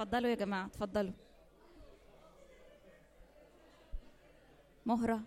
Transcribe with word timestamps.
اتفضلوا 0.00 0.30
يا 0.30 0.34
جماعة 0.34 0.66
اتفضلوا. 0.66 1.12
مهرة. 4.86 5.20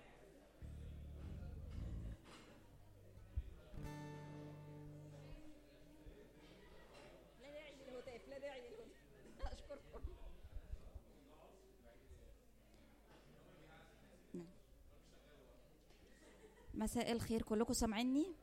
مساء 16.74 17.12
الخير 17.12 17.42
كلكم 17.42 17.74
سامعيني؟ 17.74 18.36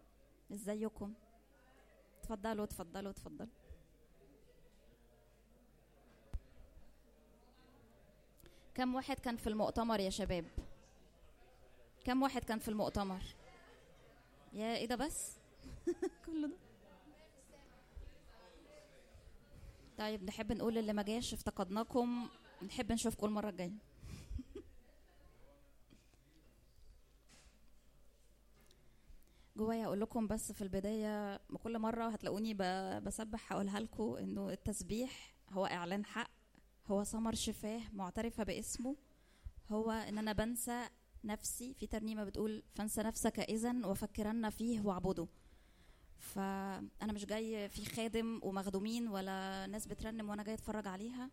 ازيكم؟ 0.53 1.15
اتفضلوا 2.21 2.65
اتفضلوا 2.65 3.11
اتفضلوا. 3.11 3.60
كم 8.75 8.95
واحد 8.95 9.19
كان 9.21 9.37
في 9.37 9.47
المؤتمر 9.47 10.01
يا 10.01 10.11
شباب؟ 10.11 10.45
كم 12.05 12.23
واحد 12.23 12.45
كان 12.45 12.59
في 12.59 12.69
المؤتمر؟ 12.69 13.23
يا 14.53 14.77
إيه 14.77 14.87
ده 14.87 14.97
بس؟ 14.97 15.39
كله 16.27 16.49
ده. 16.49 16.57
طيب 19.99 20.25
نحب 20.25 20.53
نقول 20.53 20.79
اللي 20.79 20.93
ما 20.93 21.03
جاش 21.03 21.35
افتقدناكم. 21.35 22.29
نحب 22.67 22.93
نشوفكم 22.93 23.27
المره 23.27 23.49
الجاية. 23.49 23.73
جوايا 29.57 29.85
أقول 29.87 30.01
لكم 30.01 30.27
بس 30.27 30.53
في 30.53 30.63
البداية 30.63 31.41
كل 31.63 31.79
مرة 31.79 32.09
هتلاقوني 32.09 32.55
بسبح 33.01 33.53
هقولها 33.53 33.81
لكم 33.81 34.17
إنه 34.17 34.51
التسبيح 34.51 35.35
هو 35.51 35.67
إعلان 35.67 36.05
حق. 36.05 36.40
هو 36.91 37.05
ثمر 37.05 37.35
شفاه 37.35 37.81
معترفة 37.93 38.45
باسمه. 38.45 38.97
هو 39.71 39.91
إن 39.91 40.19
أنا 40.19 40.33
بنسى 40.33 40.89
نفسي. 41.25 41.75
في 41.75 41.87
ترنيمة 41.87 42.25
بتقول 42.25 42.63
فانسى 42.75 43.03
نفسك 43.03 43.41
اذا 43.41 43.87
وفكرن 43.87 44.51
فيه 44.51 44.81
واعبده. 44.81 45.29
فأنا 46.19 47.13
مش 47.13 47.27
جاي 47.27 47.69
في 47.69 47.85
خادم 47.85 48.41
ومخدومين 48.43 49.09
ولا 49.09 49.67
ناس 49.67 49.87
بترنم 49.87 50.31
وأنا 50.31 50.43
جاي 50.43 50.55
أتفرج 50.55 50.87
عليها. 50.87 51.31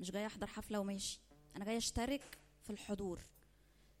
مش 0.00 0.10
جاي 0.10 0.26
أحضر 0.26 0.46
حفلة 0.46 0.80
وماشي. 0.80 1.20
أنا 1.56 1.64
جاي 1.64 1.76
أشترك 1.76 2.38
في 2.62 2.70
الحضور. 2.70 3.20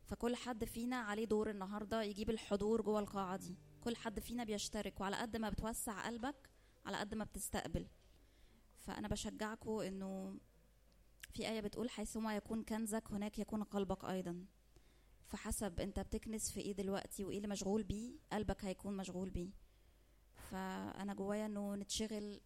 فكل 0.04 0.36
حد 0.36 0.64
فينا 0.64 0.96
عليه 0.96 1.24
دور 1.24 1.50
النهارده 1.50 2.02
يجيب 2.02 2.30
الحضور 2.30 2.82
جوه 2.82 3.00
القاعة 3.00 3.36
دي. 3.36 3.56
كل 3.80 3.96
حد 3.96 4.20
فينا 4.20 4.44
بيشترك 4.44 5.00
وعلى 5.00 5.16
قد 5.16 5.36
ما 5.36 5.50
بتوسع 5.50 6.06
قلبك 6.06 6.50
على 6.86 6.96
قد 6.96 7.14
ما 7.14 7.24
بتستقبل. 7.24 7.86
فأنا 8.80 9.08
بشجعكم 9.08 9.78
إنه 9.78 10.38
في 11.36 11.48
آية 11.48 11.60
بتقول 11.60 11.90
حيثما 11.90 12.36
يكون 12.36 12.62
كنزك 12.62 13.12
هناك 13.12 13.38
يكون 13.38 13.62
قلبك 13.62 14.04
أيضا. 14.04 14.44
فحسب 15.26 15.80
أنت 15.80 16.00
بتكنس 16.00 16.50
في 16.50 16.60
إيه 16.60 16.72
دلوقتي 16.72 17.24
وإيه 17.24 17.36
اللي 17.36 17.48
مشغول 17.48 17.82
بيه 17.82 18.18
قلبك 18.32 18.64
هيكون 18.64 18.96
مشغول 18.96 19.30
بيه. 19.30 19.50
فأنا 20.34 21.14
جوايا 21.14 21.46
إنه 21.46 21.74
نتشغل 21.74 22.40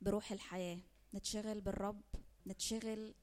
بروح 0.00 0.32
الحياة 0.32 0.78
نتشغل 1.14 1.60
بالرب 1.60 2.02
نتشغل 2.46 3.14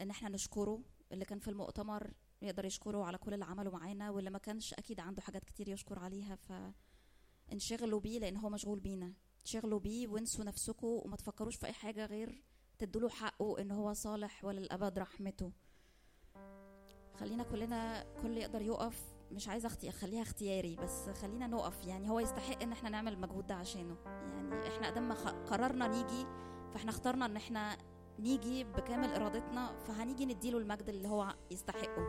إن 0.00 0.10
إحنا 0.10 0.28
نشكره. 0.28 0.80
اللي 1.12 1.24
كان 1.24 1.38
في 1.38 1.48
المؤتمر 1.48 2.12
يقدر 2.42 2.64
يشكره 2.64 3.04
على 3.04 3.18
كل 3.18 3.34
اللي 3.34 3.44
عمله 3.44 3.70
معانا 3.70 4.10
واللي 4.10 4.30
ما 4.30 4.38
كانش 4.38 4.74
أكيد 4.74 5.00
عنده 5.00 5.22
حاجات 5.22 5.44
كتير 5.44 5.68
يشكر 5.68 5.98
عليها. 5.98 6.38
فانشغلوا 7.48 8.00
بيه 8.00 8.18
لأن 8.18 8.36
هو 8.36 8.48
مشغول 8.48 8.80
بينا. 8.80 9.12
انشغلوا 9.40 9.80
بيه 9.80 10.08
وانسوا 10.08 10.44
نفسكم 10.44 10.86
وما 10.86 11.16
تفكروش 11.16 11.56
في 11.56 11.66
أي 11.66 11.72
حاجة 11.72 12.06
غير 12.06 12.42
تدوله 12.86 13.08
حقه 13.08 13.60
إن 13.60 13.70
هو 13.70 13.92
صالح 13.92 14.44
وللأبد 14.44 14.98
رحمته. 14.98 15.52
خلينا 17.20 17.42
كلنا 17.42 18.04
كل 18.22 18.36
يقدر 18.36 18.62
يقف. 18.62 19.02
مش 19.32 19.48
عايزة 19.48 19.66
أختي 19.66 19.88
أخليها 19.88 20.22
اختياري 20.22 20.76
بس 20.76 21.08
خلينا 21.08 21.46
نقف. 21.46 21.84
يعني 21.86 22.10
هو 22.10 22.20
يستحق 22.20 22.62
إن 22.62 22.72
إحنا 22.72 22.88
نعمل 22.88 23.12
المجهود 23.12 23.46
ده 23.46 23.54
عشانه. 23.54 23.96
يعني 24.06 24.68
إحنا 24.68 24.86
قدام 24.86 25.08
ما 25.08 25.14
قررنا 25.50 25.88
نيجي 25.88 26.26
فإحنا 26.72 26.90
اخترنا 26.90 27.26
إن 27.26 27.36
إحنا 27.36 27.76
نيجي 28.18 28.64
بكامل 28.64 29.14
إرادتنا 29.14 29.78
فهنيجي 29.78 30.26
نديله 30.26 30.58
المجد 30.58 30.88
اللي 30.88 31.08
هو 31.08 31.34
يستحقه. 31.50 32.06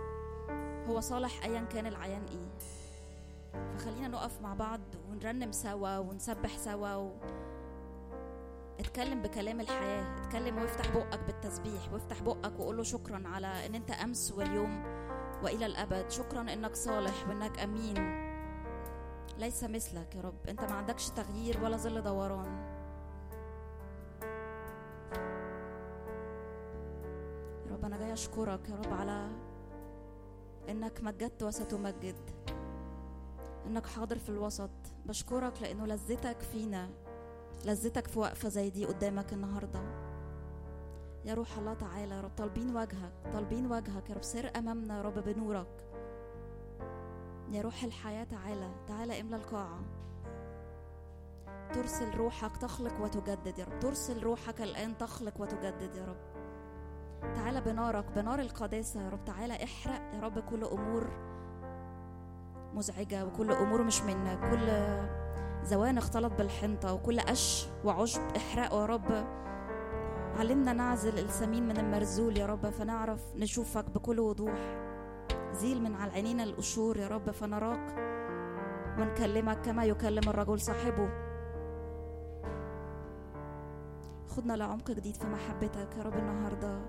هو 0.88 1.00
صالح 1.00 1.44
ايا 1.44 1.62
كان 1.62 1.88
العيان 1.88 2.26
إيه. 2.26 2.58
فخلينا 3.74 4.08
نقف 4.08 4.42
مع 4.42 4.54
بعض 4.54 4.82
ونرنم 5.10 5.52
سوا 5.52 5.98
ونسبح 5.98 6.58
سوا 6.58 6.96
و... 6.96 7.12
اتكلم 8.80 9.22
بكلام 9.22 9.60
الحياة 9.62 10.18
اتكلم 10.18 10.58
وافتح 10.58 10.96
بقك 10.96 11.20
بالتسبيح 11.28 11.94
وافتح 11.94 12.22
بقك 12.22 12.60
وقول 12.60 12.78
له 12.78 12.84
شكرا 12.84 13.28
على 13.28 13.66
إن 13.66 13.76
أنت 13.76 13.92
أمس 13.92 14.32
واليوم 14.32 14.84
وإلى 15.44 15.66
الأبد. 15.66 16.10
شكرا 16.10 16.42
إنك 16.42 16.76
صالح 16.76 17.28
وإنك 17.28 17.60
أمين. 17.60 18.24
ليس 19.38 19.64
مثلك 19.64 20.16
يا 20.16 20.22
رب. 20.22 20.48
أنت 20.50 20.62
ما 20.64 20.74
عندكش 20.74 21.10
تغيير 21.10 21.64
ولا 21.64 21.78
ظل 21.78 22.02
دوران. 22.02 22.74
يا 27.66 27.72
رب 27.72 27.86
أنا 27.86 27.98
جاي 27.98 28.14
أشكرك 28.14 28.70
يا 28.70 28.76
رب 28.76 28.94
على 28.94 29.30
إنك 30.70 31.04
مجدت 31.04 31.44
وستمجد. 31.44 32.30
إنك 33.66 33.86
حاضر 33.86 34.20
في 34.20 34.30
الوسط. 34.30 34.70
بشكرك 35.06 35.62
لأنه 35.62 35.86
لذتك 35.86 36.42
فينا. 36.42 36.90
لذتك 37.66 38.08
في 38.08 38.20
وقفة 38.20 38.50
زي 38.50 38.70
دي 38.70 38.86
قدامك 38.86 39.34
النهاردة. 39.34 39.80
يا 41.26 41.34
روح 41.34 41.58
الله 41.58 41.74
تعالى 41.74 42.16
يا 42.16 42.22
رب 42.22 42.32
طالبين 42.38 42.76
وجهك 42.76 43.14
طالبين 43.34 43.72
وجهك 43.72 44.10
يا 44.10 44.16
رب 44.16 44.24
سر 44.24 44.52
أمامنا 44.56 44.98
يا 44.98 45.02
رب 45.02 45.20
بنورك. 45.20 45.86
يا 47.52 47.62
روح 47.62 47.84
الحياة 47.84 48.24
تعالى 48.24 48.72
تعالى 48.88 49.22
املى 49.22 49.36
القاعة. 49.36 49.80
ترسل 51.74 52.18
روحك 52.18 52.58
تخلق 52.58 53.02
وتجدد 53.02 53.60
يا 53.60 53.66
رب 53.66 53.80
ترسل 53.80 54.24
روحك 54.24 54.62
الآن 54.62 54.98
تخلق 54.98 55.42
وتجدد 55.42 55.96
يا 55.96 56.06
رب. 56.06 56.34
تعالى 57.36 57.62
بنارك 57.62 58.06
بنار 58.16 58.40
القداسة 58.40 59.02
يا 59.04 59.10
رب 59.10 59.26
تعالى 59.26 59.64
احرق 59.64 60.02
يا 60.14 60.20
رب 60.20 60.40
كل 60.40 60.64
أمور 60.64 61.08
مزعجة 62.74 63.26
وكل 63.26 63.52
أمور 63.52 63.84
مش 63.84 64.02
منك 64.02 64.40
كل 64.40 64.70
زوان 65.64 65.98
اختلط 65.98 66.34
بالحنطة 66.34 66.94
وكل 66.94 67.20
قش 67.20 67.68
وعشب 67.86 68.22
احرقه 68.38 68.82
يا 68.82 68.86
رب. 68.86 69.26
علمنا 70.40 70.74
نعزل 70.74 71.20
السمين 71.20 71.68
من 71.68 71.78
المرزول 71.78 72.38
يا 72.38 72.46
رب 72.46 72.70
فنعرف 72.70 73.36
نشوفك 73.36 73.90
بكل 73.90 74.20
وضوح. 74.20 74.78
زيل 75.52 75.82
من 75.82 75.96
على 75.96 76.10
العينين 76.10 76.42
القشور 76.42 76.98
يا 76.98 77.08
رب 77.08 77.32
فنراك 77.32 77.96
ونكلمك 79.00 79.62
كما 79.62 79.86
يكلم 79.86 80.30
الرجل 80.30 80.60
صاحبه. 80.60 81.10
خدنا 84.28 84.54
لعمق 84.54 84.92
جديد 84.92 85.16
في 85.16 85.28
محبتك 85.28 85.98
يا 85.98 86.04
رب 86.04 86.18
النهارده. 86.18 86.82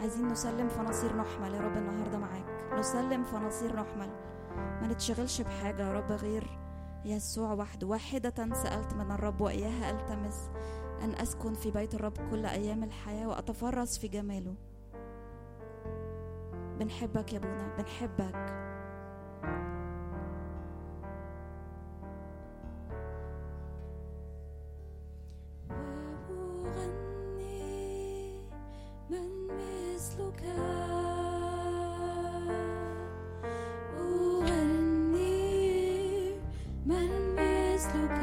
عايزين 0.00 0.28
نسلم 0.28 0.68
فنصير 0.68 1.16
نحمل 1.16 1.54
يا 1.54 1.60
رب 1.60 1.76
النهارده 1.76 2.18
معاك. 2.18 2.74
نسلم 2.78 3.24
فنصير 3.24 3.76
نحمل. 3.76 4.10
ما 4.56 4.86
نتشغلش 4.86 5.40
بحاجة 5.40 5.88
يا 5.88 5.92
رب 5.92 6.12
غير 6.12 6.61
يسوع 7.04 7.52
وحده 7.52 7.86
واحدة 7.86 8.54
سألت 8.54 8.94
من 8.94 9.10
الرب 9.10 9.40
وإياها 9.40 9.90
ألتمس 9.90 10.50
أن 11.02 11.14
أسكن 11.14 11.54
في 11.54 11.70
بيت 11.70 11.94
الرب 11.94 12.30
كل 12.30 12.46
أيام 12.46 12.84
الحياة 12.84 13.28
وأتفرس 13.28 13.98
في 13.98 14.08
جماله. 14.08 14.54
بنحبك 16.78 17.32
يا 17.32 17.38
ابونا 17.38 17.76
بنحبك. 17.78 18.62
وأغني 26.30 27.52
من 29.10 29.46
مثلك. 29.46 30.42
أغني 36.90 37.06
من 37.06 37.34
مثلك 37.34 38.18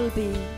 ألهب 0.00 0.10
قلبي 0.12 0.49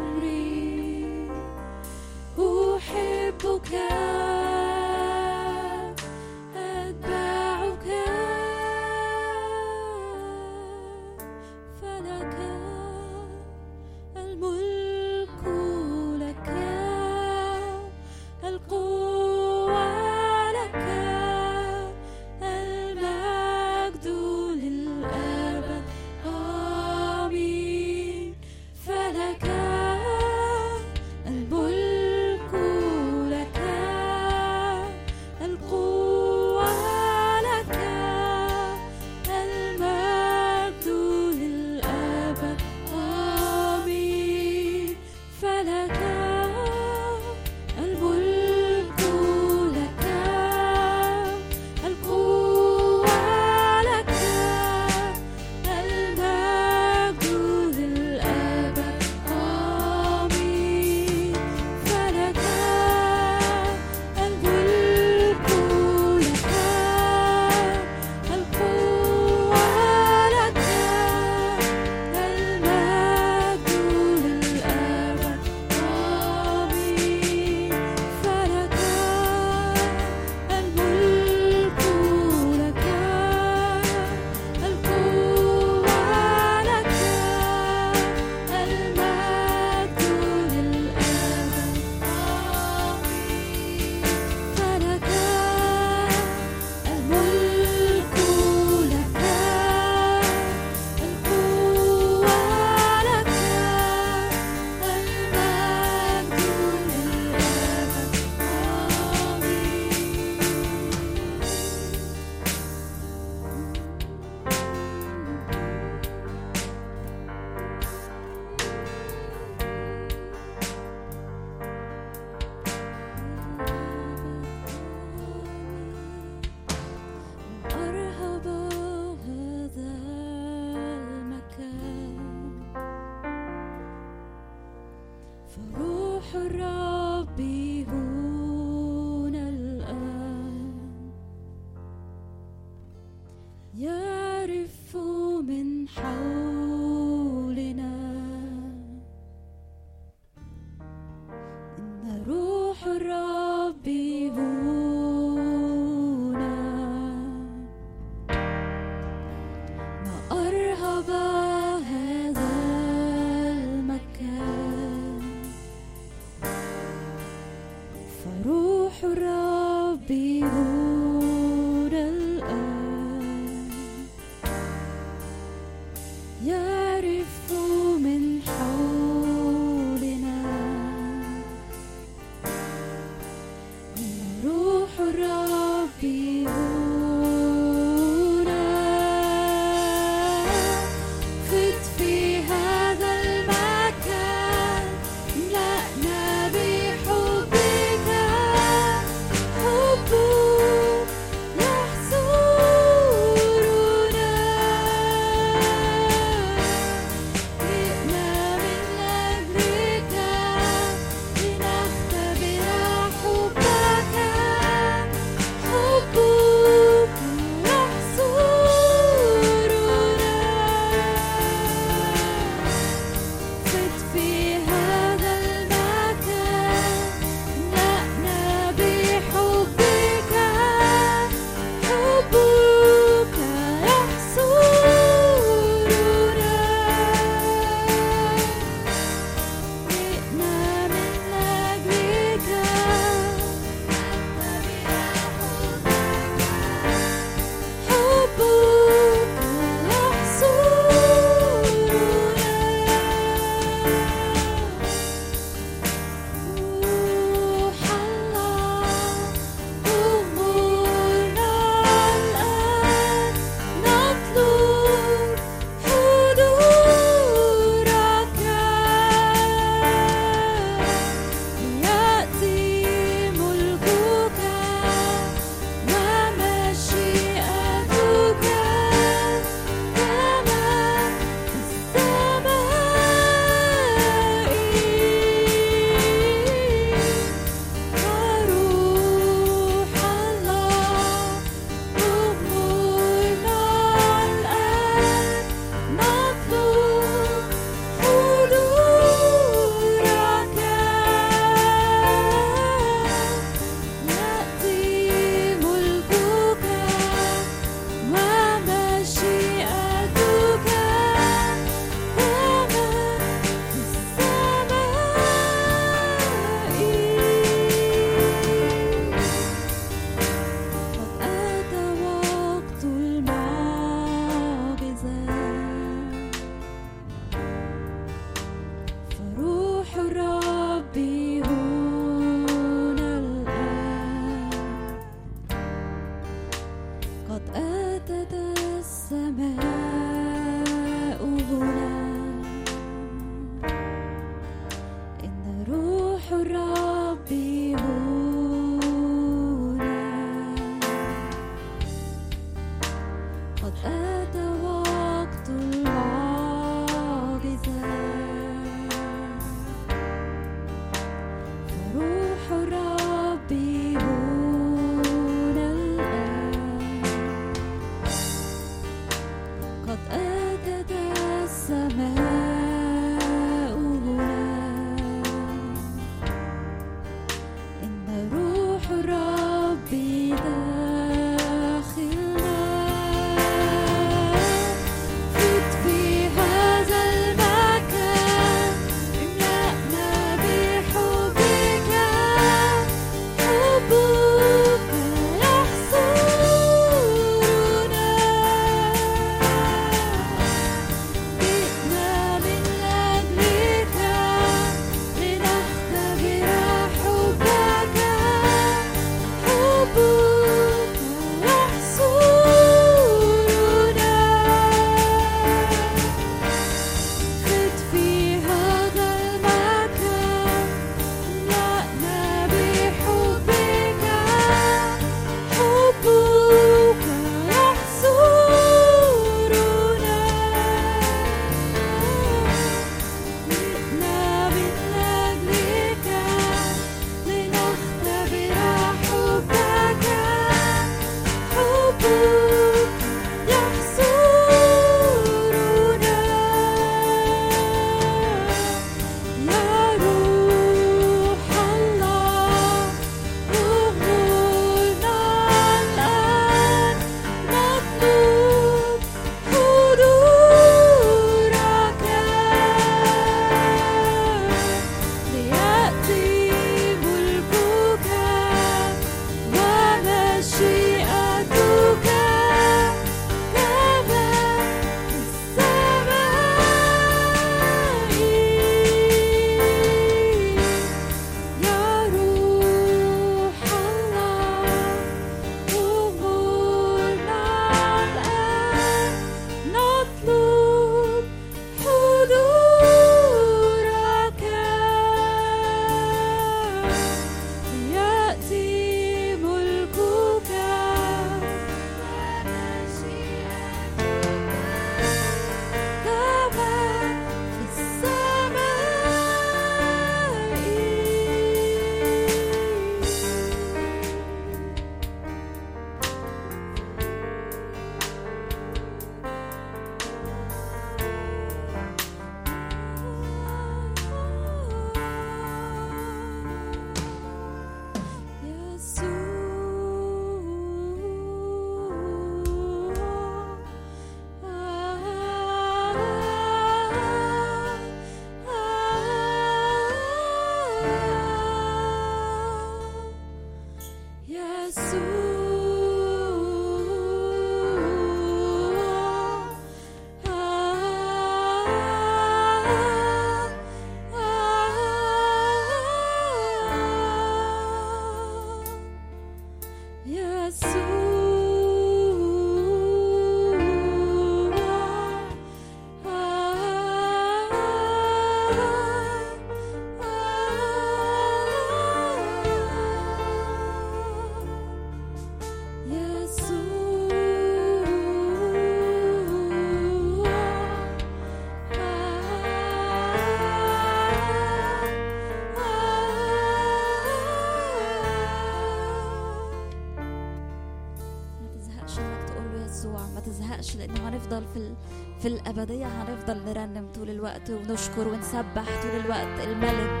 الابديه 595.51 595.85
هنفضل 595.85 596.37
نرنم 596.45 596.87
طول 596.95 597.09
الوقت 597.09 597.49
ونشكر 597.49 598.07
ونسبح 598.07 598.81
طول 598.83 598.91
الوقت 599.05 599.47
الملك. 599.47 600.00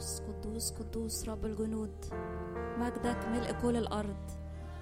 قدوس 0.00 0.20
قدوس 0.20 0.72
قدوس 0.72 1.28
رب 1.28 1.44
الجنود. 1.44 1.92
مجدك 2.78 3.18
ملء 3.32 3.52
كل 3.62 3.76
الأرض. 3.76 4.16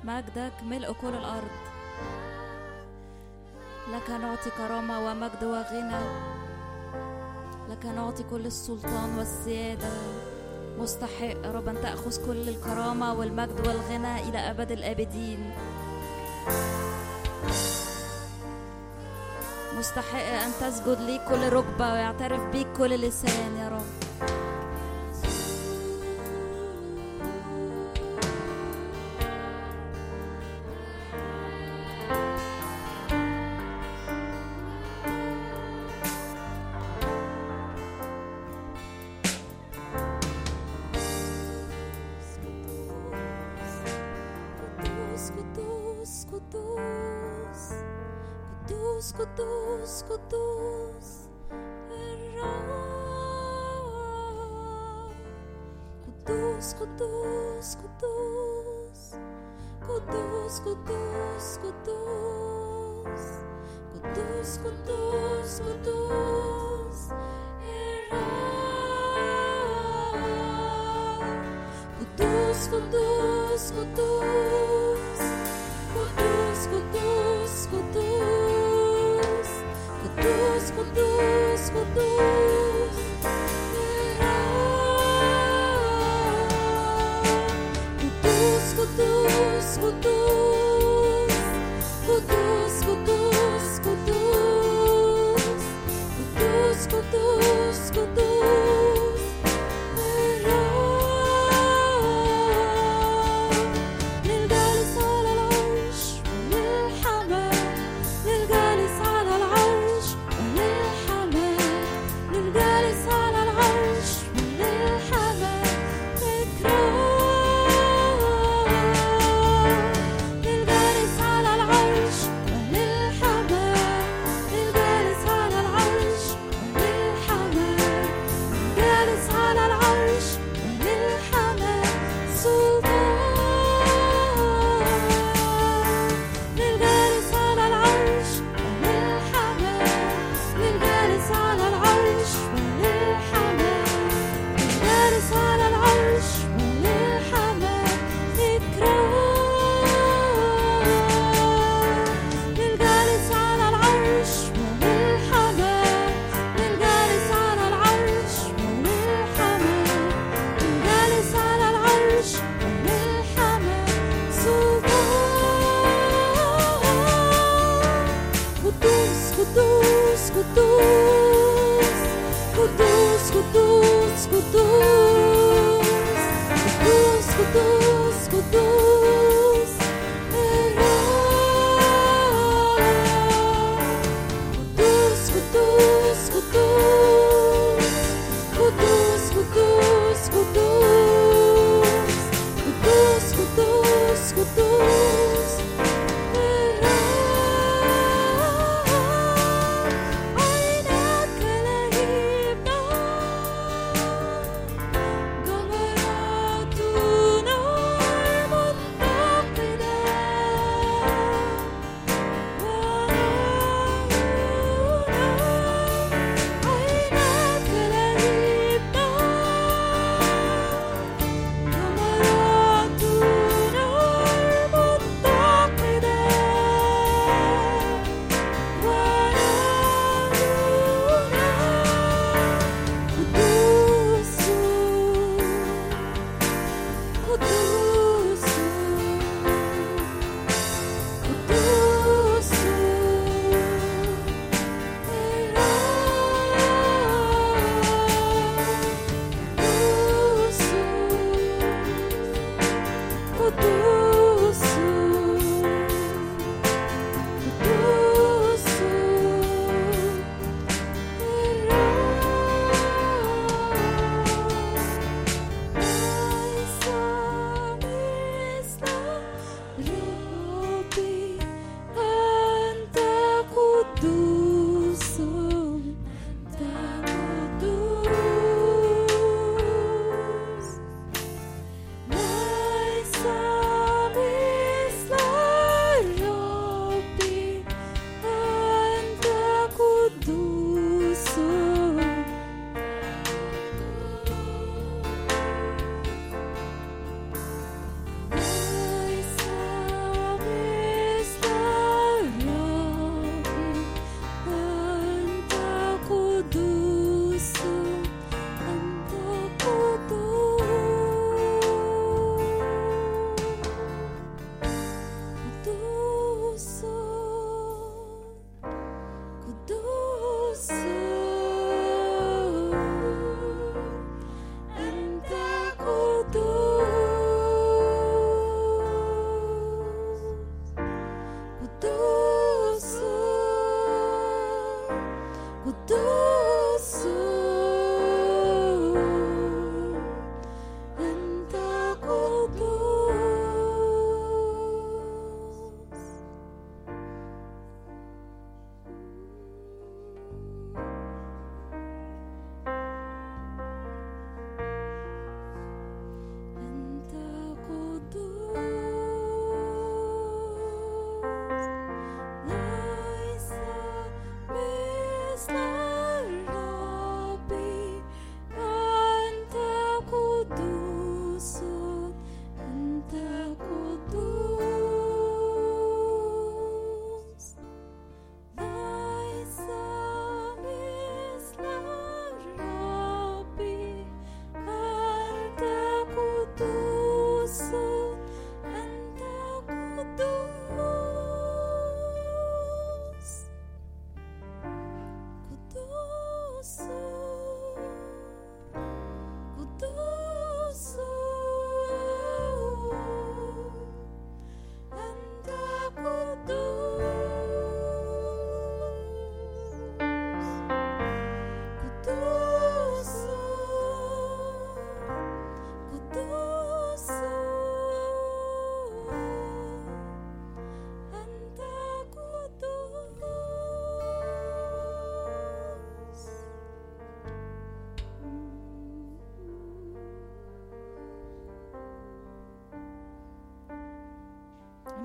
مجدك 0.05 0.53
ملء 0.63 0.93
كل 0.93 1.15
الأرض. 1.15 1.57
لك 3.93 4.11
نعطي 4.11 4.51
كرامة 4.51 5.07
ومجد 5.07 5.45
وغنى. 5.45 6.05
لك 7.71 7.87
نعطي 7.87 8.23
كل 8.23 8.47
السلطان 8.47 9.19
والسيادة. 9.19 9.93
مستحق 10.79 11.47
رب 11.47 11.69
أن 11.69 11.81
تأخذ 11.83 12.27
كل 12.27 12.49
الكرامة 12.49 13.15
والمجد 13.15 13.67
والغنى 13.67 14.29
إلى 14.29 14.39
أبد 14.39 14.71
الآبدين. 14.71 15.51
مستحق 19.79 20.43
أن 20.47 20.51
تسجد 20.61 21.01
ليك 21.01 21.23
كل 21.29 21.53
ركبة 21.53 21.93
ويعترف 21.93 22.41
بيك 22.53 22.67
كل 22.79 22.91
لسان 22.91 23.57
يا 23.57 23.69
رب. 23.69 24.08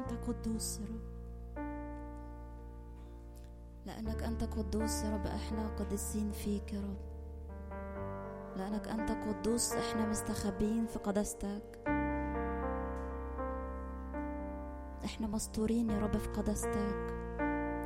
أنت 0.03 0.27
قدوس 0.27 0.79
يا 0.79 0.85
رب. 0.85 1.13
لأنك 3.85 4.23
أنت 4.23 4.43
قدوس 4.43 5.03
يا 5.03 5.13
رب 5.15 5.27
إحنا 5.27 5.67
قديسين 5.79 6.31
فيك 6.31 6.73
يا 6.73 6.79
رب. 6.81 6.97
لأنك 8.57 8.87
أنت 8.87 9.11
قدوس 9.11 9.73
إحنا 9.73 10.09
مستخبيين 10.09 10.85
في 10.85 10.99
قداستك 10.99 11.79
إحنا 15.05 15.27
مستورين 15.27 15.89
يا 15.89 15.99
رب 15.99 16.17
في 16.17 16.27
قداستك 16.29 17.13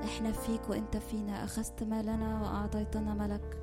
إحنا 0.04 0.32
فيك 0.32 0.70
وأنت 0.70 0.98
فينا. 0.98 1.44
أخذت 1.44 1.84
ما 1.84 2.02
لنا 2.02 2.42
وأعطيتنا 2.42 3.14
ملك. 3.14 3.58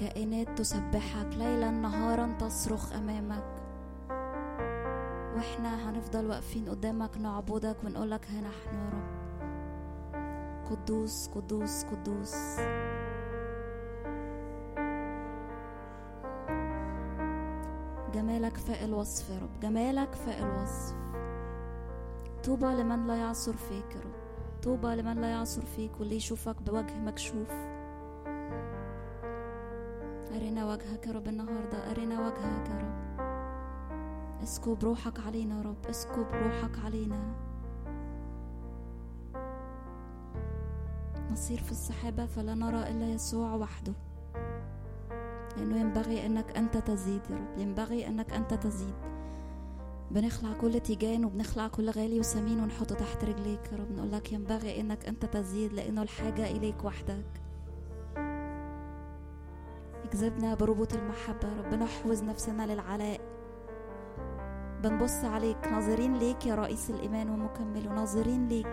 الكائنات 0.00 0.58
تسبحك 0.58 1.26
ليلا 1.36 1.70
نهارا 1.70 2.36
تصرخ 2.38 2.92
أمامك. 2.92 3.44
وإحنا 5.36 5.90
هنفضل 5.90 6.26
واقفين 6.26 6.68
قدامك 6.68 7.16
نعبدك 7.16 7.76
ونقولك 7.84 8.26
ها 8.26 8.40
نحن 8.40 8.74
يا 8.74 8.90
رب. 8.90 9.10
قدوس 10.70 11.28
قدوس 11.28 11.84
قدوس. 11.84 12.34
جمالك 18.14 18.56
فاق 18.56 18.82
الوصف 18.82 19.30
يا 19.30 19.38
رب. 19.38 19.60
جمالك 19.60 20.14
فاق 20.14 20.38
الوصف. 20.38 20.94
طوبى 22.44 22.66
لمن 22.66 23.06
لا 23.06 23.16
يعصر 23.16 23.52
فيك 23.52 23.96
يا 23.96 24.00
رب. 24.00 24.14
طوبى 24.62 24.88
لمن 24.88 25.20
لا 25.20 25.30
يعصر 25.30 25.62
فيك 25.62 26.00
واللي 26.00 26.16
يشوفك 26.16 26.62
بوجه 26.62 26.98
مكشوف. 26.98 27.69
يا 31.10 31.14
رب 31.14 31.28
النهاردة 31.28 31.90
أرنا 31.90 32.26
وجهك 32.26 32.68
يا 32.68 32.78
رب. 32.78 33.20
اسكب 34.42 34.84
روحك 34.84 35.20
علينا 35.20 35.56
يا 35.56 35.62
رب 35.62 35.86
اسكب 35.86 36.26
روحك 36.32 36.78
علينا. 36.84 37.34
نصير 41.32 41.58
في 41.58 41.70
السحابة 41.72 42.26
فلا 42.26 42.54
نرى 42.54 42.90
إلا 42.90 43.08
يسوع 43.12 43.54
وحده. 43.54 43.92
لأنه 45.56 45.80
ينبغي 45.80 46.26
أنك 46.26 46.56
أنت 46.56 46.76
تزيد 46.76 47.22
يا 47.30 47.36
رب 47.36 47.58
ينبغي 47.58 48.06
أنك 48.06 48.32
أنت 48.32 48.54
تزيد. 48.54 48.94
بنخلع 50.10 50.52
كل 50.52 50.80
تيجان 50.80 51.24
وبنخلع 51.24 51.68
كل 51.68 51.90
غالي 51.90 52.20
وثمين 52.20 52.60
ونحطه 52.60 52.94
تحت 52.94 53.24
رجليك 53.24 53.72
يا 53.72 53.76
رب. 53.76 53.92
نقول 53.92 54.12
لك 54.12 54.32
ينبغي 54.32 54.80
أنك 54.80 55.06
أنت 55.06 55.24
تزيد 55.24 55.72
لأنه 55.72 56.02
الحاجة 56.02 56.50
إليك 56.50 56.84
وحدك. 56.84 57.49
اجذبنا 60.10 60.54
بربط 60.54 60.94
المحبة. 60.94 61.48
يا 61.48 61.62
رب 61.62 61.74
نحوز 61.74 62.22
نفسنا 62.22 62.72
للعلاء. 62.72 63.20
بنبص 64.82 65.24
عليك. 65.24 65.66
ناظرين 65.66 66.16
ليك 66.16 66.46
يا 66.46 66.54
رئيس 66.54 66.90
الإيمان 66.90 67.30
ومكمله 67.30 67.92
ناظرين 67.92 68.48
ليك. 68.48 68.66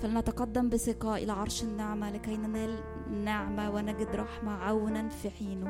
فلنتقدم 0.00 0.68
بثقة 0.68 1.16
إلى 1.16 1.32
عرش 1.32 1.62
النعمة 1.62 2.10
لكي 2.10 2.36
ننال 2.36 2.78
نعمة 3.24 3.70
ونجد 3.70 4.08
رحمة. 4.14 4.52
عونا 4.52 5.08
في 5.08 5.30
حينه. 5.30 5.68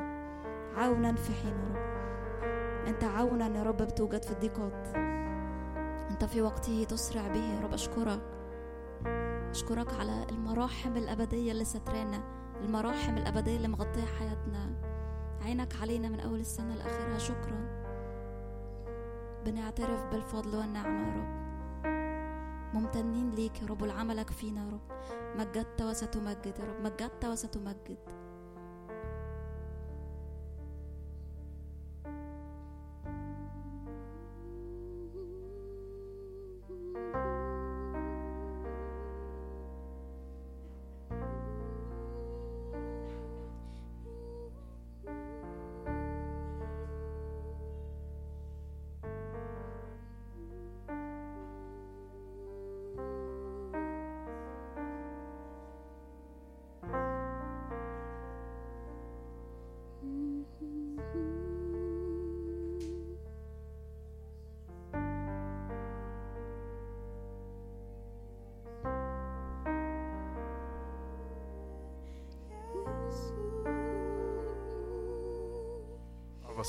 عونا 0.75 1.13
في 1.13 1.33
حينه 1.33 1.63
يا 1.63 1.79
رب. 1.79 2.87
أنت 2.87 3.03
عونا 3.03 3.57
يا 3.57 3.63
رب 3.63 3.77
بتوجد 3.77 4.23
في 4.23 4.31
الضيقات. 4.31 4.87
أنت 6.11 6.25
في 6.25 6.41
وقته 6.41 6.83
تسرع 6.83 7.27
به 7.27 7.53
يا 7.55 7.59
رب. 7.59 7.73
أشكرك. 7.73 8.21
أشكرك 9.49 9.93
على 9.99 10.25
المراحم 10.29 10.97
الأبدية 10.97 11.51
اللي 11.51 11.65
سترانا. 11.65 12.44
المراحم 12.65 13.17
الأبدية 13.17 13.55
اللي 13.55 13.67
مغطية 13.67 14.05
حياتنا. 14.05 14.75
عينك 15.41 15.75
علينا 15.81 16.09
من 16.09 16.19
أول 16.19 16.39
السنة 16.39 16.75
لآخرها. 16.75 17.17
شكرا. 17.17 17.85
بنعترف 19.45 20.05
بالفضل 20.05 20.55
والنعمة 20.57 21.07
يا 21.07 21.13
رب. 21.13 21.45
ممتنين 22.73 23.29
ليك 23.31 23.61
يا 23.61 23.67
رب 23.67 23.81
ولعملك 23.81 24.29
فينا 24.29 24.65
يا 24.65 24.69
رب. 24.71 24.81
مجدت 25.39 25.81
وستمجد 25.81 26.53
يا 26.59 26.65
رب. 26.65 26.81
مجدت 26.81 27.25
وستمجد. 27.25 27.97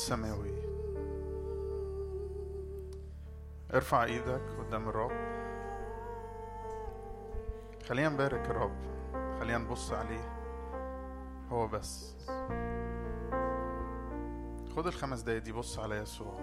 والسماوي 0.07 0.55
ارفع 3.75 4.05
إيدك 4.05 4.43
قدام 4.59 4.89
الرب. 4.89 5.11
خلينا 7.89 8.09
نبارك 8.09 8.51
الرب. 8.51 8.77
خلينا 9.41 9.59
نبص 9.59 9.93
عليه. 9.93 10.29
هو 11.51 11.67
بس. 11.67 12.15
خد 14.77 14.87
الخمس 14.87 15.21
دقايق 15.21 15.43
دي 15.43 15.53
بص 15.53 15.79
على 15.79 15.97
يسوع. 15.97 16.41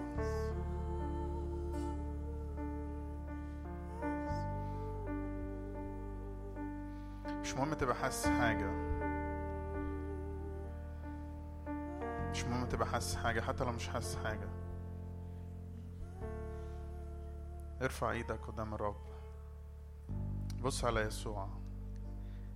مش 7.26 7.54
مهم 7.54 7.74
تبقى 7.74 7.94
حاسس 7.94 8.26
حاجة. 8.28 8.70
تبقى 12.74 12.88
حاسس 12.88 13.16
حاجة 13.16 13.40
حتى 13.40 13.64
لو 13.64 13.72
مش 13.72 13.88
حاسس 13.88 14.16
حاجة. 14.16 14.48
ارفع 17.82 18.10
إيدك 18.10 18.46
قدام 18.46 18.74
الرب. 18.74 18.96
بص 20.62 20.84
على 20.84 21.00
يسوع. 21.00 21.48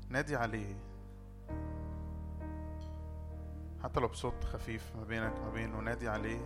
نادي 0.08 0.36
عليه. 0.36 0.76
حتى 3.82 4.00
لو 4.00 4.08
بصوت 4.08 4.44
خفيف 4.44 4.96
ما 4.96 5.04
بينك 5.04 5.32
ما 5.40 5.50
بينه 5.50 5.80
نادي 5.80 6.08
عليه. 6.08 6.40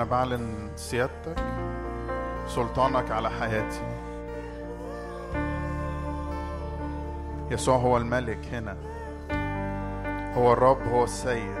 أنا 0.00 0.08
بعلن 0.08 0.70
سيادتك 0.76 1.44
سلطانك 2.46 3.10
على 3.10 3.30
حياتي. 3.30 3.82
يسوع 7.50 7.76
هو 7.76 7.96
الملك 7.96 8.46
هنا. 8.52 8.76
هو 10.34 10.52
الرب 10.52 10.82
هو 10.82 11.04
السيد. 11.04 11.54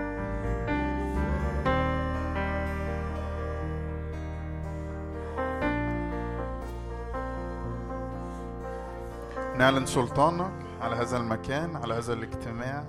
نعلن 9.56 9.86
سلطانك 9.86 10.52
على 10.80 10.96
هذا 10.96 11.16
المكان 11.16 11.76
على 11.76 11.94
هذا 11.94 12.12
الاجتماع 12.12 12.84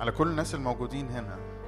على 0.00 0.12
كل 0.12 0.28
الناس 0.28 0.54
الموجودين 0.54 1.10
هنا. 1.10 1.59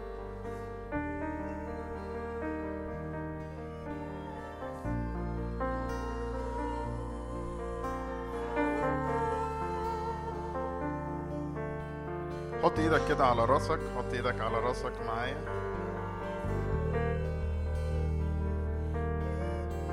كده 13.22 13.30
على 13.30 13.44
راسك 13.44 13.78
حط 13.96 14.12
إيدك 14.12 14.40
على 14.40 14.58
راسك 14.58 14.92
معايا. 15.06 15.36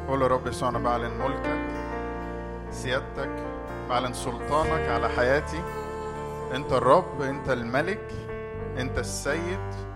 قول 0.07 0.21
يا 0.21 0.27
رب 0.27 0.47
يسوع 0.47 0.69
أنا 0.69 0.79
بعلن 0.79 1.11
ملكك 1.17 1.59
سيادتك 2.71 3.29
بعلن 3.89 4.13
سلطانك 4.13 4.89
على 4.89 5.09
حياتي. 5.09 5.63
أنت 6.55 6.73
الرب 6.73 7.21
أنت 7.21 7.49
الملك 7.49 8.11
أنت 8.77 8.97
السيد 8.97 9.88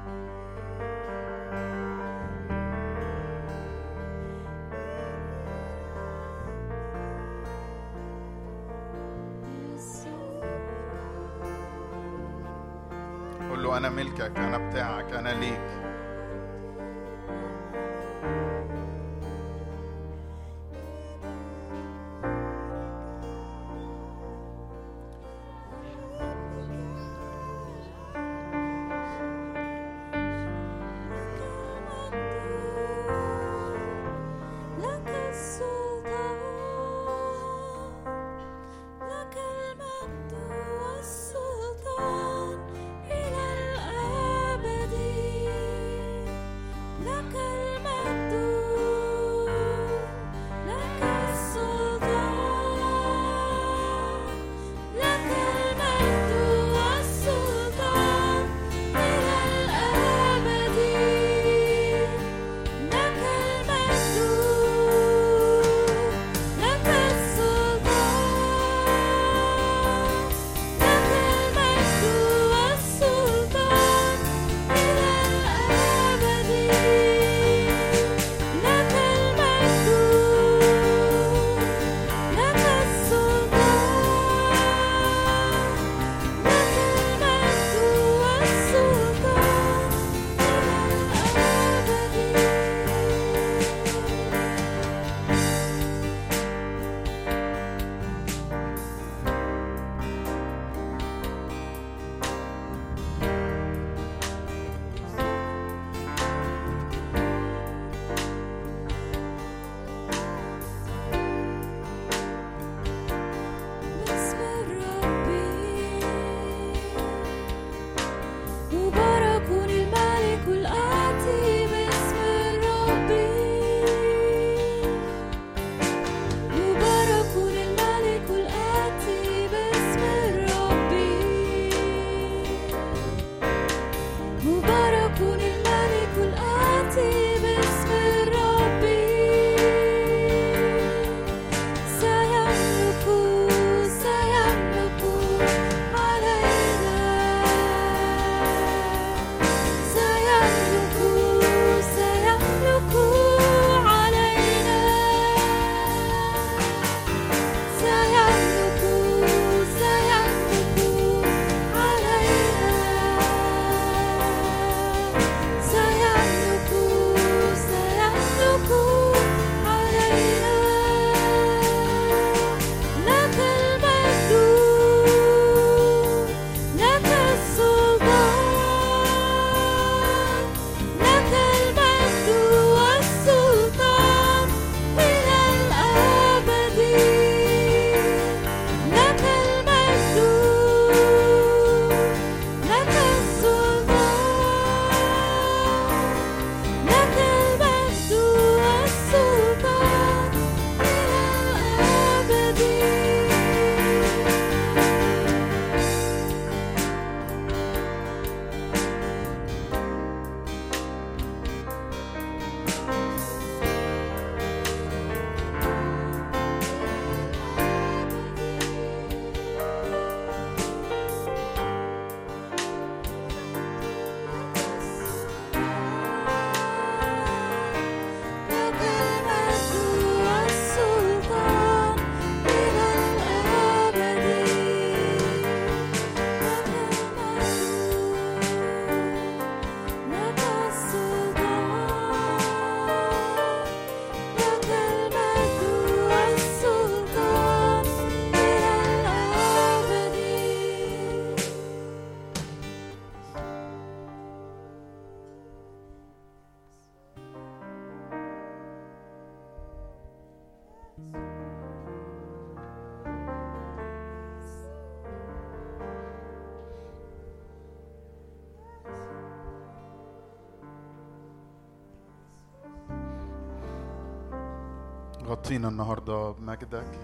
فينا 275.44 275.68
النهارده 275.68 276.32
بمجدك 276.32 277.00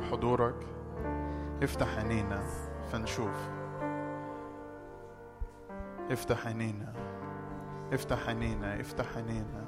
بحضورك 0.00 0.66
افتح 1.62 1.98
عينينا 1.98 2.46
فنشوف. 2.92 3.48
افتح 6.10 6.46
عينينا 6.46 6.92
افتح 7.92 8.28
عينينا 8.28 8.80
افتح 8.80 9.16
عينينا. 9.16 9.64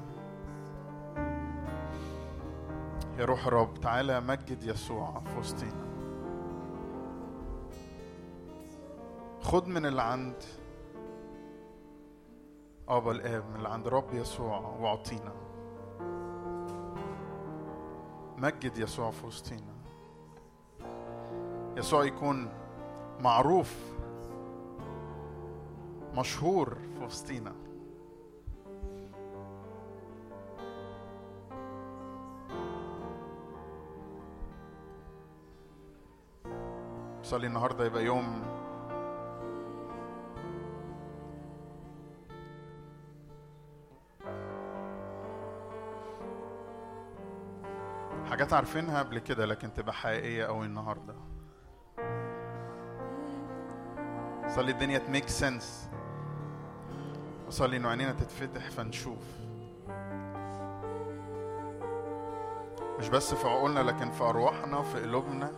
يا 3.19 3.25
روح 3.25 3.47
الرب 3.47 3.81
تعالى 3.81 4.21
مجد 4.21 4.65
يسوع 4.65 5.21
في 5.21 5.39
وسطينا. 5.39 5.87
خد 9.41 9.69
من 9.69 9.87
اللي 9.87 10.03
عند 10.03 10.43
آبا 12.89 13.11
الآب 13.11 13.45
من 13.51 13.57
اللي 13.57 13.69
عند 13.69 13.89
رب 13.89 14.15
يسوع 14.15 14.59
واعطينا. 14.59 15.45
مجد 18.39 18.78
يسوع 18.78 19.11
في 19.11 19.26
وسطينا 19.26 19.74
يسوع 21.76 22.05
يكون 22.05 22.49
معروف 23.20 23.74
مشهور 26.14 26.74
في 26.99 27.05
وسطينا 27.05 27.53
صلي 37.22 37.47
النهارده 37.47 37.84
يبقى 37.87 38.05
يوم 38.05 38.43
حاجات 48.31 48.53
عارفينها 48.53 48.99
قبل 48.99 49.18
كده 49.18 49.47
لكن 49.47 49.72
تبقى 49.74 49.95
حقيقية 49.95 50.45
قوي 50.45 50.66
النهارده. 50.66 51.14
صلي 54.49 54.70
الدنيا 54.72 54.99
تميك 54.99 55.29
سنس 55.29 55.91
وصلي 57.47 57.77
إنه 57.77 57.89
عينينا 57.89 58.12
تتفتح 58.12 58.70
فنشوف. 58.70 59.24
مش 62.99 63.09
بس 63.09 63.35
في 63.35 63.49
عقولنا 63.49 63.81
لكن 63.81 64.11
في 64.11 64.24
أرواحنا 64.24 64.83
في 64.83 65.03
قلوبنا. 65.03 65.53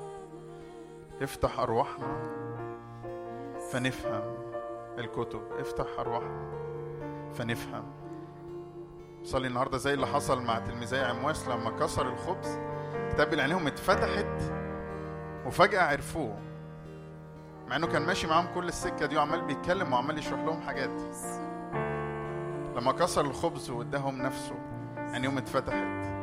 افتح 1.23 1.61
أرواحنا. 1.61 2.39
فنفهم 3.73 4.35
الكتب. 4.99 5.43
افتح 5.59 5.87
أرواحنا. 5.99 6.49
فنفهم. 7.35 7.98
صلي 9.29 9.49
النهارده 9.49 9.79
زي 9.79 9.95
اللي 9.95 10.07
حصل 10.07 10.43
مع 10.43 10.59
تلميذي 10.59 10.99
عمواس 10.99 11.49
لما 11.49 11.71
كسر 11.71 12.09
الخبز. 12.09 12.59
كتاب 13.11 13.41
عينيهم 13.41 13.67
اتفتحت 13.67 14.53
وفجأة 15.47 15.83
عرفوه. 15.83 16.37
مع 17.69 17.77
إنه 17.77 17.87
كان 17.87 18.03
ماشي 18.03 18.27
معاهم 18.27 18.55
كل 18.55 18.69
السكة 18.69 19.07
دي 19.07 19.17
وعمال 19.17 19.41
بيتكلم 19.41 19.93
وعمال 19.93 20.19
يشرح 20.19 20.41
لهم 20.41 20.61
حاجات. 20.61 21.01
لما 22.77 22.93
كسر 22.93 23.21
الخبز 23.21 23.71
واداهم 23.71 24.23
نفسه 24.23 24.55
عينيهم 24.97 25.39
اتفتحت. 25.39 26.18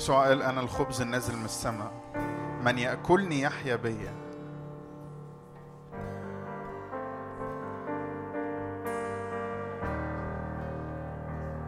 يسوع 0.00 0.28
قال 0.28 0.42
أنا 0.42 0.60
الخبز 0.60 1.00
النازل 1.00 1.36
من 1.36 1.44
السماء 1.44 1.92
من 2.64 2.78
يأكلني 2.78 3.40
يحيا 3.40 3.76
بيا 3.76 4.14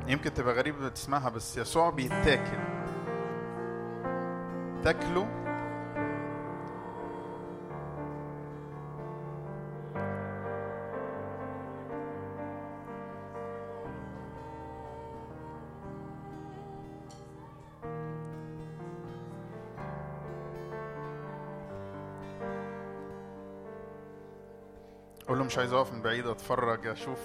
يمكن 0.06 0.34
تبقى 0.34 0.54
غريبة 0.54 0.88
تسمعها 0.88 1.28
بس 1.28 1.56
يسوع 1.56 1.90
بيتاكل. 1.90 2.58
تاكله؟ 4.84 5.51
مش 25.52 25.58
عايز 25.58 25.72
اقف 25.72 25.92
من 25.92 26.02
بعيد 26.02 26.26
اتفرج 26.26 26.86
أشوف 26.86 27.18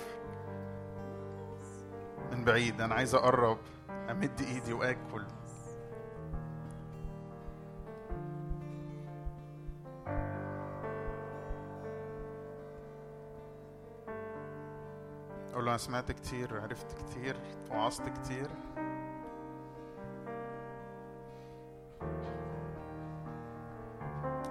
من 2.32 2.44
بعيد. 2.44 2.82
أنا 2.82 2.96
عايز 2.96 3.16
اقرب 3.16 3.58
امد 3.90 4.42
ايدي 4.42 4.74
واكل. 4.74 5.26
قول 15.54 15.66
له 15.66 15.70
أنا 15.70 15.78
سمعت 15.78 16.12
كتير 16.12 16.62
عرفت 16.62 16.98
كتير 16.98 17.36
وعظت 17.72 18.10
كتير. 18.10 18.50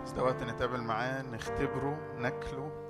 بس 0.04 0.10
ده 0.10 0.22
وقت 0.22 0.42
نتقابل 0.42 0.80
معاه 0.80 1.22
نختبره 1.22 1.98
ناكله. 2.18 2.85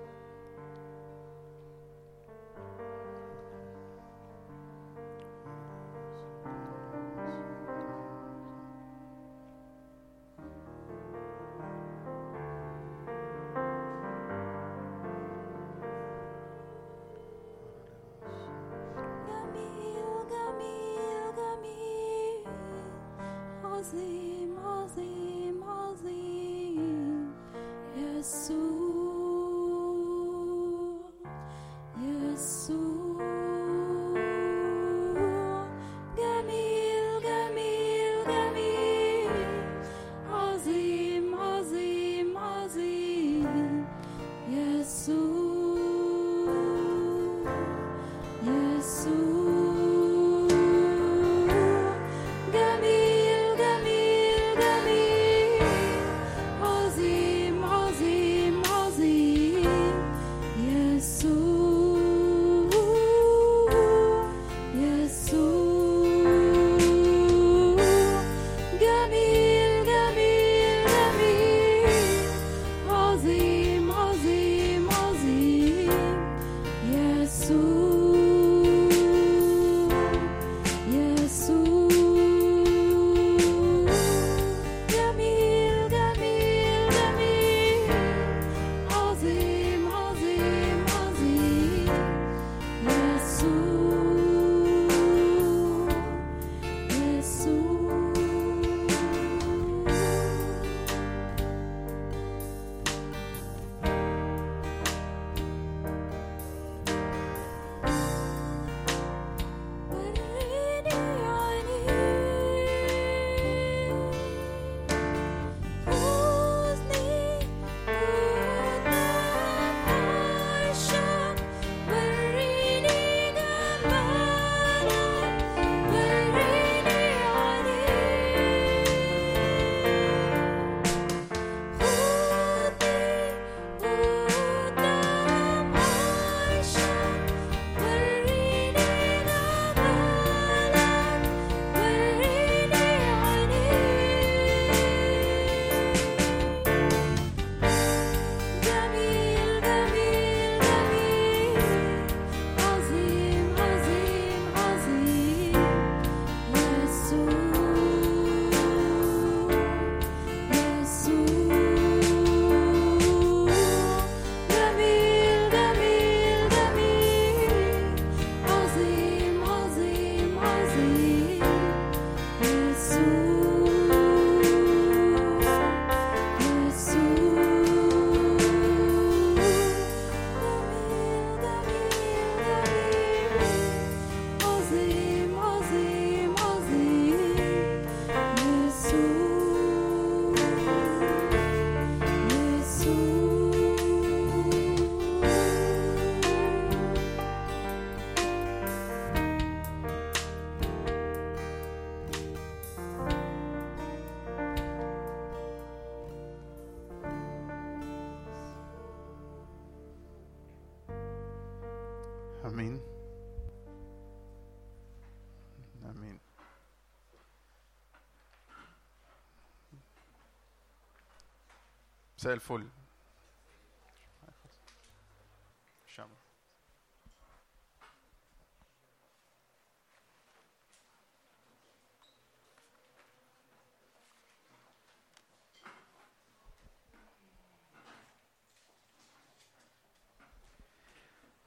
مساء 222.19 222.35
الفل. 222.35 222.69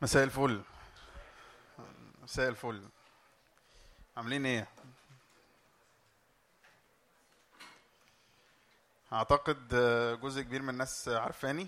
مساء 0.01 0.23
الفل. 0.23 0.63
مساء 2.21 2.49
الفل. 2.49 2.89
عاملين 4.17 4.45
إيه؟ 4.45 4.67
أعتقد 9.13 9.73
آه، 9.73 10.15
جزء 10.15 10.41
كبير 10.41 10.61
من 10.61 10.69
الناس 10.69 11.07
عارفاني. 11.07 11.67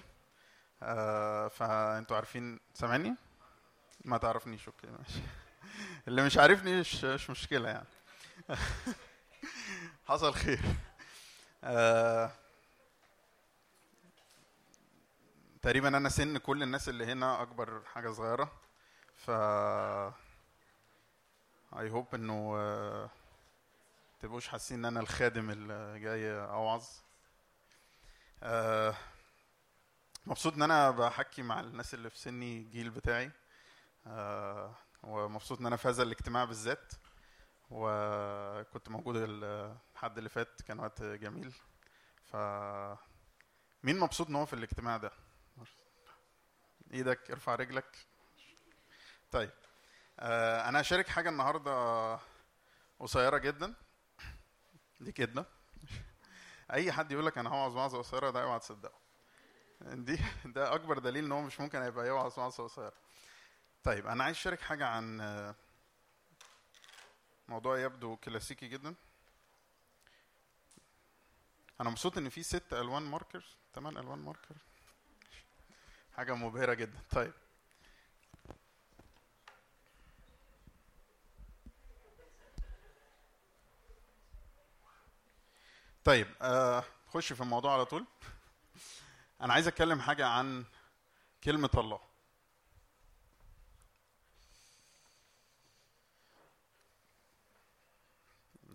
آه، 0.83 1.47
فأنتوا 1.47 2.15
عارفين 2.15 2.59
سامعني؟ 2.73 3.15
ما 4.05 4.17
تعرفنيش 4.17 4.67
أوكي 4.67 4.87
ماشي. 4.87 5.19
اللي 6.07 6.25
مش 6.25 6.37
عارفني 6.37 6.79
مش 6.79 7.03
مش 7.03 7.29
مشكلة 7.29 7.69
يعني. 7.69 7.87
حصل 10.07 10.33
خير. 10.33 10.61
آه، 11.63 12.31
تقريبا 15.61 15.87
أنا 15.97 16.09
سن 16.09 16.37
كل 16.37 16.63
الناس 16.63 16.89
اللي 16.89 17.05
هنا 17.05 17.41
أكبر 17.41 17.81
حاجة 17.93 18.11
صغيرة. 18.11 18.51
ف 19.15 19.29
اي 21.79 21.89
هوب 21.89 22.15
إنه 22.15 22.57
تبقوش 24.21 24.47
حاسين 24.47 24.77
إن 24.79 24.85
أنا 24.85 24.99
الخادم 24.99 25.49
اللي 25.49 25.99
جاي 25.99 26.31
اوعظ 26.31 26.83
آه، 28.43 28.95
مبسوط 30.25 30.53
إن 30.53 30.61
أنا 30.61 30.91
بحكي 30.91 31.41
مع 31.41 31.59
الناس 31.59 31.93
اللي 31.93 32.09
في 32.09 32.17
سني 32.17 32.57
الجيل 32.57 32.89
بتاعي. 32.89 33.31
آه، 34.07 34.75
ومبسوط 35.03 35.59
إن 35.59 35.65
أنا 35.65 35.75
في 35.75 35.87
هذا 35.87 36.03
الاجتماع 36.03 36.45
بالذات. 36.45 36.93
وكنت 37.69 38.89
موجود 38.89 39.15
الحد 39.17 40.17
اللي 40.17 40.29
فات 40.29 40.61
كان 40.61 40.79
وقت 40.79 41.03
جميل. 41.03 41.53
ف 42.31 42.35
مين 43.83 43.99
مبسوط 43.99 44.27
إن 44.27 44.35
هو 44.35 44.45
في 44.45 44.53
الاجتماع 44.53 44.97
ده؟ 44.97 45.11
إيدك 46.93 47.31
ارفع 47.31 47.55
رجلك. 47.55 47.97
طيب 49.31 49.51
آه 50.19 50.69
أنا 50.69 50.81
هشارك 50.81 51.07
حاجة 51.07 51.29
النهارده 51.29 52.19
قصيرة 52.99 53.37
جدا. 53.37 53.73
دي 54.99 55.11
كده 55.11 55.45
أي 56.71 56.91
حد 56.91 57.11
يقول 57.11 57.25
لك 57.25 57.37
أنا 57.37 57.49
هوعظ 57.49 57.75
وعظه 57.77 57.97
قصيرة 57.97 58.29
ده 58.29 58.43
اوعى 58.43 58.59
تصدقه. 58.59 58.99
دي 59.81 60.19
ده 60.55 60.75
أكبر 60.75 60.99
دليل 60.99 61.25
إن 61.25 61.31
هو 61.31 61.41
مش 61.41 61.59
ممكن 61.59 61.81
هيبقى 61.81 62.07
يوعظ 62.07 62.39
وعظه 62.39 62.63
قصيرة. 62.63 62.93
طيب 63.83 64.07
أنا 64.07 64.23
عايز 64.23 64.35
أشارك 64.35 64.61
حاجة 64.61 64.85
عن 64.87 65.21
موضوع 67.47 67.79
يبدو 67.79 68.15
كلاسيكي 68.15 68.67
جدا. 68.67 68.95
أنا 71.81 71.89
مبسوط 71.89 72.17
إن 72.17 72.29
في 72.29 72.43
ست 72.43 72.73
ألوان 72.73 73.03
ماركر 73.03 73.45
ثمان 73.75 73.97
ألوان 73.97 74.19
ماركر. 74.19 74.55
حاجة 76.15 76.33
مبهرة 76.35 76.73
جدا. 76.73 76.99
طيب. 77.09 77.33
طيب 86.03 86.27
آه 86.41 86.83
خش 87.07 87.33
في 87.33 87.41
الموضوع 87.41 87.73
على 87.73 87.85
طول. 87.85 88.05
أنا 89.41 89.53
عايز 89.53 89.67
أتكلم 89.67 90.01
حاجة 90.01 90.27
عن 90.27 90.65
كلمة 91.43 91.69
الله. 91.77 91.99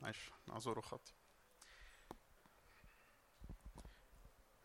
معلش 0.02 0.30
اعذروا 0.50 0.82
خطي 0.82 1.12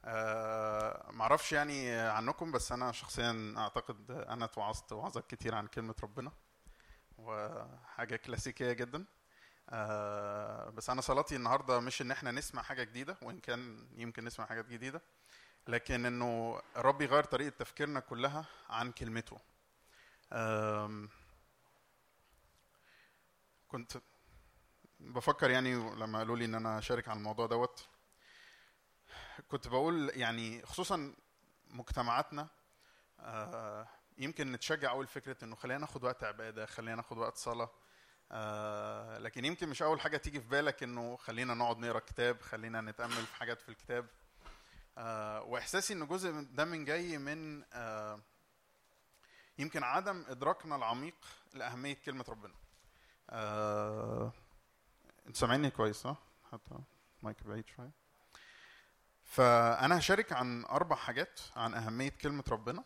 آه 0.05 1.11
معرفش 1.11 1.51
يعني 1.51 1.91
عنكم 1.95 2.51
بس 2.51 2.71
أنا 2.71 2.91
شخصيا 2.91 3.53
أعتقد 3.57 4.11
أنا 4.11 4.45
اتوعظت 4.45 4.91
وعظات 4.93 5.27
كتير 5.35 5.55
عن 5.55 5.67
كلمة 5.67 5.95
ربنا 6.03 6.31
وحاجة 7.17 8.15
كلاسيكية 8.15 8.73
جدا. 8.73 9.05
آه 9.69 10.69
بس 10.69 10.89
أنا 10.89 11.01
صلاتي 11.01 11.35
النهارده 11.35 11.79
مش 11.79 12.01
إن 12.01 12.11
إحنا 12.11 12.31
نسمع 12.31 12.61
حاجة 12.61 12.83
جديدة 12.83 13.17
وإن 13.21 13.39
كان 13.39 13.87
يمكن 13.95 14.25
نسمع 14.25 14.45
حاجات 14.45 14.65
جديدة 14.65 15.01
لكن 15.67 16.05
إنه 16.05 16.61
الرب 16.77 17.01
يغير 17.01 17.23
طريقة 17.23 17.49
تفكيرنا 17.49 17.99
كلها 17.99 18.45
عن 18.69 18.91
كلمته. 18.91 19.37
كنت 23.67 23.97
بفكر 24.99 25.49
يعني 25.51 25.73
لما 25.75 26.17
قالوا 26.17 26.37
لي 26.37 26.45
إن 26.45 26.55
أنا 26.55 26.77
أشارك 26.77 27.07
عن 27.07 27.17
الموضوع 27.17 27.45
دوت 27.47 27.87
كنت 29.47 29.67
بقول 29.67 30.11
يعني 30.15 30.65
خصوصا 30.65 31.13
مجتمعاتنا 31.67 32.47
آه، 33.19 33.87
يمكن 34.17 34.51
نتشجع 34.51 34.91
اول 34.91 35.07
فكره 35.07 35.37
إنه 35.43 35.55
خلينا 35.55 35.79
ناخد 35.79 36.03
وقت 36.03 36.23
عبادة 36.23 36.65
خلينا 36.65 36.95
ناخد 36.95 37.17
وقت 37.17 37.37
صلاة 37.37 37.69
آه، 38.31 39.17
لكن 39.17 39.45
يمكن 39.45 39.69
مش 39.69 39.81
أول 39.81 40.01
حاجة 40.01 40.17
تيجي 40.17 40.41
في 40.41 40.47
بالك 40.47 40.83
إنه 40.83 41.15
خلينا 41.17 41.53
نقعد 41.53 41.77
نقرأ 41.77 41.99
كتاب 41.99 42.41
خلينا 42.41 42.81
نتأمل 42.81 43.25
في 43.25 43.35
حاجات 43.35 43.61
في 43.61 43.69
الكتاب. 43.69 44.07
آه، 44.97 45.41
وإحساسي 45.43 45.93
إن 45.93 46.07
جزء 46.07 46.31
ده 46.31 46.65
من 46.65 46.85
جاي 46.85 47.17
من 47.17 47.63
آه، 47.73 48.19
يمكن 49.57 49.83
عدم 49.83 50.25
إدراكنا 50.27 50.75
العميق 50.75 51.15
لأهمية 51.53 51.97
كلمة 52.05 52.25
ربنا. 52.29 52.53
آه، 53.29 54.33
أنت 55.27 55.35
سامعني 55.35 55.69
كويس 55.69 55.95
صح؟ 55.95 56.15
حتى 56.51 56.75
مايك 57.23 57.43
بعيد 57.43 57.67
شوية. 57.67 57.91
فأنا 59.23 59.97
هشارك 59.99 60.33
عن 60.33 60.65
أربع 60.65 60.95
حاجات 60.95 61.39
عن 61.55 61.73
أهمية 61.73 62.09
كلمة 62.09 62.43
ربنا. 62.49 62.83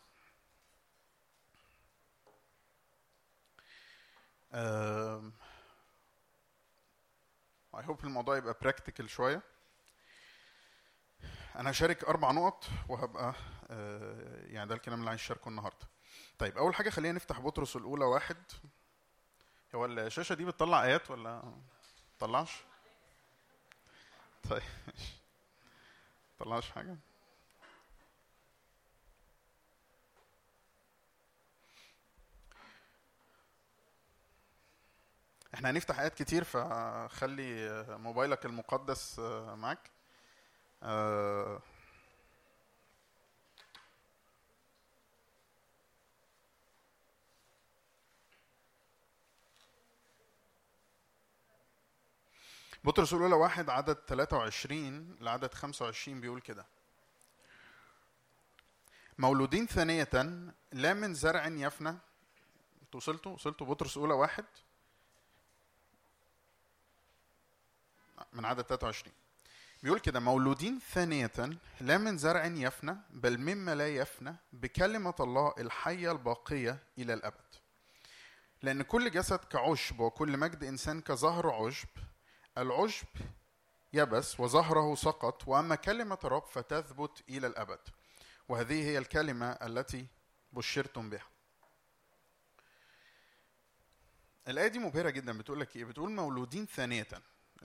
I 7.76 7.86
hope 7.86 8.04
الموضوع 8.04 8.38
يبقى 8.38 8.56
practical 8.62 9.10
شوية. 9.10 9.42
أنا 11.56 11.72
هشارك 11.72 12.04
أربع 12.04 12.32
نقط 12.32 12.66
وهبقى 12.90 13.34
آه، 13.70 14.46
يعني 14.48 14.70
ده 14.70 14.76
الكلام 14.76 15.00
اللي 15.00 15.10
عايز 15.10 15.22
أشاركه 15.22 15.50
النهارده. 15.50 15.88
طيب 16.40 16.58
أول 16.58 16.76
حاجة 16.76 16.90
خلينا 16.90 17.14
نفتح 17.16 17.40
بطرس 17.40 17.76
الأولى 17.76 18.06
واحد. 18.06 18.38
هو 19.76 19.86
الشاشة 19.86 20.36
دي 20.36 20.46
بتطلع 20.46 20.84
آيات 20.84 21.12
ولا 21.12 21.54
طلعش 22.20 22.64
طيب. 24.50 24.64
طلعش 26.40 26.72
حاجة؟ 26.72 26.98
إحنا 35.56 35.70
هنفتح 35.70 36.00
آيات 36.00 36.14
كتير 36.14 36.44
فخلي 36.44 37.86
موبايلك 37.90 38.46
المقدس 38.46 39.20
آه، 39.20 39.56
معاك. 39.56 39.90
آه، 40.84 41.62
بطرس 52.84 53.14
الأولى 53.14 53.36
واحد 53.36 53.70
عدد 53.70 53.96
23 53.96 55.16
لعدد 55.22 55.54
25 55.54 56.22
بيقول 56.22 56.42
كده. 56.42 56.66
مولودين 59.18 59.68
ثانية 59.68 60.10
لا 60.72 60.94
من 60.94 61.14
زرع 61.14 61.48
يفنى. 61.48 61.90
أنتوا 61.90 63.00
وصلتوا؟ 63.00 63.32
وصلتوا 63.32 63.68
بطرس 63.68 63.98
الأولى 63.98 64.14
واحد. 64.14 64.46
من 68.36 68.46
عدد 68.46 68.62
23 68.62 69.14
بيقول 69.84 70.00
كده 70.00 70.20
مولودين 70.20 70.80
ثانية 70.94 71.32
لا 71.82 71.98
من 71.98 72.18
زرع 72.18 72.46
يفنى 72.46 72.98
بل 73.10 73.38
مما 73.38 73.76
لا 73.76 73.96
يفنى 73.96 74.36
بكلمة 74.54 75.14
الله 75.20 75.54
الحية 75.58 76.12
الباقية 76.12 76.84
إلى 76.98 77.14
الأبد. 77.14 77.56
لأن 78.62 78.82
كل 78.82 79.12
جسد 79.12 79.40
كعشب 79.40 80.00
وكل 80.00 80.38
مجد 80.38 80.64
إنسان 80.64 81.02
كظهر 81.02 81.50
عشب 81.50 81.88
العشب 82.58 83.08
يبس 83.94 84.40
وظهره 84.40 84.96
سقط 84.96 85.48
وأما 85.48 85.76
كلمة 85.76 86.18
الرب 86.24 86.46
فتثبت 86.46 87.24
إلى 87.30 87.48
الأبد. 87.48 87.80
وهذه 88.50 88.84
هي 88.84 88.98
الكلمة 88.98 89.52
التي 89.52 90.08
بشرتم 90.54 91.10
بها. 91.10 91.28
الآية 94.48 94.68
دي 94.68 94.80
مبهرة 94.80 95.10
جدا. 95.10 95.38
بتقول 95.38 95.60
لك 95.60 95.76
إيه؟ 95.76 95.86
بتقول 95.86 96.12
مولودين 96.12 96.66
ثانية. 96.66 97.08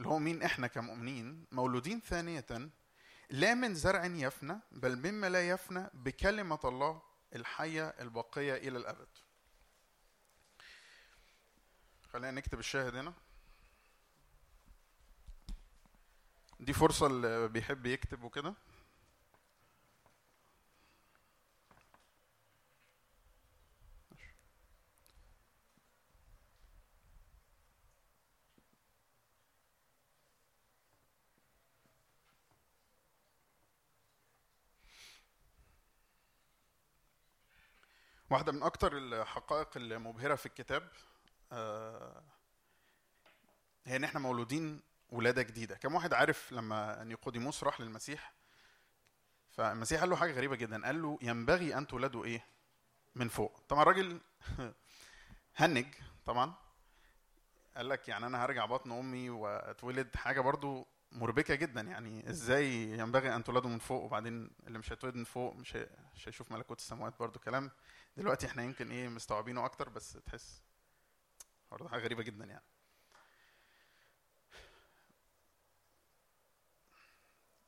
اللي 0.01 0.09
هو 0.09 0.19
مين 0.19 0.43
إحنا 0.43 0.67
كمؤمنين 0.67 1.47
مولودين 1.53 2.01
ثانية 2.01 2.71
لا 3.31 3.55
من 3.55 3.75
زرع 3.75 4.07
يفنى 4.07 4.59
بل 4.73 4.97
مما 5.11 5.29
لا 5.29 5.49
يفنى 5.49 5.91
بكلمة 5.95 6.59
الله 6.65 7.03
الحية 7.35 7.89
الباقية 7.89 8.55
إلى 8.55 8.79
الأبد. 8.79 9.09
خلينا 12.13 12.31
نكتب 12.31 12.59
الشاهد 12.59 12.97
هنا. 12.97 13.13
دي 16.61 16.73
فرصة 16.73 17.07
اللي 17.07 17.49
بيحب 17.49 17.87
يكتب 17.87 18.23
وكده. 18.23 18.55
واحدة 38.31 38.53
من 38.53 38.63
أكتر 38.63 38.97
الحقائق 38.97 39.69
المبهرة 39.77 40.35
في 40.35 40.47
الكتاب 40.47 40.89
آه، 41.53 42.23
هي 43.85 43.97
إن 43.97 44.05
إحنا 44.05 44.21
مولودين 44.21 44.81
ولادة 45.11 45.43
جديدة، 45.43 45.77
كم 45.77 45.95
واحد 45.95 46.15
عارف 46.15 46.53
لما 46.53 47.05
نيقوديموس 47.05 47.65
راح 47.65 47.81
للمسيح؟ 47.81 48.33
فالمسيح 49.51 50.01
قال 50.01 50.11
له 50.11 50.17
حاجة 50.17 50.33
غريبة 50.33 50.57
جدا، 50.57 50.87
قال 50.87 51.03
له 51.03 51.19
ينبغي 51.23 51.79
أن 51.79 51.87
تولدوا 51.87 52.25
إيه؟ 52.25 52.45
من 53.15 53.29
فوق، 53.29 53.61
طبعا 53.69 53.83
الراجل 53.83 54.21
هنج 55.57 55.87
طبعا. 56.27 56.55
قال 57.77 57.89
لك 57.89 58.09
يعني 58.09 58.27
أنا 58.27 58.45
هرجع 58.45 58.67
بطن 58.67 58.93
أمي 58.93 59.31
وأتولد. 59.31 60.17
حاجة 60.17 60.41
برضو 60.41 60.87
مربكة 61.13 61.55
جدا. 61.55 61.81
يعني 61.81 62.31
إزاي 62.31 62.73
ينبغي 62.99 63.35
أن 63.37 63.45
تولدوا 63.45 63.71
من 63.71 63.79
فوق؟ 63.79 64.03
وبعدين 64.05 64.51
اللي 64.67 64.79
مش 64.79 64.93
هيتولد 64.93 65.15
من 65.15 65.25
فوق 65.25 65.55
مش 65.55 65.77
مش 66.15 66.29
هيشوف 66.29 66.53
ملكوت 66.53 66.79
السماوات 66.79 67.19
برضو 67.19 67.39
كلام. 67.39 67.71
دلوقتي 68.17 68.47
إحنا 68.47 68.63
يمكن 68.63 68.91
إيه 68.91 69.09
مستوعبينه 69.09 69.65
أكتر 69.65 69.89
بس 69.89 70.13
تحس 70.13 70.63
برضه 71.71 71.89
حاجة 71.89 72.01
غريبة 72.01 72.23
جدا 72.23 72.45
يعني. 72.45 72.65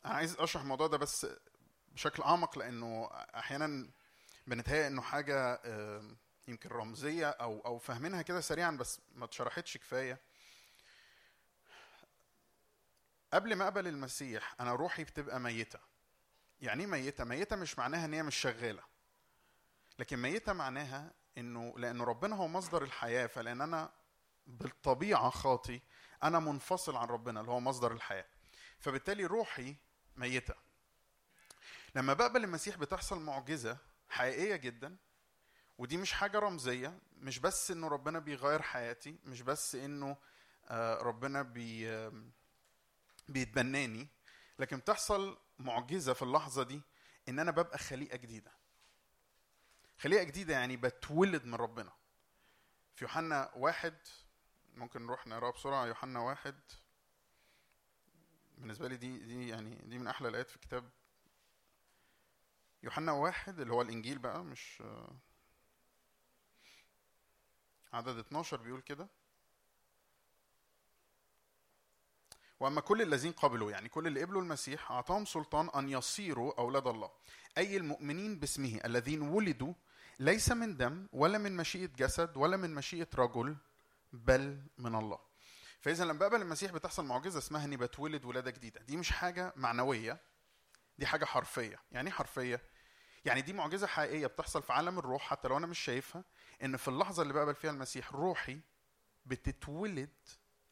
أنا 0.04 0.14
عايز 0.14 0.36
أشرح 0.36 0.62
الموضوع 0.62 0.86
ده 0.86 0.96
بس 0.96 1.26
بشكل 1.88 2.22
أعمق 2.22 2.58
لأنه 2.58 3.08
أحيانا 3.12 3.90
بنتهيأ 4.46 4.86
إنه 4.86 5.02
حاجة 5.02 5.60
يمكن 6.48 6.68
رمزية 6.70 7.28
أو 7.30 7.60
أو 7.60 7.78
فاهمينها 7.78 8.22
كده 8.22 8.40
سريعا 8.40 8.70
بس 8.70 9.00
ما 9.14 9.24
اتشرحتش 9.24 9.76
كفاية. 9.76 10.20
قبل 13.32 13.54
ما 13.56 13.64
أقبل 13.64 13.88
المسيح 13.88 14.54
أنا 14.60 14.74
روحي 14.74 15.04
بتبقى 15.04 15.40
ميتة. 15.40 15.78
يعني 16.60 16.80
إيه 16.82 16.86
ميتة؟ 16.90 17.24
ميتة 17.24 17.56
مش 17.56 17.78
معناها 17.78 18.04
إن 18.04 18.14
هي 18.14 18.22
مش 18.22 18.36
شغالة. 18.36 18.91
لكن 20.02 20.16
ميتة 20.16 20.52
معناها 20.52 21.12
إنه 21.38 21.74
لأن 21.78 22.02
ربنا 22.02 22.36
هو 22.36 22.48
مصدر 22.48 22.82
الحياة 22.82 23.26
فلأن 23.26 23.60
أنا 23.60 23.92
بالطبيعة 24.46 25.30
خاطي 25.30 25.80
أنا 26.22 26.38
منفصل 26.38 26.96
عن 26.96 27.06
ربنا 27.08 27.40
اللي 27.40 27.50
هو 27.50 27.60
مصدر 27.60 27.92
الحياة. 27.92 28.26
فبالتالي 28.78 29.24
روحي 29.26 29.76
ميتة. 30.16 30.54
لما 31.94 32.12
بقبل 32.12 32.44
المسيح 32.44 32.76
بتحصل 32.76 33.20
معجزة 33.20 33.78
حقيقية 34.08 34.56
جدا 34.56 34.96
ودي 35.78 35.96
مش 35.96 36.12
حاجة 36.12 36.38
رمزية 36.38 36.98
مش 37.16 37.38
بس 37.38 37.70
إنه 37.70 37.88
ربنا 37.88 38.18
بيغير 38.18 38.62
حياتي 38.62 39.18
مش 39.24 39.42
بس 39.42 39.74
إنه 39.74 40.16
آه، 40.68 41.02
ربنا 41.02 41.42
بي 41.42 42.10
بيتبناني 43.28 44.08
لكن 44.58 44.76
بتحصل 44.78 45.38
معجزة 45.58 46.12
في 46.12 46.22
اللحظة 46.22 46.62
دي 46.62 46.80
إن 47.28 47.38
أنا 47.38 47.50
ببقى 47.50 47.78
خليقة 47.78 48.16
جديدة. 48.16 48.61
خليقة 49.98 50.22
جديدة 50.24 50.54
يعني 50.54 50.76
بتولد 50.76 51.44
من 51.44 51.54
ربنا. 51.54 51.92
في 52.94 53.04
يوحنا 53.04 53.50
واحد 53.56 53.94
ممكن 54.74 55.06
نروح 55.06 55.26
نقراه 55.26 55.50
بسرعة. 55.52 55.86
يوحنا 55.86 56.20
واحد 56.20 56.60
بالنسبة 58.58 58.88
لي 58.88 58.96
دي 58.96 59.18
دي 59.18 59.48
يعني 59.48 59.74
دي 59.74 59.98
من 59.98 60.08
أحلى 60.08 60.28
الآيات 60.28 60.50
في 60.50 60.56
الكتاب. 60.56 60.90
يوحنا 62.82 63.12
واحد 63.12 63.60
اللي 63.60 63.72
هو 63.72 63.82
الإنجيل 63.82 64.18
بقى 64.18 64.44
مش 64.44 64.82
عدد 67.92 68.18
12 68.18 68.56
بيقول 68.56 68.80
كده. 68.80 69.08
وأما 72.62 72.80
كل 72.80 73.02
الذين 73.02 73.32
قبلوا 73.32 73.70
يعني 73.70 73.88
كل 73.88 74.06
اللي 74.06 74.22
قبلوا 74.22 74.42
المسيح 74.42 74.90
أعطاهم 74.90 75.24
سلطان 75.24 75.70
أن 75.74 75.88
يصيروا 75.88 76.58
أولاد 76.58 76.86
الله. 76.86 77.10
أي 77.58 77.76
المؤمنين 77.76 78.38
باسمه 78.38 78.80
الذين 78.84 79.22
ولدوا 79.22 79.74
ليس 80.18 80.52
من 80.52 80.76
دم 80.76 81.06
ولا 81.12 81.38
من 81.38 81.56
مشيئة 81.56 81.86
جسد 81.96 82.36
ولا 82.36 82.56
من 82.56 82.74
مشيئة 82.74 83.08
رجل 83.14 83.56
بل 84.12 84.62
من 84.78 84.94
الله. 84.94 85.18
فإذا 85.80 86.04
لما 86.04 86.18
بقبل 86.18 86.42
المسيح 86.42 86.72
بتحصل 86.72 87.04
معجزة 87.04 87.38
اسمها 87.38 87.64
إني 87.64 87.76
بتولد 87.76 88.24
ولادة 88.24 88.50
جديدة. 88.50 88.80
دي 88.82 88.96
مش 88.96 89.12
حاجة 89.12 89.52
معنوية 89.56 90.20
دي 90.98 91.06
حاجة 91.06 91.24
حرفية. 91.24 91.80
يعني 91.92 92.10
إيه 92.10 92.14
حرفية؟ 92.14 92.60
يعني 93.24 93.42
دي 93.42 93.52
معجزة 93.52 93.86
حقيقية 93.86 94.26
بتحصل 94.26 94.62
في 94.62 94.72
عالم 94.72 94.98
الروح 94.98 95.22
حتى 95.22 95.48
لو 95.48 95.56
أنا 95.56 95.66
مش 95.66 95.78
شايفها 95.78 96.24
إن 96.62 96.76
في 96.76 96.88
اللحظة 96.88 97.22
اللي 97.22 97.34
بقبل 97.34 97.54
فيها 97.54 97.70
المسيح 97.70 98.12
روحي 98.12 98.60
بتتولد 99.26 100.10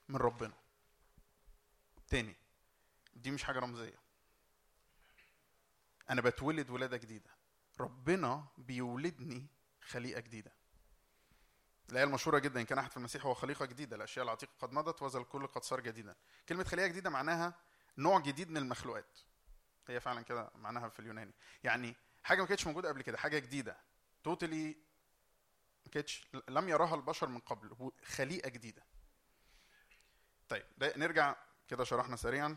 من 0.09 0.17
ربنا. 0.17 0.55
تاني. 2.11 2.37
دي 3.15 3.31
مش 3.31 3.45
حاجة 3.45 3.59
رمزية. 3.59 3.99
أنا 6.11 6.21
بتولد 6.21 6.71
ولادة 6.71 6.97
جديدة. 6.97 7.31
ربنا 7.81 8.47
بيولدني 8.59 9.47
خليقة 9.83 10.21
جديدة. 10.21 10.53
الآية 11.91 12.05
المشهورة 12.05 12.39
جدا 12.39 12.61
إن 12.61 12.67
كان 12.67 12.79
أحد 12.79 12.91
في 12.91 12.97
المسيح 12.97 13.27
هو 13.27 13.35
خليقة 13.35 13.67
جديدة 13.67 13.97
الأشياء 13.97 14.25
العتيقة 14.25 14.53
قد 14.61 14.73
مضت 14.73 15.03
وذا 15.03 15.19
الكل 15.19 15.47
قد 15.47 15.63
صار 15.65 15.81
جديدا. 15.81 16.17
كلمة 16.49 16.65
خليقة 16.65 16.89
جديدة 16.89 17.11
معناها 17.11 17.55
نوع 17.99 18.21
جديد 18.21 18.51
من 18.51 18.57
المخلوقات. 18.57 19.19
هي 19.89 20.01
فعلا 20.01 20.23
كده 20.23 20.51
معناها 20.55 20.89
في 20.89 21.01
اليوناني. 21.01 21.33
يعني 21.65 21.97
حاجة 22.23 22.41
ما 22.41 22.47
كانتش 22.47 22.67
موجودة 22.67 22.89
قبل 22.89 23.03
كده 23.03 23.19
حاجة 23.19 23.39
جديدة. 23.39 23.77
توتالي 24.25 24.77
ما 25.85 25.91
كانتش 25.93 26.27
لم 26.49 26.69
يراها 26.69 26.95
البشر 26.95 27.29
من 27.29 27.39
قبل 27.39 27.93
خليقة 28.05 28.49
جديدة. 28.49 28.83
طيب 30.49 30.67
ده 30.79 30.93
نرجع 30.97 31.37
كده 31.71 31.85
شرحنا 31.85 32.17
سريعا. 32.17 32.57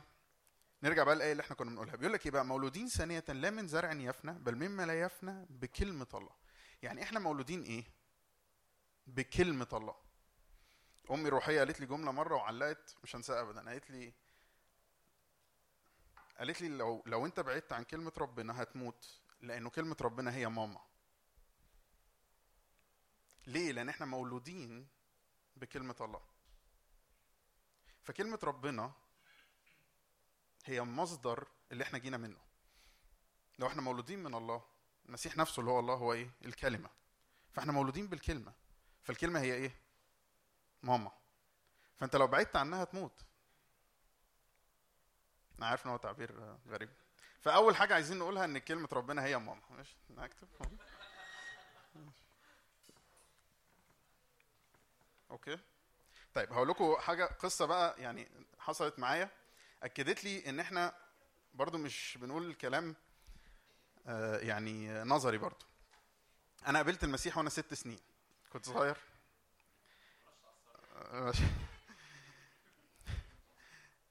نرجع 0.84 1.04
بقى 1.04 1.14
الآية 1.16 1.32
اللي 1.32 1.42
إحنا 1.42 1.56
كنا 1.56 1.70
بنقولها. 1.70 1.96
بيقول 1.96 2.14
لك 2.14 2.26
إيه 2.26 2.32
بقى؟ 2.32 2.46
مولودين 2.46 2.88
ثانية 2.88 3.24
لا 3.30 3.50
من 3.50 3.68
زرع 3.68 3.94
يفنى 3.94 4.32
بل 4.32 4.56
مما 4.56 4.86
لا 4.86 5.02
يفنى 5.02 5.46
بكلمة 5.50 6.08
الله. 6.14 6.36
يعني 6.82 7.04
إحنا 7.04 7.20
مولودين 7.20 7.64
إيه؟ 7.64 7.84
بكلمة 9.08 9.68
الله. 9.74 9.96
أمي 11.12 11.30
روحية 11.30 11.60
قالت 11.60 11.80
لي 11.80 11.86
جملة 11.86 12.12
مرة 12.12 12.36
وعلقت 12.36 12.96
مش 13.04 13.16
هنساها 13.16 13.42
أبدا 13.42 13.70
قالت 13.70 13.92
لي 13.92 14.14
قالت 16.38 16.62
لي 16.62 16.70
لو 16.70 17.04
لو 17.06 17.26
أنت 17.26 17.40
بعدت 17.40 17.74
عن 17.74 17.84
كلمة 17.84 18.12
ربنا 18.18 18.62
هتموت 18.64 19.20
لأنه 19.42 19.70
كلمة 19.70 19.98
ربنا 20.02 20.34
هي 20.36 20.50
ماما. 20.50 20.82
ليه؟ 23.48 23.72
لأن 23.72 23.90
إحنا 23.90 24.06
مولودين 24.06 24.88
بكلمة 25.56 25.96
الله. 26.02 26.22
فكلمة 28.04 28.40
ربنا 28.44 28.92
هي 30.66 30.82
مصدر 30.82 31.48
اللي 31.72 31.84
إحنا 31.84 32.00
جينا 32.00 32.18
منه. 32.18 32.40
لو 33.60 33.68
إحنا 33.68 33.82
مولودين 33.82 34.24
من 34.24 34.36
الله 34.36 34.64
المسيح 35.06 35.38
نفسه 35.38 35.60
اللي 35.60 35.72
هو 35.72 35.80
الله 35.80 35.94
هو 35.94 36.14
إيه؟ 36.14 36.30
الكلمة. 36.46 36.90
فاحنا 37.54 37.72
مولودين 37.72 38.08
بالكلمة. 38.08 38.54
فالكلمة 39.04 39.40
هي 39.40 39.54
إيه؟ 39.54 39.72
ماما. 40.84 41.12
فأنت 41.98 42.16
لو 42.16 42.28
بعدت 42.28 42.56
عنها 42.56 42.84
تموت 42.84 43.26
أنا 45.58 45.68
عارف 45.68 45.86
إن 45.86 45.92
هو 45.92 45.98
تعبير 45.98 46.58
غريب. 46.68 46.90
فأول 47.42 47.76
حاجة 47.76 47.94
عايزين 47.94 48.18
نقولها 48.20 48.46
إن 48.46 48.58
كلمة 48.58 48.90
ربنا 48.94 49.24
هي 49.24 49.38
ماما. 49.38 49.62
ماشي؟ 49.70 49.96
أنا 50.10 50.26
هكتب. 50.26 50.48
أوكي. 55.32 55.58
طيب 56.34 56.54
هقول 56.54 56.70
لكم 56.70 56.96
حاجة 56.96 57.26
قصة 57.26 57.66
بقى 57.66 58.02
يعني 58.02 58.30
حصلت 58.60 59.00
معايا. 59.00 59.30
أكدت 59.84 60.24
لي 60.24 60.50
إن 60.50 60.60
إحنا 60.60 60.94
برضو 61.54 61.78
مش 61.78 62.18
بنقول 62.22 62.50
الكلام 62.50 62.96
آه، 64.08 64.38
يعني 64.38 65.04
نظري 65.04 65.38
برضو. 65.38 65.66
أنا 66.68 66.80
قابلت 66.80 67.04
المسيح 67.04 67.38
وأنا 67.38 67.50
ست 67.50 67.74
سنين. 67.74 68.00
كنت 68.50 68.66
صغير. 68.66 68.98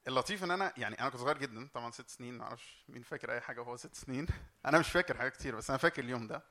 اللطيف 0.08 0.44
إن 0.44 0.50
أنا 0.50 0.72
يعني 0.76 1.00
أنا 1.00 1.08
كنت 1.08 1.20
صغير 1.20 1.38
جدا 1.38 1.68
طبعا 1.74 1.90
ست 1.90 2.08
سنين 2.08 2.38
ما 2.38 2.44
أعرفش 2.44 2.84
مين 2.88 3.02
فاكر 3.02 3.32
أي 3.32 3.40
حاجة 3.40 3.60
وهو 3.60 3.76
ست 3.76 3.94
سنين. 3.94 4.26
أنا 4.66 4.78
مش 4.78 4.88
فاكر 4.88 5.18
حاجات 5.18 5.36
كتير 5.36 5.56
بس 5.56 5.70
أنا 5.70 5.78
فاكر 5.78 6.04
اليوم 6.04 6.26
ده. 6.26 6.42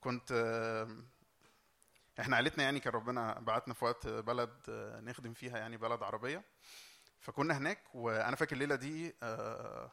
كنت 0.00 0.32
آه، 0.32 1.02
إحنا 2.20 2.36
عيلتنا 2.36 2.64
يعني 2.64 2.80
كان 2.80 2.92
ربنا 2.92 3.40
بعتنا 3.40 3.74
في 3.74 3.84
وقت 3.84 4.06
بلد 4.06 4.56
آه، 4.68 5.00
نخدم 5.00 5.34
فيها 5.34 5.58
يعني 5.58 5.76
بلد 5.76 6.02
عربية. 6.02 6.44
فكنا 7.26 7.56
هناك 7.56 7.94
وأنا 7.94 8.36
فاكر 8.36 8.52
الليلة 8.52 8.74
دي 8.74 9.14
آه، 9.22 9.90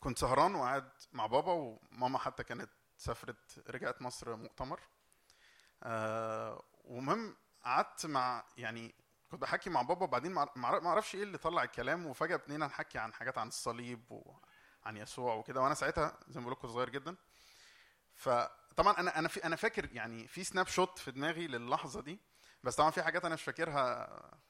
كنت 0.00 0.18
سهران 0.18 0.54
وقاعد 0.54 0.90
مع 1.12 1.26
بابا 1.26 1.52
وماما 1.52 2.18
حتى 2.18 2.44
كانت 2.44 2.70
سافرت 2.96 3.70
رجعت 3.70 4.02
مصر 4.02 4.36
مؤتمر. 4.36 4.80
آه، 5.82 6.62
ومهم 6.84 7.36
قعدت 7.64 8.06
مع 8.06 8.44
يعني 8.56 8.94
كنت 9.30 9.40
بحكي 9.40 9.70
مع 9.70 9.82
بابا 9.82 10.04
وبعدين 10.04 10.32
ما 10.32 10.86
أعرفش 10.86 11.14
إيه 11.14 11.22
اللي 11.22 11.38
طلع 11.38 11.62
الكلام 11.62 12.06
وفجأة 12.06 12.34
ابتدينا 12.34 12.66
نحكي 12.66 12.98
عن 12.98 13.14
حاجات 13.14 13.38
عن 13.38 13.48
الصليب 13.48 14.04
وعن 14.10 14.96
يسوع 14.96 15.34
وكده. 15.34 15.60
وأنا 15.60 15.74
ساعتها 15.74 16.18
زي 16.28 16.40
ما 16.40 16.46
بقول 16.46 16.52
لكم 16.58 16.68
صغير 16.68 16.88
جدا. 16.90 17.16
فطبعا 18.14 18.92
أنا 18.98 19.18
أنا 19.18 19.28
في 19.28 19.44
أنا 19.44 19.56
فاكر 19.56 19.88
يعني 19.92 20.28
في 20.28 20.44
سناب 20.44 20.66
شوت 20.66 20.98
في 20.98 21.10
دماغي 21.10 21.46
للحظة 21.46 22.00
دي 22.02 22.20
بس 22.64 22.76
طبعا 22.76 22.90
في 22.90 23.02
حاجات 23.02 23.24
أنا 23.24 23.34
مش 23.34 23.42
فاكرها 23.42 24.47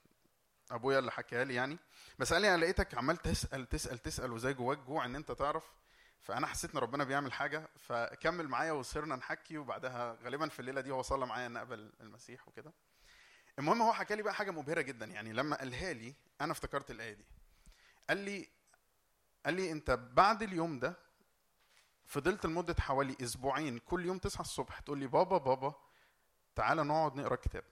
أبويا 0.73 0.99
اللي 0.99 1.11
حكاها 1.11 1.45
لي 1.45 1.55
يعني. 1.55 1.79
بس 2.19 2.33
قال 2.33 2.43
لي 2.43 2.55
أنا 2.55 2.61
لقيتك 2.61 2.95
عمال 2.95 3.17
تسأل 3.17 3.67
تسأل 3.69 3.99
تسأل 3.99 4.33
وزي 4.33 4.53
جواك 4.55 4.79
جوع 4.79 5.05
إن 5.05 5.17
أنت 5.17 5.33
تعرف. 5.33 5.65
فأنا 6.23 6.47
حسيت 6.47 6.73
إن 6.75 6.79
ربنا 6.79 7.05
بيعمل 7.05 7.33
حاجة. 7.33 7.69
فكمل 7.77 8.49
معايا 8.49 8.73
وصرنا 8.73 9.17
نحكي 9.17 9.59
وبعدها 9.59 10.19
غالبا 10.23 10.49
في 10.49 10.61
الليلة 10.61 10.81
دي 10.81 10.91
هو 10.91 11.03
صلى 11.03 11.27
معايا 11.27 11.47
ان 11.47 11.57
اقبل 11.57 11.93
المسيح 12.01 12.49
وكده. 12.49 12.73
المهم 13.59 13.83
هو 13.83 13.93
حكى 13.93 14.17
لي 14.17 14.23
بقى 14.23 14.35
حاجة 14.35 14.51
مبهرة 14.51 14.81
جدا 14.81 15.07
يعني. 15.07 15.33
لما 15.33 15.57
قالها 15.57 15.93
لي 15.93 16.15
أنا 16.41 16.53
افتكرت 16.53 16.91
الآية 16.91 17.13
دي. 17.15 17.25
قال 18.09 18.19
لي 18.19 18.49
قال 19.45 19.55
لي 19.55 19.73
أنت 19.73 19.91
بعد 19.91 20.43
اليوم 20.43 20.79
ده 20.79 20.95
فضلت 22.07 22.47
لمدة 22.47 22.75
حوالي 22.81 23.17
أسبوعين 23.23 23.79
كل 23.79 24.07
يوم 24.07 24.19
تصحى 24.19 24.41
الصبح 24.41 24.81
تقول 24.81 24.99
لي 24.99 25.07
بابا 25.07 25.39
بابا 25.39 25.75
تعالى 26.55 26.83
نقعد 26.83 27.17
نقرأ 27.17 27.37
كتاب. 27.37 27.65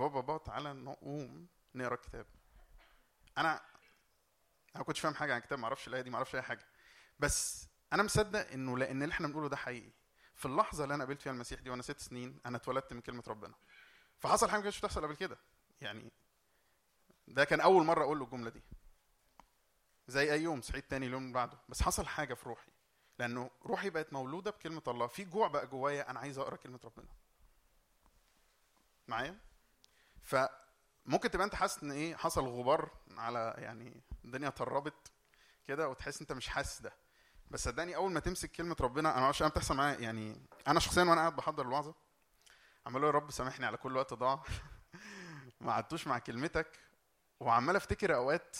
بابا 0.00 0.20
بابا 0.20 0.38
تعالى 0.44 0.72
نقوم 0.72 1.46
نقرأ 1.74 1.96
كتاب. 1.96 2.26
أنا 3.38 3.52
أنا 3.54 4.78
ما 4.78 4.82
كنتش 4.84 5.00
فاهم 5.00 5.14
حاجة 5.14 5.32
عن 5.32 5.38
الكتاب 5.38 5.58
ما 5.58 5.64
أعرفش 5.64 5.88
الآية 5.88 6.02
دي 6.02 6.10
ما 6.10 6.16
أعرفش 6.16 6.34
أي 6.34 6.42
حاجة. 6.42 6.66
بس 7.18 7.68
أنا 7.92 8.02
مصدق 8.02 8.50
إنه 8.50 8.78
لأن 8.78 9.02
اللي 9.02 9.12
إحنا 9.12 9.26
بنقوله 9.26 9.48
ده 9.48 9.56
حقيقي. 9.56 9.90
في 10.34 10.46
اللحظة 10.46 10.84
اللي 10.84 10.94
أنا 10.94 11.04
قابلت 11.04 11.22
فيها 11.22 11.32
المسيح 11.32 11.60
دي 11.60 11.70
وأنا 11.70 11.82
ست 11.82 11.98
سنين 11.98 12.40
أنا 12.46 12.56
اتولدت 12.56 12.92
من 12.92 13.00
كلمة 13.00 13.22
ربنا. 13.28 13.54
فحصل 14.18 14.48
حاجة 14.48 14.58
ما 14.58 14.62
كانتش 14.62 14.78
بتحصل 14.78 15.02
قبل 15.04 15.14
كده. 15.14 15.38
يعني 15.80 16.12
ده 17.28 17.44
كان 17.44 17.60
أول 17.60 17.84
مرة 17.84 18.04
أقول 18.04 18.18
له 18.18 18.24
الجملة 18.24 18.50
دي. 18.50 18.62
زي 20.08 20.32
أي 20.32 20.42
يوم 20.42 20.60
صحيت 20.60 20.90
تاني 20.90 21.06
اليوم 21.06 21.22
اللي 21.22 21.34
بعده. 21.34 21.58
بس 21.68 21.82
حصل 21.82 22.06
حاجة 22.06 22.34
في 22.34 22.48
روحي. 22.48 22.70
لأنه 23.18 23.50
روحي 23.66 23.90
بقت 23.90 24.12
مولودة 24.12 24.50
بكلمة 24.50 24.82
الله. 24.88 25.06
في 25.06 25.24
جوع 25.24 25.48
بقى 25.48 25.66
جوايا 25.66 26.10
أنا 26.10 26.20
عايز 26.20 26.38
أقرأ 26.38 26.56
كلمة 26.56 26.80
ربنا. 26.84 27.08
معايا؟ 29.08 29.38
فممكن 30.30 31.30
تبقى 31.30 31.46
انت 31.46 31.54
حاسس 31.54 31.82
ان 31.82 31.90
إيه 31.92 32.16
حصل 32.16 32.44
غبار 32.48 32.90
على 33.16 33.54
يعني 33.58 34.02
الدنيا 34.24 34.50
طربت 34.50 35.12
كده 35.64 35.88
وتحس 35.88 36.20
انت 36.20 36.32
مش 36.32 36.48
حاسس 36.48 36.80
ده. 36.82 36.92
بس 37.50 37.64
صدقني 37.64 37.96
أول 37.96 38.12
ما 38.12 38.20
تمسك 38.20 38.50
كلمة 38.52 38.76
ربنا 38.80 39.12
أنا 39.12 39.20
معرفش 39.20 39.42
أنا 39.42 39.50
بتحصل 39.50 39.76
معايا 39.76 39.98
يعني 40.00 40.46
أنا 40.68 40.80
شخصيا 40.80 41.02
وأنا 41.02 41.20
قاعد 41.20 41.36
بحضر 41.36 41.66
الوعظة 41.66 41.94
عمال 42.86 43.04
يا 43.04 43.10
رب 43.10 43.30
سامحني 43.30 43.66
على 43.66 43.76
كل 43.76 43.96
وقت 43.96 44.14
ضاع 44.14 44.42
ما 45.60 45.72
قعدتوش 45.72 46.06
مع 46.06 46.18
كلمتك 46.18 46.78
وعمال 47.40 47.76
أفتكر 47.76 48.14
أوقات 48.14 48.56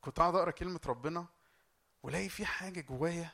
كنت 0.00 0.18
قاعد 0.18 0.34
أقرأ 0.34 0.50
كلمة 0.50 0.80
ربنا 0.86 1.26
ولاقي 2.02 2.28
في 2.28 2.46
حاجة 2.46 2.80
جوايا 2.80 3.30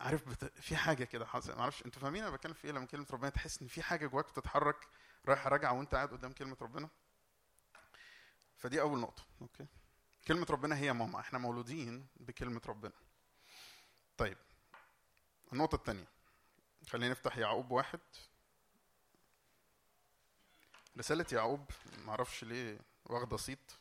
عارف 0.00 0.28
بت... 0.28 0.44
في 0.44 0.76
حاجة 0.76 1.04
كده 1.04 1.26
حصل 1.26 1.52
ما 1.54 1.60
أعرفش 1.60 1.86
أنتوا 1.86 2.02
فاهمين 2.02 2.22
أنا 2.22 2.36
بتكلم 2.36 2.52
في 2.54 2.64
إيه؟ 2.64 2.72
لما 2.72 2.86
كلمة 2.86 3.06
ربنا 3.10 3.30
تحس 3.30 3.62
إن 3.62 3.68
في 3.68 3.82
حاجة 3.82 4.06
جواك 4.06 4.30
بتتحرك 4.30 4.86
رايحه 5.28 5.48
راجعه 5.50 5.72
وأنت 5.72 5.94
قاعد 5.94 6.08
قدام 6.08 6.32
كلمة 6.32 6.56
ربنا؟ 6.60 6.88
فدي 8.56 8.80
أول 8.80 8.98
نقطة 8.98 9.22
أوكي؟ 9.42 9.66
كلمة 10.28 10.46
ربنا 10.50 10.76
هي 10.76 10.92
ماما 10.92 11.20
إحنا 11.20 11.38
مولودين 11.38 12.06
بكلمة 12.16 12.60
ربنا. 12.66 12.92
طيب 14.18 14.38
النقطة 15.52 15.74
الثانية 15.76 16.08
خلينا 16.88 17.10
نفتح 17.10 17.38
يعقوب 17.38 17.70
واحد. 17.70 18.00
رسالة 20.98 21.26
يعقوب 21.32 21.70
معرفش 22.04 22.44
ليه 22.44 22.78
واخدة 23.04 23.36
صيت. 23.36 23.72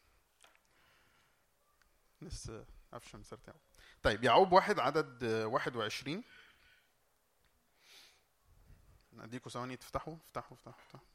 لسه 2.21 2.65
قفشة 2.93 3.17
من 3.17 3.23
يعقوب. 3.47 3.61
طيب 4.03 4.23
يعقوب 4.23 4.51
واحد 4.51 4.79
عدد 4.79 5.23
واحد 5.23 5.75
وعشرين. 5.75 6.23
أديكوا 9.19 9.51
ثواني 9.51 9.77
تفتحوا؟ 9.77 10.15
افتحوا 10.15 10.57
افتحوا 10.57 10.79
افتحوا. 10.79 11.14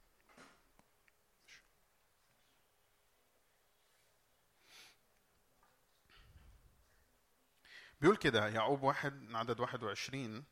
بيقول 8.01 8.17
كده 8.17 8.49
يعقوب 8.49 8.83
واحد 8.83 9.23
من 9.23 9.37
عدد 9.37 9.61
واحد 9.61 9.83
وعشرين 9.83 10.45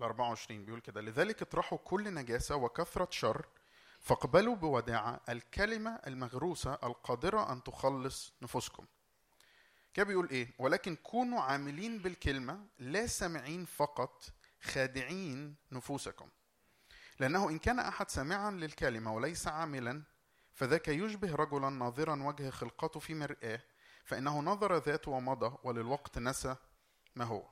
ل 0.00 0.02
24 0.02 0.64
بيقول 0.64 0.80
كده 0.80 1.00
لذلك 1.00 1.42
اطرحوا 1.42 1.78
كل 1.78 2.14
نجاسة 2.14 2.56
وكثرة 2.56 3.08
شر 3.10 3.46
فاقبلوا 4.00 4.56
بوداعة 4.56 5.20
الكلمة 5.28 6.00
المغروسة 6.06 6.78
القادرة 6.82 7.52
أن 7.52 7.62
تخلص 7.62 8.32
نفوسكم. 8.42 8.86
كده 9.94 10.06
بيقول 10.06 10.28
إيه؟ 10.30 10.54
ولكن 10.58 10.96
كونوا 10.96 11.40
عاملين 11.40 11.98
بالكلمة 11.98 12.66
لا 12.78 13.06
سامعين 13.06 13.64
فقط 13.64 14.24
خادعين 14.62 15.54
نفوسكم. 15.72 16.28
لأنه 17.20 17.50
إن 17.50 17.58
كان 17.58 17.78
أحد 17.78 18.10
سامعا 18.10 18.50
للكلمة 18.50 19.14
وليس 19.14 19.48
عاملا 19.48 20.02
فذاك 20.52 20.88
يشبه 20.88 21.34
رجلا 21.34 21.70
ناظرا 21.70 22.22
وجه 22.22 22.50
خلقته 22.50 23.00
في 23.00 23.14
مرآة 23.14 23.60
فإنه 24.04 24.40
نظر 24.40 24.76
ذاته 24.76 25.10
ومضى 25.10 25.56
وللوقت 25.64 26.18
نسى 26.18 26.56
ما 27.16 27.24
هو؟ 27.24 27.48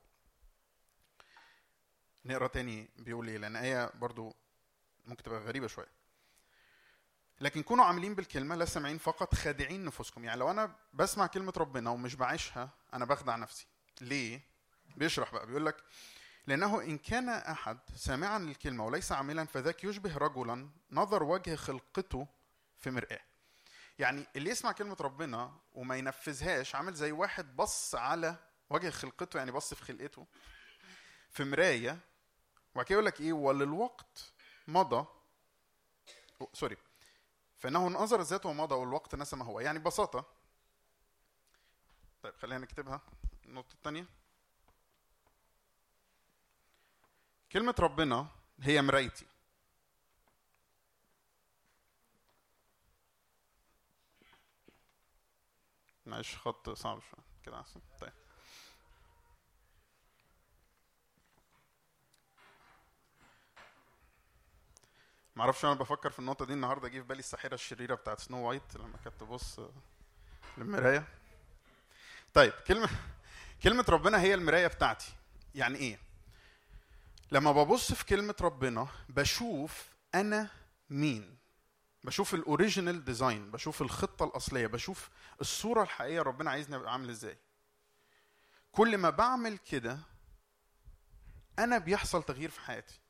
نقرأ 2.24 2.46
تاني 2.46 2.90
بيقول 2.96 3.28
إيه 3.28 3.38
لأن 3.38 3.56
آية 3.56 3.90
برضو 3.94 4.36
ممكن 5.04 5.22
تبقى 5.22 5.40
غريبة 5.40 5.66
شوية. 5.66 5.92
لكن 7.40 7.62
كونوا 7.62 7.84
عاملين 7.84 8.14
بالكلمة 8.14 8.54
لا 8.54 8.64
سامعين 8.64 8.98
فقط 8.98 9.34
خادعين 9.34 9.84
نفوسكم. 9.84 10.24
يعني 10.24 10.40
لو 10.40 10.50
أنا 10.50 10.76
بسمع 10.92 11.26
كلمة 11.26 11.52
ربنا 11.56 11.90
ومش 11.90 12.14
بعيشها 12.14 12.70
أنا 12.94 13.04
بخدع 13.04 13.36
نفسي. 13.36 13.66
ليه؟ 14.00 14.40
بيشرح 14.96 15.32
بقى. 15.32 15.46
بيقول 15.46 15.66
لك 15.66 15.84
لأنه 16.46 16.82
إن 16.82 16.98
كان 16.98 17.28
أحد 17.28 17.78
سامعا 17.96 18.38
للكلمة 18.38 18.86
وليس 18.86 19.12
عاملا 19.12 19.44
فذاك 19.44 19.84
يشبه 19.84 20.16
رجلا 20.16 20.70
نظر 20.90 21.22
وجه 21.22 21.54
خلقته 21.56 22.28
في 22.78 22.90
مرآة. 22.90 23.20
يعني 23.98 24.26
اللي 24.36 24.50
يسمع 24.50 24.72
كلمة 24.72 24.96
ربنا 25.00 25.58
وما 25.72 25.96
ينفذهاش 25.96 26.74
عامل 26.74 26.94
زي 26.94 27.12
واحد 27.12 27.56
بص 27.56 27.94
على 27.94 28.36
وجه 28.72 28.90
خلقته 28.90 29.38
يعني 29.38 29.50
بص 29.50 29.74
في 29.74 29.84
خلقته. 29.84 30.26
في 31.30 31.44
مراية 31.44 31.98
وبعد 32.74 32.86
كده 32.86 32.94
يقول 32.94 33.06
لك 33.06 33.20
إيه؟ 33.20 33.32
وللوقت 33.32 34.32
مضى. 34.68 35.06
سوري. 36.52 36.76
فإنه 37.58 37.88
نظر 37.88 38.20
ذاته 38.22 38.48
ومضى 38.48 38.74
والوقت 38.74 39.14
نسى 39.14 39.36
ما 39.36 39.44
هو. 39.44 39.60
يعني 39.60 39.78
ببساطة. 39.78 40.24
طيب 42.22 42.34
خلينا 42.34 42.58
نكتبها. 42.58 43.00
النقطة 43.44 43.72
الثانية 43.74 44.06
كلمة 47.52 47.74
ربنا 47.78 48.28
هي 48.60 48.82
مرايتي. 48.82 49.26
معلش 56.06 56.36
خط 56.36 56.70
صعب 56.70 57.00
شوية. 57.00 57.24
كده 57.42 57.60
أحسن. 57.60 57.80
طيب. 58.00 58.12
معرفش 65.36 65.64
أنا 65.64 65.74
بفكر 65.74 66.10
في 66.10 66.18
النقطة 66.18 66.44
دي 66.44 66.52
النهارده 66.52 66.88
جه 66.88 66.92
في 66.98 67.06
بالي 67.06 67.18
الساحرة 67.18 67.54
الشريرة 67.54 67.94
بتاعت 67.94 68.20
سنو 68.20 68.48
وايت 68.48 68.76
لما 68.76 68.96
كانت 69.04 69.20
تبص 69.20 69.60
للمراية. 70.58 71.08
طيب 72.34 72.52
كلمة 72.52 72.88
كلمة 73.62 73.84
ربنا 73.88 74.20
هي 74.20 74.34
المراية 74.34 74.66
بتاعتي. 74.66 75.12
يعني 75.54 75.78
إيه؟ 75.78 75.98
لما 77.32 77.52
ببص 77.52 77.92
في 77.92 78.04
كلمة 78.04 78.34
ربنا 78.40 78.88
بشوف 79.08 79.88
أنا 80.14 80.48
مين. 80.90 81.36
بشوف 82.04 82.34
ال 82.34 82.42
original 82.42 83.04
design 83.04 83.50
بشوف 83.50 83.82
الخطة 83.82 84.24
الأصلية 84.24 84.66
بشوف 84.66 85.10
الصورة 85.40 85.82
الحقيقية 85.82 86.22
ربنا 86.22 86.50
عايزني 86.50 86.76
أبقى 86.76 86.92
عامل 86.92 87.10
إزاي. 87.10 87.38
كل 88.72 88.98
ما 88.98 89.10
بعمل 89.10 89.58
كده 89.58 89.98
أنا 91.58 91.78
بيحصل 91.78 92.22
تغيير 92.22 92.50
في 92.50 92.60
حياتي. 92.60 93.01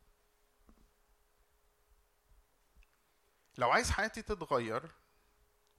لو 3.59 3.71
عايز 3.71 3.91
حياتي 3.91 4.23
تتغير 4.23 4.83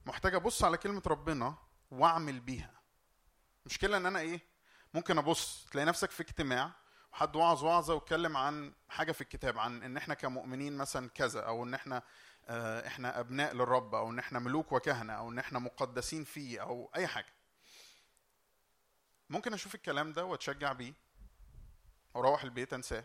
محتاج 0.06 0.34
أبص 0.34 0.64
على 0.64 0.76
كلمة 0.76 1.02
ربنا 1.06 1.54
وأعمل 1.90 2.40
بيها. 2.40 2.80
مشكلة 3.66 3.96
إن 3.96 4.06
أنا 4.06 4.18
إيه؟ 4.18 4.40
ممكن 4.94 5.18
أبص 5.18 5.66
تلاقي 5.70 5.84
نفسك 5.86 6.10
في 6.10 6.20
اجتماع 6.20 6.72
حد 7.12 7.36
وعظ 7.36 7.64
وعظة 7.64 7.94
واتكلم 7.94 8.36
عن 8.36 8.74
حاجة 8.88 9.12
في 9.12 9.20
الكتاب 9.20 9.58
عن 9.58 9.82
إن 9.82 9.96
إحنا 9.96 10.14
كمؤمنين 10.14 10.76
مثلا 10.76 11.08
كذا 11.08 11.40
أو 11.40 11.64
إن 11.64 11.74
إحنا 11.74 12.02
آه، 12.48 12.86
إحنا 12.86 13.20
أبناء 13.20 13.54
للرب 13.54 13.94
أو 13.94 14.10
إن 14.10 14.18
إحنا 14.18 14.38
ملوك 14.38 14.72
وكهنة 14.72 15.12
أو 15.12 15.30
إن 15.30 15.38
إحنا 15.38 15.58
مقدسين 15.58 16.24
فيه 16.24 16.62
أو 16.62 16.90
أي 16.96 17.06
حاجة. 17.06 17.32
ممكن 19.30 19.54
أشوف 19.54 19.74
الكلام 19.74 20.12
ده 20.12 20.24
وأتشجع 20.24 20.72
بيه 20.72 20.94
وأروح 22.14 22.42
البيت 22.44 22.72
أنساه. 22.72 23.04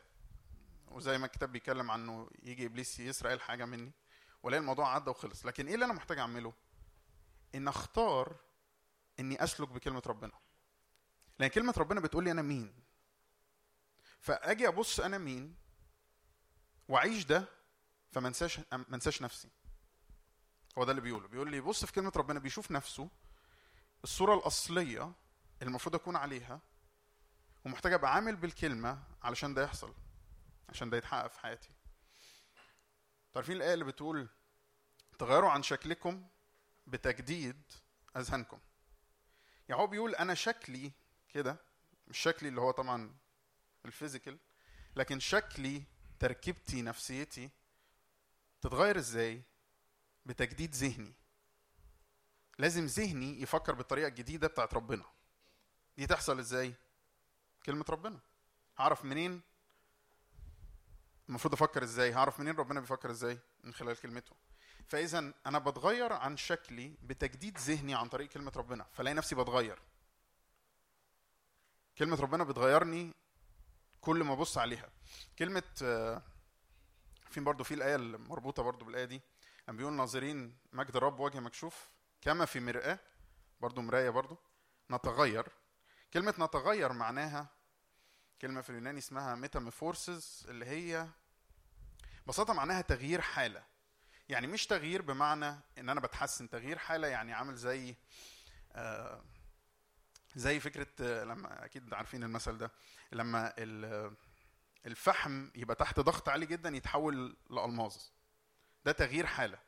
وزي 0.87 1.17
ما 1.17 1.25
الكتاب 1.25 1.51
بيتكلم 1.51 1.91
عنه 1.91 2.29
يجي 2.43 2.65
إبليس 2.65 2.99
يسرق 2.99 3.31
الحاجة 3.31 3.65
مني. 3.65 3.91
والاقي 4.43 4.61
الموضوع 4.61 4.95
عدى 4.95 5.09
وخلص. 5.09 5.45
لكن 5.45 5.67
إيه 5.67 5.73
اللي 5.73 5.85
أنا 5.85 5.93
محتاج 5.93 6.19
أعمله؟ 6.19 6.53
إن 7.55 7.67
أختار 7.67 8.35
إني 9.19 9.43
أسلك 9.43 9.69
بكلمة 9.69 10.01
ربنا. 10.07 10.31
لأن 11.39 11.49
كلمة 11.49 11.73
ربنا 11.77 11.99
بتقول 11.99 12.23
لي 12.23 12.31
أنا 12.31 12.41
مين. 12.41 12.83
فأجي 14.19 14.67
أبص 14.67 14.99
أنا 14.99 15.17
مين 15.17 15.55
وأعيش 16.87 17.25
ده 17.25 17.45
ما 18.15 18.27
انساش 18.93 19.21
نفسي. 19.21 19.49
هو 20.77 20.83
ده 20.83 20.91
اللي 20.91 21.01
بيقوله. 21.01 21.27
بيقول 21.27 21.51
لي 21.51 21.61
بص 21.61 21.85
في 21.85 21.91
كلمة 21.93 22.11
ربنا 22.15 22.39
بيشوف 22.39 22.71
نفسه 22.71 23.09
الصورة 24.03 24.35
الأصلية 24.35 25.11
المفروض 25.61 25.95
أكون 25.95 26.15
عليها 26.15 26.59
ومحتاج 27.65 27.93
أبقى 27.93 28.13
عامل 28.13 28.35
بالكلمة 28.35 29.03
علشان 29.23 29.53
ده 29.53 29.63
يحصل 29.63 29.93
عشان 30.69 30.89
ده 30.89 30.97
يتحقق 30.97 31.27
في 31.27 31.39
حياتي. 31.39 31.69
عارفين 33.35 33.55
الآية 33.55 33.73
اللي 33.73 33.85
بتقول 33.85 34.27
تغيروا 35.19 35.49
عن 35.49 35.63
شكلكم 35.63 36.27
بتجديد 36.87 37.61
أذهانكم. 38.17 38.59
يعني 39.69 39.81
هو 39.81 39.87
بيقول 39.87 40.15
أنا 40.15 40.33
شكلي 40.33 40.91
كده 41.29 41.57
مش 42.07 42.17
شكلي 42.17 42.49
اللي 42.49 42.61
هو 42.61 42.71
طبعا 42.71 43.15
الفيزيكال 43.85 44.37
لكن 44.95 45.19
شكلي 45.19 45.83
تركيبتي 46.19 46.81
نفسيتي 46.81 47.49
تتغير 48.61 48.97
إزاي؟ 48.97 49.41
بتجديد 50.25 50.75
ذهني. 50.75 51.13
لازم 52.57 52.85
ذهني 52.85 53.41
يفكر 53.41 53.73
بالطريقة 53.73 54.07
الجديدة 54.07 54.47
بتاعت 54.47 54.73
ربنا. 54.73 55.05
دي 55.97 56.07
تحصل 56.07 56.39
إزاي؟ 56.39 56.73
كلمة 57.65 57.85
ربنا. 57.89 58.19
هعرف 58.77 59.05
منين؟ 59.05 59.41
المفروض 61.29 61.53
أفكر 61.53 61.83
إزاي 61.83 62.13
هعرف 62.13 62.39
منين 62.39 62.55
ربنا 62.55 62.79
بيفكر 62.79 63.11
إزاي 63.11 63.39
من 63.63 63.73
خلال 63.73 63.97
كلمته. 64.01 64.35
فاذا 64.87 65.33
أنا 65.45 65.59
بتغير 65.59 66.13
عن 66.13 66.37
شكلي 66.37 66.97
بتجديد 67.03 67.57
ذهني 67.57 67.95
عن 67.95 68.09
طريق 68.09 68.29
كلمة 68.29 68.51
ربنا 68.55 68.85
فلاقي 68.93 69.13
نفسي 69.13 69.35
بتغير. 69.35 69.79
كلمة 71.97 72.21
ربنا 72.21 72.43
بتغيرني 72.43 73.13
كل 74.01 74.23
ما 74.23 74.33
أبص 74.33 74.57
عليها. 74.57 74.89
كلمة 75.39 75.63
آه، 75.83 76.21
في 77.29 77.39
برضو 77.39 77.63
في 77.63 77.73
الآية 77.73 77.95
المربوطة 77.95 78.63
برضو 78.63 78.85
بالآية 78.85 79.05
دي 79.05 79.21
لما 79.67 79.77
بيقول 79.77 79.93
ناظرين 79.93 80.57
مجد 80.73 80.95
الرب 80.95 81.19
وجه 81.19 81.39
مكشوف 81.39 81.89
كما 82.21 82.45
في 82.45 82.59
مرآة 82.59 82.99
برضو 83.59 83.81
مراية 83.81 84.09
برضو 84.09 84.37
نتغير. 84.91 85.47
كلمة 86.13 86.33
نتغير 86.39 86.93
معناها 86.93 87.47
كلمة 88.41 88.61
في 88.61 88.69
اليوناني 88.69 88.97
اسمها 88.97 89.35
ميتاميفورسز 89.35 90.45
اللي 90.49 90.65
هي 90.65 91.07
ببساطة 92.25 92.53
معناها 92.53 92.81
تغيير 92.81 93.21
حالة. 93.21 93.63
يعني 94.29 94.47
مش 94.47 94.67
تغيير 94.67 95.01
بمعنى 95.01 95.45
إن 95.77 95.89
أنا 95.89 95.99
بتحسن 95.99 96.49
تغيير 96.49 96.77
حالة 96.77 97.07
يعني 97.07 97.33
عامل 97.33 97.55
زي 97.55 97.95
آه 98.73 99.23
زي 100.35 100.59
فكرة 100.59 100.87
آه، 101.01 101.23
لما 101.23 101.65
أكيد 101.65 101.93
عارفين 101.93 102.23
المثل 102.23 102.57
ده 102.57 102.71
لما 103.11 103.53
ال- 103.57 104.13
الفحم 104.85 105.49
يبقى 105.55 105.75
تحت 105.75 105.99
ضغط 105.99 106.29
عالي 106.29 106.45
جدا 106.45 106.69
يتحول 106.69 107.37
لألماظ. 107.49 107.95
ده 108.85 108.91
تغيير 108.91 109.25
حالة. 109.25 109.59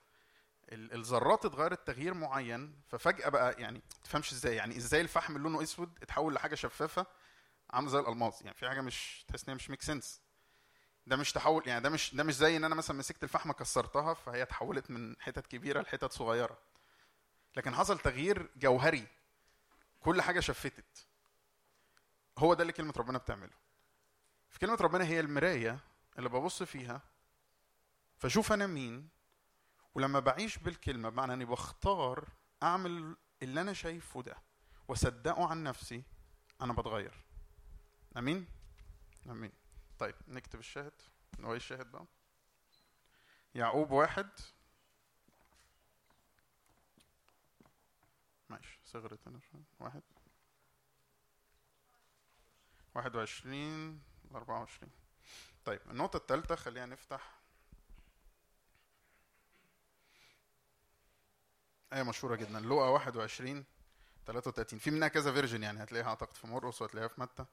ال- 0.72 0.94
الذرات 0.94 1.46
اتغيرت 1.46 1.88
تغيير 1.88 2.14
معين 2.14 2.82
ففجأة 2.88 3.30
بقى 3.30 3.62
يعني 3.62 3.82
تفهمش 4.04 4.32
إزاي 4.34 4.56
يعني 4.56 4.78
إزاي 4.78 5.02
الفحم 5.02 5.36
اللي 5.36 5.44
لونه 5.50 5.64
أسود 5.64 5.98
اتحول 6.04 6.34
لحاجة 6.34 6.56
شفافة 6.56 7.06
عاملة 7.70 7.92
زي 7.92 8.00
الألماظ. 8.00 8.34
يعني 8.42 8.54
في 8.58 8.70
حاجة 8.70 8.82
مش 8.82 9.26
تحس 9.28 9.44
إن 9.44 9.50
هي 9.50 9.56
مش 9.56 9.70
ميك 9.70 9.82
سنس 9.82 10.22
ده 11.08 11.16
مش 11.16 11.32
تحول 11.32 11.68
يعني 11.68 11.82
ده 11.82 11.90
مش 11.90 12.16
ده 12.16 12.24
مش 12.24 12.36
زي 12.36 12.58
إن 12.58 12.64
أنا 12.64 12.76
مثلا 12.76 12.98
مسكت 12.98 13.24
الفحمة 13.24 13.54
كسرتها 13.54 14.14
فهي 14.14 14.42
اتحولت 14.42 14.92
من 14.92 15.16
حتت 15.20 15.48
كبيرة 15.48 15.82
لحتت 15.82 16.12
صغيرة. 16.12 16.58
لكن 17.56 17.76
حصل 17.76 18.00
تغيير 18.00 18.50
جوهري. 18.56 19.08
كل 20.00 20.22
حاجة 20.22 20.40
شفتت. 20.40 21.08
هو 22.38 22.54
ده 22.54 22.62
اللي 22.62 22.74
كلمة 22.74 22.94
ربنا 22.98 23.18
بتعمله. 23.18 23.54
في 24.50 24.60
كلمة 24.60 24.78
ربنا 24.82 25.04
هي 25.06 25.20
المراية 25.20 25.80
اللي 26.18 26.30
ببص 26.30 26.64
فيها 26.64 27.02
فاشوف 28.18 28.52
أنا 28.54 28.68
مين 28.68 29.10
ولما 29.96 30.20
بعيش 30.20 30.58
بالكلمة 30.58 31.10
بمعنى 31.10 31.34
إني 31.34 31.46
بختار 31.46 32.30
أعمل 32.64 33.16
اللي 33.44 33.62
أنا 33.62 33.74
شايفه 33.74 34.22
ده 34.22 34.38
وأصدقه 34.88 35.48
عن 35.50 35.64
نفسي 35.64 36.04
أنا 36.62 36.74
بتغير. 36.74 37.14
آمين؟ 38.18 38.46
آمين. 39.30 39.52
طيب 40.02 40.16
نكتب 40.28 40.60
الشاهد. 40.60 40.94
هو 41.42 41.52
إيه 41.52 41.58
الشاهد 41.58 41.92
بقى؟ 41.92 42.06
يعقوب 43.56 43.92
واحد. 43.92 44.30
ماشي 48.50 48.80
صغرت 48.86 49.28
أنا 49.28 49.40
شوية. 49.40 49.64
واحد. 49.80 50.02
واحد 52.96 53.16
وعشرين 53.16 54.02
لأربعة 54.32 54.60
وعشرين. 54.60 54.92
طيب 55.66 55.80
النقطة 55.92 56.18
الثالثة 56.18 56.56
خلينا 56.56 56.86
نفتح. 56.86 57.40
آية 61.94 62.04
مشهورة 62.04 62.36
جدا. 62.36 62.60
لقا 62.60 62.90
21 62.90 63.66
33 64.26 64.80
في 64.80 64.92
منها 64.92 65.08
كذا 65.08 65.32
فيرجن 65.34 65.64
يعني 65.64 65.84
هتلاقيها 65.84 66.08
أعتقد 66.08 66.36
في 66.38 66.48
مرقس 66.48 66.82
وهتلاقيها 66.82 67.08
في 67.08 67.22
متى. 67.22 67.46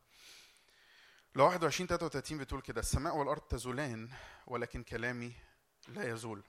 لو 1.34 1.44
21 1.44 1.86
33 1.88 2.38
بتقول 2.38 2.60
كده 2.62 2.80
السماء 2.80 3.16
والأرض 3.16 3.40
تزولان 3.40 4.08
ولكن 4.46 4.82
كلامي 4.82 5.32
لا 5.88 6.10
يزول. 6.10 6.42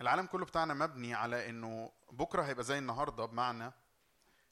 العالم 0.00 0.26
كله 0.26 0.44
بتاعنا 0.46 0.74
مبني 0.74 1.14
على 1.14 1.48
إنه 1.50 1.92
بكرة 2.12 2.42
هيبقى 2.42 2.64
زي 2.64 2.78
النهارده 2.78 3.24
بمعنى 3.24 3.72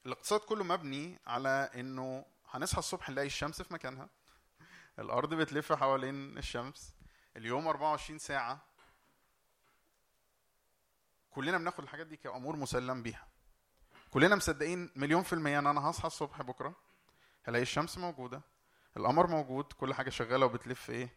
الاقتصاد 0.05 0.39
كله 0.39 0.63
مبني 0.63 1.19
على 1.27 1.69
إنه 1.75 2.25
هنصحى 2.51 2.79
الصبح 2.79 3.09
نلاقي 3.09 3.25
الشمس 3.25 3.61
في 3.61 3.73
مكانها 3.73 4.09
الأرض 4.99 5.33
بتلف 5.33 5.73
حوالين 5.73 6.37
الشمس 6.37 6.93
اليوم 7.37 7.67
24 7.67 8.19
ساعة. 8.19 8.59
كلنا 11.31 11.57
بناخد 11.57 11.83
الحاجات 11.83 12.07
دي 12.07 12.17
كأمور 12.17 12.55
مسلم 12.55 13.03
بيها. 13.03 13.27
كلنا 14.11 14.35
مصدقين 14.35 14.91
مليون 14.95 15.23
في 15.23 15.33
المية 15.33 15.59
إن 15.59 15.67
أنا 15.67 15.89
هصحى 15.89 16.07
الصبح 16.07 16.41
بكرة 16.41 16.75
هلاقي 17.43 17.61
الشمس 17.61 17.97
موجودة. 17.97 18.41
القمر 18.97 19.27
موجود 19.27 19.73
كل 19.73 19.93
حاجة 19.93 20.09
شغالة 20.09 20.45
وبتلف 20.45 20.89
إيه؟ 20.89 21.09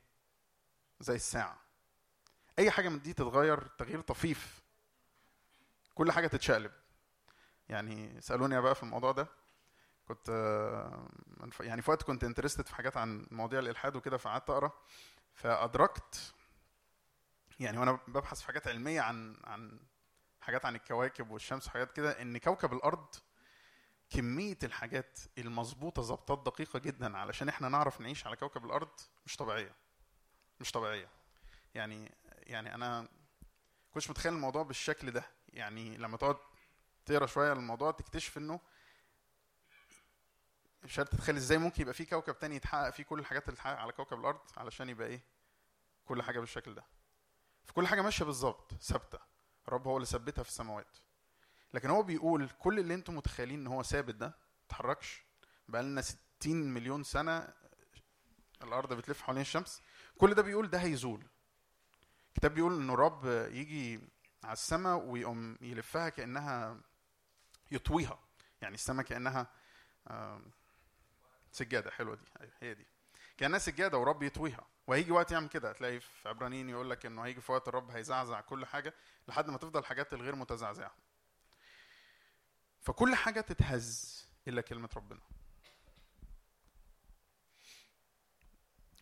زي 1.01 1.15
الساعة. 1.15 1.61
أي 2.59 2.71
حاجة 2.71 2.89
من 2.89 3.03
دي 3.03 3.13
تتغير 3.13 3.67
تغيير 3.67 4.01
طفيف. 4.01 4.63
كل 5.95 6.13
حاجة 6.13 6.27
تتشقلب. 6.27 6.73
يعني 7.69 8.21
سألوني 8.21 8.61
بقى 8.61 8.75
في 8.75 8.83
الموضوع 8.83 9.13
ده. 9.13 9.27
كنت 10.09 10.29
آه، 10.31 11.09
يعني 11.61 11.83
في 11.83 11.91
وقت 11.91 12.03
كنت 12.03 12.25
انترستد 12.25 12.67
في 12.67 12.75
حاجات 12.75 12.97
عن 12.97 13.27
مواضيع 13.31 13.59
الإلحاد 13.59 13.97
وكده 13.97 14.17
فقعدت 14.17 14.51
أقرأ. 14.51 14.73
فأدركت 15.35 16.35
يعني 17.61 17.79
وأنا 17.79 17.99
ببحث 18.09 18.41
في 18.41 18.47
حاجات 18.47 18.69
علمية 18.69 19.01
عن 19.01 19.37
عن 19.45 19.81
حاجات 20.41 20.65
عن 20.65 20.75
الكواكب 20.75 21.31
والشمس 21.31 21.67
وحاجات 21.67 21.93
كده 21.93 22.23
إن 22.23 22.39
كوكب 22.39 22.73
الأرض 22.73 23.15
كمية 24.11 24.59
الحاجات 24.63 25.19
المظبوطة 25.39 26.03
ظبطات 26.03 26.39
دقيقة 26.47 26.79
جدا 26.79 27.19
علشان 27.19 27.49
إحنا 27.49 27.69
نعرف 27.69 28.01
نعيش 28.01 28.27
على 28.27 28.37
كوكب 28.37 28.65
الأرض 28.65 28.89
مش 29.27 29.37
طبيعية. 29.37 29.75
مش 30.61 30.73
طبيعية. 30.73 31.09
يعني 31.75 32.13
يعني 32.25 32.75
أنا 32.75 33.09
كنتش 33.95 34.11
متخيل 34.11 34.33
الموضوع 34.33 34.63
بالشكل 34.63 35.11
ده. 35.11 35.25
يعني 35.49 35.97
لما 35.97 36.17
تقعد 36.17 36.37
تقرأ 37.07 37.27
شوية 37.27 37.53
الموضوع 37.53 37.91
تكتشف 37.91 38.39
إنه 38.39 38.61
مش 40.83 40.99
عارف 40.99 41.09
تتخيل 41.09 41.37
إزاي 41.37 41.59
ممكن 41.59 41.83
يبقى 41.83 41.95
في 41.95 42.05
كوكب 42.05 42.39
تاني 42.39 42.57
يتحقق 42.57 42.91
فيه 42.91 43.03
كل 43.03 43.19
الحاجات 43.19 43.45
اللي 43.45 43.57
تتحقق 43.57 43.79
على 43.79 43.93
كوكب 43.93 44.19
الأرض 44.21 44.41
علشان 44.57 44.89
يبقى 44.89 45.07
إيه؟ 45.07 45.21
كل 46.05 46.23
حاجة 46.23 46.41
بالشكل 46.41 46.75
ده. 46.75 46.85
فكل 47.65 47.87
حاجة 47.87 48.03
ماشية 48.03 48.25
بالظبط 48.25 48.75
ثابتة. 48.75 49.19
الرب 49.69 49.87
هو 49.87 49.97
اللي 49.97 50.07
ثبتها 50.07 50.43
في 50.43 50.49
السماوات. 50.49 50.97
لكن 51.75 51.91
هو 51.91 52.03
بيقول 52.03 52.49
كل 52.59 52.79
اللي 52.79 52.95
أنتم 52.95 53.17
متخيلين 53.17 53.61
إن 53.61 53.67
هو 53.67 53.83
ثابت 53.83 54.15
ده 54.15 54.27
ما 54.27 54.35
اتحركش 54.67 55.23
بقى 55.69 55.83
لنا 55.83 56.01
60 56.01 56.57
مليون 56.75 57.03
سنة 57.03 57.49
الأرض 58.63 58.93
بتلف 58.93 59.23
حوالين 59.23 59.41
الشمس. 59.41 59.83
كل 60.19 60.35
ده 60.35 60.43
بيقول 60.43 60.71
ده 60.71 60.79
هيزول. 60.79 61.27
الكتاب 62.29 62.55
بيقول 62.55 62.81
إنه 62.81 62.95
الرب 62.95 63.27
يجي 63.53 64.01
على 64.45 64.53
السماء 64.53 64.97
ويقوم 64.97 65.57
يلفها 65.61 66.09
كأنها 66.09 66.81
يطويها. 67.71 68.19
يعني 68.63 68.75
السماء 68.75 69.07
كأنها 69.07 69.47
سجادة. 71.53 71.91
حلوة 71.91 72.15
دي. 72.15 72.25
أيوة، 72.41 72.53
هي 72.61 72.75
دي. 72.75 72.87
كان 73.37 73.59
سجادة 73.59 73.99
ورب 73.99 74.23
يطويها. 74.23 74.67
وهيجي 74.87 75.13
وقت 75.13 75.33
يعمل 75.33 75.49
كده. 75.49 75.71
هتلاقي 75.71 76.01
في 76.01 76.29
عبرانيين 76.29 76.69
يقول 76.69 76.91
لك 76.91 77.07
إنه 77.07 77.23
هيجي 77.23 77.41
في 77.41 77.53
وقت 77.53 77.69
الرب 77.69 77.91
هيزعزع 77.91 78.41
كل 78.41 78.67
حاجة 78.67 78.95
لحد 79.29 79.51
ما 79.51 79.59
تفضل 79.59 79.81
الحاجات 79.81 80.13
الغير 80.13 80.35
متزعزعة. 80.35 80.95
فكل 82.81 83.15
حاجة 83.15 83.41
تتهز 83.41 84.21
إلا 84.49 84.61
كلمة 84.61 84.89
ربنا. 84.97 85.21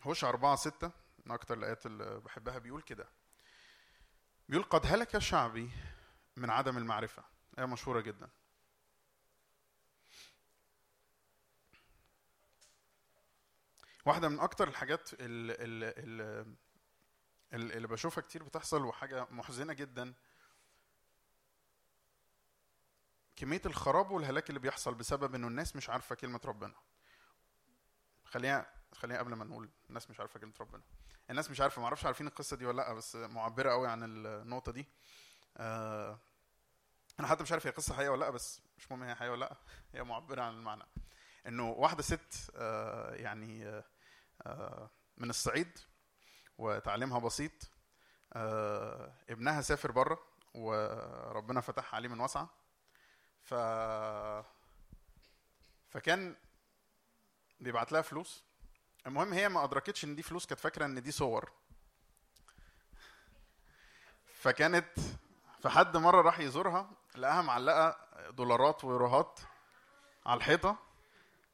هوش 0.03 0.23
أربعة 0.23 0.55
ستة 0.55 0.91
من 1.25 1.31
أكتر 1.31 1.57
الآيات 1.57 1.85
اللي 1.85 2.19
بحبها 2.19 2.57
بيقول 2.57 2.81
كده. 2.81 3.09
بيقول 4.49 4.65
قد 4.65 4.85
هلك 4.85 5.17
شعبي 5.17 5.71
من 6.35 6.49
عدم 6.49 6.77
المعرفة. 6.77 7.23
آية 7.59 7.65
مشهورة 7.65 8.01
جدا. 8.01 8.29
واحدة 14.05 14.29
من 14.29 14.39
أكتر 14.39 14.67
الحاجات 14.67 15.13
اللي, 15.13 15.53
اللي, 15.55 15.93
اللي, 17.53 17.77
اللي 17.77 17.87
بشوفها 17.87 18.21
كتير 18.21 18.43
بتحصل 18.43 18.85
وحاجة 18.85 19.27
محزنة 19.31 19.73
جدا 19.73 20.13
كمية 23.39 23.61
الخراب 23.65 24.11
والهلاك 24.11 24.49
اللي 24.49 24.59
بيحصل 24.59 24.95
بسبب 24.95 25.35
إنه 25.35 25.47
الناس 25.47 25.75
مش 25.75 25.89
عارفة 25.89 26.15
كلمة 26.15 26.39
ربنا. 26.45 26.73
خلينا 28.25 28.65
خلينا 28.93 29.19
قبل 29.19 29.33
ما 29.33 29.45
نقول 29.45 29.69
الناس 29.89 30.09
مش 30.09 30.19
عارفة 30.19 30.39
كلمة 30.39 30.53
ربنا. 30.59 30.83
الناس 31.29 31.51
مش 31.51 31.61
عارفة 31.61 31.79
ما 31.79 31.85
أعرفش 31.85 32.05
عارفين 32.05 32.27
القصة 32.27 32.57
دي 32.57 32.65
ولا 32.65 32.77
لأ 32.77 32.93
بس 32.93 33.15
معبرة 33.15 33.71
قوي 33.71 33.87
عن 33.87 34.03
النقطة 34.03 34.71
دي. 34.71 34.85
آه 35.57 36.19
أنا 37.19 37.27
حتى 37.27 37.43
مش 37.43 37.51
عارف 37.51 37.67
هي 37.67 37.71
قصة 37.71 37.93
حقيقية 37.93 38.09
ولا 38.09 38.19
لأ 38.19 38.29
بس 38.29 38.61
مش 38.77 38.91
مهم 38.91 39.03
هي 39.03 39.15
حقيقية 39.15 39.31
ولا 39.31 39.45
لأ 39.45 39.57
هي 39.93 40.03
معبرة 40.03 40.41
عن 40.41 40.53
المعنى. 40.53 40.83
إنه 41.47 41.69
واحدة 41.69 42.01
ست 42.01 42.51
آه 42.55 43.13
يعني 43.15 43.83
آه 44.41 44.89
من 45.17 45.29
الصعيد 45.29 45.79
وتعليمها 46.57 47.19
بسيط 47.19 47.71
ابنها 49.29 49.61
سافر 49.61 49.91
بره 49.91 50.19
وربنا 50.53 51.61
فتح 51.61 51.95
عليه 51.95 52.09
من 52.09 52.19
واسعة. 52.19 52.58
ف 53.43 53.53
فكان 55.89 56.35
بيبعت 57.59 57.91
لها 57.91 58.01
فلوس. 58.01 58.43
المهم 59.07 59.33
هي 59.33 59.49
ما 59.49 59.63
أدركتش 59.63 60.03
إن 60.05 60.15
دي 60.15 60.23
فلوس 60.23 60.45
كانت 60.45 60.59
فاكرة 60.59 60.85
إن 60.85 61.01
دي 61.03 61.11
صور. 61.11 61.51
فكانت 64.35 64.87
فحد 65.61 65.97
مرة 65.97 66.21
راح 66.21 66.39
يزورها 66.39 66.89
لقاها 67.15 67.41
معلقة 67.41 67.97
دولارات 68.29 68.83
ويوروهات 68.83 69.39
على 70.25 70.37
الحيطة. 70.37 70.77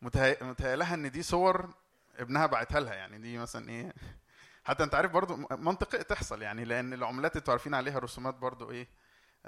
متهي- 0.01 0.37
متهيألها 0.43 0.93
إن 0.93 1.11
دي 1.11 1.23
صور 1.23 1.69
ابنها 2.17 2.45
بعتها 2.45 2.79
لها. 2.79 2.93
يعني 2.93 3.17
دي 3.17 3.37
مثلا 3.37 3.69
إيه 3.69 3.93
حتى 4.65 4.83
أنت 4.83 4.95
عارف 4.95 5.11
برضو 5.11 5.35
منطقي 5.51 6.03
تحصل 6.03 6.41
يعني 6.41 6.65
لأن 6.65 6.93
العملات 6.93 7.35
أنتوا 7.35 7.53
عارفين 7.53 7.73
عليها 7.73 7.99
رسومات 7.99 8.35
برضو 8.35 8.71
إيه 8.71 8.87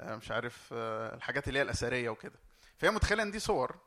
مش 0.00 0.30
عارف 0.30 0.68
آه، 0.72 1.14
الحاجات 1.14 1.48
اللي 1.48 1.58
هي 1.58 1.62
الأثرية 1.62 2.10
وكده. 2.10 2.38
فهي 2.76 2.90
متخيلة 2.90 3.22
إن 3.22 3.30
دي 3.30 3.38
صور. 3.38 3.78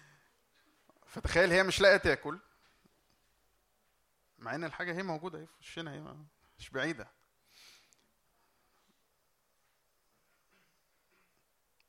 فتخيل 1.06 1.50
هي 1.50 1.62
مش 1.62 1.80
لاقية 1.80 1.96
تاكل. 1.96 2.38
مع 4.38 4.54
إن 4.54 4.64
الحاجة 4.64 4.92
هي 4.92 5.02
موجودة 5.02 5.38
أهي 5.38 5.46
في 5.46 5.52
وشنا 5.60 5.92
هي 5.92 6.16
مش 6.58 6.70
بعيدة. 6.70 7.08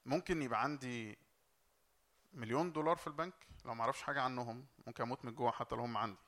ممكن 0.05 0.41
يبقى 0.41 0.63
عندي 0.63 1.17
مليون 2.33 2.71
دولار 2.71 2.95
في 2.95 3.07
البنك 3.07 3.33
لو 3.65 3.73
ما 3.73 3.81
أعرفش 3.81 4.01
حاجة 4.01 4.21
عنهم 4.21 4.65
ممكن 4.87 5.03
أموت 5.03 5.25
من 5.25 5.31
الجوع 5.31 5.51
حتى 5.51 5.75
لو 5.75 5.81
هم 5.81 5.97
عندي. 5.97 6.19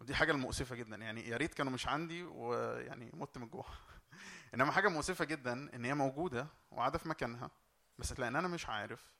ودي 0.00 0.14
حاجة 0.14 0.32
المؤسفة 0.32 0.76
جدا 0.76 0.96
يعني 0.96 1.28
يا 1.28 1.36
ريت 1.36 1.54
كانوا 1.54 1.72
مش 1.72 1.88
عندي 1.88 2.22
ويعني 2.22 3.10
مت 3.14 3.38
من 3.38 3.44
الجوع. 3.44 3.66
إنما 4.54 4.72
حاجة 4.72 4.88
مؤسفة 4.88 5.24
جدا 5.24 5.52
إن 5.52 5.84
هي 5.84 5.94
موجودة 5.94 6.46
وقاعدة 6.70 6.98
في 6.98 7.08
مكانها 7.08 7.50
بس 7.98 8.20
لأن 8.20 8.36
أنا 8.36 8.48
مش 8.48 8.68
عارف 8.68 9.14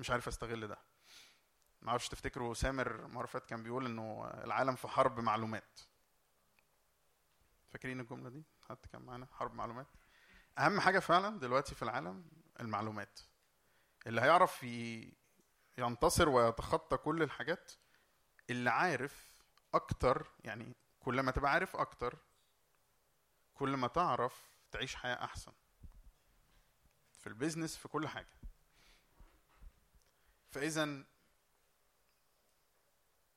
مش 0.00 0.10
عارف 0.10 0.28
أستغل 0.28 0.68
ده. 0.68 0.78
ما 1.82 1.90
أعرفش 1.90 2.08
تفتكروا 2.08 2.54
سامر 2.54 3.26
فاتت 3.26 3.46
كان 3.48 3.62
بيقول 3.62 3.86
إنه 3.86 4.30
العالم 4.44 4.76
في 4.76 4.88
حرب 4.88 5.20
معلومات. 5.20 5.80
فاكرين 7.70 8.00
الجملة 8.00 8.28
دي؟ 8.28 8.44
حد 8.68 8.78
كان 8.92 9.02
معانا؟ 9.02 9.26
حرب 9.32 9.54
معلومات. 9.54 9.86
أهم 10.58 10.80
حاجة 10.80 10.98
فعلا 10.98 11.38
دلوقتي 11.38 11.74
في 11.74 11.82
العالم 11.82 12.24
المعلومات. 12.60 13.20
اللي 14.06 14.20
هيعرف 14.20 14.62
ينتصر 15.78 16.28
ويتخطى 16.28 16.96
كل 16.96 17.22
الحاجات 17.22 17.72
اللي 18.50 18.70
عارف 18.70 19.30
أكتر 19.74 20.26
يعني 20.44 20.76
كل 21.00 21.20
ما 21.20 21.32
تبقى 21.32 21.52
عارف 21.52 21.76
أكتر 21.76 22.18
كل 23.60 23.76
ما 23.76 23.88
تعرف 23.88 24.42
تعيش 24.72 24.94
حياة 24.96 25.24
أحسن. 25.24 25.52
في 27.20 27.26
البيزنس 27.26 27.76
في 27.76 27.88
كل 27.88 28.08
حاجة. 28.08 28.40
فإذا 30.50 31.04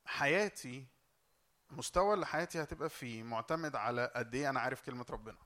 حياتي 0.05 0.85
مستوى 1.71 2.13
اللي 2.13 2.25
حياتي 2.25 2.63
هتبقى 2.63 2.89
فيه 2.89 3.23
معتمد 3.23 3.75
على 3.75 4.11
قد 4.15 4.35
إيه 4.35 4.49
أنا 4.49 4.59
عارف 4.59 4.81
كلمة 4.81 5.05
ربنا. 5.09 5.37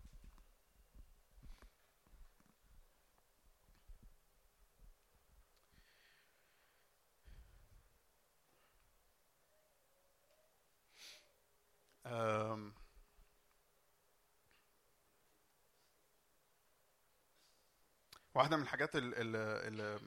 واحدة 18.37 18.57
من 18.57 18.63
الحاجات 18.63 18.95
اللي 18.95 19.99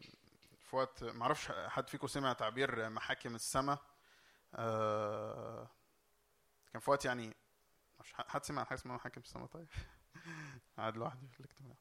في 0.59 0.77
وقت 0.77 1.05
معرفش 1.05 1.53
حد 1.53 1.89
فيكم 1.89 2.07
سمع 2.07 2.33
تعبير 2.33 2.91
محاكم 2.91 3.35
السماء 3.35 3.79
آه، 4.55 5.71
كان 6.73 6.81
في 6.81 6.91
وقت 6.91 7.05
يعني 7.05 7.37
مش 8.01 8.15
حد 8.15 8.45
سمع 8.45 8.65
حاجة 8.65 8.79
اسمها 8.79 8.97
محاكم 8.97 9.21
السماء 9.21 9.47
طيب. 9.47 9.69
قاعد 10.79 10.97
لوحدي 10.97 11.29
في 11.29 11.41
الاجتماع. 11.41 11.77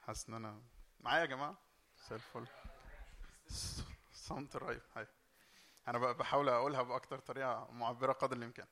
حاسس 0.00 0.28
إن 0.28 0.34
أنا 0.34 0.62
معايا 1.00 1.20
يا 1.20 1.26
جماعة؟ 1.26 1.58
زي 2.08 2.16
الفل. 2.16 2.46
صمت 4.12 4.56
رهيب. 4.56 4.82
أنا 5.88 5.98
بحاول 6.12 6.48
أقولها 6.48 6.82
بأكتر 6.82 7.18
طريقة 7.18 7.68
معبرة 7.70 8.12
قدر 8.12 8.36
الإمكان. 8.36 8.66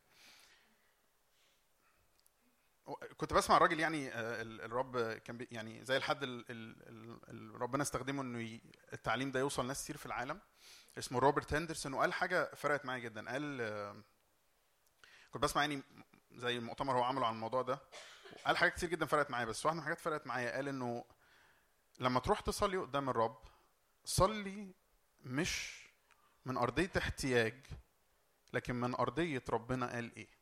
كنت 3.17 3.33
بسمع 3.33 3.57
الراجل 3.57 3.81
يعني 3.81 4.09
آه، 4.15 4.43
ال- 4.43 4.61
الرب 4.61 4.99
كان 5.13 5.47
يعني 5.51 5.85
زي 5.85 5.97
الحد 5.97 6.23
ال- 6.23 6.51
ال- 6.51 6.89
ال- 6.89 7.21
ال- 7.31 7.61
ربنا 7.63 7.83
استخدمه 7.83 8.23
إنه 8.23 8.61
التعليم 8.93 9.31
ده 9.31 9.41
يوصل 9.41 9.67
ناس 9.67 9.85
كتير 9.85 9.97
في 9.97 10.07
العالم. 10.07 10.41
اسمه 10.99 11.19
روبرت 11.19 11.55
هندرسون 11.55 11.95
وقال 11.95 12.13
حاجة 12.13 12.55
فرقت 12.55 12.85
معايا 12.87 13.01
جدا. 13.01 13.31
قال 13.31 13.61
آه، 13.61 14.03
كنت 15.31 15.43
بسمع 15.43 15.63
يعني 15.63 15.83
زي 16.33 16.59
المؤتمر 16.59 16.99
هو 16.99 17.03
عمله 17.03 17.27
عن 17.27 17.35
الموضوع 17.35 17.63
ده 17.63 17.79
قال 18.47 18.57
حاجات 18.57 18.75
كتير 18.75 18.89
جدا 18.89 19.07
فرقت 19.07 19.31
معايا. 19.31 19.45
بس 19.47 19.67
واحدة 19.67 19.75
من 19.75 19.81
الحاجات 19.81 20.01
فرقت 20.01 20.27
معايا 20.27 20.53
قال 20.57 20.69
إنه 20.69 21.05
لما 22.01 22.21
تروح 22.21 22.41
تصلي 22.41 22.77
قدام 22.77 23.09
الرب 23.11 23.39
صلي 24.05 24.75
مش 25.21 25.83
من 26.45 26.57
أرضية 26.57 26.91
احتياج 26.99 27.67
لكن 28.53 28.75
من 28.75 28.95
أرضية 28.95 29.43
ربنا 29.51 29.93
قال 29.93 30.17
إيه. 30.17 30.42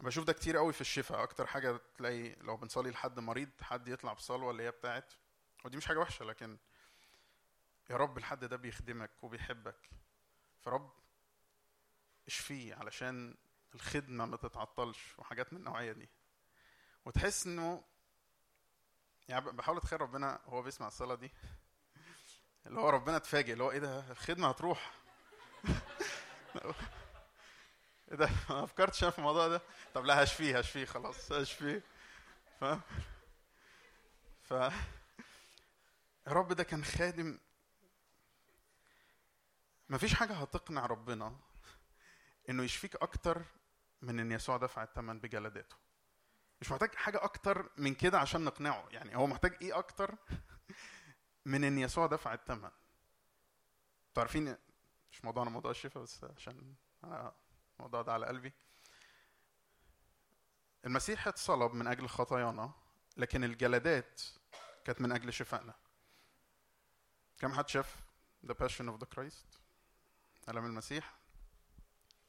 بشوف 0.00 0.24
ده 0.24 0.32
كتير 0.32 0.56
قوي 0.56 0.72
في 0.72 0.80
الشفاء. 0.80 1.22
أكتر 1.22 1.46
حاجة 1.46 1.80
تلاقي 1.96 2.34
لو 2.34 2.56
بنصلي 2.56 2.90
لحد 2.90 3.20
مريض 3.20 3.48
حد 3.62 3.88
يطلع 3.88 4.12
بصلوة 4.12 4.50
اللي 4.50 4.62
هي 4.62 4.70
بتاعت 4.70 5.12
ودي 5.64 5.76
مش 5.76 5.86
حاجة 5.86 5.98
وحشة 5.98 6.24
لكن 6.24 6.58
يا 7.90 7.96
رب 7.96 8.18
الحد 8.18 8.44
ده 8.44 8.56
بيخدمك 8.56 9.10
وبيحبك. 9.22 9.90
فرب 10.60 10.92
اشفيه 12.26 12.74
علشان 12.74 13.34
الخدمة 13.74 14.24
ما 14.26 14.36
تتعطلش 14.36 15.18
وحاجات 15.18 15.52
من 15.52 15.58
النوعية 15.58 15.92
دي. 15.92 16.08
وتحس 17.04 17.46
إنه 17.46 17.84
يعني 19.28 19.52
بحاول 19.52 19.76
أتخيل 19.76 20.00
ربنا 20.00 20.40
هو 20.46 20.62
بيسمع 20.62 20.86
الصلاة 20.86 21.14
دي 21.14 21.30
اللي 22.66 22.80
هو 22.80 22.88
ربنا 22.90 23.16
اتفاجئ 23.16 23.52
اللي 23.52 23.64
هو 23.64 23.70
إيه 23.70 23.78
ده؟ 23.78 24.10
الخدمة 24.10 24.48
هتروح. 24.48 24.92
إيه 28.10 28.16
ده؟ 28.16 28.30
ما 28.50 28.66
فكرتش 28.66 29.02
أنا 29.02 29.10
في 29.10 29.18
الموضوع 29.18 29.48
ده. 29.48 29.60
طب 29.94 30.04
لا 30.04 30.22
هشفيه 30.22 30.58
هشفيه 30.58 30.84
خلاص 30.84 31.32
هشفيه. 31.32 31.82
فاهم؟ 32.60 32.80
ف 34.42 34.50
يا 36.26 36.32
رب 36.32 36.52
ده 36.52 36.64
كان 36.64 36.84
خادم. 36.84 37.38
مفيش 39.88 40.14
حاجة 40.14 40.32
هتقنع 40.32 40.86
ربنا 40.86 41.36
إنه 42.48 42.62
يشفيك 42.62 42.96
أكتر 42.96 43.42
من 44.02 44.20
إن 44.20 44.32
يسوع 44.32 44.56
دفع 44.56 44.82
الثمن 44.82 45.20
بجلداته 45.20 45.76
مش 46.60 46.70
محتاج 46.72 46.94
حاجة 46.94 47.24
أكتر 47.24 47.70
من 47.76 47.94
كده 47.94 48.18
عشان 48.18 48.44
نقنعه. 48.44 48.88
يعني 48.90 49.16
هو 49.16 49.26
محتاج 49.26 49.56
إيه 49.62 49.78
أكتر 49.78 50.14
من 51.46 51.64
إن 51.64 51.78
يسوع 51.78 52.06
دفع 52.06 52.34
الثمن 52.34 52.70
أنتوا 54.08 54.22
عارفين 54.22 54.56
مش 55.10 55.24
موضوعنا 55.24 55.50
موضوع 55.50 55.70
الشفاء 55.70 56.02
بس 56.02 56.24
عشان 56.24 56.74
أنا 57.04 57.34
الموضوع 57.76 58.02
ده 58.02 58.12
على 58.12 58.26
قلبي. 58.26 58.52
المسيح 60.86 61.28
اتصلب 61.28 61.74
من 61.74 61.86
أجل 61.86 62.08
خطايانا 62.08 62.72
لكن 63.16 63.44
الجلدات 63.44 64.22
كانت 64.84 65.00
من 65.00 65.12
أجل 65.12 65.32
شفائنا. 65.32 65.74
كم 67.38 67.54
حد 67.54 67.68
شاف 67.68 67.96
The 68.46 68.54
Passion 68.54 68.88
of 68.88 68.98
the 69.00 69.06
Christ 69.16 69.58
ألم 70.48 70.64
المسيح؟ 70.64 71.14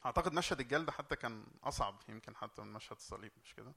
أعتقد 0.06 0.34
مشهد 0.34 0.60
الجلد 0.60 0.90
حتى 0.90 1.16
كان 1.16 1.48
أصعب 1.64 2.02
يمكن 2.10 2.36
حتى 2.36 2.62
من 2.62 2.74
مشهد 2.74 2.96
الصليب 2.96 3.32
مش 3.44 3.56
كده؟ 3.56 3.74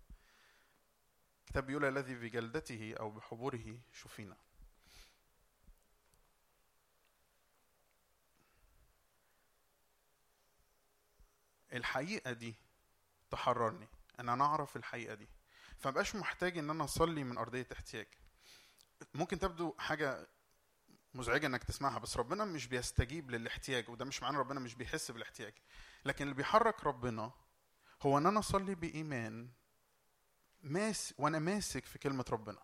الكتاب 1.41 1.67
بيقول 1.67 1.85
الذي 1.85 2.15
بجلدته 2.15 2.95
أو 3.01 3.11
بحبوره 3.11 3.79
شفينا. 3.93 4.37
الحقيقة 11.73 12.33
دي 12.33 12.55
تحررني 13.31 13.89
إن 14.21 14.29
أنا 14.29 14.45
أعرف 14.45 14.77
الحقيقة 14.77 15.15
دي. 15.15 15.29
فمبقاش 15.79 16.15
محتاج 16.17 16.59
إن 16.59 16.71
أنا 16.71 16.85
أصلي 16.85 17.25
من 17.25 17.39
أرضية 17.39 17.67
احتياج. 17.73 18.07
ممكن 19.15 19.39
تبدو 19.39 19.75
حاجة 19.79 20.27
مزعجة 21.15 21.47
إنك 21.47 21.65
تسمعها 21.65 21.99
بس 21.99 22.17
ربنا 22.17 22.45
مش 22.45 22.67
بيستجيب 22.67 23.31
للاحتياج 23.31 23.91
وده 23.91 24.05
مش 24.05 24.23
معناه 24.23 24.39
ربنا 24.39 24.61
مش 24.61 24.75
بيحس 24.75 25.11
بالاحتياج. 25.11 25.55
لكن 26.05 26.25
اللي 26.25 26.35
بيحرك 26.35 26.85
ربنا 26.85 27.33
هو 28.03 28.19
إن 28.19 28.27
أنا 28.27 28.39
أصلي 28.39 28.75
بإيمان 28.75 29.49
ماس 30.63 31.15
وأنا 31.19 31.39
ماسك 31.39 31.85
في 31.85 31.99
كلمة 31.99 32.25
ربنا. 32.31 32.59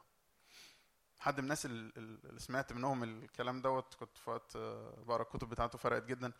حد 1.18 1.34
من 1.34 1.44
الناس 1.44 1.66
ال- 1.66 1.98
ال- 1.98 2.26
اللي 2.28 2.40
سمعت 2.40 2.72
منهم 2.72 3.02
الكلام 3.04 3.62
دوت 3.62 3.94
كنت 3.94 4.18
في 4.18 4.30
وقت 4.30 4.56
آه، 4.56 5.04
بقرأ 5.06 5.22
الكتب 5.22 5.48
بتاعته 5.48 5.78
فرقت 5.78 6.04
جدا. 6.04 6.32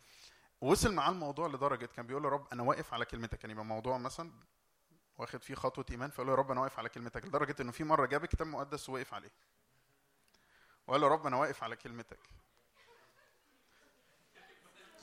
وصل 0.61 0.93
معاه 0.93 1.09
الموضوع 1.11 1.47
لدرجة 1.47 1.85
كان 1.85 2.07
بيقول 2.07 2.25
يا 2.25 2.29
رب 2.29 2.47
أنا 2.53 2.63
واقف 2.63 2.93
على 2.93 3.05
كلمتك. 3.05 3.43
يعني 3.43 3.53
يبقى 3.53 3.65
موضوع 3.65 3.97
مثلا 3.97 4.31
واخد 5.17 5.41
فيه 5.43 5.55
خطوة 5.55 5.85
إيمان 5.91 6.09
فيقول 6.09 6.27
له 6.27 6.33
يا 6.33 6.37
رب 6.37 6.51
أنا 6.51 6.61
واقف 6.61 6.79
على 6.79 6.89
كلمتك 6.89 7.25
لدرجة 7.25 7.55
إنه 7.61 7.71
في 7.71 7.83
مرة 7.83 8.05
جاب 8.05 8.25
كتاب 8.25 8.47
مقدس 8.47 8.89
ووقف 8.89 9.13
عليه. 9.13 9.31
وقال 10.87 11.01
له 11.01 11.07
يا 11.07 11.11
رب 11.11 11.27
أنا 11.27 11.37
واقف 11.37 11.63
على 11.63 11.75
كلمتك. 11.75 12.19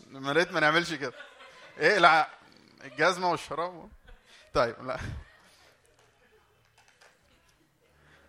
ما 0.07 0.33
ريت 0.33 0.53
ما 0.53 0.61
نعملش 0.61 0.95
كده. 0.95 1.15
إيه 1.79 1.99
لا 1.99 2.29
الجزمة 2.85 3.31
والشراب. 3.31 3.91
طيب 4.55 4.83
لا. 4.83 4.99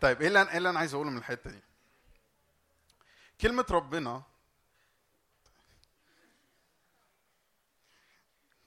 طيب 0.01 0.21
إيه 0.21 0.27
اللي 0.27 0.41
إيه 0.41 0.57
اللي 0.57 0.69
أنا 0.69 0.79
عايز 0.79 0.93
أقوله 0.93 1.09
من 1.09 1.17
الحتة 1.17 1.49
دي؟ 1.49 1.61
كلمة 3.41 3.65
ربنا 3.71 4.23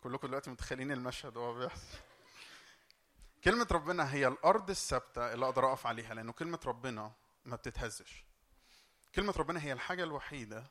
كلكم 0.03 0.27
دلوقتي 0.29 0.51
متخيلين 0.51 0.93
المشهد 0.93 1.37
وهو 1.37 1.55
بيحصل. 1.55 1.99
كلمة 3.45 3.66
ربنا 3.73 4.15
هي 4.15 4.27
الأرض 4.29 4.70
الثابتة 4.70 5.33
اللي 5.33 5.45
أقدر 5.47 5.69
أقف 5.69 5.87
عليها 5.87 6.15
لأنه 6.15 6.33
كلمة 6.33 6.61
ربنا 6.66 7.12
ما 7.45 7.57
بتتهزش. 7.57 8.25
كلمة 9.15 9.35
ربنا 9.37 9.62
هي 9.62 9.73
الحاجة 9.73 10.05
الوحيدة 10.05 10.65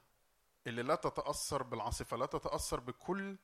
اللي 0.68 0.82
لا 0.84 0.95
تتأثر 0.95 1.64
بالعاصفة 1.64 2.18
لا 2.18 2.26
تتأثر 2.26 2.80
بكل 2.80 3.38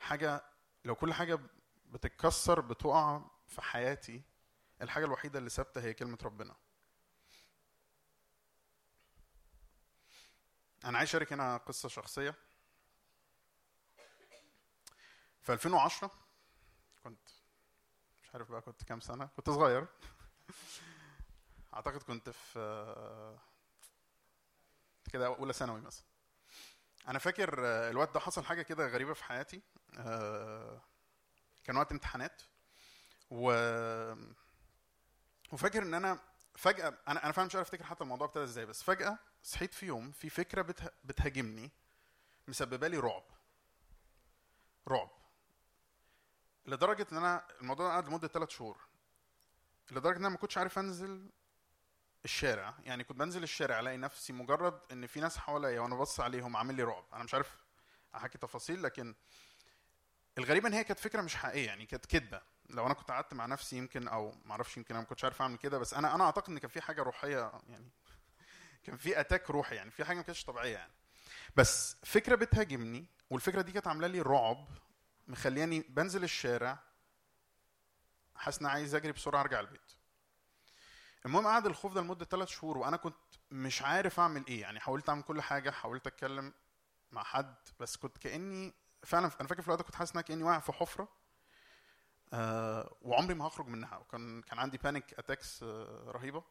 حاجة 0.00 0.44
لو 0.84 0.94
كل 0.94 1.14
حاجة 1.14 1.38
بتتكسر 1.86 2.60
بتقع 2.60 3.20
في 3.46 3.62
حياتي 3.62 4.22
الحاجة 4.82 5.04
الوحيدة 5.04 5.38
اللي 5.38 5.50
ثابتة 5.50 5.80
هي 5.82 5.94
كلمة 5.94 6.18
ربنا. 6.22 6.56
أنا 10.84 10.98
عايز 10.98 11.08
أشارك 11.08 11.32
هنا 11.32 11.56
قصة 11.56 11.88
شخصية. 11.88 12.34
في 15.42 15.52
2010 15.52 16.10
كنت 17.04 17.28
مش 18.22 18.30
عارف 18.34 18.50
بقى 18.50 18.60
كنت 18.60 18.84
كام 18.84 19.00
سنة 19.00 19.28
كنت 19.36 19.50
صغير. 19.50 19.86
أعتقد 21.74 22.02
كنت 22.02 22.30
في 22.30 23.38
كده 25.12 25.26
أولى 25.26 25.52
ثانوي 25.52 25.80
مثلا. 25.80 26.04
أنا 27.08 27.18
فاكر 27.18 27.54
الوقت 27.90 28.14
ده 28.14 28.20
حصل 28.20 28.44
حاجة 28.44 28.62
كده 28.62 28.86
غريبة 28.86 29.12
في 29.14 29.24
حياتي. 29.24 29.62
كان 31.64 31.76
وقت 31.76 31.92
امتحانات. 31.92 32.42
و 33.30 33.52
وفاكر 35.52 35.82
إن 35.82 35.94
أنا 35.94 36.18
فجأة 36.54 36.98
أنا 37.08 37.24
أنا 37.24 37.32
فعلا 37.32 37.46
مش 37.46 37.54
عارف 37.54 37.66
أفتكر 37.66 37.84
حتى 37.84 38.04
الموضوع 38.04 38.26
ابتدى 38.26 38.44
إزاي 38.44 38.66
بس 38.66 38.82
فجأة 38.82 39.18
صحيت 39.42 39.74
في 39.74 39.86
يوم 39.86 40.12
في 40.12 40.30
فكرة 40.30 40.62
بته... 40.62 40.88
بتهاجمني 41.04 41.70
مسببة 42.48 42.88
لي 42.88 42.98
رعب. 42.98 43.24
رعب. 44.88 45.10
لدرجة 46.66 47.06
إن 47.12 47.16
أنا 47.16 47.44
الموضوع 47.60 47.86
ده 47.86 47.92
قعد 47.92 48.08
لمدة 48.08 48.28
ثلاث 48.28 48.48
شهور. 48.50 48.78
لدرجة 49.90 50.16
إن 50.16 50.20
أنا 50.24 50.28
ما 50.28 50.36
كنتش 50.36 50.58
عارف 50.58 50.78
أنزل 50.78 51.30
الشارع. 52.24 52.74
يعني 52.84 53.04
كنت 53.04 53.18
بنزل 53.18 53.42
الشارع 53.42 53.80
ألاقي 53.80 53.96
نفسي 53.96 54.32
مجرد 54.32 54.80
إن 54.92 55.06
في 55.06 55.20
ناس 55.20 55.38
حواليا 55.38 55.80
وأنا 55.80 55.94
ببص 55.94 56.20
عليهم 56.20 56.56
عامل 56.56 56.74
لي 56.74 56.82
رعب. 56.82 57.04
أنا 57.12 57.24
مش 57.24 57.34
عارف 57.34 57.56
أحكي 58.14 58.38
تفاصيل 58.38 58.82
لكن 58.82 59.14
الغريب 60.38 60.66
إن 60.66 60.72
هي 60.72 60.84
كانت 60.84 60.98
فكرة 61.00 61.22
مش 61.22 61.36
حقيقية. 61.36 61.66
يعني 61.66 61.86
كانت 61.86 62.06
كدبة. 62.06 62.40
لو 62.70 62.86
أنا 62.86 62.94
كنت 62.94 63.10
قعدت 63.10 63.34
مع 63.34 63.46
نفسي 63.46 63.76
يمكن 63.76 64.08
أو 64.08 64.34
ما 64.44 64.50
أعرفش 64.52 64.76
يمكن 64.76 64.94
أنا 64.94 65.02
ما 65.02 65.08
كنتش 65.08 65.24
عارف 65.24 65.42
أعمل 65.42 65.56
كده. 65.56 65.78
بس 65.78 65.94
أنا 65.94 66.14
أنا 66.14 66.24
أعتقد 66.24 66.50
إن 66.50 66.58
كان 66.58 66.70
في 66.70 66.80
حاجة 66.80 67.02
روحية 67.02 67.52
يعني 67.68 67.90
كان 68.84 68.96
في 68.96 69.20
اتاك 69.20 69.50
روحي. 69.50 69.76
يعني 69.76 69.90
في 69.90 70.04
حاجة 70.04 70.16
ما 70.16 70.22
كانتش 70.22 70.44
طبيعية 70.44 70.72
يعني. 70.74 70.92
بس 71.56 71.96
فكرة 72.04 72.34
بتهاجمني 72.34 73.06
والفكرة 73.30 73.62
دي 73.62 73.72
كانت 73.72 73.86
عاملة 73.88 74.06
لي 74.06 74.20
رعب. 74.20 74.66
مخلياني 75.32 75.80
بنزل 75.80 76.24
الشارع 76.24 76.78
حاسس 78.36 78.58
إن 78.58 78.64
أنا 78.66 78.74
عايز 78.74 78.94
أجري 78.94 79.12
بسرعة 79.12 79.40
أرجع 79.40 79.60
البيت. 79.60 79.92
المهم 81.26 81.46
قعد 81.46 81.66
الخوف 81.66 81.94
ده 81.94 82.00
لمدة 82.00 82.24
ثلاث 82.24 82.48
شهور 82.48 82.78
وأنا 82.78 82.96
كنت 82.96 83.16
مش 83.50 83.82
عارف 83.82 84.20
أعمل 84.20 84.46
إيه. 84.46 84.60
يعني 84.60 84.80
حاولت 84.80 85.08
أعمل 85.08 85.22
كل 85.22 85.42
حاجة 85.42 85.70
حاولت 85.70 86.06
أتكلم 86.06 86.52
مع 87.12 87.22
حد 87.22 87.54
بس 87.80 87.96
كنت 87.96 88.18
كأني 88.18 88.74
فعلا 89.02 89.30
أنا 89.40 89.48
فاكر 89.48 89.62
في 89.62 89.68
الوقت 89.68 89.78
ده 89.78 89.84
كنت 89.84 89.94
حاسس 89.96 90.10
إن 90.12 90.18
أنا 90.18 90.26
كأني 90.26 90.42
واقع 90.42 90.58
في 90.58 90.72
حفرة 90.72 91.08
آه 92.32 92.96
وعمري 93.02 93.34
ما 93.34 93.46
هخرج 93.46 93.66
منها. 93.66 93.96
وكان 93.96 94.42
كان 94.42 94.58
عندي 94.58 94.78
panic 94.78 95.14
attacks 95.18 95.62
آه 95.62 96.10
رهيبة. 96.10 96.44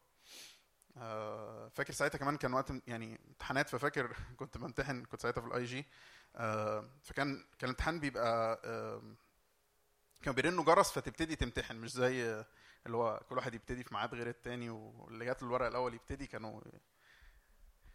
آه 0.97 1.69
فاكر 1.69 1.93
ساعتها 1.93 2.17
كمان 2.17 2.37
كان 2.37 2.53
وقت 2.53 2.73
يعني 2.87 3.19
امتحانات 3.27 3.69
ففاكر 3.69 4.15
كنت 4.39 4.57
بمتحن 4.57 5.05
كنت 5.05 5.21
ساعتها 5.21 5.41
في 5.41 5.47
ال 5.47 5.63
IG 5.65 5.85
فكان 7.03 7.45
كان 7.59 7.63
الامتحان 7.63 7.99
بيبقى 7.99 8.61
آه 8.65 9.01
كانوا 10.21 10.35
بيرنوا 10.35 10.63
جرس 10.63 10.91
فتبتدي 10.91 11.35
تمتحن 11.35 11.75
مش 11.75 11.91
زي 11.91 12.23
آه، 12.29 12.45
اللي 12.85 12.97
هو 12.97 13.21
كل 13.29 13.35
واحد 13.37 13.53
يبتدي 13.53 13.83
في 13.83 13.93
ميعاد 13.93 14.15
غير 14.15 14.27
التاني 14.29 14.69
واللي 14.69 15.25
جات 15.25 15.41
له 15.41 15.47
الورق 15.47 15.65
الأول 15.67 15.93
يبتدي 15.93 16.27
كانوا 16.27 16.61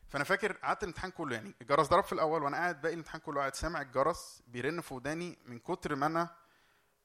فأنا 0.09 0.25
فاكر 0.25 0.53
قعدت 0.53 0.83
الامتحان 0.83 1.11
كله 1.11 1.35
يعني 1.35 1.55
الجرس 1.63 1.87
ضرب 1.89 2.05
في 2.05 2.13
الأول 2.13 2.43
وأنا 2.43 2.57
قاعد 2.57 2.81
باقي 2.83 2.93
الامتحان 2.95 3.21
كله 3.21 3.41
قاعد 3.41 3.55
سامع 3.55 3.81
الجرس 3.83 4.43
بيرن 4.47 4.81
في 4.81 4.95
وداني 4.95 5.39
من 5.47 5.59
كتر 5.59 5.95
ما 5.95 6.07
أنا 6.07 6.37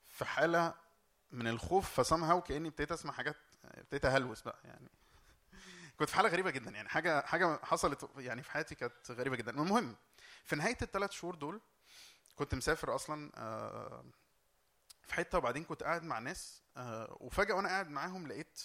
في 0.04 0.26
حالة 0.26 0.74
من 1.32 1.48
الخوف 1.48 2.00
فسامها 2.02 2.34
وكاني 2.34 2.68
ابتديت 2.68 2.92
أسمع 2.92 3.14
حاجات 3.14 3.38
ابتديت 3.66 4.06
أهلوس 4.06 4.42
بقى 4.42 4.60
يعني. 4.66 4.90
كنت 6.00 6.10
في 6.10 6.16
حالة 6.16 6.30
غريبة 6.30 6.50
جدا 6.50 6.72
يعني 6.72 6.90
حاجة 6.90 7.22
حاجة 7.26 7.60
حصلت 7.64 8.10
يعني 8.18 8.44
في 8.44 8.52
حياتي 8.52 8.76
كانت 8.76 9.12
غريبة 9.12 9.36
جدا. 9.36 9.52
المهم 9.52 9.96
في 10.44 10.56
نهاية 10.56 10.78
الثلاث 10.82 11.12
شهور 11.12 11.36
دول 11.36 11.62
كنت 12.36 12.56
مسافر 12.56 12.96
أصلا 12.96 13.32
آه، 13.36 14.06
في 15.08 15.14
حتة 15.14 15.38
وبعدين 15.38 15.64
كنت 15.64 15.84
قاعد 15.84 16.04
مع 16.04 16.20
ناس 16.20 16.62
آه، 16.78 17.18
وفجأة 17.20 17.56
وأنا 17.56 17.70
قاعد 17.70 17.90
معاهم 17.90 18.28
لقيت 18.28 18.62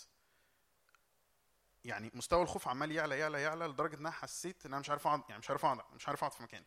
يعني 1.85 2.11
مستوى 2.15 2.43
الخوف 2.43 2.69
عمال 2.69 2.93
يعلى 2.93 3.19
يعلى 3.19 3.43
يعلى 3.43 3.67
لدرجة 3.67 3.95
إن 3.95 4.01
أنا 4.01 4.11
حسيت 4.11 4.67
إن 4.67 4.73
أنا 4.73 4.81
مش 4.81 4.91
عارف 4.91 5.07
أقعد 5.07 5.23
يعني 5.29 5.39
مش 5.39 5.51
عارف 5.51 5.65
أقعد 5.65 5.79
مش 5.95 6.09
عارف 6.09 6.25
أقعد 6.25 6.33
في 6.37 6.43
مكاني. 6.43 6.67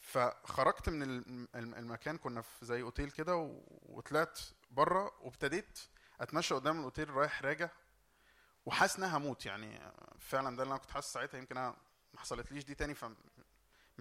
فخرجت 0.00 0.88
من 0.88 1.02
الم- 1.02 1.48
الم- 1.54 1.74
المكان 1.74 2.18
كنا 2.18 2.42
في 2.42 2.66
زي 2.66 2.82
أوتيل 2.82 3.10
كده 3.10 3.36
وطلعت 3.82 4.40
بره 4.70 5.12
وابتديت 5.20 5.78
أتمشى 6.20 6.54
قدام 6.54 6.78
الأوتيل 6.78 7.10
رايح 7.10 7.42
راجع 7.42 7.68
وحاسس 8.66 8.96
إن 8.98 9.04
هموت 9.04 9.46
يعني. 9.46 9.92
فعلا 10.18 10.56
ده 10.56 10.62
اللي 10.62 10.72
أنا 10.72 10.80
كنت 10.80 10.90
حاسس 10.90 11.12
ساعتها 11.12 11.38
يمكن 11.38 11.56
أنا 11.56 11.76
ما 12.14 12.20
حصلتليش 12.20 12.64
دي 12.64 12.74
تاني 12.74 12.94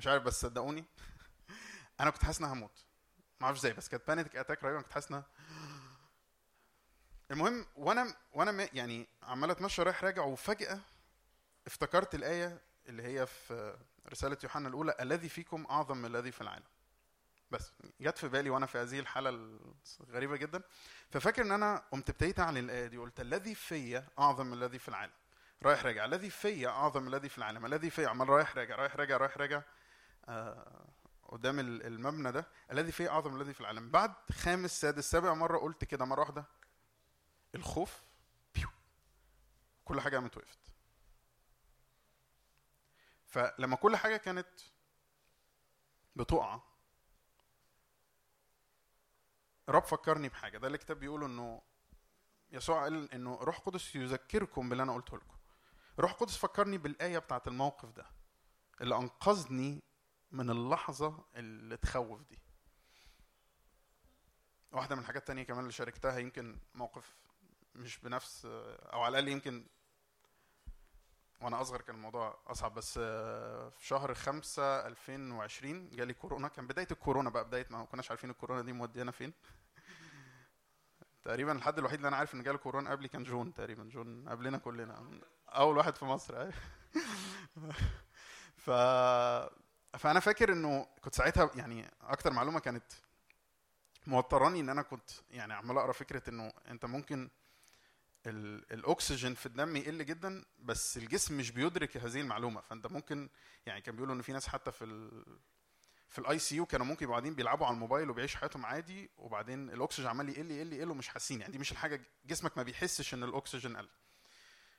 عارف 0.06 0.24
بس 0.24 0.42
صدقوني 0.42 0.86
أنا 2.00 2.10
كنت 2.10 2.24
حاسس 2.24 2.42
ان 2.42 2.46
هموت. 2.46 2.86
ما 3.40 3.46
أعرفش 3.46 3.60
إزاي 3.60 3.74
بس 3.74 3.90
كانت 3.90 4.08
panic 4.08 4.36
attack 4.36 4.64
رهيبة 4.64 4.82
كنت 4.82 4.94
حاسس 4.94 5.12
ان 5.12 5.24
المهم 7.32 7.66
وأنا 7.76 8.16
وأنا 8.34 8.70
يعني 8.74 9.08
عمال 9.24 9.52
أتمشى 9.52 9.84
رايح 9.84 10.04
راجع 10.04 10.24
وفجأة 10.24 10.80
افتكرت 11.68 12.16
الآية 12.16 12.62
اللي 12.90 13.04
هي 13.04 13.26
في 13.26 13.78
رسالة 14.12 14.38
يوحنا 14.44 14.68
الأولى 14.68 14.96
الذي 15.00 15.30
فيكم 15.30 15.66
أعظم 15.70 15.98
من 15.98 16.06
الذي 16.06 16.32
في 16.32 16.42
العالم. 16.42 16.66
بس 17.52 17.72
جت 18.02 18.18
في 18.18 18.28
بالي 18.28 18.50
وأنا 18.50 18.66
في 18.66 18.78
هذه 18.78 19.00
الحالة 19.00 19.30
الغريبة 20.02 20.38
جدا. 20.38 20.62
ففاكر 21.10 21.42
إن 21.42 21.52
أنا 21.52 21.84
قمت 21.92 22.10
ابتديت 22.10 22.40
أعلن 22.40 22.58
الآية 22.58 22.88
دي 22.88 22.98
قلت 22.98 23.20
الذي 23.20 23.56
فيا 23.56 24.08
أعظم 24.20 24.48
من 24.48 24.54
الذي 24.54 24.80
في 24.80 24.90
العالم. 24.90 25.14
رايح 25.64 25.86
راجع. 25.86 26.06
الذي 26.06 26.30
فيا 26.30 26.70
أعظم 26.70 27.02
من 27.02 27.08
الذي 27.08 27.30
في 27.30 27.38
العالم. 27.38 27.66
الذي 27.66 27.90
فيا 27.90 28.08
عمال 28.08 28.30
رايح 28.30 28.58
راجع 28.58 28.76
رايح 28.76 28.96
راجع 28.96 29.18
رايح 29.18 29.38
راجع. 29.38 29.62
قدام 31.24 31.60
ال- 31.60 31.86
المبنى 31.86 32.32
ده 32.32 32.48
الذي 32.72 32.92
فيه 32.92 33.10
أعظم 33.10 33.42
الذي 33.42 33.54
في 33.54 33.62
العالم. 33.62 33.92
بعد 33.92 34.14
خامس 34.32 34.82
سادس 34.82 35.12
سابع 35.12 35.34
مرة 35.34 35.58
قلت 35.58 35.84
كده 35.84 36.06
مرة 36.06 36.20
واحدة 36.20 36.46
الخوف 37.56 38.02
بيو. 38.56 38.68
كل 39.86 40.02
حاجة 40.02 40.16
قامت 40.18 40.38
وقفت. 40.38 40.60
فلما 43.26 43.76
كل 43.76 43.96
حاجة 43.96 44.18
كانت 44.18 44.48
بتقع 46.16 46.60
رب 49.70 49.84
فكرني 49.84 50.30
بحاجة. 50.30 50.58
ده 50.58 50.68
الكتاب 50.68 51.00
بيقول 51.00 51.24
إنه 51.24 51.62
يسوع 52.52 52.84
قال 52.84 53.12
إنه 53.14 53.36
روح 53.42 53.60
قدس 53.60 53.96
يذكركم 53.96 54.70
باللي 54.70 54.84
أنا 54.84 54.94
قلته 54.94 55.18
لكم. 55.18 55.38
روح 56.00 56.12
قدس 56.14 56.38
فكرني 56.38 56.78
بالآية 56.78 57.20
بتاعت 57.20 57.48
الموقف 57.48 57.90
ده 57.92 58.06
اللي 58.82 58.96
أنقذني 58.96 59.84
من 60.32 60.50
اللحظة 60.50 61.26
اللي 61.36 61.78
تخوف 61.78 62.22
دي. 62.22 62.40
واحدة 64.72 64.96
من 64.96 65.02
الحاجات 65.02 65.22
التانية 65.22 65.44
كمان 65.44 65.60
اللي 65.60 65.72
شاركتها 65.72 66.18
يمكن 66.18 66.60
موقف 66.74 67.16
مش 67.76 68.00
بنفس 68.00 68.46
أو 68.46 69.02
على 69.02 69.20
الأقل 69.20 69.28
يمكن 69.28 69.66
وأنا 71.42 71.62
أصغر 71.62 71.82
كان 71.82 71.96
الموضوع 71.96 72.40
أصعب 72.48 72.74
بس 72.74 73.00
آه، 73.02 73.70
في 73.70 73.86
شهر 73.88 74.14
خمسة 74.14 74.88
2020 74.88 75.90
جالي 75.90 76.14
كورونا 76.14 76.48
كان 76.48 76.68
بداية 76.68 76.88
الكورونا 76.92 77.30
بقى 77.30 77.46
بداية 77.46 77.68
ما 77.70 77.86
كناش 77.86 78.10
عارفين 78.12 78.30
الكورونا 78.30 78.62
دي 78.62 78.74
موديانا 78.74 79.12
فين. 79.12 79.34
تقريبا 81.24 81.52
الحد 81.52 81.78
الوحيد 81.78 81.96
اللي 81.96 82.08
أنا 82.08 82.18
عارف 82.18 82.34
إن 82.34 82.44
جاله 82.44 82.58
كورونا 82.58 82.92
قبلي 82.92 83.08
كان 83.08 83.24
جون 83.24 83.54
تقريبا 83.54 83.84
جون 83.84 84.30
قبلنا 84.30 84.58
كلنا. 84.58 85.20
أول 85.48 85.78
واحد 85.78 85.96
في 85.96 86.06
مصر 86.06 86.42
أيوة. 86.42 86.54
ف 88.66 88.70
فأنا 89.98 90.20
فاكر 90.20 90.54
إنه 90.54 90.88
كنت 91.02 91.16
ساعتها 91.16 91.52
يعني 91.56 91.92
أكتر 92.02 92.32
معلومة 92.34 92.60
كانت 92.60 92.84
موتراني 94.08 94.60
إن 94.60 94.70
أنا 94.70 94.82
كنت 94.82 95.10
يعني 95.30 95.54
عمال 95.54 95.78
أقرأ 95.78 95.92
فكرة 95.92 96.30
إنه 96.30 96.54
أنت 96.68 96.86
ممكن 96.86 97.30
ال- 98.26 98.74
الأكسجين 98.74 99.34
في 99.34 99.46
الدم 99.46 99.76
يقل 99.76 100.06
جدا 100.06 100.46
بس 100.60 100.98
الجسم 100.98 101.38
مش 101.38 101.52
بيدرك 101.52 101.98
هذه 101.98 102.22
المعلومة. 102.22 102.62
فأنت 102.62 102.88
ممكن 102.88 103.30
يعني 103.66 103.82
كان 103.82 103.96
بيقولوا 103.96 104.16
إن 104.16 104.22
في 104.22 104.34
ناس 104.34 104.48
حتى 104.48 104.72
في 104.72 104.86
ال 104.86 105.24
في 106.10 106.20
ال 106.20 106.40
ICU 106.40 106.66
كانوا 106.66 106.86
ممكن 106.86 107.04
يبقوا 107.04 107.16
قاعدين 107.16 107.36
بيلعبوا 107.36 107.66
على 107.66 107.74
الموبايل 107.74 108.10
وبيعيشوا 108.10 108.40
حياتهم 108.40 108.66
عادي 108.66 109.10
وبعدين 109.18 109.70
الأكسجين 109.70 110.08
عمال 110.08 110.30
يقل 110.30 110.52
يقل 110.52 110.74
يقل 110.74 110.92
ومش 110.92 111.08
حاسين. 111.08 111.42
يعني 111.42 111.52
دي 111.52 111.60
مش 111.60 111.72
الحاجة 111.72 112.02
جسمك 112.26 112.58
ما 112.58 112.64
بيحسش 112.64 113.14
إن 113.14 113.24
الأكسجين 113.24 113.78
قل. 113.78 113.90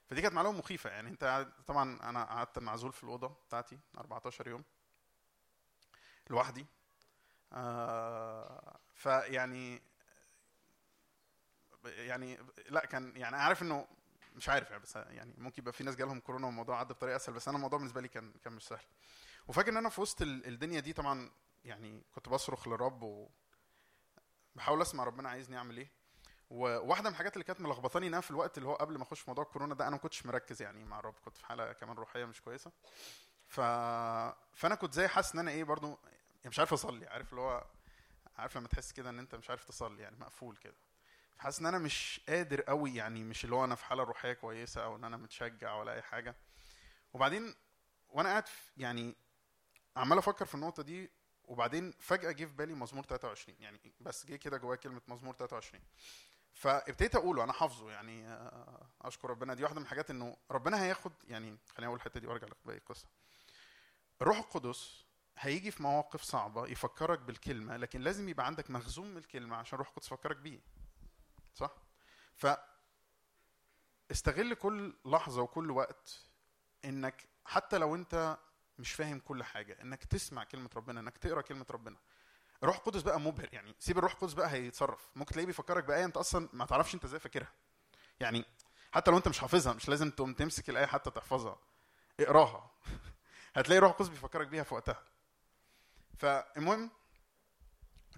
فدي 0.06 0.22
كانت 0.22 0.35
معلومة 0.35 0.59
مخيفة. 0.59 0.90
يعني 0.90 1.09
أنت 1.09 1.48
طبعا 1.66 1.98
أنا 2.02 2.24
قعدت 2.24 2.59
معزول 2.59 2.93
في 2.93 3.05
الأوضة 3.05 3.28
بتاعتي 3.48 3.78
14 3.98 4.48
يوم. 4.48 4.64
لوحدي. 6.30 6.66
آه 7.52 8.78
فيعني 8.94 9.82
يعني 11.84 12.38
لا 12.68 12.86
كان 12.86 13.16
يعني 13.16 13.36
عارف 13.36 13.62
إنه 13.62 13.86
مش 14.36 14.48
عارف 14.48 14.70
يعني 14.70 14.82
بس 14.82 14.96
يعني 14.96 15.34
ممكن 15.38 15.62
يبقى 15.62 15.72
في 15.72 15.84
ناس 15.84 15.96
جالهم 15.96 16.20
كورونا 16.20 16.46
والموضوع 16.46 16.80
عدى 16.80 16.94
بطريقة 16.94 17.16
أسهل 17.16 17.34
بس 17.34 17.48
أنا 17.48 17.56
الموضوع 17.56 17.78
بالنسبة 17.78 18.00
لي 18.00 18.09
كان 18.09 18.32
كان 18.44 18.52
مش 18.52 18.62
سهل. 18.68 18.84
وفاكر 19.48 19.72
إن 19.72 19.76
أنا 19.76 19.88
في 19.88 20.00
وسط 20.00 20.22
ال- 20.22 20.46
الدنيا 20.46 20.80
دي 20.80 20.92
طبعا 20.92 21.30
يعني 21.64 22.02
كنت 22.14 22.28
بصرخ 22.28 22.68
للرب 22.68 23.02
و 23.02 23.28
بحاول 24.55 24.82
أسمع 24.82 25.05
ربنا 25.05 25.28
عايزني 25.28 25.56
أعمل 25.56 25.76
إيه. 25.76 25.90
وواحدة 26.50 27.09
من 27.09 27.12
الحاجات 27.14 27.32
اللي 27.32 27.44
كانت 27.44 27.60
ملخبطاني 27.60 28.06
ان 28.06 28.12
أنا 28.14 28.20
في 28.20 28.30
الوقت 28.30 28.59
اللي 28.59 28.68
هو 28.68 28.74
قبل 28.74 28.96
ما 28.96 29.02
أخش 29.02 29.20
في 29.20 29.30
موضوع 29.30 29.44
الكورونا 29.44 29.74
ده 29.74 29.84
أنا 29.84 29.90
ما 29.90 30.02
كنتش 30.02 30.26
مركز 30.26 30.62
يعني 30.62 30.84
مع 30.84 30.98
الرب 30.98 31.14
كنت 31.24 31.36
في 31.36 31.46
حالة 31.46 31.72
كمان 31.72 31.96
روحية 31.96 32.24
مش 32.24 32.40
كويسة. 32.40 32.72
ف... 33.46 33.60
فأنا 34.52 34.74
كنت 34.74 34.94
زي 34.94 35.09
حاسس 35.09 35.32
إن 35.34 35.38
أنا 35.40 35.50
إيه 35.50 35.64
برضو 35.64 35.98
يعني 36.48 36.52
مش 36.52 36.58
عارف 36.58 36.72
أصلي 36.72 37.06
عارف 37.06 37.30
اللي 37.30 37.40
هو 37.40 37.66
عارف 38.36 38.56
لما 38.56 38.68
تحس 38.68 38.92
كده 38.92 39.10
إن 39.10 39.18
أنت 39.18 39.34
مش 39.34 39.50
عارف 39.50 39.64
تصلي 39.64 40.02
يعني 40.02 40.16
مقفول 40.16 40.56
كده. 40.56 40.76
حاسس 41.38 41.60
إن 41.60 41.66
أنا 41.66 41.78
مش 41.78 42.20
قادر 42.28 42.60
قوي 42.60 42.94
يعني 42.94 43.24
مش 43.24 43.44
اللي 43.44 43.56
هو 43.56 43.64
أنا 43.64 43.74
في 43.74 43.84
حالة 43.84 44.02
روحية 44.02 44.32
كويسة 44.32 44.84
أو 44.84 44.96
إن 44.96 45.04
أنا 45.04 45.16
متشجع 45.16 45.74
ولا 45.74 45.92
أي 45.94 46.02
حاجة. 46.02 46.36
وبعدين 47.12 47.54
وأنا 48.08 48.28
قاعد 48.28 48.44
يعني 48.76 49.16
عمال 49.96 50.18
أفكر 50.18 50.44
في 50.44 50.54
النقطة 50.54 50.82
دي 50.82 51.10
وبعدين 51.44 51.92
فجأة 52.00 52.32
جه 52.32 52.44
في 52.44 52.52
بالي 52.52 52.74
مزمور 52.74 53.04
23 53.04 53.56
يعني 53.60 53.94
بس 54.00 54.26
جه 54.26 54.36
كده 54.36 54.56
جوايا 54.56 54.76
كلمة 54.76 55.02
مزمور 55.08 55.34
23 55.34 55.82
فابتديت 56.52 57.14
أقوله 57.16 57.44
أنا 57.44 57.52
حافظه 57.52 57.90
يعني 57.90 58.28
آه، 58.28 58.86
أشكر 59.02 59.30
ربنا. 59.30 59.54
دي 59.54 59.62
واحدة 59.62 59.76
من 59.78 59.84
الحاجات 59.84 60.10
إنه 60.10 60.36
ربنا 60.50 60.82
هياخد 60.82 61.12
يعني 61.24 61.58
خليني 61.68 61.86
أقول 61.86 61.98
الحتة 61.98 62.20
دي 62.20 62.26
وأرجع 62.26 62.46
لباقي 62.46 62.78
القصة. 62.78 63.06
الروح 64.22 64.38
القدس 64.38 65.07
هيجي 65.40 65.70
في 65.70 65.82
مواقف 65.82 66.23
صعبة 66.23 66.66
يفكرك 66.66 67.19
بالكلمة 67.19 67.77
لكن 67.77 68.01
لازم 68.01 68.28
يبقى 68.28 68.47
عندك 68.47 68.70
مخزون 68.70 69.10
من 69.10 69.16
الكلمة 69.16 69.56
عشان 69.56 69.74
الروح 69.77 69.89
القدس 69.89 70.06
يفكرك 70.06 70.36
بيه. 70.36 70.60
صح؟ 71.55 71.70
ف 72.36 72.47
استغل 74.10 74.55
كل 74.55 74.94
لحظة 75.05 75.43
وكل 75.43 75.70
وقت 75.70 76.20
إنك 76.85 77.28
حتى 77.44 77.78
لو 77.78 77.94
أنت 77.94 78.39
مش 78.78 78.93
فاهم 78.93 79.20
كل 79.20 79.43
حاجة 79.44 79.82
إنك 79.82 80.05
تسمع 80.05 80.44
كلمة 80.44 80.70
ربنا 80.77 81.01
إنك 81.01 81.19
تقرأ 81.19 81.40
كلمة 81.40 81.66
ربنا. 81.70 81.97
الروح 82.62 82.77
القدس 82.77 83.02
بقى 83.02 83.20
مبهر 83.20 83.48
يعني 83.52 83.74
سيب 83.78 83.98
الروح 83.98 84.12
القدس 84.12 84.32
بقى 84.32 84.51
هيتصرف. 84.51 85.10
ممكن 85.16 85.32
تلاقيه 85.32 85.47
بيفكرك 85.47 85.85
بآية 85.85 86.05
أنت 86.05 86.16
أصلا 86.16 86.48
ما 86.52 86.66
تعرفش 86.66 86.94
أنت 86.94 87.05
إزاي 87.05 87.20
فاكرها. 87.20 87.52
يعني 88.20 88.44
حتى 88.93 89.10
لو 89.10 89.16
أنت 89.16 89.28
مش 89.28 89.39
حافظها 89.39 89.73
مش 89.73 89.89
لازم 89.89 90.10
تقوم 90.10 90.35
تمسك 90.35 90.70
الآية 90.70 90.86
حتى 90.86 91.10
تحفظها. 91.10 91.59
اقراها. 92.20 92.70
هتلاقي 93.56 93.78
الروح 93.78 93.93
القدس 93.93 94.09
بيفكرك 94.09 94.47
بيها 94.47 94.62
في 94.62 94.74
وقتها. 94.74 95.02
فالمهم 96.19 96.90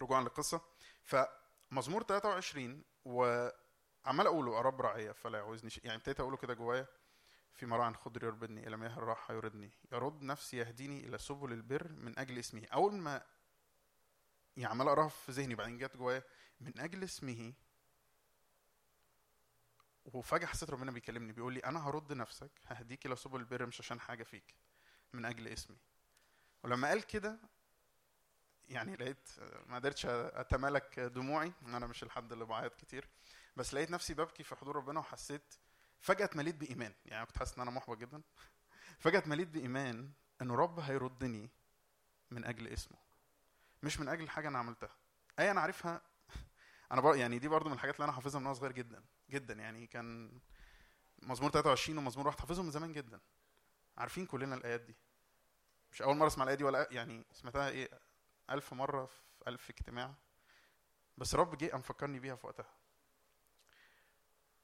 رجوعا 0.01 0.23
للقصة. 0.23 0.61
فمزمور 1.03 2.03
23 2.03 2.85
وعمال 3.05 4.27
أقوله 4.27 4.57
يا 4.57 4.61
رب 4.61 4.81
راعيه 4.81 5.13
فلا 5.13 5.39
يعوزني 5.39 5.71
شيء. 5.71 5.85
يعني 5.85 5.97
ابتديت 5.97 6.21
أقوله 6.21 6.37
كده 6.37 6.55
جوايا. 6.55 6.87
في 7.55 7.67
مراع 7.67 7.93
خضر 7.93 8.25
يربدني 8.25 8.67
إلى 8.67 8.77
مياه 8.77 8.99
الراحه 8.99 9.35
يردني 9.35 9.71
يرد 9.93 10.23
نفسي 10.23 10.57
يهديني 10.57 11.07
إلى 11.07 11.19
سبل 11.19 11.53
البر 11.53 11.93
من 11.93 12.19
أجل 12.19 12.39
اسمه. 12.39 12.67
أول 12.73 12.95
ما 12.95 13.23
يعني 14.57 14.71
عمال 14.71 14.89
أقراها 14.89 15.09
في 15.09 15.33
ذهني 15.33 15.55
بعدين 15.55 15.79
جت 15.79 15.97
جوايا 15.97 16.23
من 16.61 16.81
أجل 16.81 17.05
اسمه. 17.05 17.53
وفجأة 20.05 20.47
حسيت 20.47 20.71
ربنا 20.71 20.91
بيكلمني 20.91 21.33
بيقول 21.33 21.55
لي 21.55 21.61
أنا 21.61 21.89
هرد 21.89 22.13
نفسك 22.13 22.51
ههديك 22.67 23.07
إلى 23.07 23.17
سبل 23.17 23.41
البر 23.41 23.67
مش 23.67 23.81
عشان 23.81 24.01
حاجة 24.01 24.23
فيك 24.23 24.55
من 25.13 25.25
أجل 25.25 25.49
اسمي. 25.49 25.77
ولما 26.63 26.89
قال 26.89 27.03
كده 27.07 27.39
يعني 28.71 28.97
لقيت 28.97 29.29
ما 29.67 29.77
قدرتش 29.77 30.07
أتمالك 30.07 31.01
دموعي 31.01 31.53
أنا 31.67 31.87
مش 31.87 32.03
الحد 32.03 32.33
اللي 32.33 32.45
بعيط 32.45 32.75
كتير 32.75 33.09
بس 33.57 33.75
لقيت 33.75 33.91
نفسي 33.91 34.15
ببكي 34.15 34.43
في 34.43 34.55
حضور 34.55 34.77
ربنا 34.77 35.01
وحسيت 35.01 35.55
فجأة 36.01 36.25
اتمليت 36.25 36.55
بإيمان. 36.55 36.95
يعني 37.07 37.27
كنت 37.27 37.39
حاسس 37.39 37.55
إن 37.55 37.63
أنا 37.63 37.71
محبط 37.71 37.99
جدا. 37.99 38.23
فجأة 39.03 39.19
اتمليت 39.19 39.49
بإيمان 39.49 40.13
انه 40.43 40.55
رب 40.55 40.81
هيردني 40.81 41.51
من 42.31 42.45
أجل 42.45 42.69
اسمه 42.69 42.99
مش 43.83 44.01
من 44.01 44.09
أجل 44.09 44.29
حاجة 44.29 44.49
أنا 44.49 44.59
عملتها. 44.59 44.97
أي 45.39 45.51
أنا 45.51 45.61
عارفها 45.61 46.01
أنا 46.93 47.01
بر... 47.01 47.17
يعني 47.17 47.39
دي 47.39 47.49
برضو 47.49 47.69
من 47.69 47.75
الحاجات 47.75 47.95
اللي 47.95 48.05
أنا 48.05 48.13
حافظها 48.13 48.41
من 48.41 48.47
وأنا 48.47 48.59
صغير 48.59 48.73
جدا 48.73 49.05
جدا. 49.31 49.55
يعني 49.55 49.87
كان 49.87 50.41
مزمور 51.23 51.51
23 51.51 51.99
ومزمور 51.99 52.27
واحد 52.27 52.41
حافظهم 52.41 52.65
من 52.65 52.71
زمان 52.71 52.93
جدا. 52.93 53.21
عارفين 53.97 54.27
كلنا 54.27 54.55
الآيات 54.55 54.81
دي. 54.81 54.97
مش 55.93 56.03
أول 56.03 56.17
مرة 56.17 56.27
أسمع 56.27 56.45
الآية 56.45 56.57
دي 56.57 56.65
ولا 56.65 56.89
يعني 56.91 57.25
سمعتها 57.33 57.69
إيه 57.69 58.10
ألف 58.51 58.73
مرة 58.73 59.07
في 59.07 59.49
ألف 59.49 59.71
اجتماع. 59.71 60.15
بس 61.19 61.35
رب 61.35 61.57
جه 61.59 61.71
قام 61.71 61.83
فكرني 61.83 62.19
بيها 62.19 62.35
في 62.37 62.47
وقتها. 62.47 62.75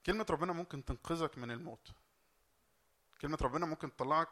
كلمة 0.06 0.26
ربنا 0.30 0.52
ممكن 0.52 0.84
تنقذك 0.84 1.38
من 1.38 1.50
الموت. 1.50 1.92
كلمة 3.20 3.38
ربنا 3.42 3.66
ممكن 3.66 3.96
تطلعك 3.96 4.28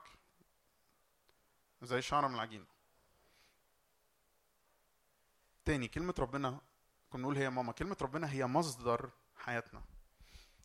زي 1.82 2.02
شعرة 2.02 2.28
من 2.28 2.34
العجينة 2.34 2.66
تاني 5.64 5.88
كلمة 5.88 6.14
ربنا 6.18 6.60
كنا 7.10 7.22
نقول 7.22 7.36
هي 7.36 7.50
ماما 7.50 7.72
كلمة 7.72 7.96
ربنا 8.02 8.32
هي 8.32 8.46
مصدر 8.46 9.10
حياتنا. 9.36 9.82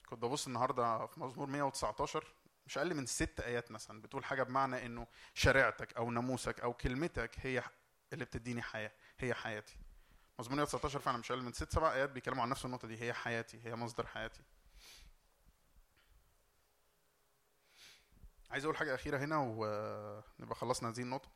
كنت 0.09 0.19
ببص 0.19 0.47
النهاردة 0.47 1.05
في 1.05 1.19
مزمور 1.19 1.47
119 1.47 2.33
مش 2.65 2.77
أقل 2.77 2.93
من 2.93 3.05
ست 3.05 3.39
آيات 3.39 3.71
مثلا 3.71 4.01
بتقول 4.01 4.25
حاجة 4.25 4.43
بمعنى 4.43 4.85
إنه 4.85 5.07
شريعتك 5.33 5.93
أو 5.97 6.11
ناموسك 6.11 6.59
أو 6.59 6.73
كلمتك 6.73 7.31
هي 7.37 7.63
اللي 8.13 8.25
بتديني 8.25 8.61
حياة 8.61 8.91
هي 9.19 9.33
حياتي. 9.33 9.77
مزمور 10.39 10.55
119 10.55 10.99
فعلا 10.99 11.17
مش 11.17 11.31
أقل 11.31 11.41
من 11.41 11.53
ست 11.53 11.71
سبع 11.73 11.93
آيات 11.93 12.09
بيتكلموا 12.09 12.43
عن 12.43 12.49
نفس 12.49 12.65
النقطة 12.65 12.87
دي 12.87 13.01
هي 13.01 13.13
حياتي 13.13 13.59
هي 13.65 13.75
مصدر 13.75 14.07
حياتي. 14.07 14.41
عايز 18.51 18.63
أقول 18.65 18.77
حاجة 18.77 18.95
أخيرة 18.95 19.17
هنا 19.17 19.37
ونبقى 19.37 20.55
خلصنا 20.55 20.89
هذه 20.89 21.01
النقطة. 21.01 21.29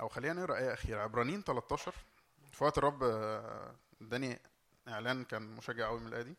أو 0.00 0.08
خلينا 0.08 0.34
نقرأ 0.34 0.56
آية 0.58 0.72
أخيرة 0.72 1.00
عبرانيين 1.00 1.42
13 1.42 1.94
في 2.52 2.64
وقت 2.64 2.78
الرب 2.78 3.02
آه، 3.02 3.74
اداني 4.02 4.40
إعلان 4.88 5.24
كان 5.24 5.42
مشجع 5.42 5.86
قوي 5.88 6.00
من 6.00 6.06
الآية 6.06 6.22
دي. 6.22 6.34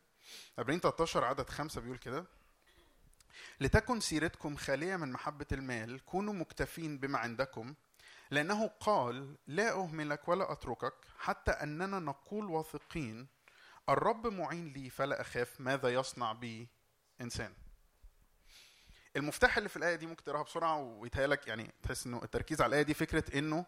عبرانيين 0.58 0.80
13 0.80 1.24
عدد 1.24 1.48
خمسة 1.50 1.80
بيقول 1.80 1.98
كده 1.98 2.24
لتكن 3.60 4.00
سيرتكم 4.00 4.56
خالية 4.56 4.96
من 4.96 5.12
محبة 5.12 5.46
المال 5.52 6.04
كونوا 6.04 6.34
مكتفين 6.34 6.98
بما 6.98 7.18
عندكم 7.18 7.74
لأنه 8.30 8.66
قال 8.66 9.36
لا 9.46 9.72
أهملك 9.72 10.28
ولا 10.28 10.52
أتركك 10.52 10.94
حتى 11.18 11.50
أننا 11.50 11.98
نقول 11.98 12.44
واثقين 12.44 13.26
الرب 13.88 14.26
معين 14.26 14.72
لي 14.72 14.90
فلا 14.90 15.20
أخاف 15.20 15.60
ماذا 15.60 15.88
يصنع 15.88 16.32
بي 16.32 16.68
إنسان. 17.20 17.52
المفتاح 19.16 19.56
اللي 19.56 19.68
في 19.68 19.76
الآية 19.76 19.96
دي 19.96 20.06
ممكن 20.06 20.24
تقراها 20.24 20.42
بسرعة 20.42 20.78
ويتهيألك 20.78 21.46
يعني 21.46 21.72
تحس 21.82 22.06
إنه 22.06 22.20
التركيز 22.24 22.60
على 22.60 22.68
الآية 22.68 22.82
دي 22.82 22.94
فكرة 22.94 23.38
إنه 23.38 23.66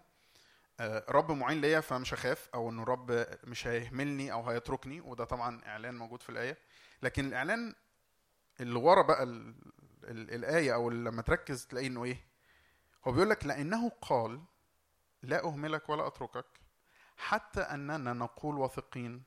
آه، 0.81 1.05
رب 1.09 1.33
معين 1.33 1.61
ليا 1.61 1.81
فمش 1.81 2.15
هخاف 2.15 2.49
أو 2.55 2.71
إنه 2.71 2.85
رب 2.85 3.27
مش 3.45 3.67
هيهملني 3.67 4.33
أو 4.33 4.49
هيتركني 4.51 5.01
وده 5.01 5.25
طبعا 5.25 5.61
إعلان 5.67 5.99
موجود 5.99 6.23
في 6.23 6.29
الآية. 6.31 6.59
لكن 7.03 7.27
الإعلان 7.27 7.75
اللي 8.61 8.79
ورا 8.79 9.03
بقى 9.03 9.23
ال 9.23 9.55
ال 10.05 10.35
الآية 10.35 10.75
أو 10.75 10.91
لما 10.91 11.23
تركز 11.23 11.67
تلاقي 11.67 11.87
إنه 11.87 12.05
إيه؟ 12.05 12.27
هو 13.05 13.13
بيقول 13.13 13.31
لك 13.31 13.47
لأنه 13.47 13.89
قال 13.89 14.43
لا 15.23 15.45
أهملك 15.45 15.89
ولا 15.89 16.07
أتركك 16.07 16.47
حتى 17.17 17.61
أننا 17.61 18.13
نقول 18.13 18.59
واثقين. 18.59 19.23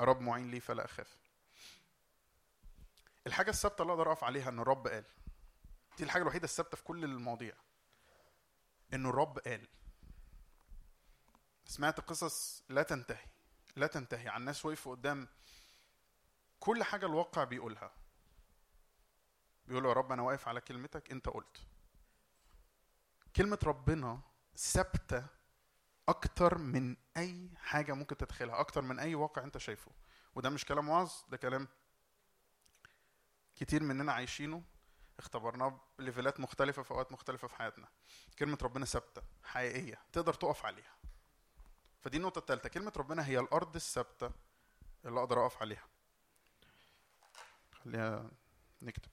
رب 0.00 0.20
معين 0.20 0.50
لي 0.50 0.60
فلا 0.60 0.84
أخاف. 0.84 1.16
الحاجة 3.26 3.50
الثابتة 3.50 3.82
اللي 3.82 3.92
أقدر 3.92 4.12
أقف 4.12 4.24
عليها 4.24 4.48
إن 4.48 4.58
الرب 4.58 4.88
قال. 4.88 5.04
دي 5.98 6.04
الحاجة 6.04 6.22
الوحيدة 6.22 6.44
الثابتة 6.44 6.76
في 6.76 6.84
كل 6.84 7.04
المواضيع. 7.04 7.54
انه 8.94 9.08
الرب 9.08 9.38
قال. 9.38 9.68
سمعت 11.66 12.00
قصص 12.00 12.62
لا 12.68 12.82
تنتهي. 12.82 13.26
لا 13.76 13.86
تنتهي. 13.86 14.28
عن 14.28 14.44
ناس 14.44 14.64
وقفوا 14.66 14.94
قدام 14.94 15.28
كل 16.64 16.82
حاجة 16.84 17.06
الواقع 17.06 17.44
بيقولها. 17.44 17.92
بيقولوا 19.66 19.90
يا 19.90 19.94
رب 19.94 20.12
أنا 20.12 20.22
واقف 20.22 20.48
على 20.48 20.60
كلمتك 20.60 21.10
أنت 21.10 21.28
قلت. 21.28 21.66
كلمة 23.36 23.58
ربنا 23.64 24.20
ثابتة 24.56 25.26
أكتر 26.08 26.58
من 26.58 26.96
أي 27.16 27.50
حاجة 27.56 27.92
ممكن 27.92 28.16
تتخيلها 28.16 28.60
أكتر 28.60 28.82
من 28.82 28.98
أي 28.98 29.14
واقع 29.14 29.44
أنت 29.44 29.58
شايفه. 29.58 29.90
وده 30.34 30.50
مش 30.50 30.64
كلام 30.64 30.88
وعظ 30.88 31.12
ده 31.28 31.36
كلام 31.36 31.68
كتير 33.56 33.82
مننا 33.82 34.12
عايشينه. 34.12 34.62
اختبرناه 35.18 35.80
بليفلات 35.98 36.40
مختلفة 36.40 36.82
في 36.82 36.90
أوقات 36.90 37.12
مختلفة 37.12 37.48
في 37.48 37.54
حياتنا. 37.54 37.88
كلمة 38.38 38.58
ربنا 38.62 38.84
ثابتة 38.84 39.22
حقيقية 39.42 39.98
تقدر 40.12 40.34
تقف 40.34 40.66
عليها. 40.66 40.94
فدي 42.00 42.16
النقطة 42.16 42.38
الثالثه 42.38 42.68
كلمة 42.68 42.92
ربنا 42.96 43.26
هي 43.26 43.38
الأرض 43.38 43.74
الثابتة 43.76 44.30
اللي 45.04 45.20
أقدر 45.20 45.46
أقف 45.46 45.62
عليها. 45.62 45.93
خلينا 47.84 48.30
نكتب 48.82 49.10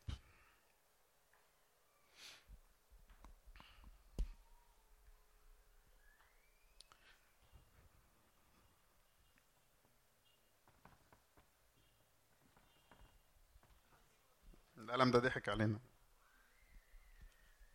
القلم 14.78 15.12
ده 15.12 15.20
ضحك 15.20 15.50
علينا. 15.50 15.80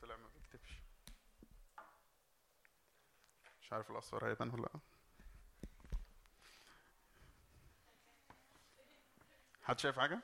طلع 0.02 0.16
ما 0.16 0.28
بيكتبش. 0.35 0.81
مش 3.62 3.73
عارف 3.73 3.90
الاصفر 3.90 4.27
هيبان 4.28 4.51
ولا 4.51 4.62
لأ. 4.62 4.81
حد 9.62 9.78
شايف 9.78 9.98
حاجة؟ 9.98 10.23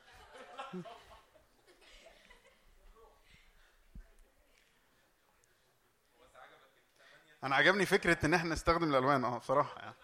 أنا 7.43 7.55
عجبني 7.55 7.85
فكرة 7.85 8.25
إن 8.25 8.33
إحنا 8.33 8.53
نستخدم 8.53 8.89
الألوان 8.89 9.25
آه 9.25 9.37
بصراحة 9.37 9.79
يعني 9.81 9.95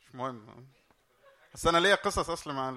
مش 0.00 0.14
مهم 0.14 0.66
بس 1.54 1.66
أنا 1.66 1.78
ليا 1.78 1.94
قصص 1.94 2.30
أصلا 2.30 2.52
مع. 2.52 2.68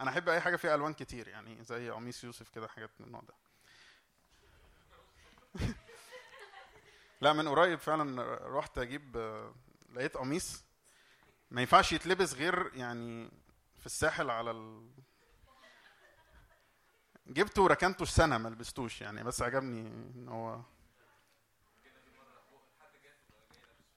أنا 0.00 0.10
أحب 0.10 0.28
أي 0.28 0.40
حاجة 0.40 0.56
فيها 0.56 0.74
ألوان 0.74 0.94
كتير 0.94 1.28
يعني 1.28 1.64
زي 1.64 1.90
قميص 1.90 2.24
يوسف 2.24 2.48
كده 2.48 2.68
حاجات 2.68 2.90
من 3.00 3.06
النوع 3.06 3.22
ده 3.28 3.34
لا 7.20 7.32
من 7.32 7.48
قريب 7.48 7.78
فعلا 7.78 8.38
رحت 8.58 8.78
أجيب 8.78 9.16
لقيت 9.92 10.16
قميص 10.16 10.64
ما 11.50 11.60
ينفعش 11.60 11.92
يتلبس 11.92 12.34
غير 12.34 12.70
يعني 12.74 13.30
في 13.78 13.86
الساحل 13.86 14.30
على 14.30 14.50
ال... 14.50 14.90
جبته 17.26 17.62
وركنته 17.62 18.02
السنة 18.02 18.38
ما 18.38 18.48
لبستوش 18.48 19.00
يعني 19.00 19.24
بس 19.24 19.42
عجبني 19.42 19.80
إن 19.80 20.28
هو 20.28 20.60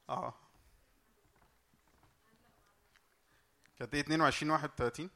آه 0.10 0.34
كانت 3.80 3.94
إيه 3.94 4.02
22 4.02 4.52
31 4.52 5.10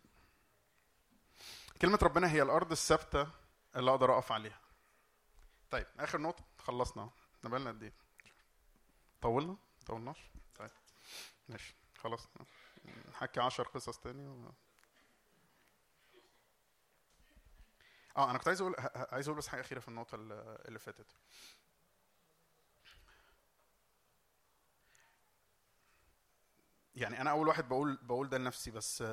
كلمة 1.81 1.99
ربنا 2.03 2.31
هي 2.31 2.41
الأرض 2.41 2.71
الثابتة 2.71 3.27
اللي 3.75 3.91
أقدر 3.91 4.13
أقف 4.13 4.31
عليها. 4.31 4.59
طيب 5.71 5.85
آخر 5.99 6.21
نقطة 6.21 6.43
خلصنا 6.59 7.09
إحنا 7.39 7.49
بقالنا 7.49 7.69
قد 7.69 7.83
إيه؟ 7.83 7.93
طولنا؟ 9.21 9.57
طولناش؟ 9.87 10.17
طيب 10.55 10.69
ماشي 11.49 11.75
خلاص. 11.97 12.27
نحكي 13.09 13.39
10 13.39 13.63
قصص 13.63 13.99
تاني 13.99 14.27
و... 14.27 14.51
آه 18.17 18.29
أنا 18.29 18.37
كنت 18.37 18.47
عايز 18.47 18.61
أقول 18.61 18.75
عايز 19.11 19.27
أقول 19.27 19.37
بس 19.37 19.47
حاجة 19.47 19.61
أخيرة 19.61 19.79
في 19.79 19.87
النقطة 19.87 20.15
اللي 20.15 20.79
فاتت. 20.79 21.05
يعني 26.95 27.21
أنا 27.21 27.31
أول 27.31 27.47
واحد 27.47 27.67
بقول 27.69 27.99
بقول 28.01 28.29
ده 28.29 28.37
لنفسي 28.37 28.71
بس 28.71 29.03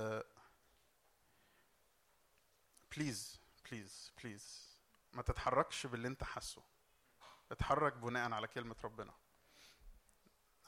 please 2.97 3.41
please 3.71 4.13
please 4.23 4.77
ما 5.13 5.23
تتحركش 5.23 5.87
باللي 5.87 6.09
أنت 6.09 6.25
حاسه. 6.25 6.63
اتحرك 7.53 7.95
بناء 7.97 8.33
على 8.33 8.47
كلمة 8.49 8.77
ربنا. 8.85 9.13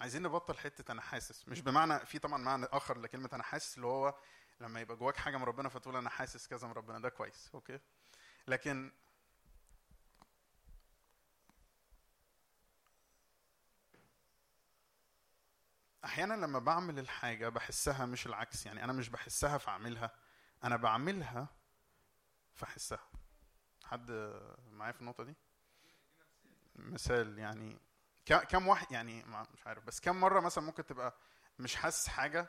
عايزين 0.00 0.22
نبطل 0.22 0.58
حتة 0.58 0.92
أنا 0.92 1.00
حاسس 1.02 1.48
مش 1.48 1.60
بمعنى 1.60 2.06
في 2.06 2.18
طبعا 2.18 2.38
معنى 2.38 2.66
آخر 2.66 2.98
لكلمة 2.98 3.30
أنا 3.32 3.42
حاسس 3.42 3.76
اللي 3.76 3.86
هو 3.86 4.14
لما 4.60 4.80
يبقى 4.80 4.96
جواك 4.96 5.16
حاجة 5.16 5.36
من 5.36 5.44
ربنا 5.44 5.68
فتقول 5.68 5.96
أنا 5.96 6.10
حاسس 6.10 6.48
كذا 6.48 6.66
من 6.68 6.72
ربنا. 6.74 6.98
ده 6.98 7.08
كويس 7.08 7.50
okay. 7.54 7.78
لكن 8.48 8.92
أحيانا 16.04 16.34
لما 16.34 16.58
بعمل 16.58 16.98
الحاجة 16.98 17.48
بحسها 17.48 18.06
مش 18.06 18.26
العكس. 18.26 18.66
يعني 18.66 18.84
أنا 18.84 18.92
مش 18.92 19.08
بحسها 19.08 19.58
فأعملها 19.58 20.10
أنا 20.64 20.76
بعملها 20.76 21.48
فأحسها. 22.54 23.08
حد 23.84 24.10
معايا 24.72 24.92
في 24.92 25.00
النقطة 25.00 25.24
دي؟ 25.24 25.34
مثال 26.76 27.38
يعني 27.38 27.78
كم 28.26 28.68
واحد 28.68 28.92
يعني 28.92 29.24
مش 29.24 29.66
عارف 29.66 29.84
بس 29.84 30.00
كم 30.00 30.20
مرة 30.20 30.40
مثلا 30.40 30.64
ممكن 30.64 30.86
تبقى 30.86 31.14
مش 31.58 31.76
حاسس 31.76 32.08
حاجة 32.08 32.48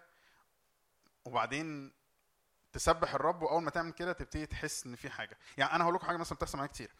وبعدين 1.25 1.93
تسبح 2.73 3.13
الرب 3.13 3.41
وأول 3.41 3.63
ما 3.63 3.69
تعمل 3.69 3.91
كده 3.91 4.13
تبتدي 4.13 4.45
تحس 4.45 4.85
إن 4.85 4.95
في 4.95 5.09
حاجة. 5.09 5.37
يعني 5.57 5.73
أنا 5.73 5.83
هقول 5.83 5.95
لكم 5.95 6.07
حاجة 6.07 6.17
مثلا 6.17 6.35
بتحصل 6.37 6.57
معايا 6.57 6.71
كتير. 6.71 6.91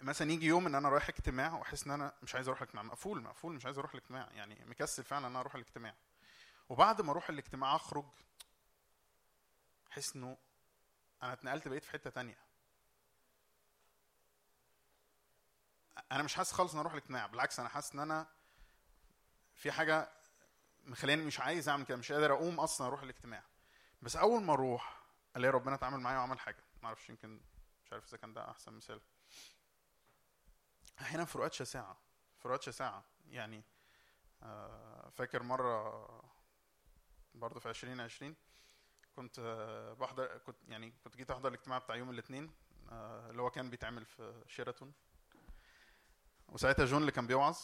مثلا 0.00 0.32
يجي 0.32 0.46
يوم 0.46 0.66
إن 0.66 0.74
أنا 0.74 0.88
رايح 0.88 1.08
اجتماع 1.08 1.54
وأحس 1.54 1.86
إن 1.86 1.92
أنا 1.92 2.12
مش 2.22 2.34
عايز 2.34 2.48
أروح 2.48 2.60
الاجتماع 2.62 2.84
مقفول 2.84 3.22
مقفول 3.22 3.54
مش 3.54 3.64
عايز 3.66 3.78
أروح 3.78 3.94
الاجتماع 3.94 4.28
يعني 4.32 4.64
مكسل 4.64 5.04
فعلا 5.04 5.26
إن 5.26 5.30
أنا 5.30 5.40
أروح 5.40 5.54
الاجتماع. 5.54 5.94
وبعد 6.68 7.00
ما 7.00 7.10
أروح 7.12 7.28
الاجتماع 7.30 7.76
أخرج 7.76 8.04
أحس 9.92 10.16
إنه 10.16 10.36
أنا 11.22 11.32
اتنقلت 11.32 11.68
بقيت 11.68 11.84
في 11.84 11.90
حتة 11.92 12.10
تانية. 12.10 12.38
أنا 16.12 16.22
مش 16.22 16.34
حاسس 16.34 16.52
خالص 16.52 16.72
إن 16.74 16.80
أروح 16.80 16.92
الاجتماع 16.92 17.26
بالعكس 17.26 17.60
أنا 17.60 17.68
حاسس 17.68 17.94
إن 17.94 18.00
أنا 18.00 18.26
في 19.54 19.72
حاجة 19.72 20.12
مخليني 20.84 21.22
مش 21.22 21.40
عايز 21.40 21.68
أعمل 21.68 21.84
كده 21.84 21.96
مش 21.96 22.12
قادر 22.12 22.32
أقوم 22.32 22.60
أصلا 22.60 22.86
أروح 22.86 23.02
الاجتماع. 23.02 23.42
بس 24.02 24.16
أول 24.16 24.42
ما 24.42 24.52
أروح 24.52 25.00
ألاقي 25.36 25.52
ربنا 25.52 25.74
اتعامل 25.74 26.00
معايا 26.00 26.18
وعمل 26.18 26.40
حاجة. 26.40 26.64
ما 26.82 26.86
أعرفش 26.88 27.08
يمكن 27.10 27.40
مش 27.84 27.92
عارف 27.92 28.08
إذا 28.08 28.16
كان 28.16 28.34
ده 28.34 28.50
أحسن 28.50 28.72
مثال. 28.72 29.00
أحيانا 31.00 31.24
فروقات 31.24 31.52
شاسعة 31.52 31.96
فروقات 32.38 32.62
شاسعة. 32.62 33.04
يعني 33.28 33.62
فاكر 35.12 35.42
مرة 35.42 36.30
برضه 37.34 37.60
في 37.60 37.68
2020 37.68 38.36
كنت 39.16 39.40
بحضر 40.00 40.38
كنت 40.38 40.56
يعني 40.68 40.90
كنت 41.04 41.16
جيت 41.16 41.30
أحضر 41.30 41.48
الاجتماع 41.48 41.78
بتاع 41.78 41.96
يوم 41.96 42.10
الاثنين 42.10 42.52
اللي 42.92 43.42
هو 43.42 43.50
كان 43.50 43.70
بيتعمل 43.70 44.04
في 44.06 44.44
شيراتون 44.46 44.92
وساعتها 46.52 46.84
جون 46.84 47.00
اللي 47.00 47.12
كان 47.12 47.26
بيوعظ. 47.26 47.58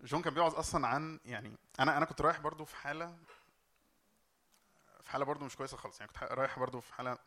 جون 0.00 0.22
كان 0.22 0.34
بيوعظ 0.34 0.54
أصلا 0.54 0.86
عن 0.86 1.20
يعني 1.24 1.56
أنا 1.80 1.96
أنا 1.96 2.04
كنت 2.04 2.20
رايح 2.20 2.40
برضو 2.40 2.64
في 2.64 2.76
حالة 2.76 3.16
في 5.02 5.10
حالة 5.10 5.24
برضو 5.24 5.44
مش 5.44 5.56
كويسة 5.56 5.76
خالص. 5.76 6.00
يعني 6.00 6.12
كنت 6.12 6.22
رايح 6.22 6.58
برضو 6.58 6.80
في 6.80 6.94
حالة 6.94 7.18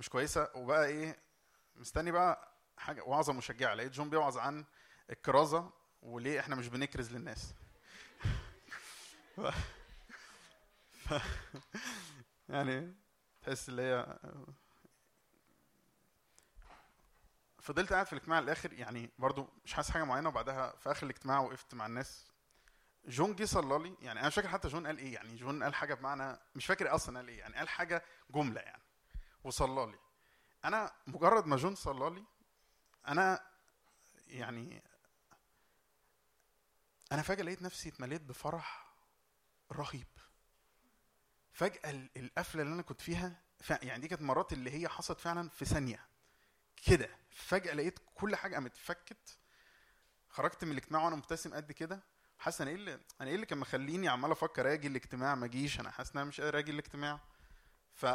مش 0.00 0.08
كويسة. 0.08 0.48
وبقى 0.54 0.86
إيه 0.86 1.18
مستني 1.76 2.10
بقى 2.10 2.48
حاجة 2.76 3.02
وعظة 3.02 3.32
مشجعة. 3.32 3.74
لقيت 3.74 3.92
جون 3.92 4.10
بيوعظ 4.10 4.38
عن 4.38 4.64
الكرازة 5.10 5.70
وليه 6.02 6.40
إحنا 6.40 6.56
مش 6.56 6.68
بنكرز 6.68 7.12
للناس. 7.12 7.54
يعني 12.48 12.94
تحس 13.42 13.68
اللي 13.68 13.82
هي 13.82 14.18
فضلت 17.68 17.92
قاعد 17.92 18.06
في 18.06 18.12
الاجتماع 18.12 18.38
الآخر 18.38 18.72
يعني 18.72 19.10
برضو 19.18 19.48
مش 19.64 19.74
حاسس 19.74 19.90
حاجة 19.90 20.04
معينة 20.04 20.28
وبعدها 20.28 20.76
في 20.76 20.90
آخر 20.90 21.06
الاجتماع 21.06 21.38
وقفت 21.40 21.74
مع 21.74 21.86
الناس. 21.86 22.26
جون 23.06 23.34
جه 23.36 23.44
صلى 23.44 23.82
لي 23.88 23.96
يعني 24.00 24.20
أنا 24.20 24.28
مش 24.28 24.34
فاكر 24.34 24.48
حتى 24.48 24.68
جون 24.68 24.86
قال 24.86 24.98
إيه 24.98 25.14
يعني 25.14 25.36
جون 25.36 25.62
قال 25.62 25.74
حاجة 25.74 25.94
بمعنى 25.94 26.38
مش 26.54 26.66
فاكر 26.66 26.94
أصلا 26.94 27.18
قال 27.18 27.28
إيه 27.28 27.38
يعني 27.38 27.54
قال 27.54 27.68
حاجة 27.68 28.04
جملة 28.30 28.60
يعني 28.60 28.82
وصلى 29.44 29.86
لي. 29.92 29.98
أنا 30.64 30.92
مجرد 31.06 31.46
ما 31.46 31.56
جون 31.56 31.74
صلى 31.74 32.10
لي 32.14 32.24
أنا 33.08 33.40
يعني 34.26 34.82
أنا 37.12 37.22
فجأة 37.22 37.44
لقيت 37.44 37.62
نفسي 37.62 37.88
اتمليت 37.88 38.22
بفرح 38.22 38.92
رهيب. 39.72 40.06
فجأة 41.52 41.90
ال- 41.90 42.10
القفلة 42.16 42.62
اللي 42.62 42.74
أنا 42.74 42.82
كنت 42.82 43.00
فيها. 43.00 43.42
يعني 43.70 44.00
دي 44.02 44.08
كانت 44.08 44.22
مرات 44.22 44.52
اللي 44.52 44.70
هي 44.70 44.88
حصلت 44.88 45.20
فعلا 45.20 45.48
في 45.48 45.64
ثانية. 45.64 46.08
كده. 46.86 47.08
فجأة 47.30 47.74
لقيت 47.74 47.98
كل 48.14 48.36
حاجة 48.36 48.54
قامت 48.54 48.76
فكت. 48.76 49.38
خرجت 50.28 50.64
من 50.64 50.72
الاجتماع 50.72 51.04
وأنا 51.04 51.16
مبتسم 51.16 51.54
قد 51.54 51.72
كده. 51.72 52.02
حاسس 52.38 52.60
أنا 52.60 52.70
إيه 52.70 52.76
اللي 52.76 53.00
أنا 53.20 53.28
إيه 53.28 53.34
اللي 53.34 53.46
كان 53.46 53.58
مخليني 53.58 54.08
عمال 54.08 54.30
أفكر 54.30 54.72
أجي 54.72 54.88
الاجتماع؟ 54.88 55.34
ما 55.34 55.46
اجيش 55.46 55.80
أنا 55.80 55.90
حاسس 55.90 56.10
إن 56.12 56.18
أنا 56.20 56.28
مش 56.28 56.40
قادر 56.40 56.58
أجي 56.58 56.70
الاجتماع. 56.70 57.20
ف 57.92 58.06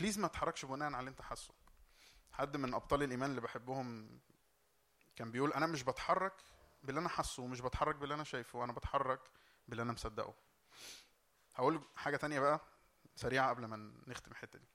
بليز 0.00 0.18
ما 0.18 0.28
تتحركش 0.28 0.64
بناء 0.64 0.88
على 0.88 0.98
اللي 0.98 1.10
أنت 1.10 1.22
حاسه. 1.22 1.54
حد 2.32 2.56
من 2.56 2.74
أبطال 2.74 3.02
الإيمان 3.02 3.30
اللي 3.30 3.40
بحبهم 3.40 4.20
كان 5.16 5.30
بيقول 5.30 5.52
أنا 5.52 5.66
مش 5.66 5.82
بتحرك 5.82 6.32
باللي 6.82 7.00
أنا 7.00 7.08
حاسه 7.08 7.42
ومش 7.42 7.60
بتحرك 7.60 7.96
باللي 7.96 8.14
أنا 8.14 8.24
شايفه 8.24 8.64
أنا 8.64 8.72
بتحرك 8.72 9.20
باللي 9.68 9.82
أنا 9.82 9.92
مصدقه. 9.92 10.34
هقول 11.54 11.82
حاجة 11.96 12.16
تانية 12.16 12.40
بقى 12.40 12.60
سريعة 13.16 13.48
قبل 13.48 13.64
ما 13.64 13.92
نختم 14.06 14.30
الحتة 14.30 14.58
دي. 14.58 14.66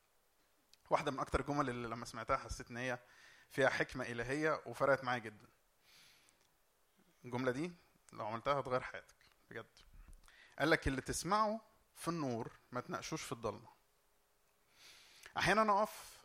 واحدة 0.90 1.12
من 1.12 1.20
أكتر 1.20 1.40
الجمل 1.40 1.70
اللي 1.70 1.88
لما 1.88 2.06
سمعتها 2.06 2.38
حسيت 2.38 2.72
إن 2.72 2.78
هي 2.78 3.00
فيها 3.50 3.70
حكمة 3.70 4.06
إلهية 4.06 4.62
وفرقت 4.66 5.04
معايا 5.04 5.20
جدا. 5.20 5.48
الجملة 7.26 7.52
دي 7.52 7.72
لو 8.14 8.26
عملتها 8.26 8.60
هتغير 8.60 8.82
حياتك 8.82 9.16
بجد. 9.50 9.78
قال 10.60 10.70
لك 10.70 10.88
اللي 10.88 11.02
تسمعه 11.02 11.62
في 11.96 12.08
النور 12.08 12.52
ما 12.72 12.82
تناقشوش 12.82 13.22
في 13.22 13.32
الضلمة. 13.32 13.70
أحيانا 15.38 15.62
أنا 15.62 15.80
أقف 15.80 16.20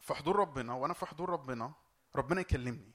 في 0.00 0.14
حضور 0.14 0.36
ربنا 0.36 0.72
وأنا 0.74 0.94
في 0.94 1.06
حضور 1.06 1.30
ربنا 1.30 1.72
ربنا 2.16 2.40
يكلمني 2.40 2.92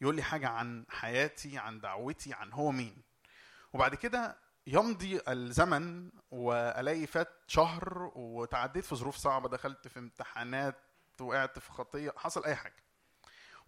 يقول 0.00 0.16
لي 0.16 0.22
حاجة 0.22 0.48
عن 0.48 0.86
حياتي 0.88 1.58
عن 1.58 1.80
دعوتي 1.80 2.32
عن 2.32 2.52
هو 2.52 2.70
مين. 2.70 3.02
وبعد 3.72 3.94
كده 3.94 4.38
يمضي 4.68 5.20
الزمن 5.28 6.10
وألاقي 6.30 7.06
فات 7.06 7.28
شهر 7.46 8.12
وتعديت 8.14 8.84
في 8.84 8.96
ظروف 8.96 9.16
صعبة 9.16 9.48
دخلت 9.48 9.88
في 9.88 9.98
امتحانات 9.98 10.76
وقعت 11.20 11.58
في 11.58 11.72
خطية 11.72 12.14
حصل 12.16 12.44
أي 12.44 12.56
حاجة. 12.56 12.82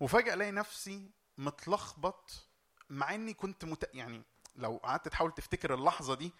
وفجأة 0.00 0.34
ألاقي 0.34 0.50
نفسي 0.50 1.10
متلخبط 1.38 2.46
مع 2.90 3.14
إني 3.14 3.34
كنت 3.34 3.64
مت... 3.64 3.90
يعني 3.94 4.22
لو 4.56 4.76
قعدت 4.84 5.08
تحاول 5.08 5.32
تفتكر 5.32 5.74
اللحظة 5.74 6.14
دي 6.14 6.32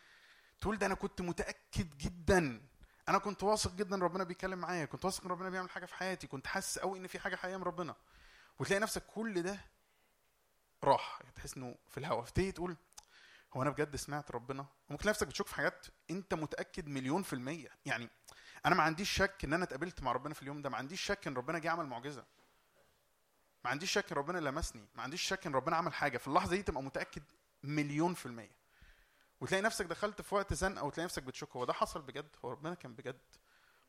تقول 0.61 0.79
ده 0.79 0.87
أنا 0.87 0.95
كنت 0.95 1.21
متأكد 1.21 1.97
جدا. 1.99 2.63
أنا 3.09 3.19
كنت 3.19 3.43
واثق 3.43 3.73
جدا 3.73 3.97
ربنا 3.97 4.25
بيتكلم 4.25 4.59
معايا 4.59 4.85
كنت 4.85 5.05
واثق 5.05 5.25
إن 5.25 5.31
ربنا 5.31 5.51
بيعمل 5.51 5.71
حاجة 5.71 5.87
في 5.87 5.95
حياتي 5.95 6.27
كنت 6.27 6.47
حاسس 6.47 6.79
قوي 6.79 6.99
إن 6.99 7.07
في 7.07 7.19
حاجة 7.19 7.37
حقيقية 7.37 7.57
من 7.57 7.63
ربنا. 7.63 7.95
وتلاقي 8.59 8.81
نفسك 8.81 9.07
كل 9.07 9.43
ده 9.43 9.61
راح. 10.85 11.19
يعني 11.23 11.35
تحس 11.35 11.57
إنه 11.57 11.75
في 11.89 11.99
الهواء 11.99 12.25
فتيجي 12.25 12.53
تقول 12.53 12.77
هو 13.55 13.63
أنا 13.63 13.71
بجد 13.71 13.97
سمعت 13.97 14.31
ربنا؟ 14.31 14.67
وممكن 14.89 15.09
نفسك 15.09 15.27
بتشوف 15.27 15.53
حاجات 15.53 15.87
أنت 16.11 16.35
متأكد 16.35 16.89
مليون 16.89 17.23
في 17.23 17.33
المية. 17.33 17.69
يعني 17.87 18.11
أنا 18.67 18.75
ما 18.75 18.83
عنديش 18.83 19.11
شك 19.11 19.45
إن 19.45 19.53
أنا 19.53 19.65
اتقابلت 19.65 20.03
مع 20.03 20.13
ربنا 20.13 20.35
في 20.35 20.43
اليوم 20.43 20.63
ده. 20.63 20.71
ما 20.71 20.77
عنديش 20.77 21.01
شك 21.03 21.27
إن 21.27 21.35
ربنا 21.35 21.59
جه 21.59 21.71
عمل 21.71 21.87
معجزة. 21.87 22.25
ما 23.65 23.71
عنديش 23.71 23.93
شك 23.93 24.13
إن 24.13 24.19
ربنا 24.19 24.39
لمسني. 24.39 24.89
ما 24.95 25.03
عنديش 25.03 25.23
شك 25.23 25.47
إن 25.47 25.55
ربنا 25.55 25.77
عمل 25.77 25.95
حاجة. 25.95 26.19
في 26.19 26.29
اللحظة 26.29 26.57
دي 26.57 26.63
تبقى 26.63 26.83
متأكد 26.83 27.23
مليون 27.63 28.15
في 28.15 28.27
المية. 28.27 28.61
وتلاقي 29.41 29.63
نفسك 29.63 29.87
دخلت 29.87 30.23
في 30.23 30.35
وقت 30.35 30.55
زنقة 30.55 30.85
وتلاقي 30.85 31.05
نفسك 31.05 31.23
بتشك. 31.23 31.57
هو 31.57 31.65
ده 31.65 31.73
حصل 31.73 32.03
بجد؟ 32.03 32.37
هو 32.45 32.51
ربنا 32.51 32.75
كان 32.75 32.95
بجد؟ 32.95 33.21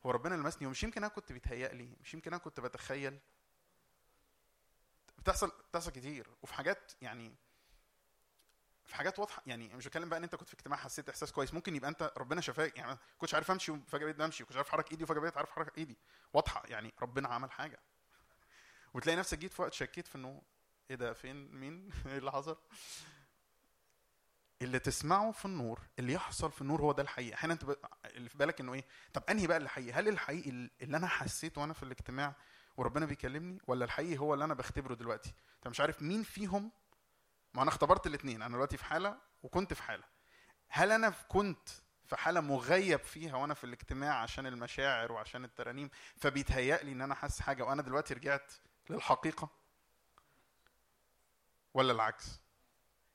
هو 0.06 0.10
ربنا 0.10 0.34
لمسني؟ 0.34 0.66
ومش 0.66 0.82
يمكن 0.82 1.04
أنا 1.04 1.12
كنت 1.12 1.32
بيتهيأ 1.32 1.68
لي 1.74 1.96
مش 2.00 2.14
يمكن 2.14 2.32
أنا 2.32 2.42
كنت 2.42 2.60
بتخيل. 2.60 3.18
بتحصل 5.18 5.52
بتحصل 5.70 5.90
كتير. 5.90 6.30
وفي 6.42 6.54
حاجات 6.54 6.92
يعني 7.00 7.34
في 8.92 8.98
حاجات 8.98 9.18
واضحة 9.18 9.42
يعني 9.46 9.74
مش 9.74 9.86
بتكلم 9.86 10.08
بقى 10.08 10.18
إن 10.18 10.22
أنت 10.24 10.34
كنت 10.34 10.48
في 10.48 10.54
اجتماع 10.54 10.78
حسيت 10.78 11.08
إحساس 11.08 11.32
كويس 11.32 11.54
ممكن 11.54 11.76
يبقى 11.76 11.90
أنت 11.90 12.12
ربنا 12.16 12.40
شفاك 12.40 12.78
يعني 12.78 12.98
كنتش 13.18 13.34
عارف 13.34 13.50
أمشي 13.50 13.72
وفجأة 13.72 14.04
بقيت 14.04 14.16
بمشي 14.16 14.42
وكنتش 14.42 14.56
عارف 14.56 14.68
احرك 14.68 14.92
إيدي 14.92 15.04
وفجأة 15.04 15.20
بقيت 15.20 15.36
عارف 15.36 15.50
احرك 15.50 15.78
إيدي. 15.78 15.98
واضحة 16.32 16.62
يعني 16.66 16.94
ربنا 17.02 17.28
عمل 17.28 17.50
حاجة. 17.50 17.80
وتلاقي 18.94 19.16
نفسك 19.16 19.38
جيت 19.38 19.52
في 19.52 19.62
وقت 19.62 19.72
شكيت 19.72 20.06
في 20.06 20.14
إنه 20.16 20.42
إيه 20.90 20.96
ده 20.96 21.12
فين 21.12 21.54
مين؟ 21.54 21.90
إيه 22.06 22.18
اللي 22.18 22.32
حصل؟ 22.32 22.56
اللي 24.62 24.78
تسمعه 24.78 25.32
في 25.32 25.44
النور 25.44 25.80
اللي 25.98 26.12
يحصل 26.12 26.52
في 26.52 26.62
النور 26.62 26.80
هو 26.80 26.92
ده 26.92 27.02
الحقيقي 27.02 27.34
أحيانا 27.34 27.54
انت. 27.54 27.76
اللي 28.04 28.28
في 28.28 28.38
بالك 28.38 28.60
إنه 28.60 28.74
إيه 28.74 28.84
طب 29.12 29.22
أنهي 29.30 29.46
بقى 29.46 29.56
اللي 29.56 29.68
حقيقي 29.68 29.92
هل 29.92 30.08
الحقيقي 30.08 30.50
اللي 30.82 30.96
أنا 30.96 31.06
حسيته 31.06 31.60
وأنا 31.60 31.72
في 31.72 31.82
الاجتماع 31.82 32.34
وربنا 32.76 33.06
بيكلمني 33.06 33.60
ولا 33.66 33.84
الحقيقي 33.84 34.18
هو 34.18 34.34
اللي 34.34 34.44
أنا 34.44 34.54
بختبره 34.54 34.94
دلوقتي؟ 34.94 35.34
انت 35.56 35.68
مش 35.68 35.80
عارف 35.80 36.02
مين 36.02 36.22
فيهم 36.22 36.70
ما 37.54 37.62
أنا 37.62 37.70
اختبرت 37.70 38.06
الاثنين 38.06 38.42
أنا 38.42 38.54
دلوقتي 38.54 38.76
في 38.76 38.84
حالة 38.84 39.18
وكنت 39.42 39.74
في 39.74 39.82
حالة. 39.82 40.04
هل 40.68 40.92
أنا 40.92 41.10
كنت 41.28 41.68
في 42.04 42.16
حالة 42.16 42.40
مغيب 42.40 43.00
فيها 43.00 43.36
وأنا 43.36 43.54
في 43.54 43.64
الاجتماع 43.64 44.14
عشان 44.22 44.46
المشاعر 44.46 45.12
وعشان 45.12 45.44
الترانيم 45.44 45.90
فبيتهيأ 46.16 46.82
لي 46.82 46.92
إن 46.92 47.00
أنا 47.00 47.14
حاسس 47.14 47.40
حاجة 47.40 47.62
وأنا 47.62 47.82
دلوقتي 47.82 48.14
رجعت 48.14 48.52
للحقيقة؟ 48.90 49.48
ولا 51.74 51.92
العكس؟ 51.92 52.40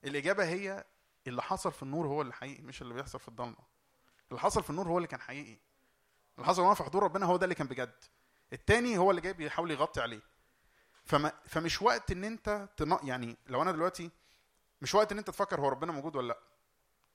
الإجابة 0.04 0.44
هي 0.44 0.86
اللي 1.28 1.42
حصل 1.42 1.72
في 1.72 1.84
النور 1.84 2.08
هو 2.08 2.22
اللي 2.22 2.34
حقيقي 2.34 2.64
مش 2.64 2.82
اللي 2.82 2.94
بيحصل 2.94 3.20
في 3.20 3.28
الضلمة. 3.28 3.58
اللي 4.30 4.40
حصل 4.40 4.64
في 4.64 4.70
النور 4.70 4.88
هو 4.88 4.98
اللي 4.98 5.08
كان 5.08 5.22
حقيقي. 5.22 5.58
اللي 6.36 6.48
حصل 6.48 6.62
وأنا 6.62 6.74
في 6.74 6.84
حضور 6.84 7.04
ربنا 7.04 7.26
هو 7.26 7.38
ده 7.38 7.44
اللي 7.44 7.56
كان 7.56 7.68
بجد. 7.68 8.04
التاني 8.54 8.98
هو 8.98 9.12
اللي 9.12 9.22
جاي 9.22 9.34
بيحاول 9.34 9.72
يغطي 9.72 10.02
عليه. 10.02 10.22
فما 11.06 11.32
فمش 11.46 11.82
وقت 11.82 12.12
إن 12.12 12.24
أنت 12.24 12.70
تنا 12.78 13.00
يعني 13.04 13.38
لو 13.48 13.62
أنا 13.62 13.72
دلوقتي 13.72 14.12
مش 14.82 14.95
وقت 14.95 15.12
إن 15.12 15.18
أنت 15.18 15.28
تفكر 15.28 15.62
هو 15.62 15.70
ربنا 15.70 15.91
موجود 15.91 16.16
ولا 16.16 16.28
لأ 16.28 16.40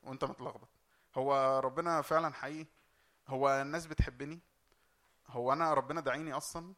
وأنت 0.03 0.25
متلخبط. 0.25 0.69
هو 1.15 1.61
ربنا 1.65 2.03
فعلا 2.03 2.35
حقيقي؟ 2.35 2.67
هو 3.29 3.49
الناس 3.49 3.87
بتحبني؟ 3.87 4.41
هو 5.29 5.53
أنا 5.53 5.75
ربنا 5.75 6.01
داعيني 6.01 6.33
أصلا؟ 6.33 6.75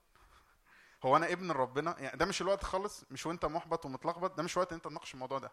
هو 1.04 1.16
أنا 1.16 1.32
ابن 1.32 1.50
ربنا؟ 1.50 1.96
يعني 1.98 2.16
ده 2.16 2.24
مش 2.26 2.42
الوقت 2.42 2.64
خالص 2.64 3.04
مش 3.10 3.26
وأنت 3.26 3.44
محبط 3.44 3.86
ومتلخبط 3.86 4.34
ده 4.34 4.42
مش 4.42 4.56
وقت 4.56 4.72
إن 4.72 4.74
أنت 4.76 4.84
تناقش 4.84 5.14
الموضوع 5.14 5.38
ده. 5.38 5.52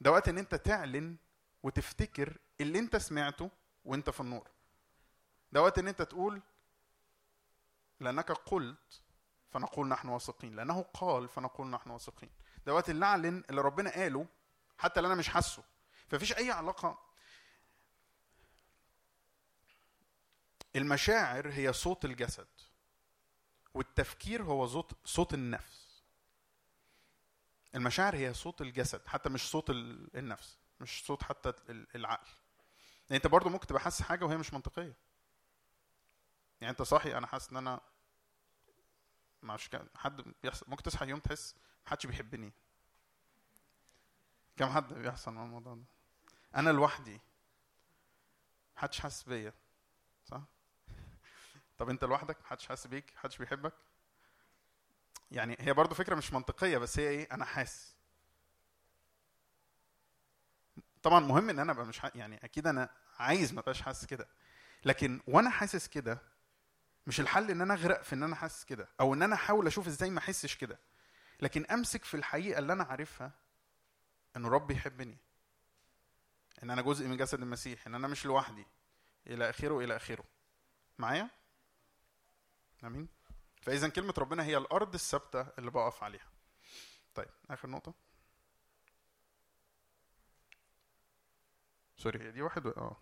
ده 0.00 0.10
وقت 0.12 0.28
إن 0.28 0.38
أنت 0.38 0.54
تعلن 0.54 1.16
وتفتكر 1.62 2.38
اللي 2.60 2.78
أنت 2.78 2.96
سمعته 2.96 3.50
وأنت 3.84 4.10
في 4.10 4.20
النور. 4.20 4.50
ده 5.52 5.62
وقت 5.62 5.78
إن 5.78 5.88
أنت 5.88 6.02
تقول 6.02 6.42
لأنك 8.00 8.32
قلت 8.32 9.02
فنقول 9.50 9.88
نحن 9.88 10.08
واثقين 10.08 10.56
لأنه 10.56 10.82
قال 10.82 11.28
فنقول 11.28 11.66
نحن 11.66 11.90
واثقين. 11.90 12.30
ده 12.66 12.74
وقت 12.74 12.90
اللي 12.90 13.00
نعلن 13.00 13.44
اللي 13.50 13.60
ربنا 13.60 13.90
قاله 13.90 14.26
حتى 14.78 15.00
اللي 15.00 15.06
أنا 15.06 15.14
مش 15.14 15.28
حاسه. 15.28 15.64
ففيش 16.08 16.32
أي 16.32 16.50
علاقة. 16.50 16.98
المشاعر 20.76 21.48
هي 21.52 21.72
صوت 21.72 22.04
الجسد 22.04 22.46
والتفكير 23.74 24.42
هو 24.42 24.66
صوت 24.66 24.92
صوت 25.04 25.34
النفس. 25.34 26.02
المشاعر 27.74 28.16
هي 28.16 28.34
صوت 28.34 28.60
الجسد 28.60 29.06
حتى 29.06 29.28
مش 29.28 29.50
صوت 29.50 29.70
ال- 29.70 30.16
النفس 30.16 30.58
مش 30.80 31.04
صوت 31.06 31.22
حتى 31.22 31.48
ال- 31.48 31.96
العقل. 31.96 32.28
يعني 33.10 33.16
أنت 33.16 33.26
برضو 33.26 33.48
ممكن 33.48 33.66
تبقى 33.66 33.80
حاسس 33.82 34.02
حاجة 34.02 34.24
وهي 34.24 34.36
مش 34.36 34.52
منطقية. 34.54 34.96
يعني 36.60 36.70
أنت 36.70 36.82
صاحي 36.82 37.16
أنا 37.18 37.26
حاسس 37.26 37.50
إن 37.50 37.56
أنا 37.56 37.80
مش 39.42 39.70
حد 39.96 40.22
بيحصل 40.42 40.66
ممكن 40.68 40.82
تصحى 40.82 41.08
يوم 41.08 41.20
تحس 41.20 41.54
محدش 41.86 42.06
بيحبني. 42.06 42.52
كم 44.56 44.66
حد 44.72 44.92
بيحصل 44.94 45.32
مع 45.32 45.42
الموضوع 45.42 45.74
ده؟ 45.74 45.84
أنا 46.56 46.70
لوحدي. 46.70 47.20
محدش 48.76 49.00
حاسس 49.00 49.22
بيا 49.22 49.52
صح؟ 50.24 50.40
طب 51.78 51.88
أنت 51.90 52.04
لوحدك؟ 52.04 52.40
محدش 52.40 52.66
حاسس 52.66 52.86
بيك؟ 52.86 53.12
محدش 53.14 53.38
بيحبك؟ 53.38 53.72
يعني 55.30 55.56
هي 55.60 55.72
برضو 55.72 55.94
فكرة 55.94 56.14
مش 56.14 56.32
منطقية 56.32 56.78
بس 56.78 56.98
هي 56.98 57.08
إيه؟ 57.08 57.28
أنا 57.32 57.44
حاسس. 57.44 57.94
طبعا 61.02 61.20
مهم 61.20 61.50
إن 61.50 61.58
أنا 61.58 61.72
أبقى 61.72 61.86
مش. 61.86 62.00
يعني 62.14 62.44
أكيد 62.44 62.66
أنا 62.66 62.90
عايز 63.18 63.52
ما 63.52 63.60
أبقاش 63.60 63.82
حاسس 63.82 64.04
كده. 64.06 64.28
لكن 64.84 65.20
وأنا 65.26 65.50
حاسس 65.50 65.88
كده 65.88 66.18
مش 67.06 67.20
الحل 67.20 67.50
إن 67.50 67.60
أنا 67.60 67.74
أغرق 67.74 68.02
في 68.02 68.12
إن 68.14 68.22
أنا 68.22 68.36
حاسس 68.36 68.64
كده 68.64 68.88
أو 69.00 69.14
إن 69.14 69.22
أنا 69.22 69.34
أحاول 69.34 69.66
أشوف 69.66 69.86
إزاي 69.86 70.10
ما 70.10 70.18
أحسش 70.18 70.56
كده. 70.56 70.78
لكن 71.40 71.66
أمسك 71.66 72.04
في 72.04 72.14
الحقيقة 72.16 72.58
اللي 72.58 72.72
أنا 72.72 72.84
عارفها 72.84 73.32
إن 74.36 74.46
رب 74.46 74.70
يحبني. 74.70 75.18
إن 76.62 76.70
أنا 76.70 76.82
جزء 76.82 77.06
من 77.06 77.16
جسد 77.16 77.40
المسيح 77.40 77.86
إن 77.86 77.94
أنا 77.94 78.08
مش 78.08 78.26
لوحدي. 78.26 78.66
إلى 79.26 79.50
آخره 79.50 79.78
إلى 79.78 79.96
آخره. 79.96 80.24
معايا؟ 80.98 81.30
آمين. 82.84 83.08
فإذا 83.62 83.88
كلمة 83.88 84.14
ربنا 84.18 84.44
هي 84.44 84.56
الأرض 84.56 84.94
الثابتة 84.94 85.46
اللي 85.58 85.70
بقف 85.70 86.02
عليها. 86.02 86.28
طيب 87.14 87.28
آخر 87.50 87.68
نقطة. 87.70 87.94
سوري. 91.96 92.30
دي 92.30 92.42
واحد 92.42 92.66
و... 92.66 92.70
آه. 92.70 92.96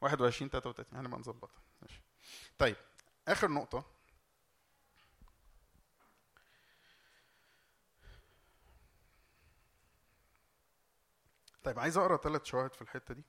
21 0.00 0.50
33 0.50 0.98
هنبقى 0.98 1.20
نظبطها. 1.20 1.60
ماشي. 1.82 2.00
طيب 2.58 2.76
آخر 3.28 3.50
نقطة. 3.50 3.97
طيب 11.68 11.78
عايز 11.78 11.96
أقرأ 11.96 12.16
ثلاث 12.16 12.44
شواهد 12.44 12.74
في 12.74 12.82
الحتة 12.82 13.14
دي 13.14 13.22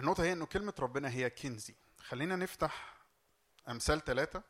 النقطة 0.00 0.22
هي 0.24 0.32
إنه 0.32 0.46
كلمة 0.46 0.74
ربنا 0.78 1.10
هي 1.10 1.30
كنزي. 1.30 1.74
خلينا 1.98 2.36
نفتح 2.36 2.96
أمثال 3.68 4.04
ثلاثة. 4.04 4.42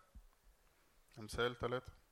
أمثال 1.19 1.59
ثلاثة. 1.59 2.04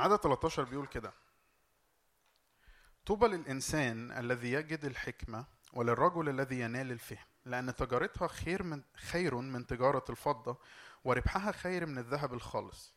عدد 0.00 0.16
13 0.16 0.64
بيقول 0.64 0.86
كده. 0.86 1.12
طوبى 3.06 3.26
للإنسان 3.26 4.12
الذي 4.12 4.52
يجد 4.52 4.84
الحكمة 4.84 5.44
وللرجل 5.72 6.28
الذي 6.28 6.60
ينال 6.60 6.92
الفهم 6.92 7.26
لأن 7.44 7.74
تجارتها 7.74 8.28
خير 8.28 8.62
من 8.62 8.82
خير 8.94 9.34
من 9.34 9.66
تجارة 9.66 10.04
الفضة 10.10 10.58
وربحها 11.04 11.52
خير 11.52 11.86
من 11.86 11.98
الذهب 11.98 12.34
الخالص. 12.34 12.94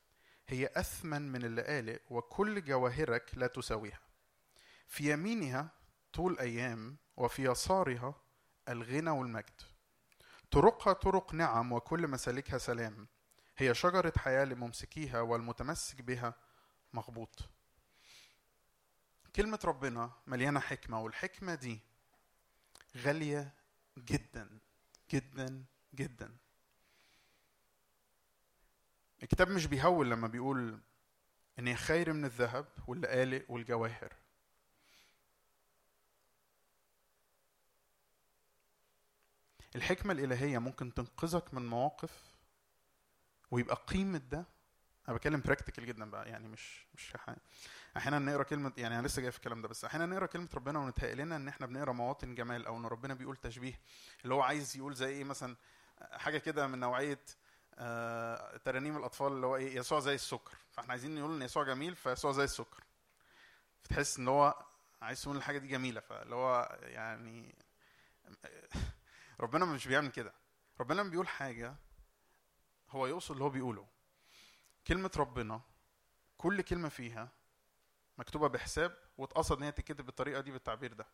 هي 0.47 0.69
أثمن 0.75 1.31
من 1.31 1.45
اللآلئ 1.45 2.01
وكل 2.09 2.63
جواهرك 2.63 3.31
لا 3.33 3.47
تساويها. 3.47 3.99
في 4.87 5.13
يمينها 5.13 5.69
طول 6.13 6.39
أيام 6.39 6.97
وفي 7.17 7.51
يسارها 7.51 8.15
الغنى 8.69 9.09
والمجد. 9.09 9.61
طرقها 10.51 10.93
طرق 10.93 11.33
نعم 11.33 11.71
وكل 11.71 12.07
مسالكها 12.07 12.57
سلام. 12.57 13.07
هي 13.57 13.73
شجرة 13.73 14.13
حياة 14.17 14.45
لممسكيها 14.45 15.21
والمتمسك 15.21 16.01
بها 16.01 16.33
مغبوط 16.93 17.49
كلمة 19.35 19.59
ربنا 19.65 20.11
مليانة 20.27 20.59
حكمة 20.59 21.01
والحكمة 21.01 21.55
دي 21.55 21.79
غالية 22.97 23.53
جدا 23.97 24.59
جدا 25.11 25.65
جدا. 25.95 26.37
الكتاب 29.23 29.49
مش 29.49 29.65
بيهول 29.65 30.11
لما 30.11 30.27
بيقول 30.27 30.79
إن 31.59 31.67
هي 31.67 31.75
خير 31.75 32.13
من 32.13 32.25
الذهب 32.25 32.65
واللآلئ 32.87 33.45
والجواهر. 33.49 34.13
الحكمة 39.75 40.13
الإلهية 40.13 40.57
ممكن 40.57 40.93
تنقذك 40.93 41.53
من 41.53 41.65
مواقف 41.67 42.33
ويبقى 43.51 43.75
قيمة 43.75 44.17
ده 44.17 44.45
أنا 45.07 45.15
بتكلم 45.17 45.41
براكتيكال 45.45 45.85
جدا 45.85 46.09
بقى 46.09 46.29
يعني 46.29 46.47
مش 46.47 46.85
مش 46.95 47.13
حاجة. 47.17 47.37
أحيانا 47.97 48.19
نقرأ 48.19 48.43
كلمة 48.43 48.73
يعني 48.77 48.99
أنا 48.99 49.07
لسه 49.07 49.21
جاي 49.21 49.31
في 49.31 49.37
الكلام 49.37 49.61
ده 49.61 49.67
بس 49.67 49.85
أحيانا 49.85 50.05
نقرأ 50.05 50.25
كلمة 50.25 50.49
ربنا 50.53 50.79
ونتهيأ 50.79 51.15
لنا 51.15 51.35
إن 51.35 51.47
إحنا 51.47 51.65
بنقرأ 51.67 51.91
مواطن 51.91 52.35
جمال 52.35 52.65
أو 52.65 52.77
إن 52.77 52.85
ربنا 52.85 53.13
بيقول 53.13 53.37
تشبيه 53.37 53.79
اللي 54.23 54.33
هو 54.33 54.41
عايز 54.41 54.77
يقول 54.77 54.93
زي 54.95 55.09
إيه 55.09 55.23
مثلا 55.23 55.55
حاجة 56.11 56.37
كده 56.37 56.67
من 56.67 56.79
نوعية 56.79 57.19
آه 57.75 58.57
ترانيم 58.57 58.97
الأطفال 58.97 59.31
اللي 59.33 59.47
هو 59.47 59.55
إيه 59.55 59.75
يسوع 59.75 59.99
زي 59.99 60.15
السكر 60.15 60.51
فإحنا 60.71 60.91
عايزين 60.91 61.15
نقول 61.15 61.35
إن 61.35 61.41
يسوع 61.41 61.63
جميل 61.63 61.95
فيسوع 61.95 62.31
زي 62.31 62.43
السكر 62.43 62.83
فتحس 63.83 64.19
إن 64.19 64.27
هو 64.27 64.63
عايز 65.01 65.21
تقول 65.21 65.37
الحاجة 65.37 65.57
دي 65.57 65.67
جميلة 65.67 65.99
فاللي 65.99 66.35
هو 66.35 66.77
يعني 66.81 67.55
ربنا 69.39 69.65
مش 69.65 69.87
بيعمل 69.87 70.11
كده 70.11 70.33
ربنا 70.79 71.01
لما 71.01 71.09
بيقول 71.09 71.27
حاجة 71.27 71.75
هو 72.89 73.07
يقصد 73.07 73.31
اللي 73.31 73.43
هو 73.43 73.49
بيقوله 73.49 73.87
كلمة 74.87 75.11
ربنا 75.17 75.61
كل 76.37 76.61
كلمة 76.61 76.89
فيها 76.89 77.31
مكتوبة 78.17 78.47
بحساب 78.47 78.97
واتقصد 79.17 79.57
إن 79.57 79.63
هي 79.63 79.71
تتكتب 79.71 80.05
بالطريقة 80.05 80.41
دي 80.41 80.51
بالتعبير 80.51 80.93
ده. 80.93 81.07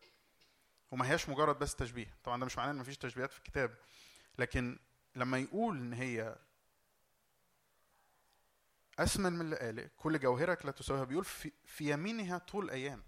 وما 0.90 1.10
هياش 1.10 1.28
مجرد 1.28 1.58
بس 1.58 1.74
تشبيه. 1.74 2.16
طبعا 2.24 2.40
ده 2.40 2.46
مش 2.46 2.58
معناه 2.58 2.70
إن 2.72 2.78
مفيش 2.78 2.98
تشبيهات 2.98 3.32
في 3.32 3.38
الكتاب. 3.38 3.78
لكن 4.38 4.78
لما 5.16 5.38
يقول 5.38 5.76
إن 5.76 5.92
هي 5.92 6.36
أثمن 8.98 9.32
من 9.32 9.40
اللآلئ 9.40 9.88
كل 9.96 10.18
جوهرك 10.18 10.66
لا 10.66 10.70
تساويها 10.72 11.04
بيقول 11.04 11.24
في, 11.24 11.52
في 11.64 11.90
يمينها 11.92 12.38
طول 12.38 12.70
أيام. 12.70 13.02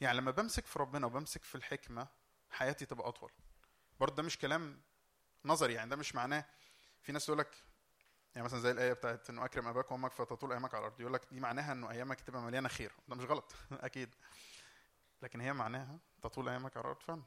يعني 0.00 0.18
لما 0.18 0.30
بمسك 0.30 0.66
في 0.66 0.78
ربنا 0.78 1.06
وبمسك 1.06 1.44
في 1.44 1.54
الحكمة 1.54 2.08
حياتي 2.50 2.86
تبقى 2.86 3.08
أطول. 3.08 3.32
برضه 4.00 4.14
ده 4.14 4.22
مش 4.22 4.38
كلام 4.38 4.80
نظري 5.44 5.74
يعني 5.74 5.90
ده 5.90 5.96
مش 5.96 6.14
معناه 6.14 6.44
في 7.02 7.12
ناس 7.12 7.26
تقول 7.26 7.38
لك 7.38 7.64
يعني 8.34 8.44
مثلا 8.44 8.60
زي 8.60 8.70
الآية 8.70 8.92
بتاعت 8.92 9.30
إنه 9.30 9.44
أكرم 9.44 9.66
أباك 9.66 9.92
وأمك 9.92 10.12
فتطول 10.12 10.52
أيامك 10.52 10.74
على 10.74 10.80
الأرض. 10.86 11.00
يقول 11.00 11.12
لك 11.14 11.22
دي 11.32 11.40
معناها 11.40 11.72
إنه 11.72 11.90
أيامك 11.90 12.20
تبقى 12.20 12.42
مليانة 12.42 12.68
خير. 12.68 12.92
ده 13.08 13.16
مش 13.16 13.24
غلط. 13.24 13.54
أكيد. 13.72 14.14
لكن 15.22 15.40
هي 15.40 15.52
معناها 15.52 15.98
تطول 16.22 16.48
أيامك 16.48 16.76
على 16.76 16.84
الأرض 16.84 17.00
فعلا 17.02 17.22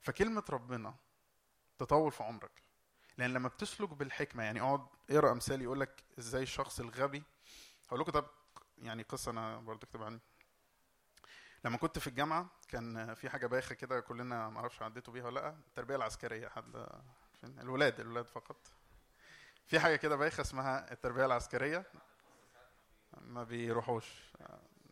فكلمة 0.00 0.44
ربنا 0.50 0.94
تطول 1.78 2.12
في 2.12 2.22
عمرك. 2.22 2.62
لأن 3.18 3.32
لما 3.34 3.48
بتسلك 3.48 3.88
بالحكمة 3.88 4.42
يعني 4.42 4.60
أقعد 4.60 4.86
أقرأ 5.10 5.32
أمثال 5.32 5.62
يقول 5.62 5.80
لك 5.80 6.04
إزاي 6.18 6.42
الشخص 6.42 6.80
الغبي. 6.80 7.22
هقول 7.88 8.00
لكم 8.00 8.12
طب 8.12 8.26
يعني 8.78 9.02
قصة 9.02 9.30
أنا 9.30 9.56
برضو 9.60 9.86
اكتب 9.86 10.02
عني 10.02 10.20
لما 11.64 11.76
كنت 11.76 11.98
في 11.98 12.06
الجامعة 12.06 12.50
كان 12.68 13.14
في 13.14 13.30
حاجة 13.30 13.46
بايخة 13.46 13.74
كده 13.74 14.00
كلنا 14.00 14.48
ما 14.48 14.58
أعرفش 14.60 14.82
عديتوا 14.82 15.12
بيها 15.12 15.24
ولا 15.26 15.40
لأ. 15.40 15.48
التربية 15.48 15.96
العسكرية 15.96 16.48
حد 16.48 16.86
الولاد 17.44 18.00
الولاد 18.00 18.26
فقط. 18.28 18.56
في 19.70 19.80
حاجة 19.80 19.96
كده 19.96 20.16
بايخة 20.16 20.40
اسمها 20.40 20.92
التربية 20.92 21.26
العسكرية. 21.26 21.86
ما 23.20 23.44
بيروحوش. 23.44 24.06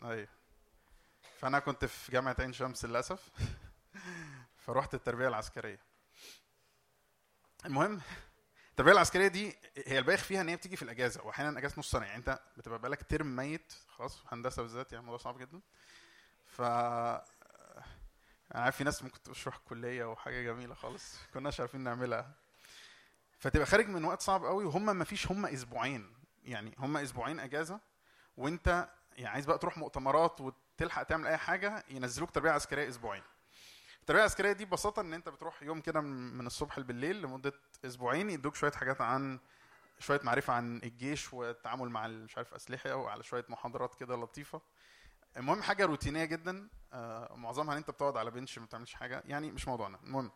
أيوه 0.04 0.28
فأنا 1.38 1.58
كنت 1.58 1.84
في 1.84 2.12
جامعة 2.12 2.36
عين 2.38 2.52
شمس 2.52 2.84
للأسف. 2.84 3.30
فروحت 4.64 4.94
التربية 4.94 5.28
العسكرية. 5.28 5.80
المهم 7.66 8.00
التربية 8.70 8.92
العسكرية 8.92 9.28
دي 9.28 9.56
هي 9.86 9.98
البايخ 9.98 10.24
فيها 10.24 10.40
إن 10.40 10.48
هي 10.48 10.56
بتيجي 10.56 10.76
في 10.76 10.82
الأجازة 10.82 11.24
واحيانا 11.24 11.58
أجازة 11.58 11.74
نص 11.78 11.90
سنة. 11.90 12.06
يعني 12.06 12.18
أنت 12.18 12.40
بتبقى 12.56 12.78
بقالك 12.78 13.02
ترم 13.02 13.36
ميت 13.36 13.72
خلاص 13.88 14.24
هندسة 14.28 14.62
بالذات 14.62 14.92
يعني 14.92 15.00
الموضوع 15.00 15.18
صعب 15.18 15.38
جدا. 15.38 15.60
ف 16.46 16.60
أنا 16.60 17.24
عارف 18.54 18.76
في 18.76 18.84
ناس 18.84 19.02
ممكن 19.02 19.22
تروح 19.22 19.56
الكليه 19.56 20.04
وحاجة 20.04 20.42
جميلة 20.42 20.74
خالص 20.74 21.18
كناش 21.34 21.60
عارفين 21.60 21.80
نعملها. 21.80 22.47
فتبقى 23.38 23.66
خارج 23.66 23.88
من 23.88 24.04
وقت 24.04 24.20
صعب 24.22 24.44
قوي 24.44 24.64
وهم 24.64 24.96
ما 24.96 25.04
فيش 25.04 25.30
هم 25.30 25.46
أسبوعين. 25.46 26.14
يعني 26.44 26.74
هم 26.78 26.96
أسبوعين 26.96 27.40
أجازة 27.40 27.80
وأنت 28.36 28.88
يعني 29.12 29.28
عايز 29.28 29.46
بقى 29.46 29.58
تروح 29.58 29.78
مؤتمرات 29.78 30.40
وتلحق 30.40 31.02
تعمل 31.02 31.26
أي 31.26 31.36
حاجة 31.36 31.84
ينزلوك 31.90 32.30
تربية 32.30 32.50
عسكرية 32.50 32.88
أسبوعين. 32.88 33.22
التربية 34.00 34.20
العسكرية 34.20 34.52
دي 34.52 34.64
ببساطة 34.64 35.00
إن 35.00 35.14
أنت 35.14 35.28
بتروح 35.28 35.62
يوم 35.62 35.80
كده 35.80 36.00
من 36.00 36.46
الصبح 36.46 36.80
بالليل 36.80 37.22
لمدة 37.22 37.52
أسبوعين 37.84 38.30
يدوك 38.30 38.54
شوية 38.54 38.70
حاجات 38.72 39.00
عن 39.00 39.38
شوية 39.98 40.20
معرفة 40.22 40.52
عن 40.52 40.76
الجيش 40.76 41.32
والتعامل 41.32 41.88
مع 41.88 42.06
مش 42.06 42.36
عارف 42.36 42.54
أسلحة 42.54 42.94
وعلى 42.94 43.22
شوية 43.22 43.44
محاضرات 43.48 43.94
كده 43.94 44.16
لطيفة. 44.16 44.60
المهم 45.36 45.62
حاجة 45.62 45.84
روتينية 45.86 46.24
جدا 46.24 46.68
آه 46.92 47.34
معظمها 47.36 47.72
إن 47.72 47.78
أنت 47.78 47.90
بتقعد 47.90 48.16
على 48.16 48.30
بنش 48.30 48.58
ما 48.58 48.64
بتعملش 48.66 48.94
حاجة 48.94 49.22
يعني 49.26 49.50
مش 49.50 49.68
موضوعنا. 49.68 49.98
المهم 50.02 50.30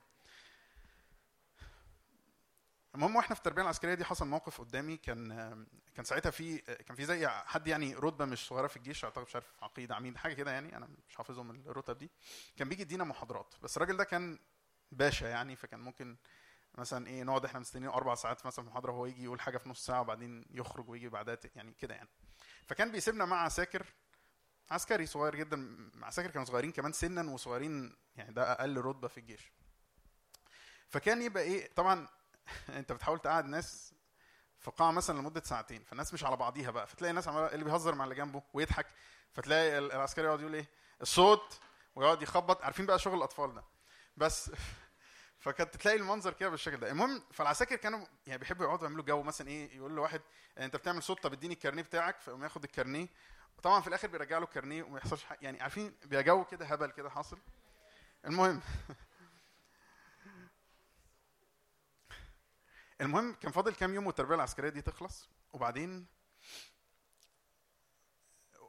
المهم 2.95 3.17
وإحنا 3.17 3.35
في 3.35 3.41
التربية 3.41 3.63
العسكرية 3.63 3.95
دي 3.95 4.05
حصل 4.05 4.27
موقف 4.27 4.61
قدامي 4.61 4.97
كان 4.97 5.29
كان 5.95 6.05
ساعتها 6.05 6.31
في 6.31 6.59
كان 6.59 6.97
في 6.97 7.05
زي 7.05 7.29
حد 7.29 7.67
يعني 7.67 7.95
رتبة 7.95 8.25
مش 8.25 8.47
صغيرة 8.47 8.67
في 8.67 8.77
الجيش 8.77 9.05
أعتقد 9.05 9.23
مش 9.27 9.35
عارف 9.35 9.53
عقيد 9.63 9.93
عميد 9.93 10.17
حاجة 10.17 10.35
كده 10.35 10.51
يعني 10.51 10.77
أنا 10.77 10.89
مش 11.09 11.17
حافظهم 11.17 11.51
الرتب 11.51 11.99
دي. 11.99 12.11
كان 12.57 12.69
بيجي 12.69 12.83
يدينا 12.83 13.05
محاضرات 13.05 13.55
بس 13.63 13.77
الراجل 13.77 13.97
ده 13.97 14.05
كان 14.05 14.39
باشا 14.93 15.27
يعني 15.27 15.57
فكان 15.57 15.81
ممكن 15.81 16.17
مثلا 16.79 17.07
إيه 17.07 17.23
نقعد 17.23 17.45
إحنا 17.45 17.61
مستنيين 17.61 17.91
أربع 17.91 18.15
ساعات 18.15 18.47
مثلا 18.47 18.65
محاضرة 18.65 18.93
وهو 18.93 19.07
يجي 19.07 19.25
يقول 19.25 19.41
حاجة 19.41 19.59
في 19.59 19.69
نص 19.69 19.87
ساعة 19.87 20.01
وبعدين 20.01 20.45
يخرج 20.51 20.89
ويجي 20.89 21.09
بعدها 21.09 21.39
يعني 21.57 21.73
كده 21.73 21.95
يعني. 21.95 22.09
فكان 22.67 22.93
بيسيبنا 22.93 23.25
مع 23.25 23.43
عساكر 23.43 23.87
عسكري 24.71 25.07
صغير 25.07 25.37
جدا 25.37 25.91
عساكر 26.03 26.31
كانوا 26.31 26.45
صغيرين 26.47 26.73
كمان 26.73 26.93
سنا 26.93 27.31
وصغيرين 27.31 27.97
يعني 28.17 28.33
ده 28.35 28.53
أقل 28.53 28.77
رتبة 28.77 29.09
في 29.09 29.19
الجيش. 29.19 29.53
فكان 30.89 31.23
يبقى 31.23 31.43
إيه 31.43 31.75
طبعا 31.75 32.09
انت 32.79 32.93
بتحاول 32.93 33.19
تقعد 33.19 33.45
ناس 33.47 33.95
في 34.59 34.71
قاعة 34.71 34.91
مثلا 34.91 35.19
لمدة 35.19 35.43
ساعتين 35.45 35.85
فالناس 35.85 36.15
مش 36.15 36.25
على 36.25 36.37
بعضيها 36.37 36.71
بقى 36.71 36.87
فتلاقي 36.87 37.11
الناس 37.11 37.29
عماله 37.29 37.47
اللي 37.47 37.65
بيهزر 37.65 37.95
مع 37.95 38.05
اللي 38.05 38.15
جنبه 38.15 38.43
ويضحك 38.53 38.87
فتلاقي 39.33 39.79
ال- 39.79 39.93
العسكري 39.93 40.25
يقعد 40.27 40.41
يقول 40.41 40.55
إيه؟ 40.55 40.69
الصوت 41.03 41.61
ويقعد 41.95 42.23
يخبط 42.23 42.63
عارفين 42.63 42.87
بقى 42.87 42.99
شغل 42.99 43.15
الأطفال 43.19 43.55
ده. 43.55 43.65
بس 44.17 44.51
فكانت 45.39 45.77
تلاقي 45.77 45.97
المنظر 45.97 46.33
كده 46.33 46.49
بالشكل 46.49 46.77
ده. 46.77 46.91
المهم 46.91 47.23
فالعساكر 47.33 47.77
كانوا 47.77 48.07
يعني 48.27 48.39
بيحبوا 48.39 48.65
يقعدوا 48.67 48.85
يعملوا 48.87 49.05
جو 49.05 49.23
مثلا 49.23 49.49
إيه 49.49 49.77
يقول 49.77 49.97
له 49.97 50.03
واحد 50.03 50.21
أنت 50.59 50.77
بتعمل 50.77 51.03
صوت 51.03 51.23
طب 51.23 51.33
اديني 51.33 51.55
الكارنيه 51.55 51.83
بتاعك 51.83 52.21
فيقوم 52.21 52.43
ياخد 52.45 52.65
الكارنيه. 52.65 53.07
وطبعا 53.59 53.81
في 53.81 53.89
الآخر 53.89 54.09
بيرجع 54.09 54.39
له 54.39 54.45
الكارنيه 54.45 54.83
وما 54.83 54.99
يحصلش 54.99 55.25
يعني 55.43 55.61
عارفين 55.63 55.95
بيبقى 56.03 56.23
جو 56.25 56.45
كده 56.45 56.67
هبل 56.67 56.91
كده 56.91 57.11
حاصل. 57.11 57.39
المهم 58.27 58.61
المهم 63.03 63.35
كان 63.35 63.53
فاضل 63.53 63.75
كام 63.75 63.95
يوم 63.95 64.07
والتربية 64.07 64.35
العسكرية 64.35 64.69
دي 64.69 64.83
تخلص 64.83 65.29
وبعدين 65.53 66.07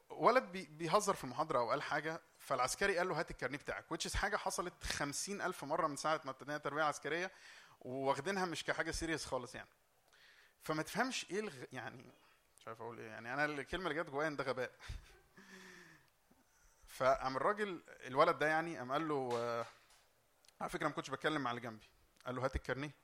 ولد 0.10 0.44
بي- 0.44 0.66
بيهزر 0.66 1.14
في 1.14 1.24
المحاضرة 1.24 1.60
أو 1.60 1.70
قال 1.70 1.82
حاجة 1.82 2.22
فالعسكري 2.40 2.98
قال 2.98 3.08
له 3.08 3.20
هات 3.20 3.32
الكارنيه 3.32 3.58
بتاعك 3.58 4.08
is 4.08 4.16
حاجة 4.16 4.38
حصلت 4.38 4.84
خمسين 4.84 5.42
ألف 5.42 5.64
مرة 5.64 5.88
من 5.88 5.96
ساعة 5.96 6.22
ما 6.26 6.32
ابتدينا 6.32 6.56
التربية 6.56 6.82
العسكرية 6.82 7.32
واخدينها 7.80 8.46
مش 8.46 8.64
كحاجة 8.64 8.92
serious 8.92 9.26
خالص 9.26 9.56
يعني. 9.56 9.70
فما 10.62 10.84
تفهمش 10.84 11.26
إيه 11.32 11.40
الغ... 11.40 11.54
يعني 11.72 12.14
مش 12.58 12.68
عارف 12.68 12.82
أقول 12.82 13.00
إيه 13.00 13.08
يعني 13.08 13.34
أنا 13.34 13.46
الكلمة 13.46 13.90
اللي 13.90 14.04
جت 14.04 14.10
جوايا 14.10 14.28
إن 14.28 14.36
ده 14.36 14.44
غباء. 14.44 14.72
فقام 16.98 17.38
الراجل 17.38 17.84
الولد 17.88 18.40
ده 18.40 18.48
يعني 18.48 18.78
قام 18.78 18.92
قال 18.92 19.08
له 19.08 19.32
آه، 19.38 19.66
على 20.62 20.70
فكرة 20.70 20.88
ما 20.88 20.94
كنتش 20.94 21.10
بتكلم 21.10 21.42
مع 21.42 21.52
اللي 21.52 21.62
جنبي 21.62 21.88
قال 22.26 22.36
له 22.36 22.46
هات 22.46 22.56
الكارنيه. 22.56 22.96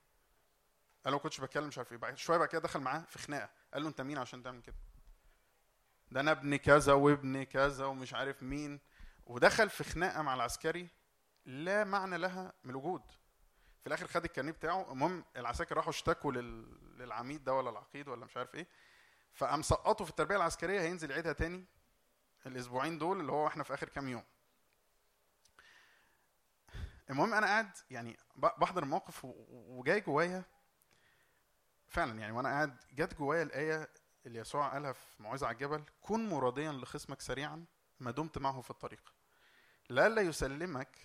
قال 1.05 1.13
له 1.13 1.19
كنتش 1.19 1.41
بتكلم 1.41 1.67
مش 1.67 1.77
عارف 1.77 1.91
إيه. 1.91 1.97
بعد 1.97 2.17
شوية 2.17 2.37
بعد 2.37 2.47
كده 2.47 2.61
دخل 2.61 2.79
معاه 2.79 3.03
في 3.07 3.19
خناقة. 3.19 3.49
قال 3.73 3.83
له 3.83 3.89
أنت 3.89 4.01
مين 4.01 4.17
عشان 4.17 4.43
تعمل 4.43 4.61
كده؟ 4.61 4.75
ده 6.11 6.19
أنا 6.19 6.31
ابن 6.31 6.55
كذا 6.55 6.93
وابن 6.93 7.43
كذا 7.43 7.85
ومش 7.85 8.13
عارف 8.13 8.43
مين. 8.43 8.79
ودخل 9.25 9.69
في 9.69 9.83
خناقة 9.83 10.21
مع 10.21 10.33
العسكري 10.33 10.87
لا 11.45 11.83
معنى 11.83 12.17
لها 12.17 12.53
من 12.63 12.71
الوجود. 12.71 13.01
في 13.81 13.87
الآخر 13.87 14.07
خد 14.07 14.23
الكارنيه 14.23 14.51
بتاعه. 14.51 14.91
المهم 14.91 15.25
العساكر 15.37 15.77
راحوا 15.77 15.89
اشتكوا 15.89 16.31
لل... 16.31 16.77
للعميد 16.97 17.43
ده 17.43 17.53
ولا 17.53 17.69
العقيد 17.69 18.07
ولا 18.07 18.25
مش 18.25 18.37
عارف 18.37 18.55
إيه. 18.55 18.67
فقام 19.33 19.61
سقطه 19.61 20.05
في 20.05 20.09
التربية 20.11 20.35
العسكرية. 20.35 20.81
هينزل 20.81 21.11
يعيدها 21.11 21.33
تاني 21.33 21.65
الأسبوعين 22.45 22.97
دول 22.97 23.19
اللي 23.19 23.31
هو 23.31 23.47
إحنا 23.47 23.63
في 23.63 23.73
آخر 23.73 23.89
كام 23.89 24.09
يوم. 24.09 24.23
المهم 27.09 27.33
أنا 27.33 27.47
قاعد 27.47 27.71
يعني 27.89 28.17
بحضر 28.35 28.83
الموقف 28.83 29.25
وجاي 29.49 30.01
جوايا 30.01 30.43
فعلا 31.89 32.19
يعني 32.19 32.31
وأنا 32.31 32.49
قاعد 32.49 32.77
جت 32.93 33.13
جوايا 33.13 33.43
الآية 33.43 33.89
اللي 34.25 34.39
يسوع 34.39 34.67
قالها 34.69 34.93
في 34.93 35.23
موعظه 35.23 35.47
على 35.47 35.53
الجبل 35.53 35.83
كن 36.01 36.29
مراديا 36.29 36.71
لخصمك 36.71 37.21
سريعا 37.21 37.65
ما 37.99 38.11
دمت 38.11 38.37
معه 38.37 38.61
في 38.61 38.69
الطريق. 38.69 39.13
لئلا 39.89 40.21
يسلمك 40.21 40.97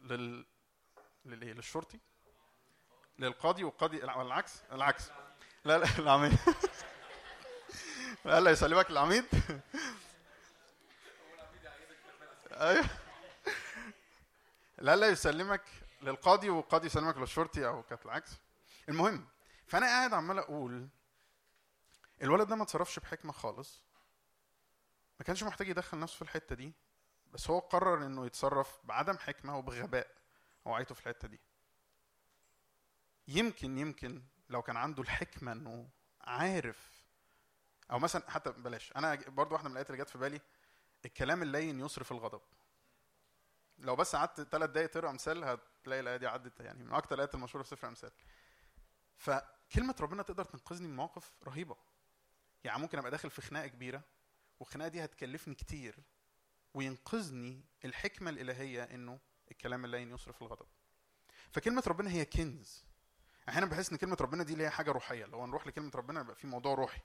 لل 0.00 0.46
للإيه؟ 1.24 1.52
للشرطي؟ 1.52 1.98
للقاضي 3.18 3.64
والقاضي 3.64 4.04
العكس 4.04 4.62
العكس. 4.72 5.10
لا 5.64 5.78
لا 5.78 5.98
العميد. 5.98 6.38
لئلا 8.24 8.50
يسلمك 8.50 8.90
للعميد 8.90 9.24
أيوه. 12.52 12.84
لئلا 14.78 15.06
يسلمك 15.08 15.62
للقاضي 16.02 16.50
والقاضي 16.50 16.86
يسلمك 16.86 17.16
للشرطي 17.16 17.66
أو 17.66 17.82
كانت 17.82 18.06
العكس. 18.06 18.30
المهم 18.88 19.26
فأنا 19.70 19.86
قاعد 19.86 20.14
عمال 20.14 20.38
أقول 20.38 20.88
الولد 22.22 22.48
ده 22.48 22.56
ما 22.56 22.62
اتصرفش 22.62 22.98
بحكمة 22.98 23.32
خالص. 23.32 23.82
ما 25.18 25.24
كانش 25.24 25.42
محتاج 25.42 25.68
يدخل 25.68 25.98
نفسه 25.98 26.16
في 26.16 26.22
الحتة 26.22 26.54
دي 26.54 26.72
بس 27.32 27.50
هو 27.50 27.58
قرر 27.58 28.06
إنه 28.06 28.26
يتصرف 28.26 28.78
بعدم 28.84 29.18
حكمة 29.18 29.58
وبغباء 29.58 30.06
وعيته 30.64 30.94
في 30.94 31.00
الحتة 31.00 31.28
دي. 31.28 31.40
يمكن 33.28 33.78
يمكن 33.78 34.22
لو 34.48 34.62
كان 34.62 34.76
عنده 34.76 35.02
الحكمة 35.02 35.52
إنه 35.52 35.88
عارف 36.20 37.04
أو 37.90 37.98
مثلا 37.98 38.30
حتى 38.30 38.50
بلاش 38.50 38.92
أنا 38.96 39.14
برضو 39.14 39.54
واحدة 39.54 39.68
من 39.68 39.72
الآيات 39.72 39.90
اللي 39.90 40.02
جت 40.02 40.10
في 40.10 40.18
بالي 40.18 40.40
الكلام 41.04 41.42
اللين 41.42 41.80
يصرف 41.80 42.12
الغضب. 42.12 42.42
لو 43.78 43.96
بس 43.96 44.16
قعدت 44.16 44.40
ثلاث 44.40 44.70
دقايق 44.70 44.90
تقرأ 44.90 45.10
أمثال 45.10 45.44
هتلاقي 45.44 46.00
الآية 46.00 46.16
دي 46.16 46.26
عدت 46.26 46.60
يعني 46.60 46.84
من 46.84 46.92
أكتر 46.92 47.14
الآيات 47.14 47.34
المشهورة 47.34 47.62
في 47.62 47.68
سفر 47.68 47.82
الامثال 47.82 48.12
فكلمة 49.20 49.94
ربنا 50.00 50.22
تقدر 50.22 50.44
تنقذني 50.44 50.88
من 50.88 50.96
مواقف 50.96 51.32
رهيبة. 51.44 51.76
يعني 52.64 52.80
ممكن 52.80 52.98
أبقى 52.98 53.10
داخل 53.10 53.30
في 53.30 53.42
خناقة 53.42 53.66
كبيرة 53.66 54.02
والخناقة 54.60 54.88
دي 54.88 55.04
هتكلفني 55.04 55.54
كتير 55.54 55.98
وينقذني 56.74 57.64
الحكمة 57.84 58.30
الإلهية 58.30 58.82
إنه 58.82 59.18
الكلام 59.50 59.84
اللين 59.84 60.10
يصرف 60.10 60.42
الغضب. 60.42 60.66
فكلمة 61.52 61.82
ربنا 61.86 62.10
هي 62.10 62.24
كنز. 62.24 62.84
أحيانا 63.48 63.66
بحس 63.66 63.90
إن 63.90 63.96
كلمة 63.96 64.16
ربنا 64.20 64.44
دي 64.44 64.52
اللي 64.52 64.64
هي 64.64 64.70
حاجة 64.70 64.90
روحية. 64.90 65.24
لو 65.24 65.46
نروح 65.46 65.66
لكلمة 65.66 65.90
ربنا 65.94 66.20
يبقى 66.20 66.34
في 66.36 66.46
موضوع 66.46 66.74
روحي. 66.74 67.00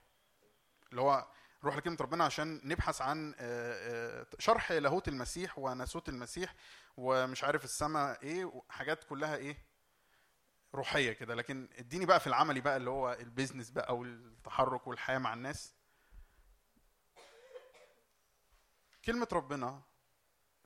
اللي 0.90 1.00
هو 1.00 1.28
نروح 1.62 1.76
لكلمة 1.76 1.96
ربنا 2.00 2.24
عشان 2.24 2.60
نبحث 2.64 3.02
عن 3.02 3.34
آه، 3.38 4.20
آه، 4.20 4.26
شرح 4.38 4.72
لاهوت 4.72 5.08
المسيح 5.08 5.58
وناسوت 5.58 6.08
المسيح 6.08 6.54
ومش 6.96 7.44
عارف 7.44 7.64
السماء 7.64 8.22
إيه 8.22 8.62
حاجات 8.68 9.04
كلها 9.04 9.36
إيه 9.36 9.65
روحية 10.76 11.12
كده 11.12 11.34
لكن 11.34 11.68
اديني 11.78 12.06
بقى 12.06 12.20
في 12.20 12.26
العملي 12.26 12.60
بقى 12.60 12.76
اللي 12.76 12.90
هو 12.90 13.12
ال 13.12 13.18
business 13.18 13.70
بقى 13.70 13.96
والتحرك 13.96 14.86
والحياة 14.86 15.18
مع 15.18 15.34
الناس. 15.34 15.74
كلمة 19.04 19.28
ربنا 19.32 19.82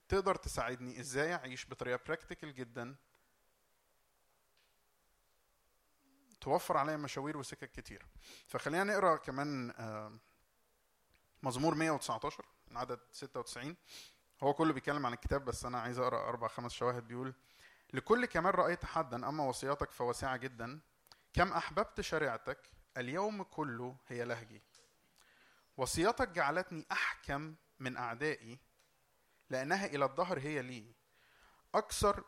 تقدر 0.08 0.34
تساعدني 0.34 1.00
إزاي 1.00 1.34
اعيش 1.34 1.66
بطريقة 1.70 2.00
practical 2.06 2.55
جدا 2.54 2.96
توفر 6.40 6.76
عليا 6.76 6.96
مشاوير 6.96 7.36
وسكك 7.36 7.70
كتير. 7.72 8.06
فخلينا 8.46 8.84
نقرأ 8.84 9.16
كمان 9.16 9.70
آه، 9.70 10.18
مزمور 11.42 11.74
119 11.74 12.44
من 12.70 12.76
عدد 12.76 13.00
96 13.12 13.76
هو 14.42 14.54
كله 14.54 14.72
بيتكلم 14.72 15.06
عن 15.06 15.12
الكتاب 15.12 15.44
بس 15.44 15.64
أنا 15.64 15.80
عايز 15.80 15.98
أقرأ 15.98 16.28
أربع 16.28 16.48
خمس 16.48 16.72
شواهد. 16.72 17.08
بيقول 17.08 17.34
لكل 17.92 18.26
كمان 18.26 18.52
رأيت 18.52 18.84
حدا 18.84 19.28
أما 19.28 19.44
وصياتك 19.44 19.90
فواسعة 19.90 20.36
جدا. 20.36 20.80
كم 21.32 21.52
أحببت 21.52 22.00
شريعتك 22.00 22.70
اليوم 22.96 23.42
كله 23.42 23.96
هي 24.08 24.24
لهجي. 24.24 24.62
وصياتك 25.76 26.28
جعلتني 26.28 26.86
أحكم 26.92 27.54
من 27.78 27.96
أعدائي 27.96 28.58
لأنها 29.50 29.86
إلى 29.86 30.04
الظهر 30.04 30.38
هي 30.38 30.62
لي. 30.62 30.94
أكثر 31.74 32.24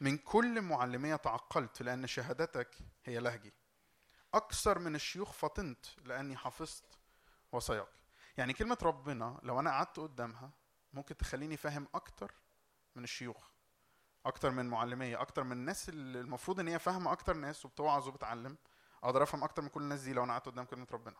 من 0.00 0.18
كل 0.18 0.62
معلمية 0.62 1.16
تعقلت 1.16 1.82
لأن 1.82 2.06
شهادتك 2.06 2.78
هي 3.04 3.18
لهجي. 3.18 3.52
أكثر 4.34 4.78
من 4.78 4.94
الشيوخ 4.94 5.32
فطنت 5.32 5.86
لأني 6.04 6.36
حفظت 6.36 6.98
وصاياك. 7.52 7.92
يعني 8.36 8.52
كلمة 8.52 8.78
ربنا 8.82 9.40
لو 9.42 9.60
أنا 9.60 9.70
قعدت 9.70 10.00
قدامها 10.00 10.50
ممكن 10.92 11.16
تخليني 11.16 11.56
فاهم 11.56 11.88
أكتر 11.94 12.34
من 12.96 13.04
الشيوخ. 13.04 13.51
أكتر 14.26 14.50
من 14.50 14.66
معلمية 14.66 15.20
أكتر 15.20 15.44
من 15.44 15.52
الناس 15.52 15.88
اللي 15.88 16.20
المفروض 16.20 16.60
إن 16.60 16.68
هي 16.68 16.78
فاهمة 16.78 17.12
أكتر 17.12 17.34
ناس 17.34 17.64
وبتوعظ 17.64 18.08
وبتعلم 18.08 18.56
أقدر 19.02 19.22
أفهم 19.22 19.44
أكتر 19.44 19.62
من 19.62 19.68
كل 19.68 19.82
الناس 19.82 20.00
دي 20.00 20.12
لو 20.12 20.24
أنا 20.24 20.32
قعدت 20.32 20.46
قدام 20.46 20.64
كلمة 20.64 20.86
ربنا. 20.92 21.16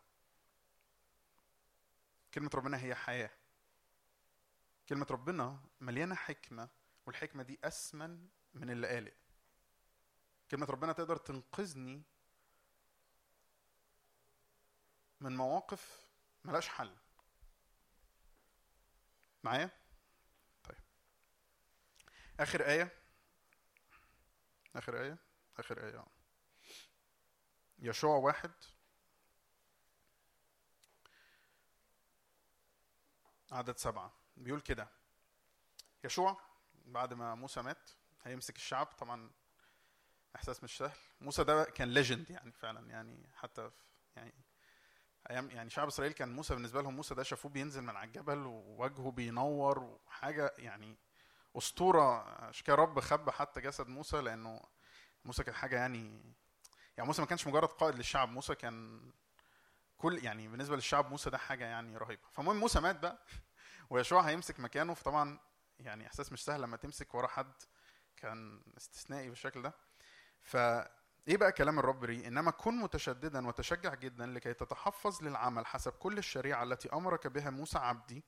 كلمة 2.35 2.51
ربنا 2.55 2.83
هي 2.83 2.95
حياة. 2.95 3.31
كلمة 4.89 5.07
ربنا 5.11 5.61
مليانة 5.81 6.15
حكمة 6.15 6.69
والحكمة 7.07 7.43
دي 7.43 7.59
أثمن 7.65 8.29
من 8.55 8.71
اللي 8.71 8.89
قالق 8.89 9.13
كلمة 10.51 10.67
ربنا 10.67 10.93
تقدر 10.93 11.17
تنقذني 11.17 12.03
من 15.21 15.37
مواقف 15.37 16.07
ملاش 16.45 16.69
حل. 16.69 16.97
معايا؟ 19.45 19.71
آخر 22.43 22.67
آية؟ 22.67 22.93
آخر 24.77 25.01
آية؟ 25.03 25.19
آخر 25.59 25.85
آية 25.87 25.99
آه. 25.99 26.07
يشوع 27.79 28.17
واحد. 28.17 28.51
عدد 33.53 33.77
سبعة. 33.77 34.13
بيقول 34.37 34.61
كده 34.61 34.89
يشوع 36.05 36.41
بعد 36.85 37.15
ما 37.15 37.35
موسى 37.35 37.63
مات 37.63 37.91
هيمسك 38.23 38.57
الشعب. 38.57 38.87
طبعا 38.87 39.31
إحساس 40.37 40.65
مش 40.65 40.79
سهل. 40.79 40.97
موسى 41.21 41.45
ده 41.45 41.65
كان 41.65 41.89
ليجند 41.91 42.31
يعني 42.31 42.53
فعلا 42.53 42.91
يعني 42.91 43.31
حتى 43.35 43.71
في 43.71 43.77
يعني 44.17 44.35
أيام 45.31 45.51
يعني 45.51 45.71
شعب 45.71 45.87
إسرائيل 45.87 46.13
كان 46.13 46.33
موسى 46.33 46.55
بالنسبة 46.55 46.83
لهم 46.83 46.97
موسى 46.97 47.15
ده 47.15 47.23
شافوه 47.23 47.51
بينزل 47.51 47.83
من 47.83 47.97
على 47.97 48.07
الجبل 48.07 48.39
ووجهه 48.39 49.11
بينور 49.11 49.79
وحاجة 49.79 50.55
يعني 50.59 50.97
أسطورة 51.59 52.23
عشان 52.45 52.65
كده 52.65 52.77
رب 52.77 53.01
خبى 53.01 53.31
حتى 53.33 53.61
جسد 53.61 53.89
موسى 53.89 54.17
لأنه 54.21 54.61
موسى 55.25 55.45
كان 55.45 55.55
حاجة 55.55 55.77
يعني 55.77 56.35
يعني 56.97 57.07
موسى 57.07 57.23
ما 57.23 57.29
كانش 57.29 57.47
مجرد 57.47 57.69
قائد 57.69 57.95
للشعب 57.95 58.29
موسى 58.29 58.55
كان 58.55 59.01
كل 59.97 60.25
يعني 60.25 60.49
بالنسبة 60.49 60.77
للشعب 60.77 61.11
موسى 61.11 61.31
ده 61.31 61.39
حاجة 61.39 61.65
يعني 61.65 61.97
رهيبة. 61.97 62.23
فالمهم 62.33 62.57
موسى 62.57 62.81
مات 62.81 62.97
بقى 62.99 63.19
ويشوع 63.91 64.21
هيمسك 64.21 64.61
مكانه 64.61 64.95
فطبعا 64.95 65.39
يعني 65.79 66.07
إحساس 66.07 66.33
مش 66.33 66.45
سهل 66.45 66.63
لما 66.63 66.77
تمسك 66.77 67.15
ورا 67.15 67.27
حد 67.27 67.53
كان 68.17 68.63
استثنائي 68.77 69.29
بالشكل 69.29 69.63
ده. 69.63 69.73
فايه 70.43 71.37
بقى 71.37 71.53
كلام 71.53 71.79
الرب 71.79 72.05
لي 72.05 72.27
إنما 72.27 72.51
كن 72.51 72.75
متشددا 72.75 73.47
وتشجع 73.47 73.95
جدا 73.95 74.27
لكي 74.27 74.55
تتحفظ 74.55 75.23
للعمل 75.23 75.67
حسب 75.67 75.93
كل 75.93 76.19
الشريعة 76.19 76.63
التي 76.63 76.89
أمرك 76.93 77.27
بها 77.27 77.51
موسى 77.51 77.79
عبدي 77.79 78.25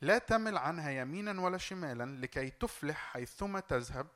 لا 0.00 0.18
تمل 0.18 0.58
عنها 0.58 0.90
يمينا 0.90 1.40
ولا 1.40 1.58
شمالا 1.58 2.20
لكي 2.20 2.50
تفلح 2.50 2.96
حيثما 2.96 3.60
تذهب. 3.60 4.08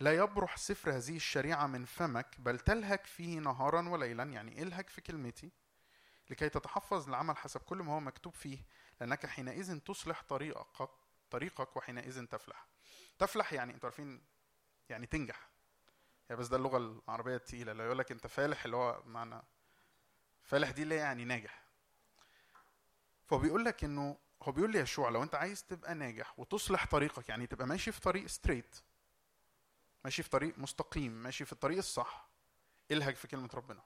لا 0.00 0.12
يبرح 0.12 0.56
سفر 0.56 0.90
هذه 0.90 1.16
الشريعة 1.16 1.66
من 1.66 1.84
فمك 1.84 2.40
بل 2.40 2.58
تلهك 2.58 3.06
فيه 3.06 3.38
نهارا 3.38 3.88
وليلا 3.88 4.24
يعني 4.24 4.62
الهك 4.62 4.88
في 4.88 5.00
كلمتي 5.00 5.52
لكي 6.30 6.48
تتحفظ 6.48 7.08
للعمل 7.08 7.36
حسب 7.36 7.60
كل 7.60 7.76
ما 7.76 7.92
هو 7.92 8.00
مكتوب 8.00 8.34
فيه 8.34 8.58
لأنك 9.00 9.26
حينئذ 9.26 9.78
تصلح 9.78 10.22
طريقك 10.22 10.90
طريقك 11.30 11.76
وحينئذ 11.76 12.26
تفلح. 12.26 12.66
تفلح 13.18 13.52
يعني 13.52 13.74
أنتوا 13.74 13.88
عارفين 13.88 14.22
يعني 14.88 15.06
تنجح. 15.06 15.48
هي 16.30 16.36
بس 16.36 16.46
ده 16.48 16.56
اللغة 16.56 16.76
العربية 16.76 17.36
التقيلة 17.36 17.72
اللي 17.72 17.82
يقول 17.82 17.98
لك 17.98 18.12
انت 18.12 18.26
فالح 18.26 18.64
اللي 18.64 18.76
هو 18.76 19.02
معنى 19.06 19.42
فالح 20.42 20.70
دي 20.70 20.82
اللي 20.82 20.94
يعني 20.94 21.24
ناجح. 21.24 21.62
فهو 23.26 23.38
بيقول 23.38 23.64
لك 23.64 23.84
إنه 23.84 24.18
هو 24.42 24.52
بيقول 24.52 24.72
لي 24.72 24.78
يشوع 24.78 25.08
لو 25.08 25.22
انت 25.22 25.34
عايز 25.34 25.64
تبقى 25.64 25.94
ناجح 25.94 26.38
وتصلح 26.38 26.86
طريقك 26.86 27.28
يعني 27.28 27.46
تبقى 27.46 27.66
ماشي 27.66 27.92
في 27.92 28.00
طريق 28.00 28.26
ستريت 28.26 28.76
ماشي 30.04 30.22
في 30.22 30.30
طريق 30.30 30.58
مستقيم 30.58 31.12
ماشي 31.12 31.44
في 31.44 31.52
الطريق 31.52 31.78
الصح 31.78 32.28
الهج 32.90 33.14
في 33.14 33.28
كلمة 33.28 33.48
ربنا. 33.54 33.82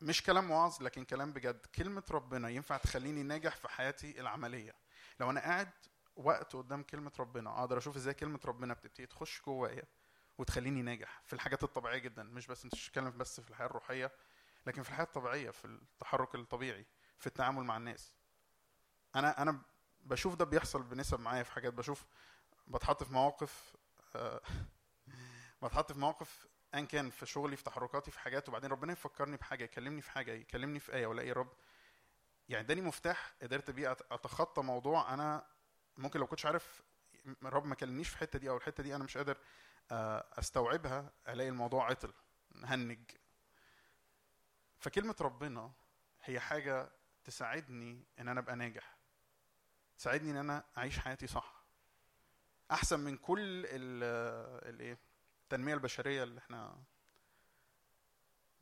مش 0.00 0.22
كلام 0.22 0.50
وعظ 0.50 0.82
لكن 0.82 1.04
كلام 1.04 1.32
بجد. 1.32 1.66
كلمة 1.66 2.02
ربنا 2.10 2.48
ينفع 2.48 2.76
تخليني 2.76 3.22
ناجح 3.22 3.56
في 3.56 3.68
حياتي 3.68 4.20
العملية. 4.20 4.74
لو 5.20 5.30
أنا 5.30 5.40
قاعد 5.40 5.70
وقت 6.16 6.56
قدام 6.56 6.82
كلمة 6.82 7.12
ربنا 7.18 7.60
أقدر 7.60 7.78
أشوف 7.78 7.96
إزاي 7.96 8.14
كلمة 8.14 8.40
ربنا 8.44 8.74
بتبتدي 8.74 9.06
تخش 9.06 9.42
جوايا 9.46 9.82
وتخليني 10.38 10.82
ناجح 10.82 11.20
في 11.24 11.32
الحاجات 11.32 11.62
الطبيعية 11.64 11.98
جدا 11.98 12.22
مش 12.22 12.46
بس 12.46 12.66
مش 12.66 12.90
بس 12.98 13.40
في 13.40 13.50
الحياة 13.50 13.66
الروحية 13.66 14.12
لكن 14.66 14.82
في 14.82 14.88
الحياة 14.88 15.04
الطبيعية 15.04 15.50
في 15.50 15.64
التحرك 15.64 16.34
الطبيعي 16.34 16.86
في 17.18 17.26
التعامل 17.26 17.64
مع 17.64 17.76
الناس. 17.76 18.14
أنا 19.14 19.42
أنا 19.42 19.62
بشوف 20.00 20.34
ده 20.34 20.44
بيحصل 20.44 20.82
بنسب 20.82 21.20
معايا 21.20 21.42
في 21.42 21.52
حاجات. 21.52 21.74
بشوف 21.74 22.06
بتحط 22.66 23.02
في 23.02 23.12
مواقف 23.12 23.76
آه، 24.16 24.40
بتحط 25.62 25.92
في 25.92 25.98
مواقف 25.98 26.46
ان 26.74 26.86
كان 26.86 27.10
في 27.10 27.26
شغلي 27.26 27.56
في 27.56 27.64
تحركاتي 27.64 28.10
في 28.10 28.20
حاجات 28.20 28.48
وبعدين 28.48 28.70
ربنا 28.70 28.92
يفكرني 28.92 29.36
بحاجة 29.36 29.64
يكلمني 29.64 30.02
في 30.02 30.10
حاجة 30.10 30.32
يكلمني 30.32 30.78
في 30.78 30.94
آية 30.94 31.06
وألاقي 31.06 31.32
رب. 31.32 31.52
يعني 32.48 32.64
إداني 32.64 32.80
مفتاح 32.80 33.34
قدرت 33.42 33.70
بيه 33.70 33.92
أتخطى 33.92 34.62
موضوع 34.62 35.14
أنا 35.14 35.46
ممكن 35.96 36.20
لو 36.20 36.26
كنتش 36.26 36.46
عارف 36.46 36.82
رب 37.42 37.64
ما 37.66 37.74
كلمنيش 37.74 38.08
في 38.08 38.14
الحتة 38.14 38.38
دي 38.38 38.50
أو 38.50 38.56
الحتة 38.56 38.82
دي 38.82 38.94
أنا 38.96 39.04
مش 39.04 39.16
قادر 39.16 39.38
آه، 39.90 40.26
أستوعبها 40.38 41.12
ألاقي 41.28 41.48
الموضوع 41.48 41.86
عطل 41.90 42.12
هنج. 42.64 42.98
فكلمة 44.86 45.14
ربنا 45.20 45.72
هي 46.24 46.40
حاجة 46.40 46.90
تساعدني 47.24 48.04
إن 48.18 48.28
أنا 48.28 48.40
أبقى 48.40 48.56
ناجح 48.56 48.96
تساعدني 49.98 50.30
إن 50.30 50.36
أنا 50.36 50.64
أعيش 50.78 50.98
حياتي 50.98 51.26
صح. 51.26 51.64
أحسن 52.70 53.00
من 53.00 53.16
كل 53.16 53.38
ال- 53.66 54.68
الايه 54.74 54.98
التنمية 55.42 55.74
البشرية 55.74 56.22
اللي 56.22 56.38
إحنا 56.38 56.78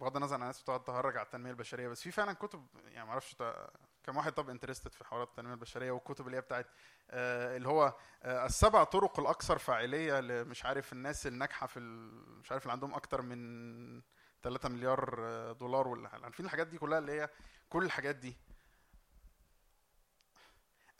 بغض 0.00 0.16
النظر 0.16 0.34
عن 0.34 0.40
الناس 0.42 0.62
بتقعد 0.62 0.84
تهرج 0.84 1.16
على 1.16 1.26
التنمية 1.26 1.50
البشرية 1.50 1.88
بس 1.88 2.02
في 2.02 2.10
فعلا 2.10 2.32
كتب 2.32 2.66
يعني 2.84 3.20
تا- 3.38 3.70
كم 4.04 4.16
واحد 4.16 4.32
طب 4.32 4.50
انترستد 4.50 4.92
في 4.92 5.04
حوارات 5.04 5.28
التنمية 5.28 5.54
البشرية 5.54 5.90
والكتب 5.90 6.26
اللي 6.26 6.36
هي 6.36 6.40
بتاعت 6.40 6.66
آه، 7.10 7.56
اللي 7.56 7.68
هو 7.68 7.94
آه، 8.22 8.46
السبع 8.46 8.84
طرق 8.84 9.20
الأكثر 9.20 9.58
فاعلية 9.58 10.20
لمش 10.20 10.64
عارف 10.64 10.92
الناس 10.92 11.26
الناجحة 11.26 11.66
في 11.66 11.80
مش 11.80 12.52
عارف 12.52 12.62
اللي 12.62 12.72
عندهم 12.72 12.94
أكتر 12.94 13.22
من 13.22 14.02
3 14.44 14.68
مليار 14.68 15.52
دولار 15.52 15.88
ولا. 15.88 16.08
عارفين 16.08 16.46
الحاجات 16.46 16.66
دي 16.66 16.78
كلها 16.78 16.98
اللي 16.98 17.12
هي 17.12 17.30
كل 17.68 17.84
الحاجات 17.84 18.16
دي 18.16 18.36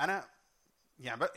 أنا 0.00 0.28
يعني 0.98 1.20
بق... 1.20 1.32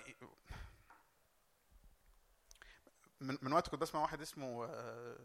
من 3.21 3.37
من 3.41 3.53
وقت 3.53 3.67
كنت 3.67 3.81
بسمع 3.81 4.01
واحد 4.01 4.21
اسمه 4.21 4.65
آه، 4.65 5.17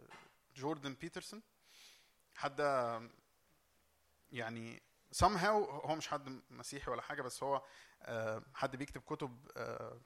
جوردن 0.57 0.95
بيترسون 0.95 1.43
حد 2.35 2.61
يعني 4.33 4.83
somehow 5.15 5.45
هو 5.87 5.95
مش 5.97 6.09
حد 6.09 6.43
مسيحي 6.51 6.91
ولا 6.91 7.03
حاجة 7.03 7.23
بس 7.23 7.43
هو 7.43 7.63
آه، 8.03 8.43
حد 8.55 8.77
بيكتب 8.77 9.01
كتب 9.01 9.51
آه، 9.57 10.01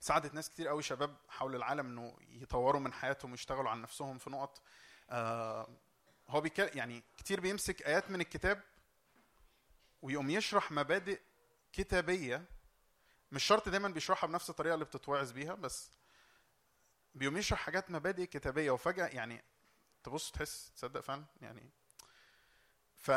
ساعدت 0.00 0.34
ناس 0.34 0.50
كتير 0.50 0.68
قوي 0.68 0.82
شباب 0.82 1.16
حول 1.28 1.56
العالم 1.56 1.86
إنه 1.86 2.16
يطوروا 2.28 2.80
من 2.80 2.92
حياتهم 2.92 3.30
ويشتغلوا 3.30 3.70
على 3.70 3.80
نفسهم 3.80 4.18
في 4.18 4.30
نقط 4.30 4.62
آه، 5.10 5.68
هو 6.28 6.40
بيتكلم 6.40 6.70
يعني 6.74 7.02
كتير 7.16 7.40
بيمسك 7.40 7.82
آيات 7.82 8.10
من 8.10 8.20
الكتاب 8.20 8.62
ويقوم 10.02 10.30
يشرح 10.30 10.72
مبادئ 10.72 11.20
كتابية. 11.72 12.44
مش 13.32 13.44
شرط 13.44 13.68
دايما 13.68 13.88
بيشرحها 13.88 14.28
بنفس 14.28 14.50
الطريقة 14.50 14.74
اللي 14.74 14.84
بتتوعظ 14.84 15.30
بيها 15.32 15.54
بس 15.54 15.90
بيقوم 17.14 17.36
يشرح 17.36 17.58
حاجات 17.58 17.90
مبادئ 17.90 18.26
كتابية. 18.26 18.70
وفجأة 18.70 19.06
يعني 19.06 19.44
تبص 20.04 20.30
تحس 20.30 20.72
تصدق 20.76 21.00
فعلا؟ 21.00 21.24
يعني 21.40 21.70
ف 22.96 23.10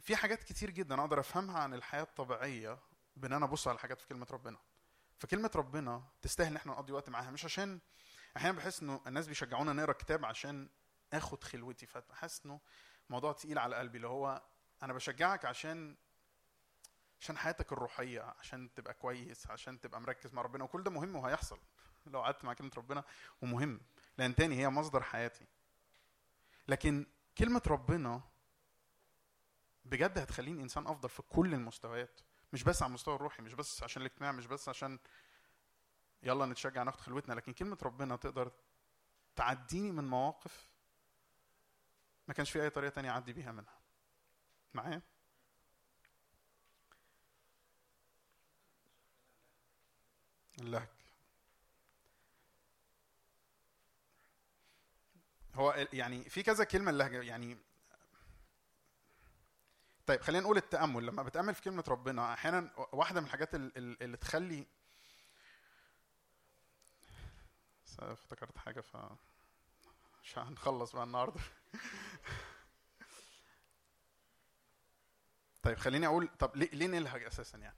في 0.00 0.16
حاجات 0.16 0.44
كتير 0.44 0.70
جدا 0.70 1.00
أقدر 1.00 1.20
أفهمها 1.20 1.58
عن 1.58 1.74
الحياة 1.74 2.02
الطبيعية 2.02 2.78
بإن 3.16 3.32
أنا 3.32 3.44
أبص 3.44 3.68
على 3.68 3.78
حاجات 3.78 4.00
في 4.00 4.06
كلمة 4.06 4.26
ربنا. 4.30 4.58
فكلمة 5.18 5.50
ربنا 5.54 6.02
تستاهل 6.22 6.50
إن 6.50 6.56
إحنا 6.56 6.72
نقضي 6.72 6.92
وقت 6.92 7.10
معاها 7.10 7.30
مش 7.30 7.44
عشان 7.44 7.80
أحيانا 8.36 8.56
بحس 8.56 8.82
إنه 8.82 9.00
الناس 9.06 9.26
بيشجعونا 9.26 9.72
نقرأ 9.72 9.92
كتاب 9.92 10.24
عشان 10.24 10.68
آخد 11.12 11.44
خلوتي 11.44 11.86
فبحس 11.86 12.42
إنه 12.46 12.60
موضوع 13.10 13.32
تقيل 13.32 13.58
على 13.58 13.76
قلبي 13.76 13.96
اللي 13.96 14.08
هو 14.08 14.42
أنا 14.82 14.92
بشجعك 14.92 15.44
عشان 15.44 15.96
عشان 17.20 17.38
حياتك 17.38 17.72
الروحية 17.72 18.20
عشان 18.20 18.74
تبقى 18.74 18.94
كويس 18.94 19.50
عشان 19.50 19.80
تبقى 19.80 20.00
مركز 20.00 20.32
مع 20.34 20.42
ربنا 20.42 20.64
وكل 20.64 20.82
ده 20.82 20.90
مهم 20.90 21.16
وهيحصل 21.16 21.58
لو 22.06 22.20
قعدت 22.22 22.44
مع 22.44 22.52
كلمة 22.54 22.70
ربنا 22.76 23.04
ومهم 23.42 23.80
لأن 24.18 24.34
تاني 24.34 24.56
هي 24.58 24.68
مصدر 24.68 25.02
حياتي. 25.02 25.46
لكن 26.68 27.06
كلمة 27.38 27.62
ربنا 27.66 28.20
بجد 29.84 30.18
هتخليني 30.18 30.62
إنسان 30.62 30.86
أفضل 30.86 31.08
في 31.08 31.22
كل 31.22 31.54
المستويات 31.54 32.20
مش 32.52 32.62
بس 32.62 32.82
على 32.82 32.88
المستوى 32.88 33.14
الروحي 33.14 33.42
مش 33.42 33.54
بس 33.54 33.82
عشان 33.82 34.02
الاجتماع 34.02 34.32
مش 34.32 34.46
بس 34.46 34.68
عشان 34.68 34.98
يلا 36.26 36.46
نتشجع 36.46 36.82
ناخد 36.82 37.00
خلوتنا 37.00 37.34
لكن 37.34 37.52
كلمة 37.52 37.78
ربنا 37.82 38.16
تقدر 38.16 38.52
تعديني 39.36 39.92
من 39.92 40.04
مواقف 40.04 40.70
ما 42.28 42.34
كانش 42.34 42.50
في 42.50 42.62
أي 42.62 42.70
طريقة 42.70 42.90
تانية 42.94 43.10
أعدي 43.10 43.32
بيها 43.32 43.52
منها. 43.52 43.78
معايا؟ 44.74 45.02
اللهج 50.60 50.88
هو 55.54 55.86
يعني 55.92 56.24
في 56.30 56.42
كذا 56.42 56.64
كلمة 56.64 56.90
اللهجه 56.90 57.22
يعني 57.22 57.58
طيب 60.06 60.20
خلينا 60.20 60.42
نقول 60.42 60.56
التأمل. 60.56 61.06
لما 61.06 61.22
بتأمل 61.22 61.54
في 61.54 61.62
كلمة 61.62 61.84
ربنا 61.88 62.32
أحيانا 62.32 62.70
واحدة 62.92 63.20
من 63.20 63.26
الحاجات 63.26 63.54
ال- 63.54 63.78
ال- 63.78 64.02
اللي 64.02 64.16
تخلي 64.16 64.66
بس 67.86 68.00
افتكرت 68.00 68.58
حاجة 68.58 68.80
ف 68.80 68.96
مش 70.22 70.38
هنخلص 70.38 70.92
بقى 70.92 71.04
النهارده. 71.04 71.40
طيب 75.62 75.78
خليني 75.78 76.06
أقول 76.06 76.28
طب 76.38 76.56
ليه 76.56 76.70
ليه 76.72 76.86
نلهج 76.86 77.22
أساسا 77.24 77.58
يعني؟ 77.58 77.76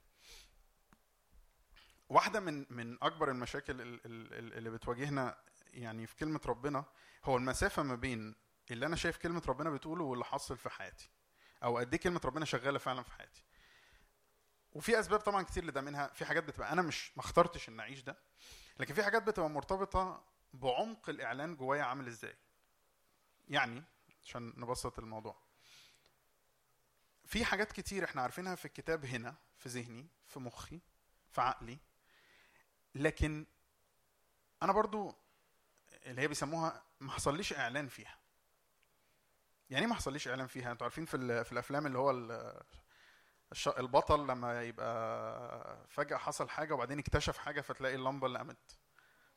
واحدة 2.09 2.41
من 2.41 2.67
من 2.71 2.99
أكبر 3.03 3.31
المشاكل 3.31 3.81
ال- 3.81 4.07
ال- 4.07 4.35
ال- 4.35 4.55
اللي 4.55 4.71
بتواجهنا 4.71 5.37
يعني 5.75 6.07
في 6.07 6.17
كلمة 6.17 6.41
ربنا 6.47 6.85
هو 7.25 7.37
المسافة 7.37 7.83
ما 7.83 7.95
بين 7.95 8.35
اللي 8.71 8.87
أنا 8.87 8.97
شايف 8.97 9.17
كلمة 9.17 9.43
ربنا 9.49 9.71
بتقوله 9.71 10.05
واللي 10.05 10.25
حاصل 10.25 10.57
في 10.57 10.69
حياتي 10.71 11.11
أو 11.65 11.79
قد 11.79 11.95
إيه 11.95 12.01
كلمة 12.01 12.21
ربنا 12.25 12.45
شغالة 12.45 12.79
فعلا 12.79 13.03
في 13.03 13.13
حياتي. 13.13 13.43
وفي 14.73 15.01
أسباب 15.01 15.21
طبعا 15.21 15.43
كتير 15.43 15.65
لده 15.65 15.81
منها 15.81 16.07
في 16.07 16.25
حاجات 16.25 16.45
بتبقى 16.45 16.73
أنا 16.73 16.83
مش 16.83 17.13
ما 17.17 17.23
اخترتش 17.23 17.69
إن 17.69 17.81
أعيش 17.81 18.01
ده. 18.03 18.17
لكن 18.79 18.95
في 18.95 19.03
حاجات 19.03 19.23
بتبقى 19.23 19.51
مرتبطة 19.51 20.25
بعمق 20.53 21.09
الإعلان 21.09 21.57
جوايا 21.57 21.83
عامل 21.83 22.07
إزاي. 22.07 22.37
يعني 23.49 23.85
عشان 24.23 24.53
نبسط 24.57 24.99
الموضوع. 24.99 25.37
في 27.25 27.45
حاجات 27.45 27.73
كتير 27.73 28.05
إحنا 28.05 28.23
عارفينها 28.23 28.55
في 28.55 28.65
الكتاب 28.65 29.05
هنا 29.05 29.35
في 29.59 29.69
ذهني 29.69 30.07
في 30.27 30.41
مخي 30.41 30.81
في 31.31 31.41
عقلي. 31.41 31.79
لكن 32.95 33.47
أنا 34.63 34.73
برضو 34.73 35.15
اللي 36.07 36.23
هي 36.23 36.29
بيسموها 36.29 36.83
ما 37.01 37.13
حصليش 37.13 37.53
إعلان 37.53 37.89
فيها. 37.89 38.19
يعني 39.71 39.83
إيه 39.83 39.89
ما 39.89 39.95
حصليش 39.95 40.29
إعلان 40.29 40.47
فيها؟ 40.47 40.73
أنتوا 40.73 40.85
عارفين 40.85 41.05
في 41.05 41.45
في 41.45 41.53
الأفلام 41.53 41.87
اللي 41.87 41.99
هو 41.99 42.11
البطل 43.79 44.27
لما 44.27 44.63
يبقى 44.63 45.87
فجأة 45.89 46.17
حصل 46.17 46.49
حاجة 46.49 46.75
وبعدين 46.75 46.99
اكتشف 46.99 47.39
حاجة 47.39 47.61
فتلاقي 47.61 47.95
اللمبة 47.95 48.27
اللي 48.27 48.39
قامت 48.39 48.79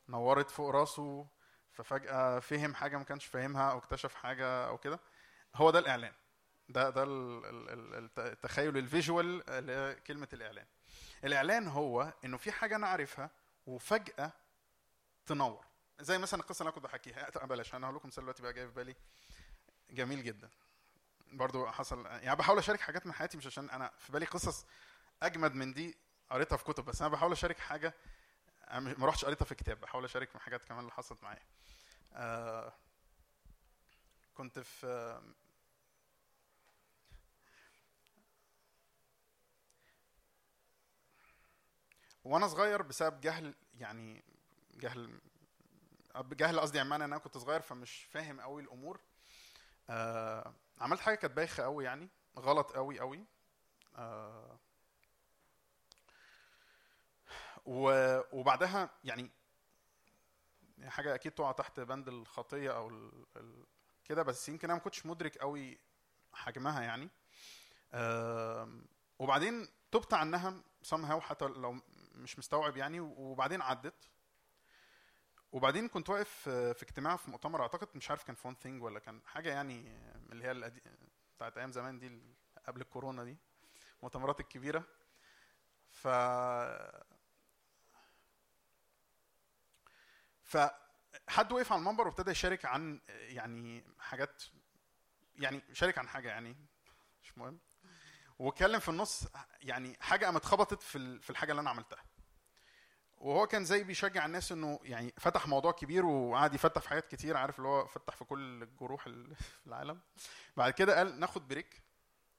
نورت 0.08 0.50
فوق 0.50 0.70
راسه 0.70 1.26
ففجأة 1.72 2.38
فهم 2.38 2.74
حاجة 2.74 2.96
ما 2.96 3.04
كانش 3.04 3.24
فاهمها 3.26 3.70
أو 3.72 3.78
اكتشف 3.78 4.14
حاجة 4.14 4.66
أو 4.68 4.78
كده. 4.78 5.00
هو 5.54 5.70
ده 5.70 5.78
الإعلان. 5.78 6.12
ده 6.68 6.90
ده 6.90 7.02
ال- 7.02 7.44
ال- 7.46 7.70
ال- 7.70 8.04
الت- 8.04 8.18
التخيل 8.18 8.76
ال 8.78 8.87
visual 8.87 9.42
لكلمة 9.48 10.28
الإعلان. 10.32 10.66
الإعلان 11.24 11.68
هو 11.68 12.12
إنه 12.24 12.36
في 12.36 12.52
حاجة 12.52 12.76
أنا 12.76 12.86
عارفها 12.86 13.30
وفجأة 13.66 14.32
تنور. 15.26 15.64
زي 16.00 16.18
مثلا 16.18 16.40
القصة 16.40 16.62
اللي 16.62 16.68
أنا 16.68 16.74
كنت 16.74 16.84
بحكيها. 16.84 17.30
بلاش 17.46 17.74
أنا 17.74 17.86
هقول 17.86 17.96
لكم 17.96 18.08
مثال 18.08 18.22
دلوقتي 18.24 18.42
بقى 18.42 18.52
جاي 18.52 18.66
في 18.66 18.72
بالي. 18.74 18.94
جميل 19.90 20.22
جدا. 20.22 20.50
برضو 21.32 21.66
حصل 21.66 22.06
يعني 22.06 22.36
بحاول 22.36 22.58
أشارك 22.58 22.80
حاجات 22.80 23.06
من 23.06 23.12
حياتي 23.12 23.36
مش 23.38 23.46
عشان 23.46 23.70
أنا 23.70 23.90
في 23.98 24.12
بالي 24.12 24.26
قصص 24.26 24.66
أجمد 25.22 25.54
من 25.54 25.72
دي 25.72 25.98
قريتها 26.30 26.56
في 26.56 26.64
كتب 26.64 26.84
بس 26.84 27.02
أنا 27.02 27.10
بحاول 27.10 27.32
أشارك 27.32 27.58
حاجة 27.58 27.94
مش- 28.74 28.98
ما 28.98 29.06
رحتش 29.06 29.24
قريتها 29.24 29.44
في 29.44 29.54
كتاب 29.54 29.80
بحاول 29.80 30.04
أشارك 30.04 30.36
من 30.36 30.40
حاجات 30.40 30.64
كمان 30.64 30.80
اللي 30.80 30.92
حصلت 30.92 31.24
معايا. 31.24 31.42
آه 32.14 32.74
كنت 34.34 34.58
في 34.58 34.86
وأنا 42.24 42.46
صغير 42.48 42.82
بسبب 42.82 43.20
جهل 43.20 43.54
يعني 43.74 44.22
جهل 44.74 45.20
جهل 46.16 46.60
قصدي 46.60 46.78
يعني 46.78 46.94
إن 46.94 47.02
أنا 47.02 47.18
كنت 47.18 47.38
صغير 47.38 47.60
فمش 47.60 48.04
فاهم 48.10 48.40
قوي 48.40 48.62
الأمور. 48.62 49.00
آه 49.90 50.54
عملت 50.82 51.00
حاجة 51.00 51.14
كانت 51.14 51.34
بايخة 51.34 51.62
قوي 51.62 51.84
يعني 51.84 52.08
غلط 52.38 52.72
قوي 52.72 53.00
قوي 53.00 53.24
آه 53.96 54.58
و- 57.64 58.20
وبعدها 58.40 58.90
يعني 59.04 59.30
حاجة 60.84 61.14
أكيد 61.14 61.32
تقع 61.32 61.52
تحت 61.52 61.80
بند 61.80 62.08
الخطية 62.08 62.76
أو. 62.76 63.10
كده 64.04 64.22
بس 64.22 64.48
يمكن 64.48 64.70
أنا 64.70 64.78
ما 64.78 64.84
كنتش 64.84 65.06
مدرك 65.06 65.38
قوي 65.38 65.78
حجمها 66.32 66.82
يعني 66.82 67.08
وبعدين 69.18 69.68
تبت 69.92 70.14
عنها 70.14 70.62
somehow 70.86 71.18
حتى 71.18 71.44
لو 71.44 71.80
مش 72.14 72.38
مستوعب 72.38 72.76
يعني 72.76 73.00
وبعدين 73.00 73.62
عدت 73.62 74.10
وبعدين 75.52 75.88
كنت 75.88 76.10
واقف 76.10 76.28
في 76.48 76.82
اجتماع 76.82 77.16
في 77.16 77.30
مؤتمر 77.30 77.62
أعتقد 77.62 77.88
مش 77.94 78.10
عارف 78.10 78.22
كان 78.24 78.36
One 78.36 78.54
Thing 78.54 78.82
ولا 78.82 78.98
كان 78.98 79.20
حاجة 79.26 79.48
يعني 79.50 79.82
من 80.26 80.32
اللي 80.32 80.44
هي 80.44 80.50
القدي... 80.50 80.82
بتاعت 81.36 81.58
أيام 81.58 81.72
زمان 81.72 81.98
دي 81.98 82.20
قبل 82.66 82.80
الكورونا 82.80 83.24
دي 83.24 83.36
المؤتمرات 83.98 84.40
الكبيرة. 84.40 84.84
ف 85.90 86.08
فحد 90.42 91.52
وقف 91.52 91.72
على 91.72 91.78
المنبر 91.78 92.06
وابتدى 92.06 92.30
يشارك 92.30 92.64
عن 92.64 93.00
يعني 93.08 93.84
حاجات 93.98 94.42
يعني 95.36 95.62
شارك 95.72 95.98
عن 95.98 96.08
حاجة 96.08 96.28
يعني 96.28 96.56
مش 97.22 97.38
مهم. 97.38 97.58
واتكلم 98.38 98.80
في 98.80 98.88
النص 98.88 99.28
يعني 99.60 99.96
حاجة 100.00 100.24
قامت 100.26 100.44
خبطت 100.44 100.82
في 100.82 101.30
الحاجة 101.30 101.50
اللي 101.50 101.60
أنا 101.60 101.70
عملتها. 101.70 102.04
وهو 103.22 103.46
كان 103.46 103.64
زي 103.64 103.84
بيشجع 103.84 104.26
الناس 104.26 104.52
إنه 104.52 104.80
يعني 104.82 105.14
فتح 105.18 105.46
موضوع 105.46 105.72
كبير 105.72 106.04
وقعد 106.06 106.54
يفتح 106.54 106.80
في 106.80 106.88
حاجات 106.88 107.08
كتير 107.08 107.36
عارف 107.36 107.58
اللي 107.58 107.68
هو 107.68 107.86
فتح 107.86 108.16
في 108.16 108.24
كل 108.24 108.62
الجروح 108.62 109.02
في 109.62 109.66
العالم. 109.66 110.00
بعد 110.56 110.72
كده 110.72 110.96
قال 110.98 111.20
ناخد 111.20 111.48
break 111.48 111.82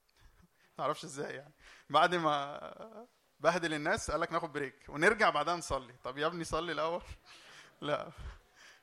معرفش 0.80 1.04
إزاي 1.04 1.36
يعني. 1.36 1.54
بعد 1.90 2.16
ما 2.16 3.08
بهدل 3.40 3.74
الناس 3.74 4.12
قال 4.12 4.22
لك 4.22 4.32
ناخد 4.32 4.54
break 4.54 4.86
ونرجع 4.90 5.30
بعدها 5.30 5.56
نصلي. 5.56 5.94
طب 6.04 6.18
يا 6.18 6.28
ابني 6.28 6.44
صلي 6.44 6.72
الأول. 6.72 7.02
لا. 7.82 8.12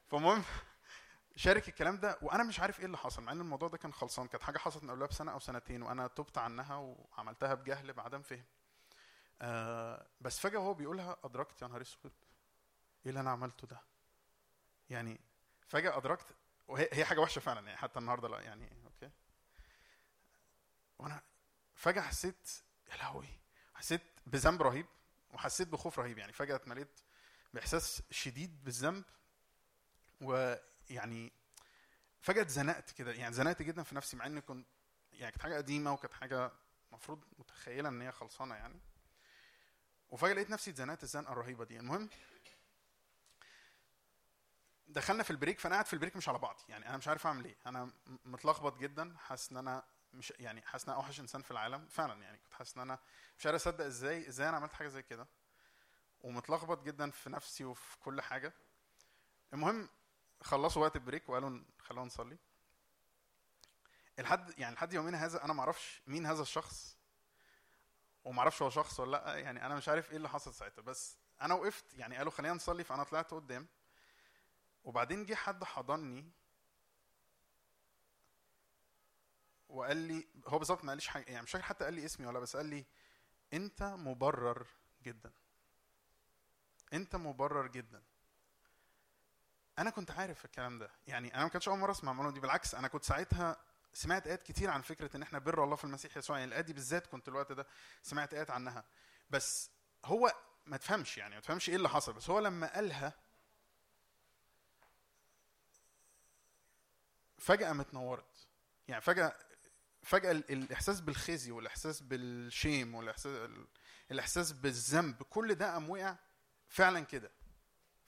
فالمهم 0.06 0.42
شارك 1.36 1.68
الكلام 1.68 1.96
ده 1.96 2.18
وأنا 2.22 2.42
مش 2.44 2.60
عارف 2.60 2.80
إيه 2.80 2.86
اللي 2.86 2.96
حصل 2.98 3.22
مع 3.22 3.32
إن 3.32 3.40
الموضوع 3.40 3.68
ده 3.68 3.78
كان 3.78 3.92
خلصان. 3.92 4.26
كانت 4.26 4.42
حاجة 4.42 4.58
حصلت 4.58 4.84
من 4.84 4.90
قبلها 4.90 5.06
بسنة 5.06 5.32
أو 5.32 5.38
سنتين 5.38 5.82
وأنا 5.82 6.06
تبت 6.06 6.38
عنها 6.38 6.76
وعملتها 6.76 7.54
بجهل 7.54 7.92
بعدم 7.92 8.22
فهم 8.22 8.44
آه 9.42 10.06
بس 10.20 10.38
فجأة 10.38 10.58
وهو 10.58 10.74
بيقولها 10.74 11.16
أدركت 11.24 11.62
يا 11.62 11.66
نهار 11.68 11.80
أسود 11.80 12.12
إيه 13.04 13.10
اللي 13.10 13.20
أنا 13.20 13.30
عملته 13.30 13.66
ده؟ 13.66 13.80
يعني 14.90 15.20
فجأة 15.68 15.96
أدركت 15.96 16.26
وهي 16.68 16.88
هي 16.92 17.04
حاجة 17.04 17.20
وحشة 17.20 17.40
فعلا 17.40 17.66
يعني 17.66 17.78
حتى 17.78 17.98
النهارده 17.98 18.28
لا 18.28 18.40
يعني 18.40 18.68
أوكي. 18.86 19.10
وأنا 20.98 21.22
فجأة 21.74 22.02
حسيت 22.02 22.50
يا 22.90 22.96
لهوي 22.96 23.28
حسيت 23.74 24.02
بذنب 24.26 24.62
رهيب 24.62 24.86
وحسيت 25.32 25.68
بخوف 25.68 25.98
رهيب 25.98 26.18
يعني 26.18 26.32
فجأة 26.32 26.56
اتمليت 26.56 27.00
بإحساس 27.54 28.02
شديد 28.10 28.64
بالذنب 28.64 29.04
ويعني 30.20 31.32
فجأة 32.20 32.42
اتزنقت 32.42 32.90
كده 32.90 33.12
يعني 33.12 33.34
زنقت 33.34 33.62
جدا 33.62 33.82
في 33.82 33.94
نفسي 33.94 34.16
مع 34.16 34.26
إن 34.26 34.40
كنت 34.40 34.66
يعني 35.12 35.32
كانت 35.32 35.42
حاجة 35.42 35.56
قديمة 35.56 35.92
وكانت 35.92 36.12
حاجة 36.14 36.52
المفروض 36.90 37.24
متخيلة 37.38 37.88
إن 37.88 38.02
هي 38.02 38.12
خلصانة 38.12 38.54
يعني. 38.54 38.80
وفجأة 40.10 40.32
لقيت 40.32 40.50
نفسي 40.50 40.70
اتزنقت 40.70 41.02
الزنقة 41.02 41.32
الرهيبة 41.32 41.64
دي. 41.64 41.78
المهم 41.78 42.08
دخلنا 44.88 45.22
في 45.22 45.30
ال 45.30 45.35
break 45.35 45.60
فأنا 45.60 45.74
قاعد 45.74 45.86
في 45.86 45.92
ال 45.92 45.96
break 45.96 46.16
مش 46.16 46.28
على 46.28 46.38
بعضي. 46.38 46.62
يعني 46.68 46.88
أنا 46.88 46.96
مش 46.96 47.08
عارف 47.08 47.26
أعمل 47.26 47.44
إيه. 47.44 47.56
أنا 47.66 47.90
متلخبط 48.24 48.78
جدا. 48.78 49.16
حاسس 49.18 49.50
إن 49.50 49.56
أنا 49.56 49.84
مش 50.12 50.32
يعني 50.38 50.62
حاسس 50.62 50.84
إن 50.84 50.90
أنا 50.90 51.02
أوحش 51.02 51.20
إنسان 51.20 51.42
في 51.42 51.50
العالم. 51.50 51.86
فعلا 51.86 52.22
يعني 52.22 52.38
كنت 52.38 52.54
حاسس 52.54 52.76
إن 52.76 52.82
أنا 52.82 52.98
مش 53.38 53.46
عارف 53.46 53.54
أصدق 53.54 53.84
إزاي 53.84 54.28
إزاي 54.28 54.48
أنا 54.48 54.56
عملت 54.56 54.72
حاجة 54.72 54.88
زي 54.88 55.02
كده. 55.02 55.26
ومتلخبط 56.20 56.82
جدا 56.82 57.10
في 57.10 57.30
نفسي 57.30 57.64
وفي 57.64 57.98
كل 58.00 58.20
حاجة. 58.20 58.52
المهم 59.52 59.88
خلصوا 60.42 60.82
وقت 60.82 60.96
ال 60.96 61.01
break 61.01 61.28
وقالوا 61.28 61.60
خلونا 61.78 62.06
نصلي. 62.06 62.36
لحد 64.18 64.58
يعني 64.58 64.74
لحد 64.74 64.92
يومنا 64.92 65.24
هذا 65.24 65.44
أنا 65.44 65.52
ما 65.52 65.60
أعرفش 65.60 66.02
مين 66.06 66.26
هذا 66.26 66.42
الشخص. 66.42 66.99
وما 68.24 68.38
أعرفش 68.38 68.62
هو 68.62 68.70
شخص 68.70 69.00
ولا 69.00 69.10
لأ 69.10 69.36
يعني 69.36 69.66
أنا 69.66 69.74
مش 69.74 69.88
عارف 69.88 70.10
إيه 70.10 70.16
اللي 70.16 70.28
حصل 70.28 70.54
ساعتها. 70.54 70.82
بس 70.82 71.16
أنا 71.42 71.54
وقفت 71.54 71.94
يعني 71.94 72.16
قالوا 72.16 72.32
خلينا 72.32 72.54
نصلي 72.54 72.84
فأنا 72.84 73.04
طلعت 73.04 73.30
قدام. 73.34 73.66
وبعدين 74.84 75.26
جه 75.26 75.34
حد 75.34 75.64
حضني 75.64 76.30
وقال 79.68 79.96
لي 79.96 80.28
هو 80.46 80.58
بالظبط 80.58 80.84
ما 80.84 80.90
قاليش 80.90 81.08
حاجة 81.08 81.24
يعني 81.30 81.42
مش 81.42 81.50
فاكر 81.50 81.64
حتى 81.64 81.84
قال 81.84 81.94
لي 81.94 82.04
اسمي 82.04 82.26
ولا 82.26 82.38
بس 82.38 82.56
قال 82.56 82.66
لي 82.66 82.84
أنت 83.52 83.82
مبرر 83.82 84.66
جدا. 85.02 85.32
أنت 86.92 87.16
مبرر 87.16 87.66
جدا. 87.66 88.02
أنا 89.78 89.90
كنت 89.90 90.10
عارف 90.10 90.44
الكلام 90.44 90.78
ده. 90.78 90.90
يعني 91.06 91.34
أنا 91.34 91.42
ما 91.42 91.48
كانتش 91.48 91.68
أول 91.68 91.78
مرة 91.78 91.90
أسمع 91.90 92.12
المعلومة 92.12 92.34
دي 92.34 92.40
بالعكس 92.40 92.74
أنا 92.74 92.88
كنت 92.88 93.04
ساعتها 93.04 93.56
سمعت 93.92 94.26
آيات 94.26 94.42
كتير 94.42 94.70
عن 94.70 94.82
فكرة 94.82 95.16
إن 95.16 95.22
إحنا 95.22 95.38
بر 95.38 95.64
الله 95.64 95.76
في 95.76 95.84
المسيح 95.84 96.16
يسوع 96.16 96.38
يعني 96.38 96.48
الآية 96.48 96.60
دي 96.62 96.72
بالذات 96.72 97.06
كنت 97.06 97.28
الوقت 97.28 97.52
ده 97.52 97.66
سمعت 98.02 98.34
آيات 98.34 98.50
عنها. 98.50 98.84
بس 99.30 99.70
هو 100.04 100.34
ما 100.66 100.76
تفهمش 100.76 101.18
يعني 101.18 101.34
ما 101.34 101.40
تفهمش 101.40 101.68
إيه 101.68 101.76
اللي 101.76 101.88
حصل. 101.88 102.12
بس 102.12 102.30
هو 102.30 102.38
لما 102.38 102.74
قالها 102.74 103.12
فجأة 107.38 107.72
متنورت 107.72 108.46
يعني 108.88 109.00
فجأة 109.00 109.36
فجأة 110.02 110.30
ال- 110.30 110.52
الإحساس 110.52 111.00
بالخزي 111.00 111.50
والإحساس 111.50 112.00
بالشيم 112.02 112.94
والإحساس 112.94 113.50
الإحساس 114.10 114.52
بالذنب 114.52 115.22
كل 115.22 115.54
ده 115.54 115.72
قام 115.72 115.90
وقع 115.90 116.16
فعلا 116.68 117.00
كده. 117.00 117.30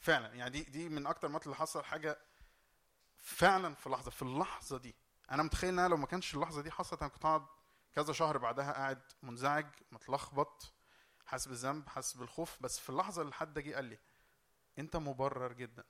فعلا. 0.01 0.35
يعني 0.35 0.51
دي 0.51 0.63
دي 0.63 0.89
من 0.89 1.07
أكتر 1.07 1.27
المرات 1.27 1.45
اللي 1.47 1.57
حصل 1.57 1.85
حاجة 1.85 2.19
فعلا 3.19 3.75
في 3.75 3.89
لحظة 3.89 4.11
في 4.11 4.23
اللحظة 4.23 4.79
دي. 4.79 4.95
أنا 5.31 5.43
متخيل 5.43 5.73
إن 5.73 5.79
أنا 5.79 5.89
لو 5.89 5.97
ما 5.97 6.07
كانش 6.07 6.35
اللحظة 6.35 6.63
دي 6.63 6.71
حصلت 6.71 7.03
أنا 7.03 7.11
كنت 7.11 7.27
هقعد 7.27 7.47
كذا 7.95 8.13
شهر 8.13 8.39
بعدها 8.39 8.73
قاعد 8.73 9.03
منزعج 9.23 9.67
متلخبط 9.93 10.73
حاسس 11.27 11.49
بالذنب 11.49 11.89
حاسس 11.89 12.17
بالخوف. 12.17 12.63
بس 12.63 12.79
في 12.79 12.91
اللحظة 12.91 13.23
اللي 13.23 13.33
حد 13.33 13.59
جه 13.59 13.75
قال 13.75 13.85
لي 13.85 13.99
أنت 14.79 14.97
مبرر 14.97 15.53
جدا. 15.53 15.85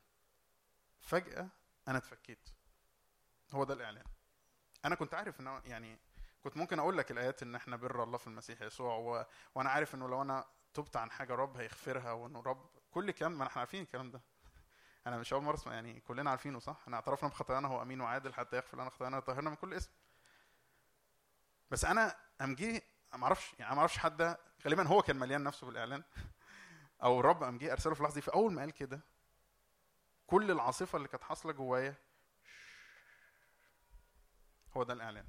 فجأة 1.00 1.48
أنا 1.88 1.98
اتفكيت. 1.98 2.48
هو 3.54 3.64
ده 3.64 3.74
الإعلان. 3.74 4.04
أنا 4.84 4.94
كنت 4.94 5.14
عارف 5.14 5.40
إن 5.40 5.60
يعني 5.64 5.98
كنت 6.44 6.56
ممكن 6.56 6.78
أقول 6.78 6.98
لك 6.98 7.10
الآيات 7.10 7.42
إن 7.42 7.54
إحنا 7.54 7.76
بر 7.76 8.02
الله 8.02 8.18
في 8.18 8.26
المسيح 8.26 8.62
يسوع 8.62 8.96
و... 8.96 9.26
وأنا 9.54 9.70
عارف 9.70 9.94
إنه 9.94 10.08
لو 10.08 10.22
أنا 10.22 10.44
تبت 10.74 10.96
عن 10.96 11.10
حاجة 11.10 11.34
رب 11.34 11.56
هيغفرها 11.56 12.12
وإنه 12.12 12.40
رب 12.40 12.70
كل 12.90 13.08
الكلام 13.08 13.38
ما 13.38 13.46
إحنا 13.46 13.60
عارفين 13.60 13.82
الكلام 13.82 14.10
ده. 14.10 14.22
أنا 15.06 15.18
مش 15.18 15.32
أول 15.32 15.42
مرة 15.42 15.54
أسمع 15.54 15.74
يعني 15.74 16.00
كلنا 16.00 16.30
عارفينه 16.30 16.58
صح؟ 16.58 16.76
إحنا 16.82 16.96
اعترفنا 16.96 17.28
بخطايانا 17.28 17.68
هو 17.68 17.82
امين 17.82 18.00
وعادل 18.00 18.34
حتى 18.34 18.56
يغفر 18.56 18.80
لنا 18.80 18.90
خطايانا 18.90 19.16
ويطهرنا 19.16 19.50
من 19.50 19.56
كل 19.56 19.74
اسم. 19.74 19.90
بس 21.70 21.84
أنا 21.84 22.16
قام 22.40 22.54
جه 22.54 22.82
ما 23.14 23.24
أعرفش 23.24 23.54
يعني 23.58 23.74
ما 23.74 23.80
أعرفش 23.80 23.98
حد 23.98 24.36
غالبا 24.64 24.88
هو 24.88 25.02
كان 25.02 25.16
مليان 25.16 25.42
نفسه 25.42 25.66
بالإعلان. 25.66 26.02
أو 27.02 27.20
الرب 27.20 27.44
قام 27.44 27.58
جه 27.58 27.72
أرسله 27.72 27.94
في 27.94 28.00
اللحظه 28.00 28.14
دي 28.14 28.20
فأول 28.20 28.52
ما 28.52 28.60
قال 28.60 28.70
كده 28.70 29.00
كل 30.26 30.50
العاصفة 30.50 30.96
اللي 30.96 31.08
كانت 31.08 31.22
حاصلة 31.24 31.52
جوايا 31.52 31.94
هو 34.76 34.82
ده 34.82 34.92
الإعلان. 34.92 35.26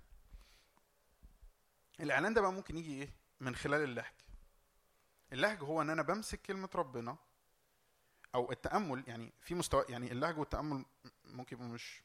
الإعلان 1.99 2.33
ده 2.33 2.41
بقى 2.41 2.53
ممكن 2.53 2.77
يجي 2.77 3.01
إيه؟ 3.01 3.09
من 3.39 3.55
خلال 3.55 3.83
اللهج. 3.83 4.13
اللهج 5.33 5.63
هو 5.63 5.81
إن 5.81 5.89
أنا 5.89 6.01
بمسك 6.01 6.41
كلمة 6.41 6.69
ربنا 6.75 7.17
أو 8.35 8.51
التأمل 8.51 9.03
يعني 9.07 9.33
في 9.41 9.55
مستوى 9.55 9.85
يعني 9.89 10.11
اللهج 10.11 10.37
والتأمل 10.37 10.85
ممكن 11.25 11.55
يبقوا 11.55 11.69
مش 11.71 12.01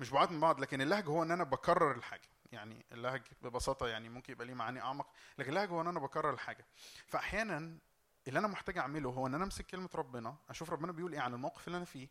مش 0.00 0.10
بعاد 0.10 0.32
من 0.32 0.40
بعض 0.40 0.60
لكن 0.60 0.80
اللهج 0.80 1.06
هو 1.08 1.22
إن 1.22 1.30
أنا 1.30 1.44
بكرر 1.44 1.92
الحاجة. 1.92 2.28
يعني 2.52 2.84
اللهج 2.92 3.22
ببساطة 3.42 3.86
يعني 3.88 4.08
ممكن 4.08 4.32
يبقى 4.32 4.46
ليه 4.46 4.54
معاني 4.54 4.80
أعمق 4.80 5.06
لكن 5.38 5.50
اللهج 5.50 5.68
هو 5.70 5.80
إن 5.80 5.86
أنا 5.86 6.00
بكرر 6.00 6.30
الحاجة. 6.30 6.66
فاحيانا 7.06 7.78
اللي 8.28 8.38
أنا 8.38 8.48
محتاج 8.48 8.78
أعمله 8.78 9.10
هو 9.10 9.26
إن 9.26 9.34
أنا 9.34 9.44
أمسك 9.44 9.66
كلمة 9.66 9.88
ربنا 9.94 10.36
أشوف 10.50 10.70
ربنا 10.70 10.92
بيقول 10.92 11.12
إيه 11.12 11.20
عن 11.20 11.34
الموقف 11.34 11.66
اللي 11.66 11.76
أنا 11.76 11.84
فيه 11.84 12.08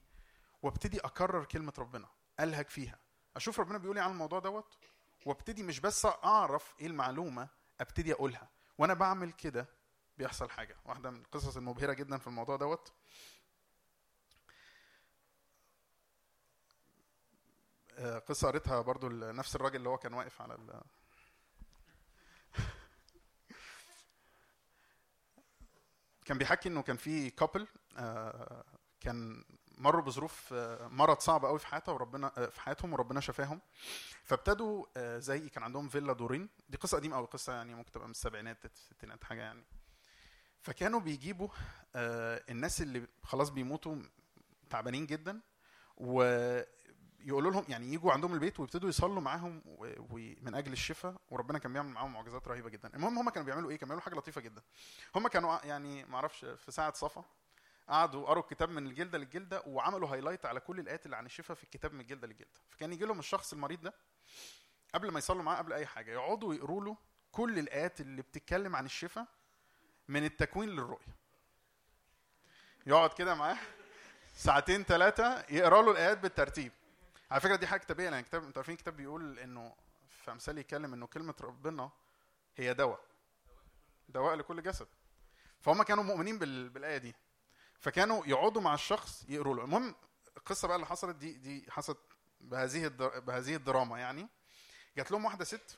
وأبتدي 0.61 0.99
أكرر 0.99 1.45
كلمة 1.45 1.73
ربنا 1.79 2.07
ألهج 2.39 2.67
فيها. 2.67 2.99
أشوف 3.35 3.59
ربنا 3.59 3.77
بيقول 3.77 3.97
إيه 3.97 4.03
عن 4.05 4.11
الموضوع 4.11 4.39
دوت 4.39 4.77
وأبتدي 5.25 5.63
مش 5.63 5.79
بس 5.79 6.05
أعرف 6.05 6.75
إيه 6.79 6.87
المعلومة 6.87 7.47
أبتدي 7.81 8.13
أقولها. 8.13 8.49
وأنا 8.77 8.93
بعمل 8.93 9.31
كده 9.31 9.67
بيحصل 10.21 10.49
حاجة. 10.49 10.75
واحدة 10.85 11.11
من 11.11 11.19
القصص 11.19 11.57
المبهرة 11.57 11.93
جدا 11.93 12.17
في 12.17 12.27
الموضوع 12.27 12.55
دوت. 12.55 12.93
آه، 17.97 18.19
قصة 18.19 18.47
قريتها 18.47 18.81
برضو 18.81 19.09
نفس 19.09 19.55
الراجل 19.55 19.75
اللي 19.75 19.89
هو 19.89 19.97
كان 19.97 20.13
واقف 20.13 20.41
على 20.41 20.55
ال 20.55 20.81
كان 26.25 26.37
بيحكي 26.37 26.69
إنه 26.69 26.81
كان 26.81 26.97
في 26.97 27.29
كابل 27.29 27.67
كان 28.99 29.43
مروا 29.77 30.01
بظروف 30.01 30.53
آه، 30.53 30.87
مرض 30.87 31.19
صعب 31.19 31.45
قوي 31.45 31.59
في 31.59 31.67
حياتها 31.67 31.91
وربنا 31.91 32.31
آه، 32.37 32.45
في 32.45 32.61
حياتهم 32.61 32.93
وربنا 32.93 33.19
شفاهم 33.19 33.61
فابتدوا 34.23 34.85
آه، 34.97 35.19
زي 35.19 35.49
كان 35.49 35.63
عندهم 35.63 35.89
فيلا 35.89 36.13
دورين. 36.13 36.49
دي 36.69 36.77
قصة 36.77 36.97
قديمة 36.97 37.17
قوي 37.17 37.27
قصة 37.27 37.53
يعني 37.53 37.75
ممكن 37.75 37.91
تبقى 37.91 38.07
من 38.07 38.11
السبعينات 38.11 38.65
الستينات 38.65 39.23
حاجة 39.23 39.41
يعني. 39.41 39.63
فكانوا 40.61 40.99
بيجيبوا 40.99 41.47
آه، 41.95 42.43
الناس 42.49 42.81
اللي 42.81 43.07
خلاص 43.23 43.49
بيموتوا 43.49 43.95
تعبانين 44.69 45.05
جدا 45.05 45.41
ويقولوا 45.97 47.51
لهم 47.51 47.65
يعني 47.69 47.93
يجوا 47.93 48.11
عندهم 48.11 48.33
البيت 48.33 48.59
ويبتدوا 48.59 48.89
يصلوا 48.89 49.21
معاهم 49.21 49.61
ومن 49.65 50.55
أجل 50.55 50.73
الشفاء 50.73 51.15
وربنا 51.29 51.59
كان 51.59 51.73
بيعمل 51.73 51.89
معاهم 51.89 52.13
معجزات 52.13 52.47
رهيبة 52.47 52.69
جدا. 52.69 52.91
المهم 52.95 53.17
هم 53.19 53.29
كانوا 53.29 53.45
بيعملوا 53.45 53.69
إيه؟ 53.69 53.75
كانوا 53.77 53.87
بيعملوا 53.87 54.01
حاجة 54.05 54.15
لطيفة 54.15 54.41
جدا. 54.41 54.61
هم 55.15 55.27
كانوا 55.27 55.65
يعني 55.65 56.05
ما 56.05 56.15
أعرفش 56.15 56.45
في 56.45 56.71
ساعة 56.71 56.93
صفا 56.93 57.25
قعدوا 57.87 58.25
قروا 58.27 58.43
الكتاب 58.43 58.69
من 58.69 58.87
الجلدة 58.87 59.17
للجلدة 59.17 59.63
وعملوا 59.67 60.07
هايلايت 60.09 60.45
على 60.45 60.59
كل 60.59 60.79
الآيات 60.79 61.05
اللي 61.05 61.17
عن 61.17 61.25
الشفاء 61.25 61.57
في 61.57 61.63
الكتاب 61.63 61.93
من 61.93 62.01
الجلدة 62.01 62.27
للجلدة. 62.27 62.61
فكان 62.69 62.93
يجي 62.93 63.05
لهم 63.05 63.19
الشخص 63.19 63.53
المريض 63.53 63.81
ده 63.81 63.93
قبل 64.95 65.11
ما 65.11 65.19
يصلوا 65.19 65.43
معاه 65.43 65.57
قبل 65.57 65.73
أي 65.73 65.85
حاجة 65.85 66.11
يقعدوا 66.11 66.53
يقروا 66.53 66.85
له 66.85 66.97
كل 67.31 67.59
الآيات 67.59 68.01
اللي 68.01 68.21
بتتكلم 68.21 68.75
عن 68.75 68.85
الشفاء 68.85 69.27
من 70.11 70.25
التكوين 70.25 70.69
للرؤية. 70.69 71.15
يقعد 72.85 73.13
كده 73.13 73.35
معاه 73.35 73.57
ساعتين 74.35 74.83
ثلاثة 74.83 75.45
يقرا 75.49 75.81
له 75.81 75.91
الآيات 75.91 76.17
بالترتيب. 76.17 76.71
على 77.31 77.41
فكرة 77.41 77.55
دي 77.55 77.67
حاجة 77.67 77.79
كتابية 77.79 78.03
يعني 78.03 78.23
كتاب 78.23 78.43
أنتوا 78.43 78.59
عارفين 78.61 78.75
الكتاب 78.75 78.95
بيقول 78.95 79.39
إنه 79.39 79.75
في 80.23 80.31
أمثال 80.31 80.57
يتكلم 80.57 80.93
إنه 80.93 81.07
كلمة 81.07 81.33
ربنا 81.41 81.91
هي 82.55 82.73
دواء. 82.73 82.99
دواء 84.09 84.35
لكل 84.35 84.61
جسد. 84.63 84.87
فهم 85.61 85.83
كانوا 85.83 86.03
مؤمنين 86.03 86.39
بال... 86.39 86.69
بالآية 86.69 86.97
دي. 86.97 87.15
فكانوا 87.79 88.25
يقعدوا 88.25 88.61
مع 88.61 88.73
الشخص 88.73 89.25
يقروا 89.29 89.55
له. 89.55 89.63
المهم 89.63 89.95
القصة 90.37 90.67
بقى 90.67 90.75
اللي 90.75 90.87
حصلت 90.87 91.15
دي 91.15 91.33
دي 91.33 91.71
حصلت 91.71 91.97
بهذه 92.41 92.85
الدر... 92.85 93.19
بهذه 93.19 93.55
الدراما 93.55 93.99
يعني. 93.99 94.27
جات 94.97 95.11
لهم 95.11 95.25
واحدة 95.25 95.45
ست 95.45 95.77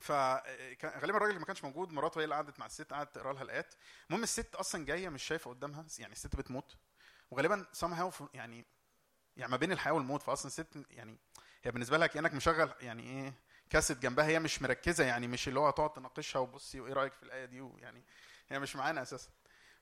فغالبا 0.00 1.16
الراجل 1.16 1.28
اللي 1.28 1.38
ما 1.40 1.44
كانش 1.46 1.64
موجود 1.64 1.92
مراته 1.92 2.18
هي 2.20 2.24
اللي 2.24 2.34
قعدت 2.34 2.58
مع 2.60 2.66
الست 2.66 2.92
قعدت 2.92 3.14
تقرا 3.14 3.32
لها 3.32 3.42
الايات 3.42 3.74
المهم 4.10 4.22
الست 4.22 4.54
أصلا 4.54 4.84
جاية 4.84 5.08
مش 5.08 5.22
شايفة 5.22 5.50
قدامها 5.50 5.84
يعني 5.98 6.12
الست 6.12 6.36
بتموت. 6.36 6.76
وغالبا 7.30 7.66
somehow 7.80 8.22
يعني 8.34 8.64
يعني 9.36 9.50
ما 9.50 9.56
بين 9.56 9.72
الحياة 9.72 9.92
والموت 9.92 10.22
فاصلا 10.22 10.46
الست 10.46 10.84
يعني 10.90 11.18
هي 11.62 11.70
بالنسبة 11.70 11.98
لها 11.98 12.06
كأنك 12.06 12.34
مشغل 12.34 12.72
يعني 12.80 13.02
إيه 13.02 13.34
كاسيت 13.70 13.98
جنبها 13.98 14.26
هي 14.26 14.38
مش 14.38 14.62
مركزة 14.62 15.04
يعني 15.04 15.28
مش 15.28 15.48
اللي 15.48 15.60
هو 15.60 15.68
هتقعد 15.68 15.92
تناقشها 15.92 16.38
وبصي 16.40 16.80
وإيه 16.80 16.92
رأيك 16.92 17.12
في 17.14 17.22
الآية 17.22 17.44
دي 17.44 17.60
ويعني 17.60 18.04
هي 18.48 18.58
مش 18.58 18.76
معانا 18.76 19.02
أساسا. 19.02 19.28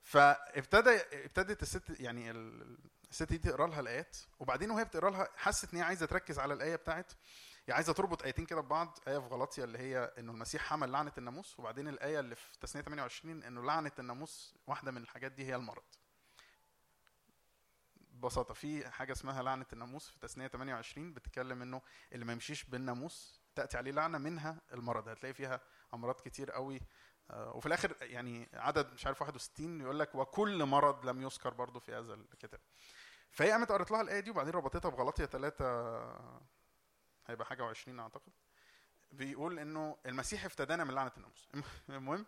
فابتدى 0.03 0.91
ابتدت 1.13 1.63
الست 1.63 2.01
يعني 2.01 2.31
ال- 2.31 2.79
الست 3.11 3.23
دي 3.23 3.39
تقرا 3.39 3.67
لها 3.67 3.81
الايات 3.81 4.17
وبعدين 4.39 4.71
وهي 4.71 4.85
بتقرا 4.85 5.11
لها 5.11 5.29
حست 5.37 5.73
إن 5.73 5.79
هي 5.79 5.85
عايزة 5.85 6.07
تركز 6.07 6.39
على 6.39 6.55
الآية 6.55 6.77
بتاعت 6.77 7.13
هي 7.69 7.75
عايزة 7.75 7.93
تربط 7.93 8.23
آيتين 8.23 8.47
كده 8.47 8.61
ببعض 8.61 8.99
آية 9.09 9.19
في 9.19 9.27
غلطيا 9.27 9.65
اللي 9.65 9.79
هي 9.79 10.13
إنه 10.19 10.33
المسيح 10.33 10.63
حمل 10.63 10.93
لعنة 10.93 11.13
الناموس 11.19 11.59
وبعدين 11.59 11.89
الآية 11.89 12.21
اللي 12.21 12.35
في 12.35 12.59
تثنيه 12.61 12.83
28 12.83 13.43
إنه 13.43 13.63
لعنة 13.63 13.93
الناموس 13.99 14.55
واحدة 14.67 14.91
من 14.91 15.03
الحاجات 15.03 15.33
دي 15.33 15.45
هي 15.45 15.55
المرض. 15.57 15.83
ببساطة 17.97 18.55
في 18.55 18.91
حاجة 18.91 19.13
اسمها 19.13 19.43
لعنة 19.43 19.67
الناموس 19.73 20.11
في 20.11 20.19
تثنيه 20.19 20.47
28 20.47 21.15
بتتكلم 21.15 21.63
إنه 21.63 21.83
اللي 22.13 22.25
ما 22.25 22.33
يمشيش 22.33 22.65
بالناموس 22.65 23.41
تأتي 23.55 23.77
عليه 23.77 23.93
لعنة 23.93 24.19
منها 24.19 24.61
المرض. 24.73 25.09
هتلاقي 25.09 25.35
فيها 25.35 25.61
أمراض 25.95 26.21
كتير 26.21 26.51
قوي. 26.51 26.81
آه، 27.31 27.53
وفي 27.53 27.67
الآخر 27.67 27.97
يعني 28.01 28.49
عدد 28.55 28.93
مش 28.93 29.07
عارف 29.07 29.21
61 29.21 29.81
يقول 29.81 29.99
لك 29.99 30.15
وكل 30.15 30.65
مرض 30.65 31.07
لم 31.07 31.23
يذكر 31.23 31.55
برضه 31.55 31.81
في 31.81 31.95
هذا 31.95 32.15
الكتاب. 32.15 32.61
فهي 33.31 33.51
قامت 33.51 33.73
قرت 33.73 33.91
لها 33.91 34.01
الآية 34.01 34.21
دي 34.21 34.31
وبعدين 34.31 34.53
ربطتها 34.53 34.89
بغلطية 34.89 35.25
3 35.25 36.58
هيبقى 37.29 37.47
حاجة 37.47 37.73
و20 37.73 37.89
أعتقد. 37.89 38.33
بيقول 39.13 39.59
إنه 39.59 39.97
المسيح 40.07 40.45
افتدانا 40.45 40.85
من 40.85 40.95
لعنة 40.95 41.13
الناموس. 41.17 41.49
المهم 41.89 42.27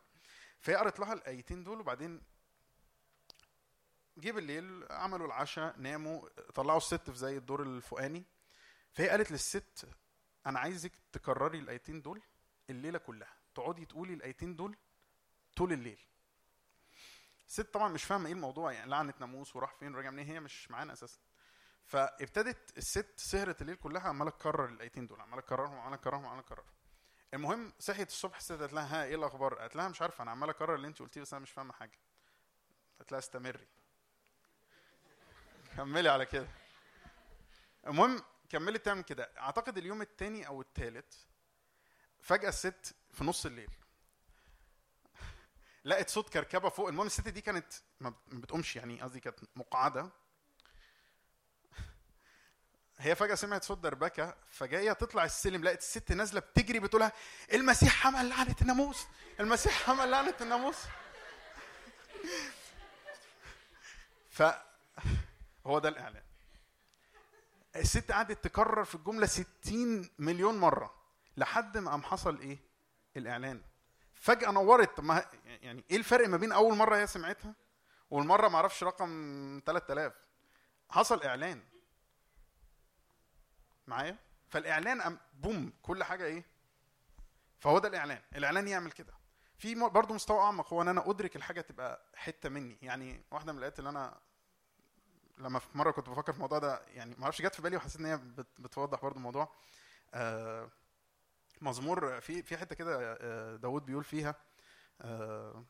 فهي 0.60 0.76
قرت 0.76 1.00
لها 1.00 1.12
الآيتين 1.12 1.64
دول 1.64 1.80
وبعدين 1.80 2.22
جه 4.16 4.30
بالليل 4.30 4.86
عملوا 4.90 5.26
العشاء 5.26 5.78
ناموا 5.78 6.28
طلعوا 6.54 6.78
الست 6.78 7.10
في 7.10 7.16
زي 7.16 7.36
الدور 7.36 7.62
الفوقاني. 7.62 8.24
فهي 8.92 9.08
قالت 9.08 9.30
للست 9.30 9.88
أنا 10.46 10.58
عايزك 10.58 10.92
تكرري 11.12 11.58
الآيتين 11.58 12.02
دول 12.02 12.22
الليلة 12.70 12.98
كلها. 12.98 13.36
تقعدي 13.54 13.86
تقولي 13.86 14.14
الآيتين 14.14 14.56
دول 14.56 14.76
طول 15.56 15.72
الليل. 15.72 15.98
الست 17.46 17.74
طبعا 17.74 17.88
مش 17.88 18.04
فاهمة 18.04 18.26
إيه 18.26 18.32
الموضوع 18.32 18.72
يعني 18.72 18.90
لعنة 18.90 19.14
ناموس 19.20 19.56
وراح 19.56 19.74
فين 19.74 19.94
وراجع 19.94 20.10
منين 20.10 20.26
هي 20.26 20.40
مش 20.40 20.70
معانا 20.70 20.92
أساسا. 20.92 21.20
فابتدت 21.90 22.78
الست 22.78 23.12
سهرت 23.16 23.62
الليل 23.62 23.76
كلها 23.76 24.02
عمالة 24.02 24.30
تكرر 24.30 24.64
الايتين 24.64 25.06
دول 25.06 25.20
عمالة 25.20 25.42
تكررهم 25.42 25.78
عمالة 25.78 25.96
تكررهم 25.96 26.26
عمالة 26.26 26.42
تكررهم. 26.42 26.66
المهم 27.34 27.72
صحيت 27.78 28.08
الصبح 28.08 28.36
الست 28.36 28.52
قالت 28.52 28.72
لها 28.72 29.02
ها 29.02 29.04
إيه 29.04 29.14
الأخبار؟ 29.14 29.54
قالت 29.54 29.76
لها 29.76 29.88
مش 29.88 30.02
عارفة 30.02 30.22
أنا 30.22 30.30
عمالة 30.30 30.52
أكرر 30.52 30.74
اللي 30.74 30.86
انت 30.86 30.98
قلتيه 30.98 31.20
بس 31.20 31.32
أنا 31.34 31.42
مش 31.42 31.50
فاهمة 31.50 31.72
حاجة. 31.72 31.98
قالت 32.98 33.12
لها 33.12 33.18
استمري. 33.18 33.66
كملي 35.76 36.08
على 36.08 36.26
كده. 36.26 36.48
المهم 37.86 38.22
كملت 38.48 38.84
تعمل 38.84 39.02
كده. 39.02 39.30
أعتقد 39.38 39.78
اليوم 39.78 40.02
الثاني 40.02 40.46
أو 40.46 40.60
الثالث 40.60 41.24
فجأة 42.20 42.48
الست 42.48 42.94
في 43.12 43.24
نص 43.24 43.46
الليل 43.46 43.70
لقت 45.84 46.08
صوت 46.08 46.28
كركبة 46.28 46.68
فوق. 46.68 46.88
المهم 46.88 47.06
الست 47.06 47.28
دي 47.28 47.40
كانت 47.40 47.72
ما 48.00 48.14
بتقومش 48.26 48.76
يعني 48.76 49.02
قصدي 49.02 49.20
كانت 49.20 49.38
مقعدة. 49.56 50.19
هي 53.00 53.14
فجأة 53.14 53.34
سمعت 53.34 53.64
صوت 53.64 53.78
دربكة 53.78 54.34
فجاية 54.50 54.92
تطلع 54.92 55.24
السلم 55.24 55.64
لقت 55.64 55.78
الست 55.78 56.12
نازلة 56.12 56.40
بتجري 56.40 56.80
بتقولها 56.80 57.12
المسيح 57.52 57.92
حمل 57.92 58.28
لعنة 58.28 58.56
الناموس 58.62 59.06
المسيح 59.40 59.72
حمل 59.82 60.10
لعنة 60.10 60.34
الناموس. 60.40 60.76
ف 64.36 64.42
هو 65.66 65.78
ده 65.78 65.88
الإعلان. 65.88 66.22
الست 67.76 68.12
قعدت 68.12 68.44
تكرر 68.44 68.84
في 68.84 68.94
الجملة 68.94 69.26
60 69.26 70.10
مليون 70.18 70.58
مرة 70.58 70.94
لحد 71.36 71.78
ما 71.78 71.90
قام 71.90 72.02
حصل 72.02 72.40
إيه؟ 72.40 72.58
الإعلان. 73.16 73.62
فجأة 74.14 74.50
نورت 74.50 74.96
طب 74.96 75.04
ما 75.04 75.24
يعني 75.46 75.84
إيه 75.90 75.96
الفرق 75.96 76.28
ما 76.28 76.36
بين 76.36 76.52
أول 76.52 76.76
مرة 76.76 76.96
هي 76.96 77.06
سمعتها 77.06 77.54
والمرة 78.10 78.48
ما 78.48 78.56
أعرفش 78.56 78.84
رقم 78.84 79.62
3000 79.66 80.12
حصل 80.90 81.22
إعلان. 81.22 81.69
معايا؟ 83.90 84.16
فالإعلان 84.48 85.00
أم 85.00 85.18
بوم 85.34 85.72
كل 85.82 86.04
حاجة 86.04 86.24
إيه؟ 86.24 86.44
فهو 87.58 87.78
ده 87.78 87.88
الإعلان. 87.88 88.22
الإعلان 88.36 88.68
يعمل 88.68 88.92
كده. 88.92 89.12
في 89.58 89.74
برضه 89.74 90.14
مستوى 90.14 90.40
أعمق 90.40 90.72
هو 90.72 90.82
إن 90.82 90.88
أنا 90.88 91.10
أدرك 91.10 91.36
الحاجة 91.36 91.60
تبقى 91.60 92.02
حتة 92.14 92.48
مني. 92.48 92.76
يعني 92.82 93.24
واحدة 93.30 93.52
من 93.52 93.58
الآيات 93.58 93.78
اللي 93.78 93.90
أنا 93.90 94.20
لما 95.38 95.58
في 95.58 95.78
مرة 95.78 95.90
كنت 95.90 96.08
بفكر 96.08 96.32
في 96.32 96.36
الموضوع 96.38 96.58
ده 96.58 96.82
يعني 96.88 97.14
ما 97.18 97.24
أعرفش 97.24 97.42
جت 97.42 97.54
في 97.54 97.62
بالي 97.62 97.76
وحسيت 97.76 98.00
إن 98.00 98.06
هي 98.06 98.16
بت- 98.16 98.60
بتوضح 98.60 99.00
برضه 99.02 99.16
الموضوع. 99.16 99.52
آه 100.14 100.70
مزمور 101.60 102.20
في 102.20 102.42
في 102.42 102.56
حتة 102.58 102.74
كده 102.74 103.16
آه، 103.20 103.56
داوود 103.56 103.86
بيقول 103.86 104.04
فيها 104.04 104.34
آه 105.00 105.64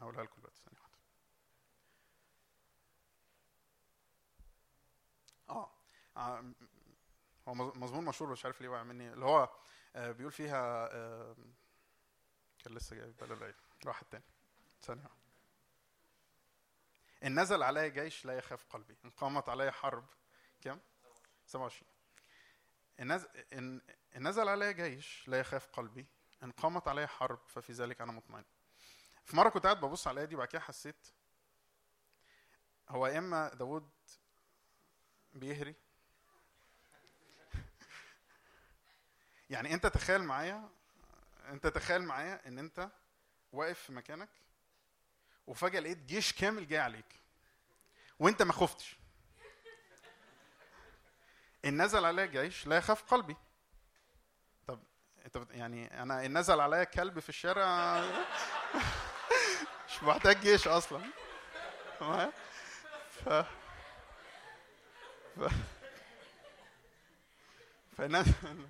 هقولها 0.00 0.22
لكم 0.24 0.36
دلوقتي 0.40 0.60
ثانية 0.64 0.78
واحدة 0.80 0.92
آه 5.48 5.52
آه، 5.54 5.70
هو 6.16 7.54
مز- 7.54 7.76
مزمور 7.76 8.00
مشهور 8.02 8.30
مش 8.32 8.44
عارف 8.44 8.60
ليه 8.60 8.68
وقع 8.68 8.82
مني 8.82 9.12
اللي 9.12 9.24
هو 9.24 9.48
آه، 9.96 10.12
بيقول 10.12 10.32
فيها 10.32 10.88
آه، 10.92 11.36
كان 12.64 12.74
لسه 12.74 12.96
جاي 12.96 13.12
بالي 13.12 13.34
الايه 13.34 13.54
راحت 13.86 14.06
تاني 14.10 14.24
ثانية 14.82 15.02
واحدة. 15.02 15.16
إن 17.24 17.40
نزل 17.40 17.62
علي 17.62 17.90
جيش 17.90 18.24
لا 18.26 18.32
يخاف 18.38 18.64
قلبي 18.70 18.96
إن 19.04 19.10
قامت 19.10 19.48
علي 19.48 19.72
حرب. 19.72 20.06
كم 20.60 20.78
27 21.46 21.88
إن 23.00 23.10
إن 23.52 23.80
إن 24.16 24.28
نزل 24.28 24.48
علي 24.48 24.72
جيش 24.74 25.28
لا 25.28 25.40
يخاف 25.40 25.66
قلبي 25.72 26.06
إن 26.42 26.50
قامت 26.50 26.88
علي 26.88 27.06
حرب 27.06 27.38
ففي 27.48 27.72
ذلك 27.72 28.00
أنا 28.00 28.12
مطمئن. 28.12 28.44
في 29.24 29.36
مرة 29.36 29.48
كنت 29.48 29.64
قاعد 29.64 29.80
ببص 29.80 30.06
على 30.06 30.26
دي 30.26 30.34
وبعد 30.34 30.48
كده 30.48 30.60
حسيت 30.60 31.06
هو 32.88 33.06
يا 33.06 33.18
إما 33.18 33.48
داوود 33.54 33.90
بيهري 35.32 35.74
يعني 39.52 39.74
أنت 39.74 39.86
تخيل 39.86 40.22
معايا 40.22 40.68
أنت 41.48 41.66
تخيل 41.66 42.02
معايا 42.02 42.40
إن 42.46 42.58
أنت 42.58 42.88
واقف 43.52 43.78
في 43.78 43.92
مكانك 43.92 44.28
وفجأة 45.46 45.80
لقيت 45.80 45.98
جيش 45.98 46.32
كامل 46.32 46.68
جاي 46.68 46.78
عليك 46.78 47.20
وأنت 48.18 48.42
ما 48.42 48.52
خفتش. 48.52 48.96
إن 51.64 51.82
نزل 51.82 52.04
عليا 52.04 52.26
جيش 52.26 52.66
لا 52.66 52.76
يخاف 52.76 53.02
قلبي. 53.02 53.36
طب 54.66 54.82
انت 55.24 55.38
يعني 55.50 56.02
أنا 56.02 56.26
إن 56.26 56.38
نزل 56.38 56.60
عليا 56.60 56.84
كلب 56.84 57.18
في 57.18 57.28
الشارع 57.28 58.00
مش 59.88 60.02
محتاج 60.02 60.40
جيش 60.40 60.68
أصلا؟ 60.68 61.02
ف 61.98 62.04
ف 63.24 63.44
فنزل 67.96 68.68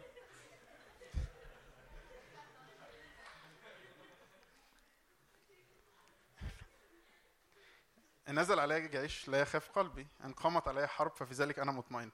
نزل 8.32 8.60
عليا 8.60 8.78
جيش 8.78 9.28
لا 9.28 9.40
يخاف 9.40 9.70
قلبي 9.70 10.06
ان 10.24 10.32
قامت 10.32 10.68
عليا 10.68 10.86
حرب 10.86 11.10
ففي 11.16 11.34
ذلك 11.34 11.58
أنا 11.58 11.72
مطمئن. 11.72 12.10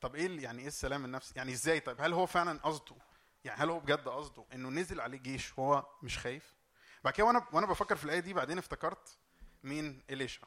طب 0.00 0.14
إيه 0.14 0.42
يعني 0.42 0.62
إيه 0.62 0.68
السلام 0.68 1.04
النفسي؟ 1.04 1.32
يعني 1.36 1.52
إزاي؟ 1.52 1.80
طيب 1.80 2.00
هل 2.00 2.12
هو 2.12 2.26
فعلا 2.26 2.58
قصده؟ 2.62 2.96
يعني 3.44 3.60
هل 3.62 3.70
هو 3.70 3.80
بجد 3.80 4.08
قصده 4.08 4.44
إنه 4.52 4.68
نزل 4.68 5.00
عليه 5.00 5.18
جيش 5.18 5.58
وهو 5.58 5.86
مش 6.02 6.18
خايف؟ 6.18 6.54
بعد 7.04 7.12
كده 7.14 7.26
وأنا 7.26 7.46
وأنا 7.52 7.66
بفكر 7.66 7.96
في 7.96 8.04
الآية 8.04 8.20
دي 8.20 8.32
بعدين 8.34 8.58
افتكرت 8.58 9.18
مين؟ 9.62 10.02
اليشا 10.10 10.46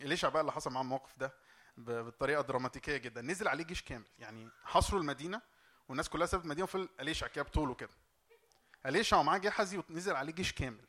اليشا 0.00 0.28
بقى 0.28 0.40
اللي 0.40 0.52
حصل 0.52 0.70
معاه 0.70 0.82
الموقف 0.82 1.18
ده 1.18 1.34
بطريقة 1.76 2.42
دراماتيكية 2.42 2.96
جدا. 2.96 3.20
نزل 3.22 3.48
عليه 3.48 3.64
جيش 3.64 3.82
كامل 3.82 4.06
يعني 4.18 4.48
حصروا 4.64 5.00
المدينة 5.00 5.40
والناس 5.88 6.08
كلها 6.08 6.26
سابت 6.26 6.44
المدينة 6.44 6.64
وفي 6.64 6.88
اليشا 7.00 7.26
كده 7.26 7.44
بطوله 7.44 7.74
كده. 7.74 7.90
اليشا 8.86 9.16
ومعاه 9.16 9.38
جحزي 9.38 9.82
ونزل 9.90 10.16
عليه 10.16 10.32
جيش 10.32 10.52
كامل. 10.52 10.84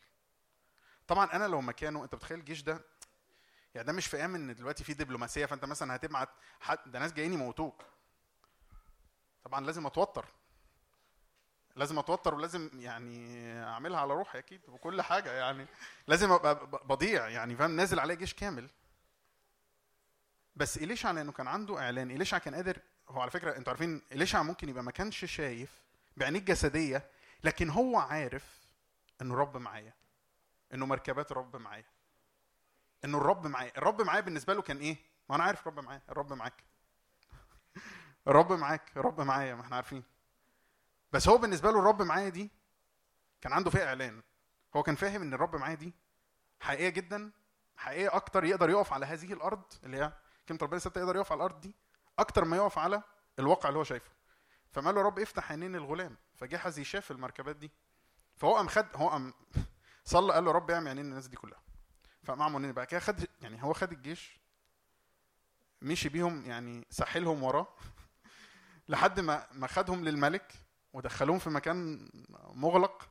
طبعا 1.07 1.33
أنا 1.33 1.47
لو 1.47 1.61
مكانه 1.61 2.03
أنت 2.03 2.15
بتخيل 2.15 2.39
الجيش 2.39 2.61
ده 2.61 2.85
يعني 3.75 3.87
ده 3.87 3.93
مش 3.93 4.07
فاهم 4.07 4.35
ان 4.35 4.55
دلوقتي 4.55 4.83
في 4.83 4.93
دبلوماسية 4.93 5.45
فانت 5.45 5.65
مثلا 5.65 5.95
هتبعت 5.95 6.29
حد 6.61 6.77
ده 6.85 6.99
ناس 6.99 7.13
جايين 7.13 7.33
يموتوك. 7.33 7.83
طبعا 9.43 9.65
لازم 9.65 9.85
اتوتر. 9.85 10.25
لازم 11.75 11.99
اتوتر 11.99 12.35
ولازم 12.35 12.69
يعني 12.73 13.43
اعملها 13.63 13.99
على 13.99 14.13
روحي 14.13 14.39
أكيد 14.39 14.61
وكل 14.67 15.01
حاجة 15.01 15.31
يعني. 15.31 15.65
لازم 16.07 16.31
ابقى 16.31 16.67
بضيع 16.67 17.29
يعني 17.29 17.55
فاهم؟ 17.55 17.75
نازل 17.75 17.99
عليه 17.99 18.13
جيش 18.15 18.33
كامل. 18.33 18.69
بس 20.55 20.77
إليشع 20.77 21.11
لأنه 21.11 21.31
كان 21.31 21.47
عنده 21.47 21.79
إعلان. 21.79 22.11
إليشع 22.11 22.37
كان 22.37 22.55
قادر 22.55 22.77
هو 23.09 23.21
على 23.21 23.31
فكرة 23.31 23.57
أنتوا 23.57 23.73
عارفين 23.73 24.01
إليشع 24.11 24.43
ممكن 24.43 24.69
يبقى 24.69 24.83
ما 24.83 24.91
كانش 24.91 25.25
شايف 25.25 25.81
بعينيه 26.17 26.39
الجسديه 26.39 27.09
لكن 27.43 27.69
هو 27.69 27.97
عارف 27.97 28.43
إنه 29.21 29.33
الرب 29.33 29.57
معايا 29.57 29.93
إنه 30.73 30.85
مركبات 30.85 31.31
الرب 31.31 31.55
معايا. 31.55 31.85
إنه 33.05 33.17
الرب 33.17 33.47
معايا. 33.47 33.71
الرب 33.77 34.01
معايا 34.01 34.21
بالنسبة 34.21 34.53
له 34.53 34.61
كان 34.61 34.77
إيه؟ 34.77 34.97
ما 35.29 35.35
أنا 35.35 35.43
عارف 35.43 35.61
الرب 35.61 35.79
معايا. 35.79 36.01
الرب 36.09 36.33
معاك. 36.33 36.63
الرب 38.27 38.53
معاك. 38.53 38.97
الرب 38.97 39.21
معايا. 39.21 39.55
ما 39.55 39.61
إحنا 39.61 39.75
عارفين. 39.75 40.03
بس 41.11 41.27
هو 41.27 41.37
بالنسبة 41.37 41.71
له 41.71 41.79
الرب 41.79 42.01
معايا 42.01 42.29
دي 42.29 42.51
كان 43.41 43.53
عنده 43.53 43.69
فيها 43.69 43.85
إعلان. 43.85 44.21
هو 44.75 44.83
كان 44.83 44.95
فاهم 44.95 45.21
إن 45.21 45.33
الرب 45.33 45.55
معايا 45.55 45.75
دي 45.75 45.93
حقيقية 46.59 46.89
جدا 46.89 47.31
حقيقية 47.77 48.15
أكتر 48.15 48.43
يقدر 48.43 48.69
يقف 48.69 48.93
على 48.93 49.05
هذه 49.05 49.33
الأرض 49.33 49.63
اللي 49.83 49.97
هي 49.97 50.13
كلمة 50.47 50.59
ربنا 50.61 50.79
ثابتة 50.79 50.99
يقدر 50.99 51.15
يقف 51.15 51.31
على 51.31 51.37
الأرض 51.37 51.61
دي 51.61 51.75
أكتر 52.19 52.45
ما 52.45 52.57
يقف 52.57 52.77
على 52.77 53.03
الواقع 53.39 53.69
اللي 53.69 53.79
هو 53.79 53.83
شايفه. 53.83 54.11
فما 54.71 54.89
له 54.89 55.01
رب 55.01 55.19
افتح 55.19 55.51
عينين 55.51 55.75
الغلام 55.75 56.17
فجحزي 56.35 56.83
شاف 56.83 57.11
المركبات 57.11 57.55
دي. 57.55 57.71
فهو 58.35 58.55
قام 58.55 58.67
خد 58.67 58.85
هو 58.95 59.09
قام 59.09 59.33
صلى 60.05 60.33
قال 60.33 60.45
له 60.45 60.51
رب 60.51 60.71
اعمل 60.71 60.87
عينين 60.87 61.05
الناس 61.05 61.27
دي 61.27 61.37
كلها. 61.37 61.59
فقام 62.23 62.41
عمل 62.41 62.73
بقى 62.73 62.85
كده 62.85 62.99
خد 62.99 63.27
يعني 63.41 63.63
هو 63.63 63.73
خد 63.73 63.91
الجيش 63.91 64.39
مشي 65.81 66.09
بيهم 66.09 66.45
يعني 66.45 66.85
سحلهم 66.89 67.43
وراه 67.43 67.67
لحد 68.89 69.19
ما 69.19 69.47
ما 69.51 69.67
خدهم 69.67 70.03
للملك 70.05 70.53
ودخلوهم 70.93 71.39
في 71.39 71.49
مكان 71.49 72.09
مغلق 72.53 73.09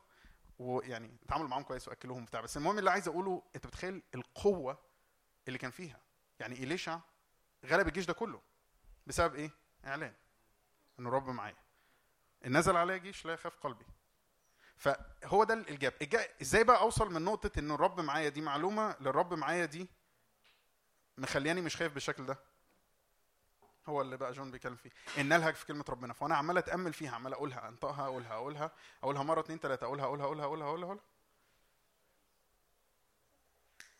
ويعني 0.59 1.17
اتعامل 1.25 1.47
معاهم 1.47 1.63
كويس 1.63 1.87
وأكلوهم 1.87 2.25
بتاع 2.25 2.41
بس 2.41 2.57
المهم 2.57 2.79
اللي 2.79 2.91
عايز 2.91 3.07
أقوله 3.07 3.43
أنت 3.55 3.67
بتخيل 3.67 4.01
القوة 4.15 4.77
اللي 5.47 5.59
كان 5.59 5.71
فيها؟ 5.71 5.99
يعني 6.39 6.55
إليشع 6.55 6.99
غلب 7.65 7.87
الجيش 7.87 8.05
ده 8.05 8.13
كله 8.13 8.41
بسبب 9.07 9.35
إيه؟ 9.35 9.51
إعلان. 9.85 10.13
إنه 10.99 11.09
رب 11.09 11.29
معايا. 11.29 11.55
إن 12.45 12.57
نزل 12.57 12.77
عليا 12.77 12.97
جيش 12.97 13.25
لا 13.25 13.33
يخاف 13.33 13.57
قلبي. 13.57 13.85
فهو 14.77 15.43
ده 15.43 15.53
الجا- 15.53 16.41
إزاي 16.41 16.63
بقى 16.63 16.79
أوصل 16.81 17.13
من 17.13 17.21
نقطة 17.21 17.59
إن 17.59 17.71
الرب 17.71 17.99
معايا 18.01 18.29
دي 18.29 18.41
معلومة 18.41 18.95
للرب 18.99 19.33
معايا 19.33 19.65
دي 19.65 19.87
مخلياني 21.17 21.61
مش 21.61 21.77
خايف 21.77 21.93
بالشكل 21.93 22.25
ده؟ 22.25 22.37
هو 23.87 24.01
اللي 24.01 24.17
بقى 24.17 24.31
جون 24.31 24.51
بيتكلم 24.51 24.75
فيه. 24.75 24.89
إن 25.17 25.33
ألهج 25.33 25.53
في 25.55 25.65
كلمة 25.65 25.85
ربنا. 25.89 26.13
فأنا 26.13 26.35
عمال 26.35 26.57
أتأمل 26.57 26.93
فيها 26.93 27.11
عمال 27.15 27.33
أقولها 27.33 27.67
أنطقها 27.69 28.05
أقولها 28.05 28.33
أقولها 28.33 28.71
أقولها 29.03 29.23
مرة 29.23 29.39
اتنين 29.39 29.59
تلاتة 29.59 29.85
أقولها 29.85 30.05
أقولها 30.05 30.25
أقولها 30.25 30.45
أقولها 30.45 30.67
أقولها, 30.67 30.85
أقولها. 30.87 31.03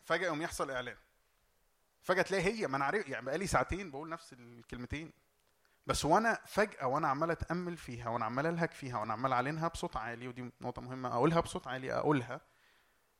فجأة 0.04 0.26
يقوم 0.26 0.42
يحصل 0.42 0.70
إعلان. 0.70 0.96
فجأة 2.02 2.22
تلاقي 2.22 2.42
هي 2.44 2.66
ما 2.66 2.76
أنا 2.76 2.84
عارف 2.84 3.08
يعني 3.08 3.26
بقالي 3.26 3.46
ساعتين 3.46 3.90
بقول 3.90 4.08
نفس 4.08 4.32
الكلمتين. 4.32 5.12
بس 5.86 6.04
وأنا 6.04 6.40
فجأة 6.46 6.86
وأنا 6.86 7.08
عمال 7.08 7.30
اتأمل 7.30 7.76
فيها 7.76 8.08
وأنا 8.08 8.24
عمال 8.24 8.46
ألهج 8.46 8.70
فيها 8.70 8.98
وأنا 8.98 9.12
عمال 9.12 9.32
اعلنها 9.32 9.68
بصوت 9.68 9.96
عالي 9.96 10.28
ودي 10.28 10.52
نقطة 10.60 10.82
مهمة 10.82 11.14
أقولها 11.14 11.40
بصوت 11.40 11.66
عالي 11.66 11.92
أقولها. 11.92 12.40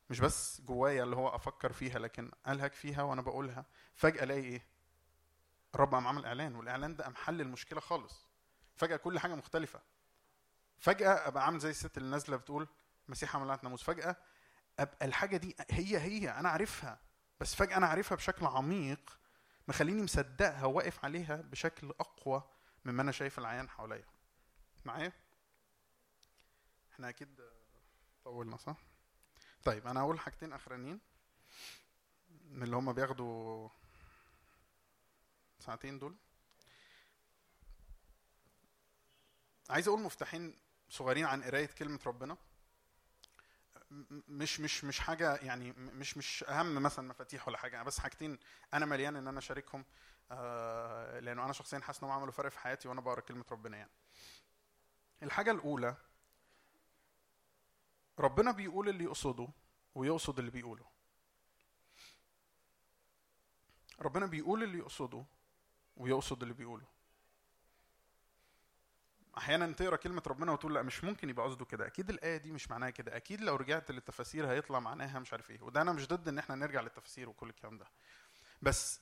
مش 0.09 0.19
بس 0.19 0.61
جوايا 0.61 1.03
اللي 1.03 1.15
هو 1.15 1.27
أفكر 1.35 1.73
فيها 1.73 1.99
لكن 1.99 2.31
ألهج 2.47 2.71
فيها 2.71 3.03
وأنا 3.03 3.21
بقولها. 3.21 3.65
فجأة 3.95 4.23
ألاقي 4.23 4.41
إيه؟ 4.43 4.65
الرب 5.75 5.93
قام 5.95 6.07
عمل 6.07 6.25
إعلان 6.25 6.55
والإعلان 6.55 6.95
ده 6.95 7.03
قام 7.03 7.15
حل 7.15 7.41
المشكلة 7.41 7.79
خالص. 7.79 8.27
فجأة 8.75 8.97
كل 8.97 9.19
حاجة 9.19 9.35
مختلفة. 9.35 9.81
فجأة 10.77 11.27
أبقى 11.27 11.45
عامل 11.45 11.59
زي 11.59 11.69
الست 11.69 11.97
اللي 11.97 12.09
نازلة 12.09 12.37
بتقول 12.37 12.67
مسيح 13.07 13.35
عملت 13.35 13.63
ناموس. 13.63 13.83
فجأة 13.83 14.15
أبقى 14.79 15.05
الحاجة 15.05 15.37
دي 15.37 15.55
هي 15.71 15.97
هي 15.97 16.31
أنا 16.31 16.49
عارفها. 16.49 16.99
بس 17.39 17.55
فجأة 17.55 17.77
أنا 17.77 17.87
عارفها 17.87 18.15
بشكل 18.15 18.45
عميق 18.45 19.19
مخليني 19.67 20.03
مصدقها 20.03 20.65
واقف 20.65 21.05
عليها 21.05 21.35
بشكل 21.35 21.89
أقوى. 21.99 22.43
مما 22.85 23.01
أنا 23.01 23.11
شايف 23.11 23.39
العيان 23.39 23.69
حواليا. 23.69 24.05
معايا؟ 24.85 25.11
إحنا 26.93 27.09
أكيد 27.09 27.41
طولنا 28.23 28.57
صح؟ 28.57 28.77
طيب 29.63 29.87
أنا 29.87 30.01
هقول 30.01 30.19
حاجتين 30.19 30.53
أخرانيين 30.53 30.99
من 32.49 32.63
اللي 32.63 32.75
هم 32.75 32.93
بياخدوا 32.93 33.69
ساعتين 35.59 35.99
دول. 35.99 36.15
عايز 39.69 39.87
أقول 39.87 40.01
مفتاحين 40.01 40.57
صغيرين 40.89 41.25
عن 41.25 41.43
قراية 41.43 41.65
كلمة 41.65 41.99
ربنا. 42.05 42.37
مش 44.27 44.59
مش 44.59 44.83
مش 44.83 44.99
حاجة 44.99 45.35
يعني 45.35 45.71
مش 45.71 46.17
مش 46.17 46.43
أهم 46.43 46.73
مثلا 46.83 47.07
مفاتيح 47.07 47.47
ولا 47.47 47.57
حاجة 47.57 47.83
بس 47.83 47.99
حاجتين 47.99 48.39
أنا 48.73 48.85
مليان 48.85 49.15
إن 49.15 49.27
أنا 49.27 49.39
أشاركهم. 49.39 49.85
لأنه 50.29 51.45
أنا 51.45 51.53
شخصيا 51.53 51.79
حاسس 51.79 52.03
انهم 52.03 52.15
عملوا 52.15 52.31
فرق 52.31 52.49
في 52.49 52.59
حياتي 52.59 52.87
وأنا 52.87 53.01
بقرأ 53.01 53.19
كلمة 53.21 53.45
ربنا 53.51 53.77
يعني. 53.77 53.91
الحاجة 55.23 55.51
الأولى 55.51 55.95
ربنا 58.19 58.51
بيقول 58.51 58.89
اللي 58.89 59.03
يقصده 59.03 59.47
ويقصد 59.95 60.39
اللي 60.39 60.51
بيقوله. 60.51 60.85
ربنا 64.01 64.25
بيقول 64.25 64.63
اللي 64.63 64.77
يقصده 64.77 65.25
ويقصد 65.97 66.41
اللي 66.41 66.53
بيقوله. 66.53 66.85
أحيانا 69.37 69.71
تقرأ 69.71 69.95
كلمة 69.95 70.23
ربنا 70.27 70.51
وتقول 70.51 70.73
لا 70.75 70.81
مش 70.81 71.03
ممكن 71.03 71.29
يبقى 71.29 71.45
قصده 71.45 71.65
كده. 71.65 71.87
أكيد 71.87 72.09
الآية 72.09 72.37
دي 72.37 72.51
مش 72.51 72.69
معناها 72.71 72.89
كده. 72.89 73.15
أكيد 73.17 73.41
لو 73.41 73.55
رجعت 73.55 73.91
للتفاسير 73.91 74.51
هيطلع 74.51 74.79
معناها 74.79 75.19
مش 75.19 75.33
عارف 75.33 75.51
إيه. 75.51 75.61
وده 75.61 75.81
أنا 75.81 75.91
مش 75.91 76.07
ضد 76.07 76.27
إن 76.27 76.37
إحنا 76.39 76.55
نرجع 76.55 76.81
للتفاسير 76.81 77.29
وكل 77.29 77.49
الكلام 77.49 77.77
ده. 77.77 77.87
بس 78.61 79.01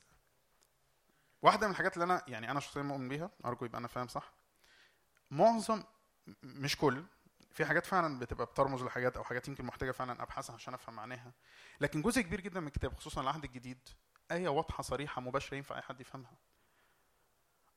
واحدة 1.43 1.67
من 1.67 1.71
الحاجات 1.71 1.93
اللي 1.93 2.03
أنا 2.03 2.23
يعني 2.27 2.51
أنا 2.51 2.59
شخصيا 2.59 2.81
مؤمن 2.81 3.09
بيها 3.09 3.29
أرجو 3.45 3.65
يبقى 3.65 3.77
أنا 3.79 3.87
فاهم 3.87 4.07
صح. 4.07 4.33
معظم 5.31 5.83
مش 6.43 6.77
كل 6.77 7.03
في 7.51 7.65
حاجات 7.65 7.85
فعلا 7.85 8.19
بتبقى 8.19 8.45
بترمز 8.45 8.83
لحاجات 8.83 9.17
أو 9.17 9.23
حاجات 9.23 9.47
يمكن 9.47 9.65
محتاجة 9.65 9.91
فعلا 9.91 10.23
ابحثها 10.23 10.53
عشان 10.55 10.73
أفهم 10.73 10.95
معناها. 10.95 11.33
لكن 11.81 12.01
جزء 12.01 12.21
كبير 12.21 12.41
جدا 12.41 12.59
من 12.59 12.67
الكتاب 12.67 12.93
خصوصا 12.93 13.21
العهد 13.21 13.43
الجديد 13.43 13.89
إيه 14.31 14.47
واضحة 14.49 14.83
صريحة 14.83 15.21
مباشرة 15.21 15.57
ينفع 15.57 15.75
أي 15.75 15.81
حد 15.81 16.01
يفهمها. 16.01 16.33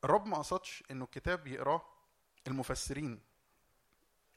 الرب 0.05 0.27
ما 0.27 0.39
قصدش 0.39 0.85
إنه 0.91 1.05
الكتاب 1.05 1.47
يقراه 1.47 1.83
المفسرين 2.47 3.23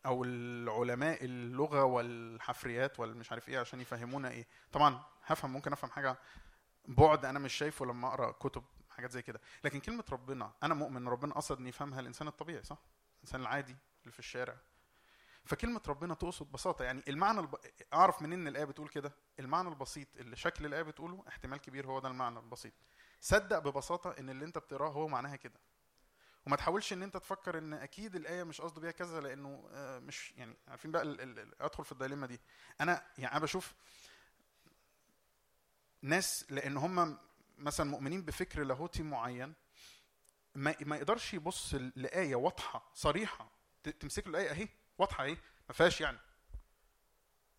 أو 0.06 0.24
العلماء 0.24 1.26
اللغة 1.26 1.84
والحفريات 1.84 3.00
والمش 3.00 3.32
عارف 3.32 3.50
إيه 3.50 3.60
عشان 3.60 3.82
يفهمونا 3.82 4.30
إيه. 4.30 4.48
طبعا 4.72 5.04
هفهم 5.26 5.54
ممكن 5.54 5.74
أفهم 5.74 5.92
حاجة 5.92 6.18
بعد 6.88 7.26
أنا 7.26 7.40
مش 7.40 7.54
شايفه 7.54 7.86
لما 7.86 8.08
أقرأ 8.08 8.32
كتب. 8.32 8.64
حاجات 9.00 9.12
زي 9.12 9.22
كده. 9.22 9.42
لكن 9.64 9.80
كلمة 9.80 10.04
ربنا 10.12 10.52
أنا 10.64 10.74
مؤمن 10.74 11.08
ربنا 11.08 11.34
قصد 11.34 11.60
إن 11.60 11.68
يفهمها 11.68 12.00
الإنسان 12.00 12.28
الطبيعي 12.28 12.64
صح؟ 12.64 12.78
الإنسان 13.18 13.42
العادي 13.42 13.76
اللي 14.02 14.12
في 14.12 14.20
الشارع. 14.20 14.58
فكلمة 15.46 15.82
ربنا 15.88 16.14
تقصد 16.14 16.52
بساطة 16.52 16.86
يعني 16.86 17.04
المعنى 17.08 17.40
الب... 17.40 17.56
أعرف 17.94 18.22
منين 18.22 18.40
إن 18.40 18.48
الآية 18.48 18.66
بتقول 18.66 18.90
كده؟ 18.90 19.12
المعنى 19.40 19.70
البسيط 19.70 20.08
اللي 20.18 20.36
شكل 20.36 20.66
الآية 20.66 20.82
بتقوله 20.82 21.24
احتمال 21.28 21.58
كبير 21.58 21.88
هو 21.88 22.00
ده 22.00 22.08
المعنى 22.08 22.40
البسيط. 22.40 22.74
صدق 23.22 23.60
ببساطة 23.60 24.16
إن 24.20 24.30
اللي 24.30 24.46
أنت 24.46 24.58
بتقراه 24.58 24.90
هو 24.90 25.08
معناها 25.08 25.36
كده. 25.36 25.60
وما 26.48 26.56
تحاولش 26.56 26.94
إن 26.94 27.04
أنت 27.04 27.18
تفكر 27.18 27.58
إن 27.58 27.74
أكيد 27.74 28.16
الآية 28.16 28.44
مش 28.44 28.62
قصده 28.62 28.82
بيها 28.82 28.92
كذا 28.92 29.22
لأنه 29.22 29.70
آه، 29.72 30.00
مش 30.00 30.34
يعني 30.38 30.56
عارفين 30.68 30.92
بقى 30.92 31.02
ال- 31.02 31.22
ال- 31.22 31.40
ال- 31.40 31.62
أدخل 31.62 31.86
في 31.86 31.92
الدايليما 31.92 32.28
دي. 32.28 32.40
أنا 32.82 33.06
يعني 33.18 33.32
أنا 33.36 33.40
بشوف 33.44 33.74
ناس 36.02 36.46
لأن 36.50 36.78
هم 36.78 37.18
مثلا 37.60 37.90
مؤمنين 37.90 38.22
بفكر 38.26 38.64
لاهوتي 38.64 39.04
معين 39.04 39.54
ما 40.56 40.76
ما 40.82 40.96
يقدرش 40.96 41.34
يبص 41.34 41.76
لآية 41.96 42.36
واضحة 42.36 42.92
صريحة. 42.94 43.52
تمسك 44.00 44.28
له 44.28 44.30
الآية 44.32 44.52
أهي 44.52 44.68
واضحة 44.98 45.24
أهي 45.24 45.38
ما 45.70 45.74
فيهاش 45.74 46.02
يعني. 46.02 46.18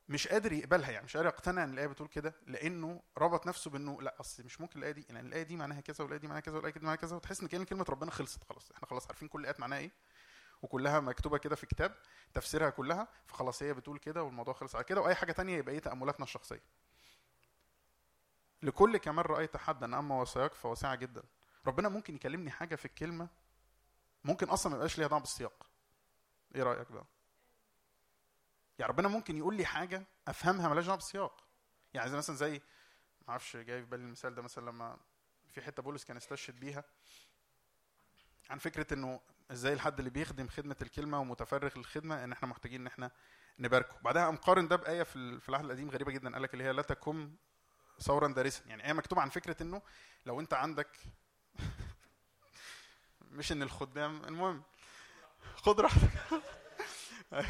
مش 0.08 0.28
قادر 0.28 0.52
يقبلها 0.52 0.90
يعني 0.90 1.04
مش 1.04 1.16
قادر 1.16 1.28
يقتنع 1.28 1.64
إن 1.64 1.72
الآية 1.72 1.86
بتقول 1.86 2.08
كده 2.08 2.34
لأنه 2.46 3.02
ربط 3.18 3.46
نفسه 3.46 3.70
بإنه 3.70 4.02
لأ 4.02 4.16
أصل 4.20 4.44
مش 4.44 4.60
ممكن 4.60 4.78
الآية 4.78 4.92
دي 4.92 5.06
يعني 5.08 5.20
الآية 5.28 5.42
دي 5.42 5.56
معناها 5.56 5.80
كذا 5.80 6.04
والآية 6.04 6.20
دي 6.20 6.26
معناها 6.26 6.40
كذا 6.40 6.56
والآية 6.56 6.72
دي 6.72 6.80
معناها 6.80 6.96
كذا 6.96 7.16
وتحس 7.16 7.40
إن 7.40 7.48
كلمة 7.48 7.86
ربنا 7.88 8.10
خلصت 8.10 8.44
خلاص. 8.44 8.70
إحنا 8.72 8.88
خلاص 8.88 9.06
عارفين 9.06 9.28
كل 9.28 9.40
الآيات 9.40 9.60
معناها 9.60 9.78
إيه 9.78 9.90
وكلها 10.62 11.00
مكتوبة 11.00 11.38
كده 11.38 11.56
في 11.56 11.66
كتاب 11.66 11.96
تفسيرها 12.34 12.70
كلها 12.70 13.08
فخلاص 13.26 13.62
هي 13.62 13.74
بتقول 13.74 13.98
كده 13.98 14.22
والموضوع 14.22 14.54
خلص. 14.54 14.74
على 14.74 14.84
كده 14.84 15.00
وأي 15.00 15.14
حاجة 15.14 15.32
تانية 15.32 15.56
يبقى 15.58 15.74
إيه 15.74 15.80
تأملاتنا 15.80 16.24
الشخصية. 16.24 16.62
لكل 18.62 18.96
كمان 18.96 19.24
رأيت 19.24 19.56
حدا 19.56 19.98
أما 19.98 20.20
وصاياك 20.20 20.54
فواسعة 20.54 20.94
جدا. 20.94 21.22
ربنا 21.66 21.88
ممكن 21.88 22.14
يكلمني 22.14 22.50
حاجة 22.50 22.74
في 22.76 22.84
الكلمة 22.84 23.28
ممكن 24.24 24.48
أصلا 24.48 24.70
ما 24.70 24.76
يبقاش 24.76 24.98
ليها 24.98 25.08
دعوة 25.08 25.20
بالسياق. 25.20 25.66
إيه 26.54 26.62
رأيك 26.62 26.92
بقى؟ 26.92 27.04
يعني 28.78 28.92
ربنا 28.92 29.08
ممكن 29.08 29.36
يقول 29.36 29.54
لي 29.56 29.64
حاجة 29.64 30.06
أفهمها 30.28 30.68
مالهاش 30.68 30.84
دعوة 30.86 30.96
بالسياق. 30.96 31.44
يعني 31.94 32.10
زي 32.10 32.16
مثلا 32.16 32.36
زي 32.36 32.52
ما 33.22 33.28
أعرفش 33.30 33.56
جاي 33.56 33.80
في 33.82 33.86
بالي 33.90 34.02
المثال 34.04 34.34
ده 34.34 34.42
مثلا 34.42 34.70
لما 34.70 34.96
في 35.48 35.60
حتة 35.62 35.82
بولس 35.82 36.04
كان 36.04 36.16
استشهد 36.16 36.60
بيها 36.60 36.84
عن 38.50 38.58
فكرة 38.58 38.94
إنه 38.94 39.20
إزاي 39.50 39.72
الحد 39.72 39.98
اللي 39.98 40.10
بيخدم 40.10 40.48
خدمة 40.48 40.76
الكلمة 40.82 41.20
ومتفرغ 41.20 41.78
للخدمة 41.78 42.24
إن 42.24 42.32
إحنا 42.32 42.48
محتاجين 42.48 42.80
إن 42.80 42.86
إحنا 42.86 43.10
نباركه. 43.58 43.96
بعدها 44.02 44.24
قام 44.24 44.36
قارن 44.36 44.68
ده 44.68 44.76
بآية 44.76 45.02
في 45.02 45.16
ال- 45.16 45.40
في 45.40 45.48
العهد 45.48 45.64
القديم 45.64 45.90
غريبة 45.90 46.12
جدا. 46.12 46.32
قال 46.32 46.42
لك 46.42 46.52
اللي 46.54 46.64
هي 46.64 46.72
لا 46.72 46.82
تكن 46.82 47.34
ثورا 48.02 48.28
دارسا. 48.28 48.62
يعني 48.66 48.86
إيه 48.86 48.92
مكتوب 48.92 49.18
عن 49.18 49.28
فكرة 49.28 49.62
إنه 49.62 49.82
لو 50.26 50.40
أنت 50.40 50.54
عندك 50.54 50.98
مش 53.30 53.52
إن 53.52 53.62
الخدام 53.62 54.24
المهم 54.24 54.62
خد 55.56 55.80
راحتك. 55.80 56.10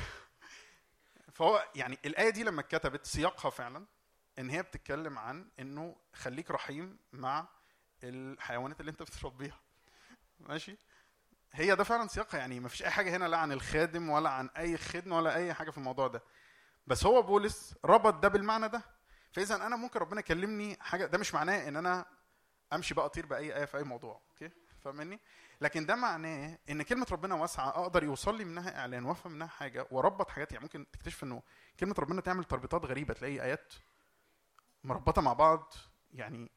فهو 1.32 1.68
يعني 1.74 1.98
الآية 2.04 2.30
دي 2.30 2.44
لما 2.44 2.60
اتكتبت 2.60 3.06
سياقها 3.06 3.50
فعلا 3.50 3.86
إن 4.38 4.50
هي 4.50 4.62
بتتكلم 4.62 5.18
عن 5.18 5.48
إنه 5.60 5.96
خليك 6.14 6.50
رحيم 6.50 6.98
مع 7.12 7.48
الحيوانات 8.04 8.80
اللي 8.80 8.90
أنت 8.90 9.02
بتربيها. 9.02 9.60
ماشي؟ 10.40 10.76
هي 11.52 11.76
ده 11.76 11.84
فعلا 11.84 12.08
سياقها. 12.08 12.38
يعني 12.38 12.60
ما 12.60 12.68
فيش 12.68 12.82
أي 12.82 12.90
حاجة 12.90 13.16
هنا 13.16 13.28
لا 13.28 13.36
عن 13.36 13.52
الخادم 13.52 14.10
ولا 14.10 14.30
عن 14.30 14.50
أي 14.56 14.76
خدمة 14.78 15.16
ولا 15.16 15.34
أي 15.34 15.54
حاجة 15.54 15.70
في 15.70 15.78
الموضوع 15.78 16.06
ده. 16.06 16.22
بس 16.86 17.06
هو 17.06 17.22
بولس 17.22 17.74
ربط 17.84 18.14
ده 18.14 18.28
بالمعنى 18.28 18.68
ده. 18.68 18.82
فإذا 19.32 19.54
أنا 19.66 19.76
ممكن 19.76 20.00
ربنا 20.00 20.20
يكلمني 20.20 20.76
حاجة 20.80 21.06
ده 21.06 21.18
مش 21.18 21.34
معناه 21.34 21.68
إن 21.68 21.76
أنا 21.76 22.06
أمشي 22.72 22.94
بقى 22.94 23.04
أطير 23.06 23.26
بأي 23.26 23.56
آية 23.56 23.64
في 23.64 23.76
أي 23.76 23.82
موضوع 23.84 24.20
أوكي؟ 24.30 24.50
فاهمني؟ 24.84 25.20
لكن 25.60 25.86
ده 25.86 25.94
معناه 25.94 26.58
إن 26.70 26.82
كلمة 26.82 27.06
ربنا 27.12 27.34
واسعة 27.34 27.68
أقدر 27.68 28.04
يوصل 28.04 28.36
لي 28.38 28.44
منها 28.44 28.80
إعلان 28.80 29.04
وأفهم 29.04 29.32
منها 29.32 29.46
حاجة 29.46 29.86
وأربط 29.90 30.30
حاجات 30.30 30.52
يعني 30.52 30.62
ممكن 30.64 30.86
تكتشف 30.92 31.24
إنه 31.24 31.42
كلمة 31.80 31.94
ربنا 31.98 32.20
تعمل 32.20 32.44
تربيطات 32.44 32.84
غريبة 32.84 33.14
تلاقي 33.14 33.42
آيات 33.42 33.72
مربطة 34.84 35.22
مع 35.22 35.32
بعض 35.32 35.72
يعني 36.14 36.50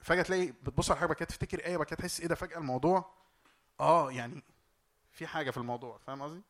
فجأة 0.00 0.22
تلاقي 0.22 0.46
بتبص 0.46 0.90
على 0.90 1.00
حاجة 1.00 1.12
كده 1.12 1.26
تفتكر 1.28 1.64
آية 1.64 1.76
كده 1.76 1.96
تحس 1.96 2.20
إيه 2.20 2.26
ده 2.26 2.34
فجأة 2.34 2.58
الموضوع 2.58 3.14
آه 3.80 4.12
يعني 4.12 4.42
في 5.12 5.26
حاجة 5.26 5.50
في 5.50 5.56
الموضوع 5.56 5.98
فاهم 5.98 6.22
قصدي؟ 6.22 6.42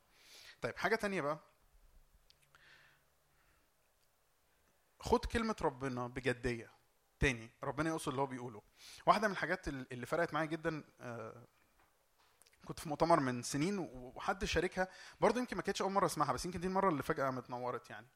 طيب 0.62 0.76
حاجة 0.76 0.96
تانية 0.96 1.20
بقى. 1.20 1.38
خد 5.00 5.24
كلمة 5.24 5.56
ربنا 5.62 6.06
بجدية. 6.06 6.70
تاني 7.20 7.50
ربنا 7.62 7.90
يقصد 7.90 8.08
اللي 8.08 8.20
هو 8.20 8.26
بيقوله. 8.26 8.62
واحدة 9.06 9.28
من 9.28 9.32
الحاجات 9.32 9.68
ال- 9.68 9.92
اللي 9.92 10.06
فرقت 10.06 10.34
معايا 10.34 10.46
جدا 10.46 10.84
آه، 11.00 11.46
كنت 12.64 12.80
في 12.80 12.88
مؤتمر 12.88 13.20
من 13.20 13.42
سنين 13.42 13.78
وحد 13.78 14.44
شاركها. 14.44 14.88
برضه 15.20 15.40
يمكن 15.40 15.56
ما 15.56 15.62
كانتش 15.62 15.82
أول 15.82 15.92
مرة 15.92 16.06
أسمعها 16.06 16.32
بس 16.32 16.44
يمكن 16.44 16.60
دي 16.60 16.66
المرة 16.66 16.88
اللي 16.88 17.02
فجأة 17.02 17.30
متنورت 17.30 17.90
يعني. 17.90 18.06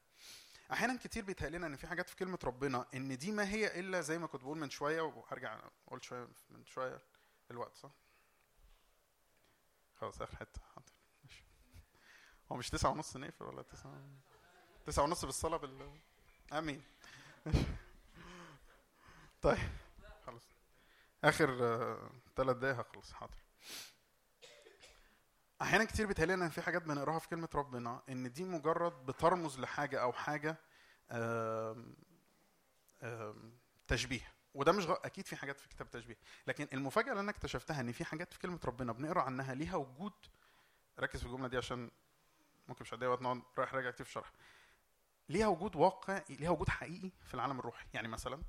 أحيانا 0.71 0.97
كتير 0.97 1.25
بيتهيأ 1.25 1.49
لنا 1.49 1.67
إن 1.67 1.75
في 1.75 1.87
حاجات 1.87 2.09
في 2.09 2.15
كلمة 2.15 2.39
ربنا 2.43 2.85
إن 2.93 3.17
دي 3.17 3.31
ما 3.31 3.49
هي 3.49 3.79
إلا 3.79 4.01
زي 4.01 4.17
ما 4.17 4.27
كنت 4.27 4.43
بقول 4.43 4.57
من 4.57 4.69
شوية 4.69 5.01
وهرجع 5.01 5.59
قلت 5.87 6.03
شوية 6.03 6.27
من 6.49 6.65
شوية 6.65 7.01
الوقت 7.51 7.75
صح؟ 7.75 7.91
خلاص 9.95 10.21
آخر 10.21 10.35
حتة. 10.37 10.61
حاضر. 10.75 10.91
ماشي. 11.23 11.43
هو 12.51 12.55
مش 12.55 12.69
تسعة 12.69 12.89
ونص 12.91 13.17
نقفل 13.17 13.45
ولا 13.45 13.61
تسعة؟ 13.61 14.01
تسعة 14.85 15.03
ونص 15.03 15.25
بالصلاة 15.25 15.57
بال 15.57 15.99
آمين. 16.53 16.81
طيب. 19.41 19.57
خلاص. 20.25 20.43
آخر 21.23 21.47
ثلاث 22.35 22.57
دقايق 22.57 22.79
هخلص. 22.79 23.13
حاضر. 23.13 23.37
أحيانا 25.61 25.85
كتير 25.85 26.05
بيتهيأ 26.07 26.25
لنا 26.25 26.45
إن 26.45 26.49
في 26.49 26.61
حاجات 26.61 26.81
بنقراها 26.81 27.19
في 27.19 27.27
كلمة 27.27 27.49
ربنا 27.55 28.01
إن 28.09 28.31
دي 28.31 28.43
مجرد 28.43 29.05
بترمز 29.05 29.59
لحاجة 29.59 30.01
أو 30.01 30.13
حاجة 30.13 30.57
آم، 31.11 31.95
آم، 33.03 33.57
تشبيه. 33.87 34.31
وده 34.53 34.71
مش 34.71 34.85
غ... 34.85 34.91
أكيد 35.05 35.25
في 35.27 35.35
حاجات 35.35 35.59
في 35.59 35.67
كتاب 35.69 35.89
تشبيه. 35.89 36.17
لكن 36.47 36.67
المفاجأة 36.73 37.09
اللي 37.11 37.19
أنا 37.21 37.31
اكتشفتها 37.31 37.81
إن 37.81 37.91
في 37.91 38.05
حاجات 38.05 38.33
في 38.33 38.39
كلمة 38.39 38.59
ربنا 38.65 38.91
بنقرأ 38.93 39.21
عنها 39.21 39.53
ليها 39.53 39.75
وجود 39.75 40.13
ركز 40.99 41.19
في 41.19 41.25
الجملة 41.25 41.47
دي 41.47 41.57
عشان 41.57 41.91
ممكن 42.67 42.81
مش 42.81 42.93
هتضايق 42.93 43.11
وقت 43.11 43.21
نقعد 43.21 43.41
رايح 43.57 43.73
راجع 43.73 43.91
كتير 43.91 44.05
في 44.05 44.09
الشرح. 44.09 44.31
ليها 45.29 45.47
وجود 45.47 45.75
واقع 45.75 46.21
ليها 46.29 46.49
وجود 46.49 46.69
حقيقي 46.69 47.11
في 47.27 47.33
العالم 47.33 47.59
الروحي. 47.59 47.85
يعني 47.93 48.07
مثلا 48.07 48.41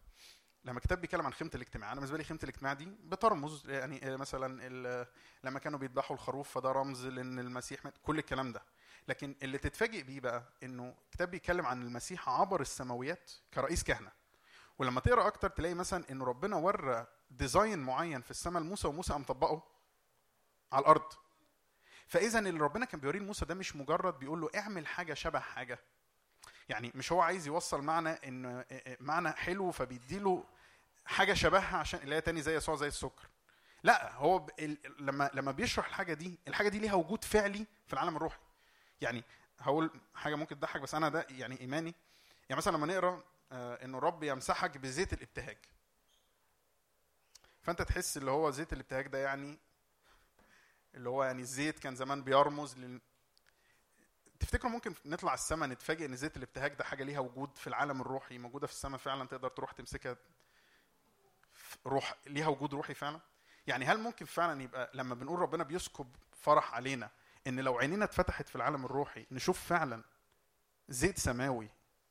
لما 0.65 0.79
الكتاب 0.79 1.01
بيتكلم 1.01 1.27
عن 1.27 1.33
خيمة 1.33 1.51
الاجتماع 1.55 1.89
أنا 1.93 2.01
بالنسبة 2.01 2.19
لي 2.19 2.25
خيمة 2.25 2.41
الاجتماع 2.43 2.73
دي 2.73 2.85
بترمز 2.85 3.71
يعني 3.71 4.13
آه، 4.13 4.17
مثلا 4.17 5.07
لما 5.45 5.59
كانوا 5.59 5.79
بيذبحوا 5.79 6.17
الخروف 6.17 6.51
فده 6.51 6.73
رمز 6.73 7.07
لإن 7.07 7.39
المسيح 7.39 7.85
مات 7.85 7.95
كل 8.03 8.19
الكلام 8.19 8.53
ده. 8.53 8.63
لكن 9.09 9.37
اللي 9.43 9.59
تتفاجئ 9.59 10.03
بيه 10.03 10.21
بقى 10.21 10.43
إنه 10.63 10.95
الكتاب 11.05 11.31
بيتكلم 11.31 11.67
عن 11.67 11.83
المسيح 11.83 12.29
عبر 12.29 12.61
السماويات 12.61 13.31
كرئيس 13.55 13.85
كهنة. 13.85 14.13
ولما 14.79 15.01
تقرأ 15.01 15.27
أكتر 15.27 15.49
تلاقي 15.49 15.75
مثلا 15.75 16.05
إن 16.11 16.23
ربنا 16.23 16.57
ورى 16.57 17.07
ديزاين 17.31 17.79
معين 17.79 18.21
في 18.23 18.31
السماء 18.31 18.63
لموسى 18.63 18.89
وموسى 18.89 19.13
قام 19.13 19.23
طبقه 19.25 19.63
على 20.73 20.83
الأرض. 20.83 21.13
فاذا 22.07 22.39
اللي 22.39 22.61
ربنا 22.61 22.85
كان 22.85 23.01
بيوريه 23.01 23.21
لموسى 23.21 23.45
ده 23.45 23.55
مش 23.55 23.77
مجرد 23.77 24.19
بيقول 24.19 24.41
له 24.41 24.51
اعمل 24.57 24.87
حاجة 24.87 25.15
شبه 25.15 25.39
حاجة. 25.39 25.79
يعني 26.69 26.93
مش 26.95 27.13
هو 27.13 27.21
عايز 27.21 27.47
يوصل 27.47 27.83
معنى 27.83 28.09
إن 28.11 28.65
معنى 29.01 29.33
حلو 29.33 29.71
فبيديله 29.71 30.45
حاجة 31.05 31.33
شبهها 31.35 31.77
عشان 31.77 32.01
اللي 32.01 32.15
هي 32.15 32.21
تاني 32.21 32.43
زي 32.43 32.57
يسوع 32.57 32.77
زي 32.77 32.87
السكر. 32.87 33.29
لا 33.83 34.13
هو 34.13 34.39
ب... 34.39 34.51
لما 34.99 35.31
لما 35.35 35.53
بيشرح 35.53 35.87
الحاجة 35.87 36.15
دي 36.15 36.39
الحاجة 36.49 36.69
دي 36.69 36.79
ليها 36.79 36.95
وجود 36.95 37.25
فعلي 37.25 37.67
في 37.87 37.93
العالم 37.93 38.17
الروحي. 38.17 38.39
يعني 39.01 39.25
هقول 39.59 39.91
حاجة 40.15 40.35
ممكن 40.35 40.59
تضحك 40.59 40.81
بس 40.81 40.95
أنا 40.95 41.09
ده 41.09 41.27
يعني 41.31 41.61
إيماني. 41.61 41.95
يعني 42.49 42.59
مثلا 42.59 42.77
لما 42.77 42.87
نقرأ 42.87 43.23
آه، 43.53 43.85
إنه 43.85 43.99
الرب 43.99 44.23
يمسحك 44.23 44.79
بزيت 44.79 45.13
الإبتهاج. 45.13 45.59
فأنت 47.63 47.83
تحس 47.83 48.17
اللي 48.17 48.31
هو 48.31 48.51
زيت 48.51 48.73
الإبتهاج 48.73 49.07
ده 49.07 49.19
يعني 49.19 49.59
اللي 50.95 51.09
هو 51.09 51.25
يعني 51.25 51.43
الزيت 51.43 51.79
كان 51.79 51.97
زمان 51.97 52.23
بيرمز 52.23 52.79
لل... 52.79 53.01
تفتكروا 54.41 54.73
ممكن 54.73 54.95
نطلع 55.05 55.35
السماء 55.35 55.69
نتفاجئ 55.69 56.07
إن 56.07 56.17
زيت 56.17 56.37
الابتهاج 56.37 56.75
ده 56.75 56.85
حاجة 56.85 57.05
ليها 57.05 57.21
وجود 57.21 57.51
في 57.59 57.67
العالم 57.67 58.01
الروحي 58.01 58.39
موجودة 58.39 58.67
في 58.67 58.73
السماء 58.73 58.99
فعلا 58.99 59.27
تقدر 59.29 59.49
تروح 59.49 59.73
تمسكها؟ 59.73 60.17
روح 61.87 62.15
ليها 62.27 62.49
وجود 62.49 62.75
روحي 62.75 62.95
فعلا؟ 62.95 63.21
يعني 63.67 63.85
هل 63.85 63.99
ممكن 64.01 64.25
فعلا 64.27 64.63
يبقى 64.63 64.91
لما 64.95 65.15
بنقول 65.15 65.39
ربنا 65.39 65.65
بيسكب 65.65 66.17
فرح 66.43 66.75
علينا 66.75 67.11
إن 67.47 67.61
لو 67.61 67.79
عينينا 67.79 68.05
اتفتحت 68.05 68.49
في 68.49 68.57
العالم 68.57 68.85
الروحي 68.85 69.27
نشوف 69.31 69.61
فعلا 69.67 70.03
زيت 70.89 71.19
سماوي 71.19 71.69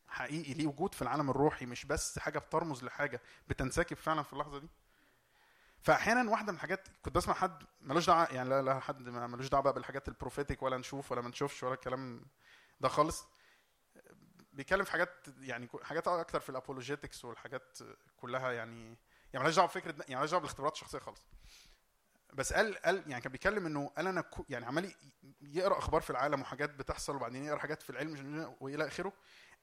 حقيقي 0.08 0.54
ليه 0.54 0.68
وجود 0.68 0.94
في 0.96 1.02
العالم 1.02 1.30
الروحي 1.30 1.66
مش 1.66 1.86
بس 1.86 2.20
حاجة 2.20 2.40
بترمز 2.40 2.84
لحاجة 2.84 3.22
بتنسكب 3.48 3.98
فعلا 3.98 4.24
في 4.24 4.34
اللحظة 4.34 4.60
دي؟ 4.60 4.68
فأحيانا 5.86 6.32
واحدة 6.32 6.52
من 6.52 6.56
الحاجات 6.56 6.88
كنت 7.02 7.16
بسمع 7.16 7.34
حد 7.34 7.64
ملوش 7.82 8.08
دعوة 8.08 8.28
يعني 8.32 8.50
لا 8.50 8.62
لا 8.62 8.80
حد 8.80 9.02
ملوش 9.02 9.48
دعوة 9.48 9.72
بالحاجات 9.72 10.08
البروفيتك 10.08 10.64
ولا 10.64 10.78
نشوف 10.78 11.12
ولا 11.12 11.22
ما 11.22 11.30
نشوفش 11.30 11.64
ولا 11.64 11.74
الكلام 11.74 12.26
ده 12.80 12.90
خالص. 12.90 13.26
بيتكلم 14.54 14.84
في 14.84 14.92
حاجات 14.92 15.28
يعني 15.40 15.70
حاجات 15.84 16.08
أكتر 16.08 16.40
في 16.40 16.50
الابولوجيتكس 16.50 17.26
والحاجات 17.26 17.78
كلها 18.18 18.52
يعني 18.52 18.84
يعني 18.84 18.98
مالهاش 19.34 19.56
دعوة 19.56 19.68
بفكرة 19.68 19.92
يعني 19.92 20.16
مالهاش 20.16 20.30
دعوة 20.30 20.42
بالاختبارات 20.42 20.74
الشخصية 20.74 21.00
خالص. 21.00 21.26
بس 22.34 22.54
قال 22.54 22.76
قال 22.76 23.04
يعني 23.08 23.22
كان 23.22 23.32
بيتكلم 23.32 23.66
إنه 23.66 23.92
قال 23.98 24.08
أنا 24.08 24.24
يعني 24.50 24.66
عمال 24.66 24.96
يقرأ 25.42 25.78
أخبار 25.78 26.02
في 26.02 26.10
العالم 26.10 26.42
وحاجات 26.42 26.70
بتحصل 26.70 27.16
وبعدين 27.16 27.44
يقرأ 27.46 27.60
حاجات 27.60 27.82
في 27.82 27.90
العلم 27.90 28.56
وإلى 28.60 28.88
آخره. 28.88 29.14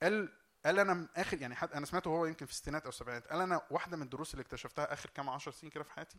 قال 0.03 0.33
قال 0.67 0.79
أنا 0.79 1.09
اخر 1.17 1.41
يعني 1.43 1.55
حد 1.55 1.73
أنا 1.73 1.87
سمعته 1.87 2.09
هو 2.09 2.27
يمكن 2.27 2.47
في 2.47 2.53
الستينات 2.53 2.83
أو 2.83 2.89
السبعينات 2.89 3.27
قال 3.27 3.41
أنا 3.41 3.63
واحدة 3.71 3.97
من 3.97 4.03
الدروس 4.03 4.35
اللي 4.35 4.43
اكتشفتها 4.43 4.93
آخر 4.93 5.11
كام 5.11 5.31
عشر 5.31 5.51
سنين 5.51 5.71
كده 5.71 5.85
في 5.85 5.93
حياتي 5.93 6.19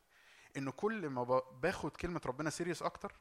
انه 0.57 0.71
كل 0.71 1.09
ما 1.09 1.23
باخد 1.61 1.91
كلمة 1.97 2.21
ربنا 2.25 2.49
سيريس 2.49 2.83
أكتر 2.83 3.19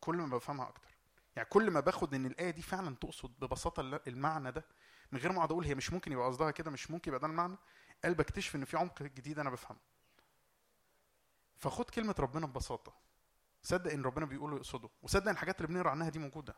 كل 0.00 0.16
ما 0.16 0.36
بفهمها 0.36 0.68
أكتر. 0.68 0.96
يعني 1.36 1.48
كل 1.48 1.70
ما 1.70 1.80
باخد 1.80 2.14
إن 2.14 2.26
الآية 2.26 2.50
دي 2.50 2.62
فعلا 2.62 2.94
تقصد 2.96 3.32
ببساطة 3.38 4.00
المعنى 4.06 4.52
ده 4.52 4.64
من 5.12 5.18
غير 5.18 5.32
ما 5.32 5.38
أقعد 5.38 5.50
أقول 5.50 5.64
هي 5.64 5.74
مش 5.74 5.92
ممكن 5.92 6.12
يبقى 6.12 6.26
قصدها 6.26 6.50
كده 6.50 6.70
مش 6.70 6.90
ممكن 6.90 7.10
يبقى 7.10 7.20
ده 7.20 7.26
المعنى 7.26 7.56
قال 8.04 8.14
بكتشف 8.14 8.56
إن 8.56 8.64
في 8.64 8.76
عمق 8.76 9.02
جديد 9.02 9.38
أنا 9.38 9.50
بفهمه. 9.50 9.80
فخد 11.56 11.90
كلمة 11.90 12.14
ربنا 12.18 12.46
ببساطة. 12.46 12.92
صدق 13.62 13.92
إن 13.92 14.02
ربنا 14.02 14.26
بيقوله 14.26 14.56
يقصده. 14.56 14.88
وصدق 15.02 15.22
إن 15.22 15.28
الحاجات 15.34 15.56
اللي 15.56 15.68
بنقرأ 15.68 15.90
عنها 15.90 16.08
دي 16.08 16.18
موجودة. 16.18 16.56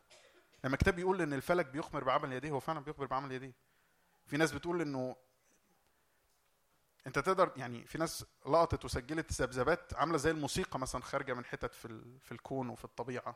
لما 0.63 0.73
الكتاب 0.73 0.95
بيقول 0.95 1.21
إن 1.21 1.33
الفلك 1.33 1.65
بيخبر 1.65 2.03
بعمل 2.03 2.33
يديه 2.33 2.51
هو 2.51 2.59
فعلا 2.59 2.79
بيخبر 2.79 3.05
بعمل 3.05 3.31
يديه. 3.31 3.53
في 4.29 4.37
ناس 4.37 4.51
بتقول 4.51 4.81
إنه 4.81 5.15
أنت 7.07 7.19
تقدر 7.19 7.51
يعني 7.57 7.85
في 7.85 7.97
ناس 7.97 8.25
لقطت 8.45 8.85
وسجلت 8.85 9.41
ذبذبات 9.41 9.93
عاملة 9.93 10.17
زي 10.17 10.31
الموسيقى 10.31 10.79
مثلا 10.79 11.01
خارجة 11.01 11.33
من 11.33 11.45
حتت 11.45 11.73
في 11.73 12.19
في 12.21 12.31
الكون 12.31 12.69
وفي 12.69 12.85
الطبيعة. 12.85 13.35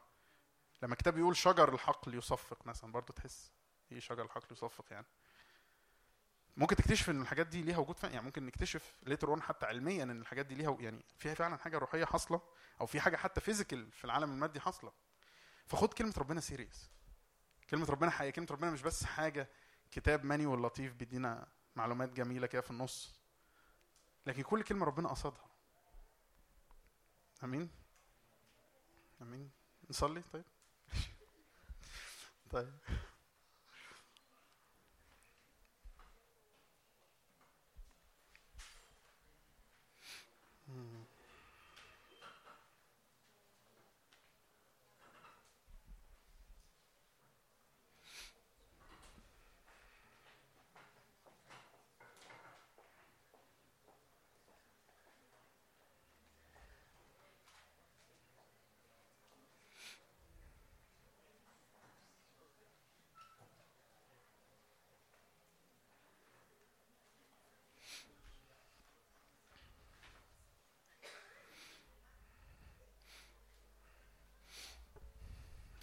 لما 0.82 0.94
الكتاب 0.94 1.18
يقول 1.18 1.36
شجر 1.36 1.74
الحقل 1.74 2.16
يصفق 2.16 2.68
مثلا 2.68 2.92
برضو 2.92 3.14
تحس 3.14 3.52
إيه 3.92 4.00
شجر 4.00 4.26
الحقل 4.26 4.48
يصفق 4.52 4.86
يعني. 4.92 5.06
ممكن 6.58 6.76
تكتشف 6.76 7.10
إن 7.10 7.22
الحاجات 7.22 7.48
دي 7.48 7.62
ليها 7.62 7.78
وجود 7.78 7.96
يعني 8.04 8.22
ممكن 8.22 8.46
نكتشف 8.46 8.96
later 9.04 9.28
on 9.28 9.42
حتى 9.42 9.66
علميا 9.66 10.04
إن 10.04 10.22
الحاجات 10.22 10.46
دي 10.46 10.56
ليها 10.56 10.78
يعني 10.80 11.06
فيها 11.18 11.34
فعلا 11.34 11.58
حاجة 11.58 11.78
روحية 11.78 12.06
حاصلة 12.06 12.42
أو 12.82 12.86
في 12.86 13.02
حاجة 13.02 13.18
حتى 13.18 13.42
physical 13.42 13.92
في 13.92 14.06
العالم 14.06 14.32
المادي 14.32 14.60
حاصلة. 14.60 14.92
فخد 15.68 15.94
كلمة 15.94 16.14
ربنا 16.18 16.40
serious 16.42 16.90
كلمة 17.70 17.86
ربنا 17.90 18.12
حقيقية 18.12 18.32
كلمة 18.34 18.48
ربنا 18.52 18.72
مش 18.72 18.82
بس 18.82 19.04
حاجة 19.04 19.50
كتاب 19.94 20.26
manual 20.26 20.62
لطيف 20.62 20.94
بيدينا 20.94 21.48
معلومات 21.76 22.10
جميلة 22.10 22.48
كده 22.48 22.62
في 22.62 22.72
النص. 22.72 23.14
لكن 24.26 24.42
كل 24.42 24.64
كلمة 24.64 24.86
ربنا 24.86 25.10
قصدها. 25.10 25.46
أمين؟ 27.44 27.70
أمين؟ 29.22 29.52
نصلي؟ 29.90 30.22
طيب. 30.34 30.44
طيب. 32.52 32.74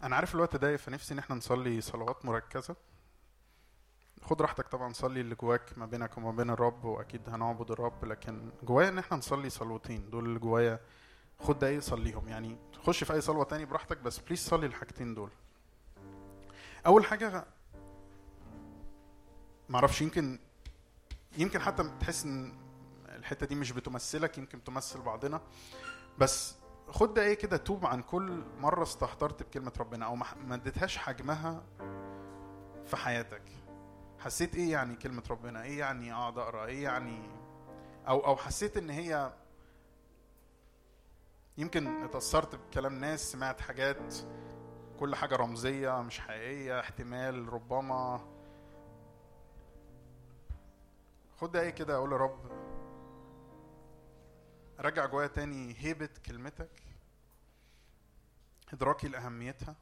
أنا 0.02 0.16
عارف 0.16 0.34
الوقت 0.34 0.56
ضيق 0.56 0.76
فنفسي 0.76 1.14
إن 1.14 1.18
إحنا 1.18 1.36
نصلي 1.36 1.80
صلوات 1.80 2.24
مركزة. 2.24 2.76
خد 4.22 4.42
راحتك 4.42 4.68
طبعا 4.68 4.92
صلي 4.92 5.20
اللي 5.20 5.34
جواك 5.34 5.78
ما 5.78 5.86
بينك 5.86 6.18
وما 6.18 6.30
بين 6.30 6.50
الرب 6.50 6.84
وأكيد 6.84 7.28
هنعبد 7.28 7.70
الرب 7.70 8.04
لكن 8.04 8.50
جوايا 8.62 8.88
إن 8.88 8.98
إحنا 8.98 9.16
نصلي 9.16 9.50
صلوتين 9.50 10.10
دول 10.10 10.24
اللي 10.24 10.38
جوايا 10.38 10.80
خد 11.40 11.58
دقايق 11.58 11.80
صليهم 11.80 12.28
يعني 12.28 12.56
خش 12.82 13.04
في 13.04 13.12
أي 13.12 13.20
صلوة 13.20 13.44
تاني 13.44 13.64
براحتك 13.64 13.98
بس 13.98 14.18
بليز 14.18 14.38
صلي 14.38 14.66
الحاجتين 14.66 15.14
دول. 15.14 15.30
أول 16.86 17.04
حاجة 17.04 17.44
معرفش 19.68 20.02
يمكن 20.02 20.38
يمكن 21.38 21.60
حتى 21.60 21.90
تحس 22.00 22.24
إن 22.24 22.52
الحتة 23.08 23.46
دي 23.46 23.54
مش 23.54 23.72
بتمثلك 23.72 24.38
يمكن 24.38 24.64
تمثل 24.64 25.00
بعضنا 25.00 25.40
بس 26.18 26.54
خد 26.90 27.14
دقايق 27.14 27.38
كده 27.38 27.56
توب 27.56 27.86
عن 27.86 28.02
كل 28.02 28.44
مرة 28.58 28.82
استهترت 28.82 29.42
بكلمة 29.42 29.72
ربنا 29.80 30.06
أو 30.06 30.16
ما 30.16 30.54
اديتهاش 30.54 30.96
حجمها 30.96 31.62
في 32.86 32.96
حياتك. 32.96 33.42
حسيت 34.18 34.54
إيه 34.54 34.72
يعني 34.72 34.96
كلمة 34.96 35.22
ربنا؟ 35.30 35.62
إيه 35.62 35.78
يعني 35.78 36.12
أقعد 36.12 36.38
أقرأ؟ 36.38 36.66
إيه 36.66 36.82
يعني؟ 36.84 37.22
أو 38.08 38.26
أو 38.26 38.36
حسيت 38.36 38.76
إن 38.76 38.90
هي 38.90 39.32
يمكن 41.58 42.04
اتأثرت 42.04 42.54
بكلام 42.54 42.94
ناس 43.00 43.32
سمعت 43.32 43.60
حاجات 43.60 44.14
كل 45.00 45.14
حاجة 45.14 45.36
رمزية 45.36 46.02
مش 46.02 46.20
حقيقية 46.20 46.80
احتمال 46.80 47.52
ربما. 47.52 48.20
خد 51.40 51.52
دقايق 51.52 51.74
كده 51.74 51.94
أقول 51.96 52.12
يا 52.12 52.16
رب 52.16 52.38
رجع 54.80 55.06
جوايا 55.06 55.26
تاني 55.26 55.76
هيبة 55.78 56.08
كلمتك 56.26 56.70
إدراكي 58.72 59.08
لأهميتها. 59.08 59.74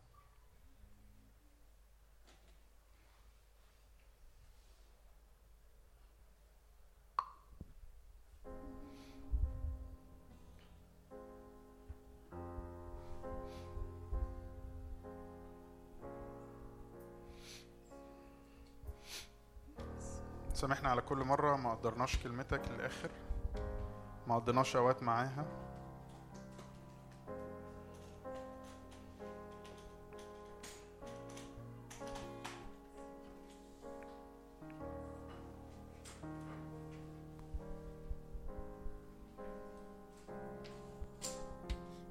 سامحنا 20.54 20.88
على 20.88 21.00
كل 21.00 21.16
مرة 21.16 21.56
ما 21.56 21.74
قدرناش 21.74 22.16
كلمتك 22.16 22.62
للآخر. 22.70 23.10
ما 24.28 24.34
قضيناش 24.34 24.76
أوقات 24.76 25.02
معاها. 25.02 25.44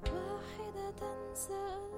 واحدة 0.04 1.34
سألت 1.34 1.97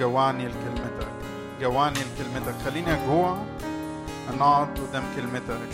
جوعني 0.00 0.48
لكلمتك. 0.48 1.08
جوعني 1.60 1.98
لكلمتك. 1.98 2.54
خليني 2.64 3.04
أجوع. 3.04 3.38
ان 4.30 4.40
اقعد 4.40 4.78
قدام 4.78 5.02
كلمتك. 5.16 5.68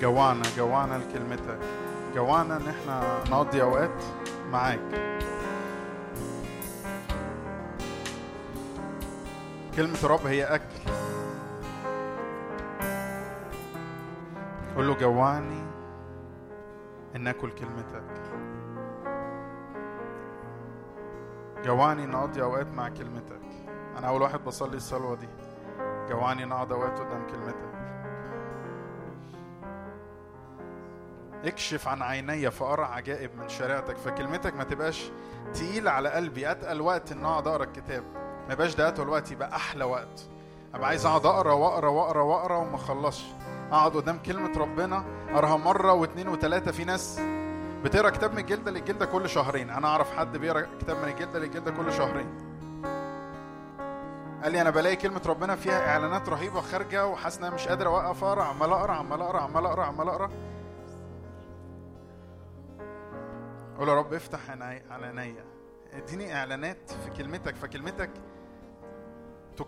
جوعنا 0.00 0.42
جوعنا 0.56 0.94
لكلمتك. 0.98 1.58
جوعنا 2.14 2.56
ان 2.56 2.68
إحنا 2.68 3.24
نقضي 3.30 3.62
أوقات 3.62 4.02
معاك. 4.50 4.80
كلمة 9.76 9.98
الرب 10.04 10.26
هي 10.26 10.44
أكل. 10.44 10.90
قول 14.76 14.86
له 14.88 14.94
جوعني 14.94 15.62
إن 17.16 17.26
آكل 17.26 17.50
كلمتك. 17.50 18.09
جوعني 21.80 22.04
إن 22.04 22.14
أقضي 22.14 22.42
أوقات 22.42 22.66
مع 22.66 22.88
كلمتك. 22.88 23.40
أنا 23.98 24.08
أول 24.08 24.22
واحد 24.22 24.44
بصلي 24.44 24.76
الصلوة 24.76 25.14
دي. 25.16 25.28
جوعني 26.08 26.44
إن 26.44 26.52
أقعد 26.52 26.72
أوقات 26.72 26.98
قدام 26.98 27.26
كلمتك. 27.26 27.70
اكشف 31.44 31.88
عن 31.88 32.02
عيني 32.02 32.50
فأرى 32.50 32.84
عجائب 32.84 33.30
من 33.36 33.48
شريعتك. 33.48 33.96
فكلمتك 33.96 34.54
ما 34.54 34.64
تبقاش 34.64 35.10
تقيلة 35.54 35.90
على 35.90 36.08
قلبي. 36.08 36.50
أتقل 36.50 36.80
وقت 36.80 37.12
إن 37.12 37.24
أقعد 37.24 37.46
أقرأ 37.46 37.64
الكتاب. 37.64 38.04
ما 38.46 38.52
يبقاش 38.52 38.74
ده 38.74 38.88
أتقل 38.88 39.08
وقت 39.08 39.32
يبقى 39.32 39.56
أحلى 39.56 39.84
وقت. 39.84 40.28
أبقى 40.74 40.88
عايز 40.88 41.06
أقعد 41.06 41.26
أقرأ 41.26 41.52
وأقرأ 41.52 41.88
وأقرأ 41.88 42.22
وأقرأ 42.22 42.56
وما 42.56 42.76
أخلصش. 42.76 43.24
أقعد 43.72 43.96
قدام 43.96 44.18
كلمة 44.18 44.58
ربنا 44.58 45.04
أقراها 45.30 45.56
مرة 45.56 45.92
واثنين 45.92 46.28
وثلاثة 46.28 46.72
في 46.72 46.84
ناس 46.84 47.20
بتقرأ 47.84 48.10
كتاب 48.10 48.32
من 48.32 48.38
الجلدة 48.38 48.70
للجلدة 48.70 49.06
كل 49.06 49.28
شهرين. 49.28 49.70
أنا 49.70 49.88
أعرف 49.88 50.16
حد 50.16 50.36
بيقرأ 50.36 50.66
كتاب 50.80 50.96
من 50.96 51.08
الجلدة 51.08 51.38
للجلدة 51.38 51.70
كل 51.70 51.92
شهرين. 51.92 52.50
قال 54.42 54.52
لي 54.52 54.60
أنا 54.60 54.70
بلاقي 54.70 54.96
كلمة 54.96 55.22
ربنا 55.26 55.56
فيها 55.56 55.88
إعلانات 55.92 56.28
رهيبة 56.28 56.60
خارجة 56.60 57.06
وحاسس 57.06 57.38
إن 57.38 57.44
أنا 57.44 57.54
مش 57.54 57.68
قادر 57.68 57.86
أوقف 57.86 58.24
أقرأ 58.24 58.42
عمال 58.44 58.72
أقرأ 58.72 58.92
عمال 58.92 59.20
أقرأ 59.22 59.40
عمال 59.40 59.66
أقرأ 59.66 59.84
عمال 59.84 60.08
أقرأ. 60.08 60.30
قول 63.78 63.88
يا 63.88 63.94
رب 63.94 64.14
افتح 64.14 64.50
على 64.50 64.80
عينيا 65.06 65.44
اديني 65.92 66.34
إعلانات 66.36 66.90
في 67.04 67.10
كلمتك 67.10 67.56
فكلمتك 67.56 68.10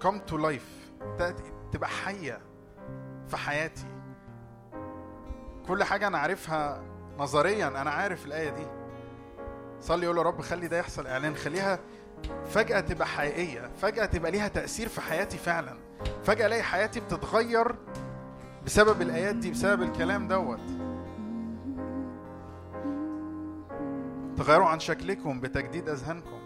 come 0.04 0.30
to 0.30 0.34
life. 0.34 0.92
تأتي- 1.18 1.72
تبقى 1.72 1.88
حية 1.88 2.40
في 3.28 3.36
حياتي. 3.36 3.86
كل 5.68 5.84
حاجة 5.84 6.06
أنا 6.06 6.18
عارفها 6.18 6.82
نظريا 7.22 7.68
أنا 7.68 7.90
عارف 7.90 8.26
الآية 8.26 8.50
دي. 8.50 8.66
صلي 9.80 10.04
يقول 10.04 10.16
يا 10.18 10.22
رب 10.22 10.40
خلي 10.40 10.68
ده 10.68 10.78
يحصل 10.78 11.06
إعلان 11.06 11.36
خليها 11.36 11.78
فجأة 12.46 12.80
تبقى 12.80 13.06
حقيقية 13.06 13.70
فجأة 13.82 14.06
تبقى 14.06 14.30
ليها 14.30 14.48
تأثير 14.48 14.88
في 14.88 15.00
حياتي 15.00 15.38
فعلا. 15.38 15.78
فجأة 16.24 16.46
ألاقي 16.46 16.62
حياتي 16.62 17.00
بتتغير 17.00 17.74
بسبب 18.66 19.02
الآيات 19.02 19.34
دي 19.34 19.50
بسبب 19.50 19.82
الكلام 19.82 20.28
دوت. 20.28 20.60
تغيروا 24.36 24.66
عن 24.66 24.80
شكلكم 24.80 25.40
بتجديد 25.40 25.88
أذهانكم. 25.88 26.42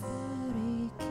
باركي 0.00 1.06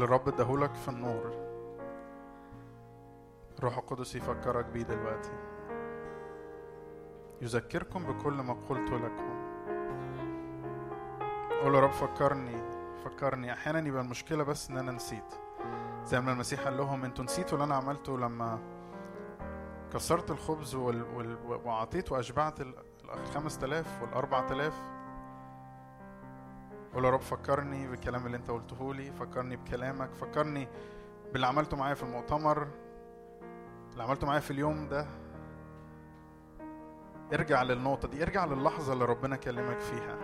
اللي 0.00 0.08
الرب 0.08 0.28
اداهولك 0.28 0.74
في 0.74 0.88
النور. 0.88 1.32
الروح 3.58 3.78
القدس 3.78 4.14
يفكرك 4.14 4.64
بيه 4.64 4.82
دلوقتي. 4.82 5.32
يذكركم 7.42 8.04
بكل 8.04 8.32
ما 8.32 8.56
قلت 8.68 8.90
لكم. 8.90 9.50
قول 11.62 11.74
يا 11.74 11.80
رب 11.80 11.90
فكرني 11.90 12.62
فكرني. 13.04 13.52
أحيانا 13.52 13.88
يبقى 13.88 14.02
المشكلة 14.02 14.44
بس 14.44 14.70
إن 14.70 14.78
أنا 14.78 14.92
نسيت. 14.92 15.34
زي 16.04 16.20
ما 16.20 16.32
المسيح 16.32 16.60
قال 16.60 16.76
لهم 16.76 17.04
أنتوا 17.04 17.24
نسيتوا 17.24 17.52
اللي 17.54 17.64
أنا 17.64 17.74
عملته 17.74 18.18
لما 18.18 18.58
كسرت 19.92 20.30
الخبز 20.30 20.74
وال... 20.74 21.02
وال... 21.16 21.36
وأعطيت 21.64 22.12
وأشبعت 22.12 22.60
ال- 22.60 22.74
الخمس 23.14 23.58
تلاف 23.58 24.02
والأربع 24.02 24.46
تلاف. 24.46 24.74
قول 26.94 27.04
يا 27.04 27.10
رب 27.10 27.20
فكرني 27.20 27.88
بالكلام 27.88 28.26
اللي 28.26 28.36
انت 28.36 28.50
قلته 28.50 28.94
لي 28.94 29.12
فكرني 29.12 29.56
بكلامك 29.56 30.14
فكرني 30.14 30.68
باللي 31.32 31.46
عملته 31.46 31.76
معايا 31.76 31.94
في 31.94 32.02
المؤتمر 32.02 32.68
اللي 33.92 34.02
عملته 34.02 34.26
معايا 34.26 34.40
في 34.40 34.50
اليوم 34.50 34.88
ده. 34.88 35.06
ارجع 37.32 37.62
للنقطة 37.62 38.08
دي 38.08 38.22
ارجع 38.22 38.44
للحظة 38.44 38.92
اللي 38.92 39.04
ربنا 39.04 39.36
كلمك 39.36 39.78
فيها. 39.78 40.16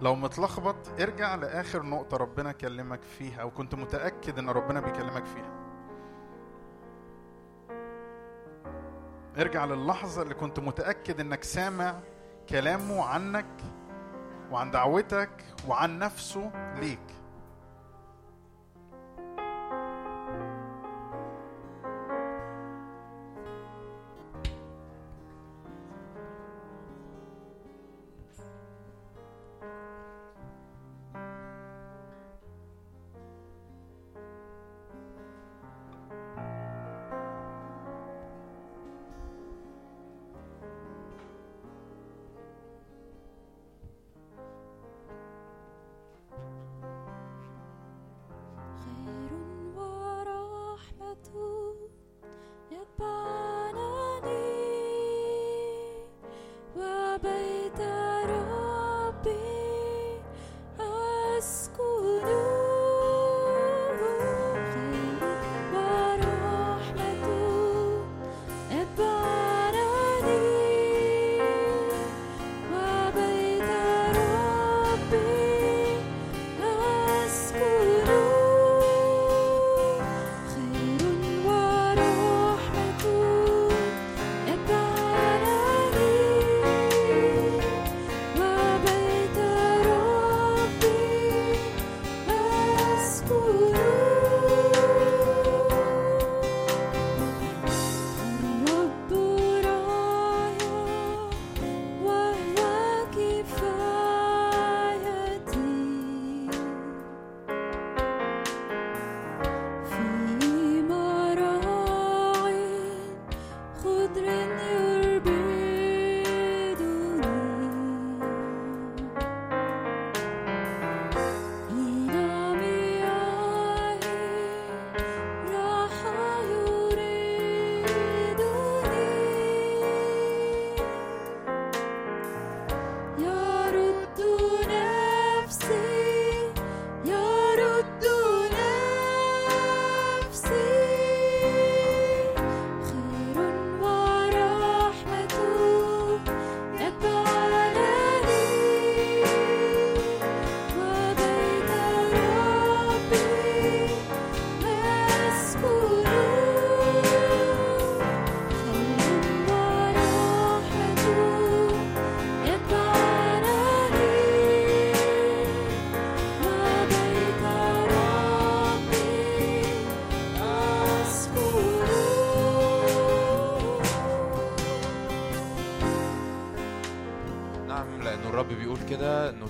لو 0.00 0.14
متلخبط 0.14 0.76
ارجع 1.00 1.34
لآخر 1.34 1.82
نقطة 1.82 2.16
ربنا 2.16 2.52
كلمك 2.52 3.02
فيها 3.02 3.42
أو 3.42 3.50
كنت 3.50 3.74
متأكد 3.74 4.38
إن 4.38 4.50
ربنا 4.50 4.80
بيكلمك 4.80 5.24
فيها. 5.24 5.60
ارجع 9.38 9.64
للحظة 9.64 10.22
اللي 10.22 10.34
كنت 10.34 10.60
متأكد 10.60 11.20
إنك 11.20 11.44
سامع 11.44 12.00
كلامه 12.48 13.04
عنك 13.04 13.46
وعن 14.50 14.70
دعوتك 14.70 15.30
وعن 15.68 15.98
نفسه 15.98 16.50
ليك. 16.80 17.19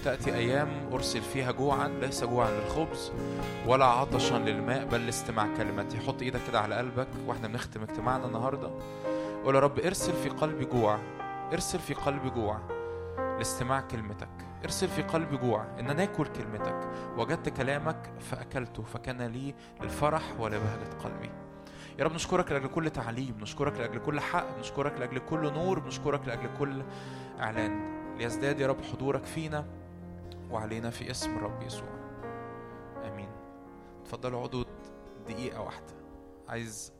تأتي 0.04 0.34
أيام 0.34 0.68
أرسل 0.92 1.22
فيها 1.22 1.52
جوعا 1.52 1.88
ليس 1.88 2.24
جوعا 2.24 2.50
للخبز 2.50 3.12
ولا 3.66 3.84
عطشا 3.84 4.34
للماء 4.34 4.84
بل 4.84 5.06
لاستماع 5.06 5.56
كلمتي 5.56 5.98
حط 5.98 6.22
إيدك 6.22 6.40
كده 6.48 6.60
على 6.60 6.74
قلبك 6.74 7.08
وإحنا 7.26 7.48
بنختم 7.48 7.82
اجتماعنا 7.82 8.26
النهاردة. 8.26 8.70
قول 9.44 9.54
يا 9.54 9.60
رب 9.60 9.78
ارسل 9.78 10.12
في 10.12 10.28
قلبي 10.28 10.64
جوع. 10.64 10.98
ارسل 11.52 11.78
في 11.78 11.94
قلبي 11.94 12.30
جوع 12.30 12.60
لاستماع 13.38 13.80
كلمتك. 13.80 14.28
ارسل 14.64 14.88
في 14.88 15.02
قلبي 15.02 15.36
جوع 15.36 15.66
إن 15.80 15.90
أنا 15.90 16.02
آكل 16.02 16.26
كلمتك. 16.26 16.88
وجدت 17.16 17.48
كلامك 17.48 18.12
فأكلته 18.20 18.82
فكان 18.82 19.22
لي 19.22 19.54
للفرح 19.82 20.22
ولبهجة 20.38 20.90
قلبي. 21.04 21.30
يا 21.98 22.04
رب 22.04 22.12
نشكرك 22.12 22.52
لأجل 22.52 22.68
كل 22.68 22.90
تعليم 22.90 23.36
نشكرك 23.40 23.78
لأجل 23.78 23.98
كل 23.98 24.20
حق 24.20 24.58
نشكرك 24.58 25.00
لأجل 25.00 25.18
كل 25.18 25.52
نور 25.52 25.86
نشكرك 25.86 26.28
لأجل 26.28 26.48
كل 26.58 26.82
إعلان. 27.40 28.00
ليزداد 28.18 28.60
يا 28.60 28.66
رب 28.66 28.82
حضورك 28.92 29.24
فينا. 29.24 29.79
وعلينا 30.50 30.90
في 30.90 31.10
اسم 31.10 31.36
الرب 31.36 31.62
يسوع. 31.62 31.88
آمين. 33.04 33.28
اتفضلوا 34.02 34.38
اقعدوا 34.38 34.64
دقيقة 35.28 35.60
واحدة. 35.60 35.94
عايز 36.48 36.92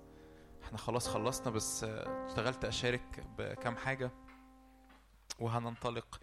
إحنا 0.63 0.79
خلاص 0.79 1.09
خلصنا 1.09 1.51
بس 1.51 1.85
اشتغلت 1.85 2.65
اشارك 2.65 3.27
بكام 3.39 3.77
حاجة 3.77 4.11
وهننطلق. 5.39 6.21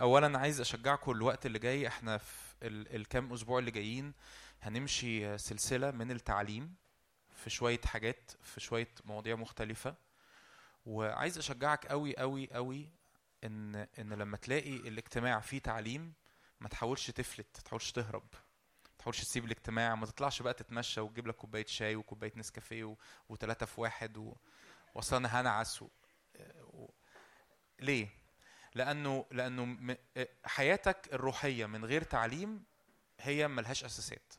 اولا 0.00 0.38
عايز 0.38 0.60
أشجعكم 0.60 1.10
الوقت 1.12 1.46
اللي 1.46 1.58
جاي 1.58 1.86
إحنا 1.88 2.18
في 2.18 2.54
ال- 2.62 2.96
الكام 2.96 3.32
أسبوع 3.32 3.58
اللي 3.58 3.70
جايين 3.70 4.12
هنمشي 4.62 5.38
سلسلة 5.38 5.90
من 5.90 6.10
التعليم 6.10 6.74
في 7.34 7.50
شوية 7.50 7.80
حاجات 7.84 8.30
في 8.42 8.60
شوية 8.60 8.88
مواضيع 9.04 9.36
مختلفة. 9.36 9.94
وعايز 10.86 11.38
أشجعك 11.38 11.86
قوي 11.86 12.16
قوي 12.16 12.48
قوي 12.52 12.88
ان 13.44 13.74
إن 13.98 14.12
لما 14.12 14.36
تلاقي 14.36 14.76
الاجتماع 14.76 15.40
فيه 15.40 15.58
تعليم 15.58 16.12
ما 16.62 16.68
تحاولش 16.68 17.10
تفلت 17.10 17.46
ما 17.56 17.62
تحاولش 17.62 17.92
تهرب 17.92 18.24
ما 18.84 18.96
تحاولش 18.98 19.20
تسيب 19.20 19.44
الاجتماع 19.44 19.94
ما 19.94 20.06
تطلعش 20.06 20.42
بقى 20.42 20.54
تتمشى 20.54 21.00
وتجيب 21.00 21.26
لك 21.26 21.34
كوباية 21.34 21.66
شاي 21.66 21.96
وكوباية 21.96 22.32
نسكافيه 22.36 22.84
و- 22.84 22.96
وتلاتة 23.28 23.66
في 23.66 23.80
واحد 23.80 24.16
و... 24.16 24.36
واصل 24.94 25.16
أنا 25.16 25.40
هنعس 25.40 25.82
و... 25.82 25.88
و... 26.60 26.88
ليه؟ 27.80 28.08
لأنه 28.74 29.26
لأنه 29.30 29.64
م... 29.64 29.96
حياتك 30.44 31.08
الروحية 31.12 31.66
من 31.66 31.84
غير 31.84 32.02
تعليم 32.02 32.64
هي 33.20 33.48
ملهاش 33.48 33.84
أساسات. 33.84 34.32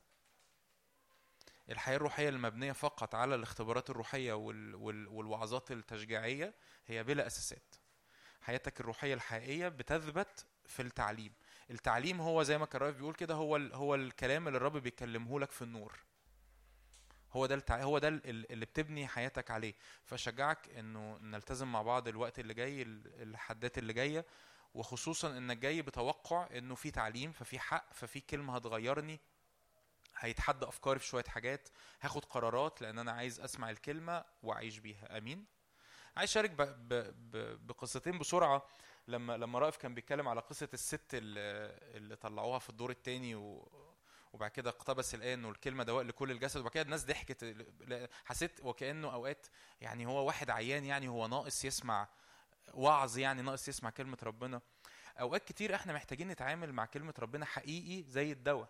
الحياة 1.70 1.96
الروحية 1.96 2.30
المبنية 2.30 2.72
فقط 2.72 3.16
على 3.16 3.36
الاختبارات 3.36 3.90
الروحية 3.90 4.34
وال... 4.34 4.76
وال... 4.76 5.08
والوعظات 5.08 5.72
التشجيعية 5.72 6.54
هي 6.88 7.04
بلا 7.04 7.28
أساسات. 7.28 7.76
حياتك 8.42 8.80
الروحية 8.80 9.14
الحقيقية 9.14 9.68
بتثبت 9.70 10.46
في 10.66 10.82
التعليم. 10.82 11.34
التعليم 11.72 12.22
هو 12.22 12.44
زي 12.44 12.58
ما 12.58 12.66
كان 12.66 12.82
رائف 12.82 12.96
بيقول 12.96 13.14
كده 13.16 13.34
هو 13.36 13.56
ال... 13.56 13.74
هو 13.74 13.96
الكلام 13.96 14.48
اللي 14.48 14.58
الرب 14.58 14.78
بيكلمه 14.78 15.40
لك 15.40 15.52
في 15.52 15.62
النور. 15.62 16.00
هو 17.32 17.46
ده 17.46 17.56
التع... 17.56 17.82
هو 17.84 17.98
ده 17.98 18.08
ال- 18.08 18.52
اللي 18.52 18.66
بتبني 18.66 19.08
حياتك 19.08 19.52
عليه. 19.52 19.74
فشجعك 20.06 20.70
إنه 20.70 21.18
نلتزم 21.22 21.72
مع 21.72 21.82
بعض 21.82 22.08
الوقت 22.08 22.40
اللي 22.40 22.54
جاي 22.54 22.82
ال- 22.82 23.22
الحدات 23.22 23.78
اللي 23.78 23.94
جاية 23.94 24.26
وخصوصا 24.74 25.38
إنك 25.38 25.58
جاي 25.58 25.82
بتوقع 25.82 26.48
إنه 26.58 26.76
في 26.76 26.92
تعليم 26.92 27.32
ففي 27.32 27.60
حق 27.60 27.94
ففي 27.94 28.20
كلمة 28.20 28.56
هتغيرني. 28.56 29.20
هيتحدى 30.18 30.66
أفكاري 30.66 31.00
في 31.00 31.06
شوية 31.06 31.24
حاجات. 31.24 31.70
هاخد 32.02 32.26
قرارات 32.26 32.82
لأن 32.82 33.00
أنا 33.00 33.12
عايز 33.12 33.40
أسمع 33.40 33.70
الكلمة 33.70 34.26
وأعيش 34.44 34.80
بيها. 34.80 35.18
آمين. 35.18 35.46
عايز 36.18 36.30
أشارك 36.30 36.50
ب... 36.52 36.62
ب... 36.62 36.94
ب... 37.32 37.68
بقصتين 37.68 38.18
بسرعة. 38.20 38.66
لما 39.08 39.38
لما 39.38 39.60
رائف 39.60 39.78
كان 39.78 39.94
بيتكلم 39.94 40.28
على 40.28 40.42
قصة 40.42 40.70
الست 40.74 41.14
اللي, 41.14 41.42
اللي 41.98 42.16
طلعوها 42.16 42.60
في 42.60 42.70
الدور 42.70 42.90
الثاني 42.92 43.36
و... 43.36 43.72
وبعد 44.34 44.52
كده 44.52 44.70
اقتبس 44.70 45.16
الآن 45.16 45.46
والكلمة 45.46 45.84
دواء 45.84 46.04
لكل 46.04 46.32
الجسد 46.32 46.60
وبعد 46.60 46.72
كده 46.72 46.84
الناس 46.84 47.06
ضحكت 47.06 47.66
حسيت 48.26 48.60
وكأنه 48.64 49.14
أوقات 49.14 49.48
يعني 49.82 50.06
هو 50.06 50.26
واحد 50.28 50.50
عيان 50.50 50.86
يعني 50.86 51.08
هو 51.08 51.28
ناقص 51.28 51.66
يسمع 51.66 52.08
وعظ 52.74 53.18
يعني 53.18 53.42
ناقص 53.42 53.68
يسمع 53.68 53.90
كلمة 53.90 54.18
ربنا. 54.24 54.62
أوقات 55.20 55.44
كتير 55.44 55.76
إحنا 55.76 55.94
محتاجين 55.94 56.28
نتعامل 56.28 56.74
مع 56.74 56.86
كلمة 56.86 57.14
ربنا 57.20 57.46
حقيقي 57.46 58.04
زي 58.10 58.32
الدواء. 58.32 58.70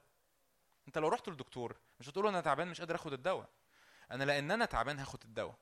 أنت 0.87 0.97
لو 0.97 1.07
رحت 1.07 1.29
للدكتور 1.29 1.79
مش 1.99 2.09
هتقول 2.09 2.27
أنا 2.27 2.41
تعبان 2.41 2.67
مش 2.67 2.79
قادر 2.79 2.95
آخد 2.95 3.13
الدواء. 3.13 3.49
أنا 4.11 4.23
لأن 4.23 4.51
أنا 4.51 4.65
تعبان 4.65 4.99
هاخد 4.99 5.23
الدواء. 5.23 5.55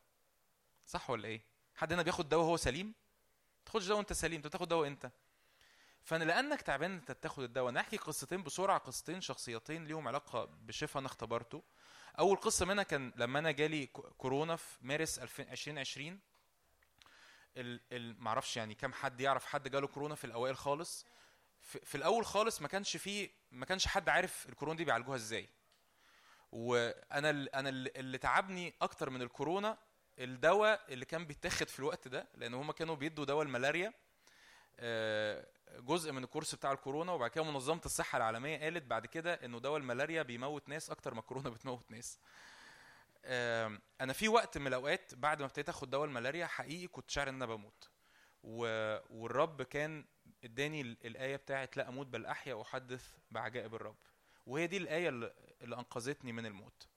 صح 0.86 1.10
ولا 1.10 1.28
إيه؟ 1.28 1.42
حد 1.76 1.94
هنا 1.94 2.02
بياخد 2.02 2.30
دواء 2.30 2.46
وهو 2.46 2.58
سليم؟ 2.58 2.94
تاخدش 3.72 3.88
دواء 3.88 3.98
وانت 3.98 4.14
سليم 4.14 4.36
انت 4.36 4.48
بتاخد 4.48 4.68
دواء 4.68 4.88
انت 4.88 5.12
لأنك 6.26 6.62
تعبان 6.62 6.92
أنت 6.94 7.12
بتاخد 7.12 7.44
الدواء 7.44 7.70
أنا 7.70 7.80
احكي 7.80 7.98
قصتين 7.98 8.44
بسرعة 8.44 8.78
قصتين 8.78 9.22
شخصيتين 9.22 9.86
ليهم 9.86 10.08
علاقة 10.08 10.46
بشفاء 10.46 11.00
أنا 11.00 11.08
اختبرته. 11.08 11.64
أول 12.20 12.38
قصة 12.38 12.66
منها 12.66 12.84
كان 12.84 13.14
لما 13.16 13.40
أنا 13.40 13.52
جالي 13.52 13.86
كورونا 14.18 14.56
في 14.56 14.78
مارس 14.82 15.20
2020 15.20 16.20
ال 17.58 17.82
ال 17.92 18.22
معرفش 18.24 18.58
يعني 18.58 18.76
كم 18.76 18.94
حد 18.94 19.22
يعرف 19.22 19.46
حد 19.46 19.68
جاله 19.68 19.88
كورونا 19.88 20.16
في 20.16 20.26
الأوائل 20.26 20.58
خالص. 20.58 21.06
في, 21.62 21.80
في 21.86 21.96
الأول 21.96 22.26
خالص 22.26 22.62
ما 22.62 22.68
كانش 22.68 22.98
فيه 22.98 23.30
ما 23.52 23.66
كانش 23.66 23.88
حد 23.88 24.10
عارف 24.10 24.50
الكورونا 24.50 24.78
دي 24.78 24.86
بيعالجوها 24.86 25.16
إزاي. 25.18 25.50
وأنا 26.52 27.30
أنا 27.30 27.70
ال- 27.70 27.98
اللي 27.98 28.18
تعبني 28.18 28.74
أكتر 28.82 29.10
من 29.10 29.22
الكورونا 29.22 29.78
الدواء 30.22 30.86
اللي 30.90 31.06
كان 31.06 31.26
بيتاخد 31.26 31.68
في 31.70 31.80
الوقت 31.80 32.08
ده 32.08 32.28
لأن 32.36 32.54
هما 32.54 32.74
كانوا 32.74 32.96
بيدوا 32.96 33.26
دواء 33.26 33.44
الملاريا 33.46 33.94
آه، 34.80 35.48
جزء 35.80 36.12
من 36.12 36.24
الكورس 36.24 36.56
بتاع 36.56 36.72
الكورونا 36.72 37.12
وبعد 37.12 37.30
كده 37.30 37.44
منظمة 37.44 37.82
الصحة 37.86 38.18
العالمية 38.18 38.58
قالت 38.60 38.84
بعد 38.84 39.06
كده 39.06 39.34
إنه 39.34 39.60
دواء 39.60 39.78
الملاريا 39.78 40.22
بيموت 40.24 40.70
ناس 40.70 40.90
أكتر 40.90 41.14
ما 41.14 41.20
الكورونا 41.20 41.50
بتموت 41.56 41.92
ناس. 41.92 42.20
آم، 43.26 43.82
أنا 44.02 44.14
في 44.14 44.28
وقت 44.28 44.58
من 44.58 44.68
الأوقات 44.68 45.16
بعد 45.16 45.40
ما 45.40 45.46
ابتديت 45.46 45.70
آخد 45.70 45.90
دواء 45.90 46.06
الملاريا 46.08 46.46
حقيقي 46.46 46.88
كنت 46.88 47.12
شاعر 47.12 47.30
إن 47.30 47.36
أنا 47.36 47.46
بموت. 47.46 47.90
والرب 48.44 49.62
كان 49.62 50.06
إداني 50.44 50.82
ال- 50.82 50.98
الآية 51.06 51.36
بتاعت 51.36 51.78
لا 51.78 51.90
أموت 51.90 52.08
بل 52.08 52.26
أحيا 52.26 52.54
وأحدث 52.54 53.14
بعجائب 53.32 53.76
الرب. 53.76 53.98
وهي 54.48 54.68
دي 54.68 54.78
الآية 54.78 55.10
اللي 55.10 55.76
أنقذتني 55.76 56.32
من 56.32 56.46
الموت. 56.46 56.88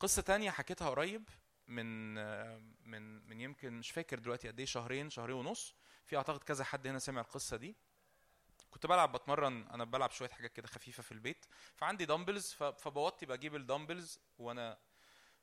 قصة 0.00 0.22
تانية 0.22 0.50
حكيتها 0.50 0.90
قريب. 0.90 1.28
من 1.68 2.14
من 2.90 3.28
من 3.28 3.40
يمكن 3.40 3.72
مش 3.72 3.90
فاكر 3.90 4.18
دلوقتي 4.18 4.48
قد 4.48 4.58
إيه 4.58 4.66
شهرين 4.66 5.10
شهرين 5.10 5.36
ونص. 5.36 5.74
في 6.06 6.16
أعتقد 6.16 6.42
كذا 6.42 6.64
حد 6.64 6.86
هنا 6.86 6.98
سمع 6.98 7.20
القصة 7.20 7.56
دي. 7.56 7.76
كنت 8.70 8.86
بلعب 8.86 9.12
بتمرن 9.12 9.68
أنا 9.68 9.84
بلعب 9.84 10.10
شوية 10.10 10.28
حاجات 10.28 10.52
كده 10.52 10.66
خفيفة 10.66 11.02
في 11.02 11.12
البيت. 11.12 11.46
فعندي 11.76 12.04
dumbbells 12.04 12.52
فبوطي 12.52 13.26
بجيب 13.26 13.54
ال 13.56 13.62
dumbbells 13.62 14.20
وأنا 14.38 14.78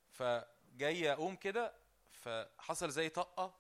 فجاي 0.10 1.12
أقوم 1.12 1.36
كده 1.36 1.74
فحصل 2.12 2.90
زي 2.90 3.10
طقة 3.10 3.56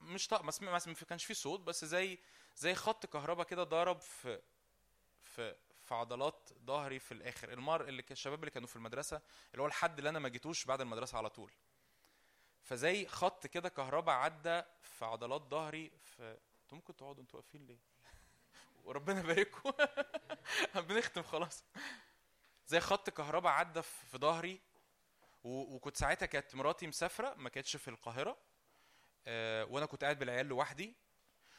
مش 0.00 0.28
طقة 0.28 0.42
ما 0.62 0.78
كانش 1.08 1.24
فيه 1.24 1.34
صوت 1.34 1.60
بس 1.60 1.84
زي 1.84 2.18
زي 2.56 2.74
خط 2.74 3.06
كهرباء 3.06 3.46
كده 3.46 3.64
ضرب 3.64 4.00
في 4.00 4.42
في 5.22 5.56
في 5.82 5.94
عضلات 5.94 6.50
ظهري 6.64 6.98
في 6.98 7.12
الآخر. 7.12 7.52
المر 7.52 7.88
اللي 7.88 8.04
الشباب 8.10 8.40
اللي 8.40 8.50
كانوا 8.50 8.68
في 8.68 8.76
المدرسة 8.76 9.20
اللي 9.52 9.62
هو 9.62 9.66
الحد 9.66 9.98
اللي 9.98 10.10
أنا 10.10 10.18
ما 10.18 10.28
جيتوش 10.28 10.64
بعد 10.64 10.80
المدرسة 10.80 11.18
على 11.18 11.30
طول. 11.30 11.52
فزي 12.62 13.06
خط 13.06 13.46
كده 13.46 13.68
كهرباء 13.68 14.14
عدى 14.14 14.62
في 14.82 15.04
عضلات 15.04 15.42
ظهري 15.42 15.90
في 16.04 16.38
أنتوا 16.62 16.76
ممكن 16.78 16.96
تقعدوا 16.96 17.22
أنتوا 17.22 17.40
واقفين 17.40 17.66
ليه؟ 17.66 17.78
وربنا 18.84 19.20
يبارككم. 19.20 19.72
بنختم 20.88 21.22
خلاص. 21.22 21.64
زي 22.66 22.80
خط 22.80 23.10
كهرباء 23.10 23.52
عدى 23.52 23.82
في 23.82 24.18
ظهري 24.18 24.60
وكنت 25.44 25.96
ساعتها 25.96 26.26
كانت 26.26 26.54
مراتي 26.54 26.86
مسافرة 26.86 27.34
ما 27.34 27.48
كانتش 27.48 27.76
في 27.76 27.88
القاهرة 27.88 28.38
آه، 29.26 29.64
وأنا 29.64 29.86
كنت 29.86 30.04
قاعد 30.04 30.18
بالعيال 30.18 30.46
لوحدي. 30.46 30.94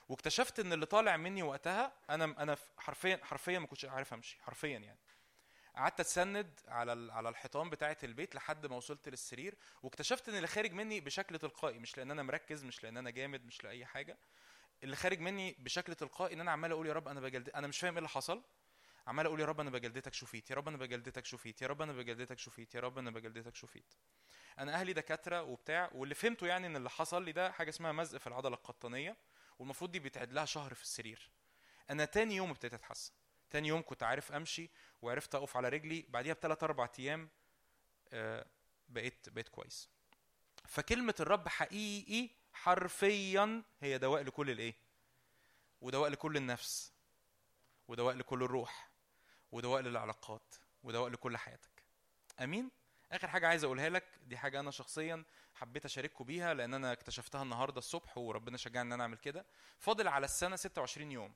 واكتشفت 0.09 0.59
إن 0.59 0.73
اللي 0.73 0.85
طالع 0.85 1.17
مني 1.17 1.43
وقتها 1.43 1.93
أنا 2.09 2.25
أنا 2.25 2.57
حرفيا 2.77 3.19
حرفيا 3.23 3.59
ما 3.59 3.67
كنتش 3.67 3.85
عارف 3.85 4.13
أمشي 4.13 4.37
حرفيا 4.41 4.77
يعني. 4.77 4.99
قعدت 5.75 5.99
أتسند 5.99 6.59
على 6.67 7.13
على 7.13 7.29
الحيطان 7.29 7.69
بتاعه 7.69 7.97
البيت 8.03 8.35
لحد 8.35 8.65
ما 8.65 8.75
وصلت 8.75 9.09
للسرير 9.09 9.55
واكتشفت 9.83 10.29
إن 10.29 10.35
اللي 10.35 10.47
خارج 10.47 10.73
مني 10.73 10.99
بشكل 11.01 11.39
تلقائي 11.39 11.79
مش 11.79 11.97
لأن 11.97 12.11
أنا 12.11 12.23
مركز 12.23 12.63
مش 12.63 12.83
لأن 12.83 12.97
أنا 12.97 13.09
جامد 13.09 13.45
مش 13.45 13.63
لأي 13.63 13.85
حاجة. 13.85 14.17
اللي 14.83 14.95
خارج 14.95 15.19
مني 15.19 15.55
بشكل 15.59 15.95
تلقائي 15.95 16.33
إن 16.33 16.41
أنا 16.41 16.51
عمال 16.51 16.71
أقول 16.71 16.87
يا 16.87 16.93
رب 16.93 17.07
أنا 17.07 17.19
بجلد 17.21 17.49
أنا 17.49 17.67
مش 17.67 17.79
فاهم 17.79 17.93
إيه 17.93 17.97
اللي 17.97 18.09
حصل. 18.09 18.43
عمال 19.07 19.25
أقول 19.25 19.39
يا 19.39 19.45
رب 19.45 19.59
أنا 19.59 19.69
بجلدتك 19.69 20.13
شوفيت 20.13 20.51
يا 20.51 20.55
رب 20.55 20.67
أنا 20.67 20.77
بجلدتك 20.77 21.25
شوفيت 21.25 21.61
يا 21.61 21.67
رب 21.67 21.81
أنا 21.81 21.93
بجلدتك 21.93 22.39
شوفيت 22.39 22.75
يا 22.75 22.79
رب 22.79 22.97
أنا 22.97 23.11
بجلدتك 23.11 23.55
شوفيت 23.55 23.93
أنا 24.59 24.73
أهلي 24.73 24.93
دكاترة 24.93 25.41
وبتاع 25.43 25.89
واللي 25.93 26.15
فهمته 26.15 26.47
يعني 26.47 26.67
إن 26.67 26.75
اللي 26.75 26.89
حصل 26.89 27.23
لي 27.23 27.31
ده 27.31 27.51
حاجة 27.51 27.69
اسمها 27.69 27.91
مزق 27.91 28.17
في 28.17 28.27
العضلة 28.27 28.55
القطنية 28.55 29.17
والمفروض 29.59 29.91
دي 29.91 29.99
بيتعد 29.99 30.33
لها 30.33 30.45
شهر 30.45 30.73
في 30.73 30.83
السرير. 30.83 31.31
أنا 31.89 32.05
تاني 32.05 32.35
يوم 32.35 32.49
ابتديت 32.49 32.73
أتحسن. 32.73 33.13
تاني 33.53 33.67
يوم 33.67 33.81
كنت 33.81 34.03
عارف 34.03 34.31
أمشي 34.31 34.69
وعرفت 35.01 35.35
أقف 35.35 35.57
على 35.57 35.69
رجلي 35.69 36.05
بعديها 36.09 36.33
بثلاث 36.33 36.63
أربع 36.63 36.89
أيام 36.99 37.29
آه، 38.13 38.45
بقيت 38.89 39.29
بقيت 39.29 39.49
كويس. 39.49 39.89
فكلمة 40.65 41.15
الرب 41.19 41.47
حقيقي 41.47 42.29
حرفيا 42.53 43.63
هي 43.81 43.97
دواء 43.97 44.23
لكل 44.23 44.49
الإيه؟ 44.49 44.75
ودواء 45.81 46.09
لكل 46.09 46.37
النفس 46.37 46.91
ودواء 47.87 48.15
لكل 48.15 48.43
الروح 48.43 48.89
ودواء 49.51 49.81
للعلاقات 49.81 50.55
ودواء 50.83 51.09
لكل 51.09 51.37
حياتك. 51.37 51.83
آمين؟ 52.41 52.71
آخر 53.11 53.27
حاجة 53.27 53.47
عايز 53.47 53.63
أقولها 53.63 53.89
لك 53.89 54.03
دي 54.27 54.37
حاجة 54.37 54.59
أنا 54.59 54.71
شخصيا 54.71 55.23
حبيت 55.55 55.85
أشارككم 55.85 56.23
بيها 56.25 56.53
لأن 56.53 56.73
أنا 56.73 56.91
اكتشفتها 56.91 57.43
النهارده 57.43 57.77
الصبح 57.77 58.17
وربنا 58.17 58.57
شجعني 58.57 58.87
إن 58.87 58.93
أنا 58.93 59.03
أعمل 59.03 59.17
كده. 59.17 59.45
فاضل 59.79 60.07
على 60.07 60.25
السنة 60.25 60.55
26 60.55 61.11
يوم. 61.11 61.33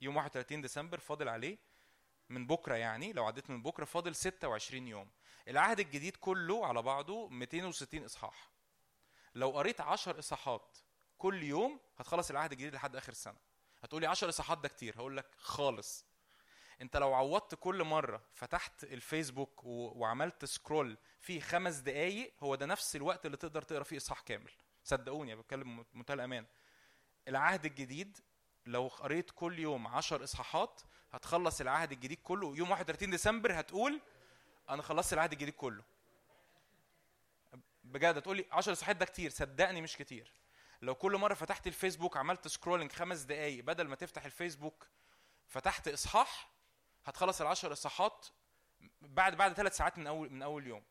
يوم 0.00 0.16
31 0.16 0.60
ديسمبر 0.60 0.98
فاضل 0.98 1.28
عليه 1.28 1.58
من 2.28 2.46
بكرة 2.46 2.74
يعني 2.74 3.12
لو 3.12 3.24
عديت 3.24 3.50
من 3.50 3.62
بكرة 3.62 3.84
فاضل 3.84 4.14
26 4.14 4.88
يوم. 4.88 5.10
العهد 5.48 5.80
الجديد 5.80 6.16
كله 6.16 6.66
على 6.66 6.82
بعضه 6.82 7.28
260 7.28 8.04
إصحاح. 8.04 8.50
لو 9.34 9.50
قريت 9.50 9.80
10 9.80 10.18
إصحاحات 10.18 10.78
كل 11.18 11.42
يوم 11.42 11.80
هتخلص 11.98 12.30
العهد 12.30 12.52
الجديد 12.52 12.74
لحد 12.74 12.96
آخر 12.96 13.12
السنة. 13.12 13.36
هتقولي 13.82 14.06
10 14.06 14.28
إصحاحات 14.28 14.58
ده 14.58 14.68
كتير 14.68 14.96
هقول 14.96 15.16
لك 15.16 15.26
خالص. 15.36 16.04
انت 16.82 16.96
لو 16.96 17.14
عوضت 17.14 17.54
كل 17.54 17.84
مرة 17.84 18.22
فتحت 18.34 18.84
الفيسبوك. 18.84 19.64
وعملت 19.64 20.44
سكرول 20.44 20.96
فيه 21.20 21.40
خمس 21.40 21.74
دقايق 21.76 22.34
هو 22.40 22.54
ده 22.54 22.66
نفس 22.66 22.96
الوقت 22.96 23.26
اللي 23.26 23.36
تقدر 23.36 23.62
تقرأ 23.62 23.82
فيه 23.84 23.96
إصحاح 23.96 24.20
كامل. 24.20 24.52
صدقوني 24.84 25.36
بتكلم 25.36 25.82
بمنتهى 25.92 26.14
الأمان. 26.14 26.46
العهد 27.28 27.64
الجديد 27.64 28.18
لو 28.66 28.88
قريت 28.88 29.30
كل 29.30 29.58
يوم 29.58 29.86
10 29.86 30.24
إصحاحات 30.24 30.80
هتخلص 31.12 31.60
العهد 31.60 31.92
الجديد 31.92 32.18
كله. 32.22 32.56
يوم 32.56 32.70
31 32.70 33.10
ديسمبر 33.10 33.60
هتقول 33.60 34.00
أنا 34.70 34.82
خلصت 34.82 35.12
العهد 35.12 35.32
الجديد 35.32 35.54
كله. 35.54 35.82
بجد 37.84 38.16
هتقولي 38.16 38.46
10 38.52 38.72
إصحاحات 38.72 38.96
ده 38.96 39.06
كتير 39.06 39.30
صدقني 39.30 39.80
مش 39.82 39.96
كتير. 39.96 40.32
لو 40.82 40.94
كل 40.94 41.16
مرة 41.16 41.34
فتحت 41.34 41.66
الفيسبوك 41.66 42.16
عملت 42.16 42.48
scrolling 42.48 42.92
خمس 42.92 43.18
دقايق 43.20 43.64
بدل 43.64 43.88
ما 43.88 43.96
تفتح 43.96 44.24
الفيسبوك 44.24 44.86
فتحت 45.46 45.88
إصحاح 45.88 46.50
هتخلص 47.04 47.40
العشر 47.40 47.72
إصحاحات 47.72 48.26
بعد 49.00 49.36
بعد 49.36 49.52
ثلاث 49.52 49.76
ساعات 49.76 49.98
من 49.98 50.06
أول 50.06 50.30
من 50.30 50.42
أول 50.42 50.66
يوم. 50.66 50.82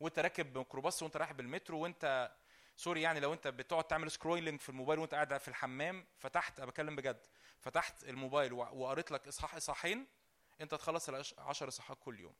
وانت 0.00 0.18
راكب 0.18 0.58
ميكروباص 0.58 1.02
وانت 1.02 1.16
رايح 1.16 1.32
بالمترو 1.32 1.78
وانت 1.78 2.32
sorry 2.76 3.02
يعني 3.02 3.20
لو 3.20 3.32
انت 3.32 3.48
بتقعد 3.48 3.84
تعمل 3.84 4.10
scrolling 4.10 4.60
في 4.60 4.68
الموبايل 4.68 4.98
وانت 5.00 5.14
قاعد 5.14 5.38
في 5.38 5.48
الحمام 5.48 6.06
فتحت 6.18 6.58
أنا 6.58 6.66
بتكلم 6.70 6.96
بجد 6.96 7.26
فتحت 7.60 8.04
الموبايل 8.04 8.52
وقريت 8.52 9.10
لك 9.10 9.28
اصحاح 9.28 9.54
إصحاحين 9.54 10.06
انت 10.60 10.74
تخلص 10.74 11.08
العشر 11.08 11.68
إصحاحات 11.68 11.98
كل 12.00 12.20
يوم. 12.20 12.34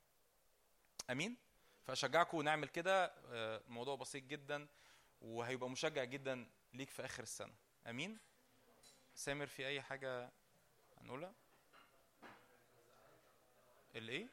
أمين؟ 1.11 1.37
فأشجعكم 1.85 2.43
نعمل 2.43 2.69
كده. 2.69 3.05
آه، 3.27 3.63
الموضوع 3.67 3.97
بسيط 3.97 4.25
جدا 4.25 4.69
وهيبقى 5.21 5.71
مشجع 5.71 6.05
جدا 6.05 6.47
ليك 6.73 6.91
في 6.91 7.05
آخر 7.05 7.23
السنة. 7.23 7.55
أمين؟ 7.87 8.19
سامر 9.15 9.47
في 9.47 9.67
أي 9.67 9.83
حاجة 9.83 10.31
هنقولها؟ 11.01 11.33
الايه 13.95 14.29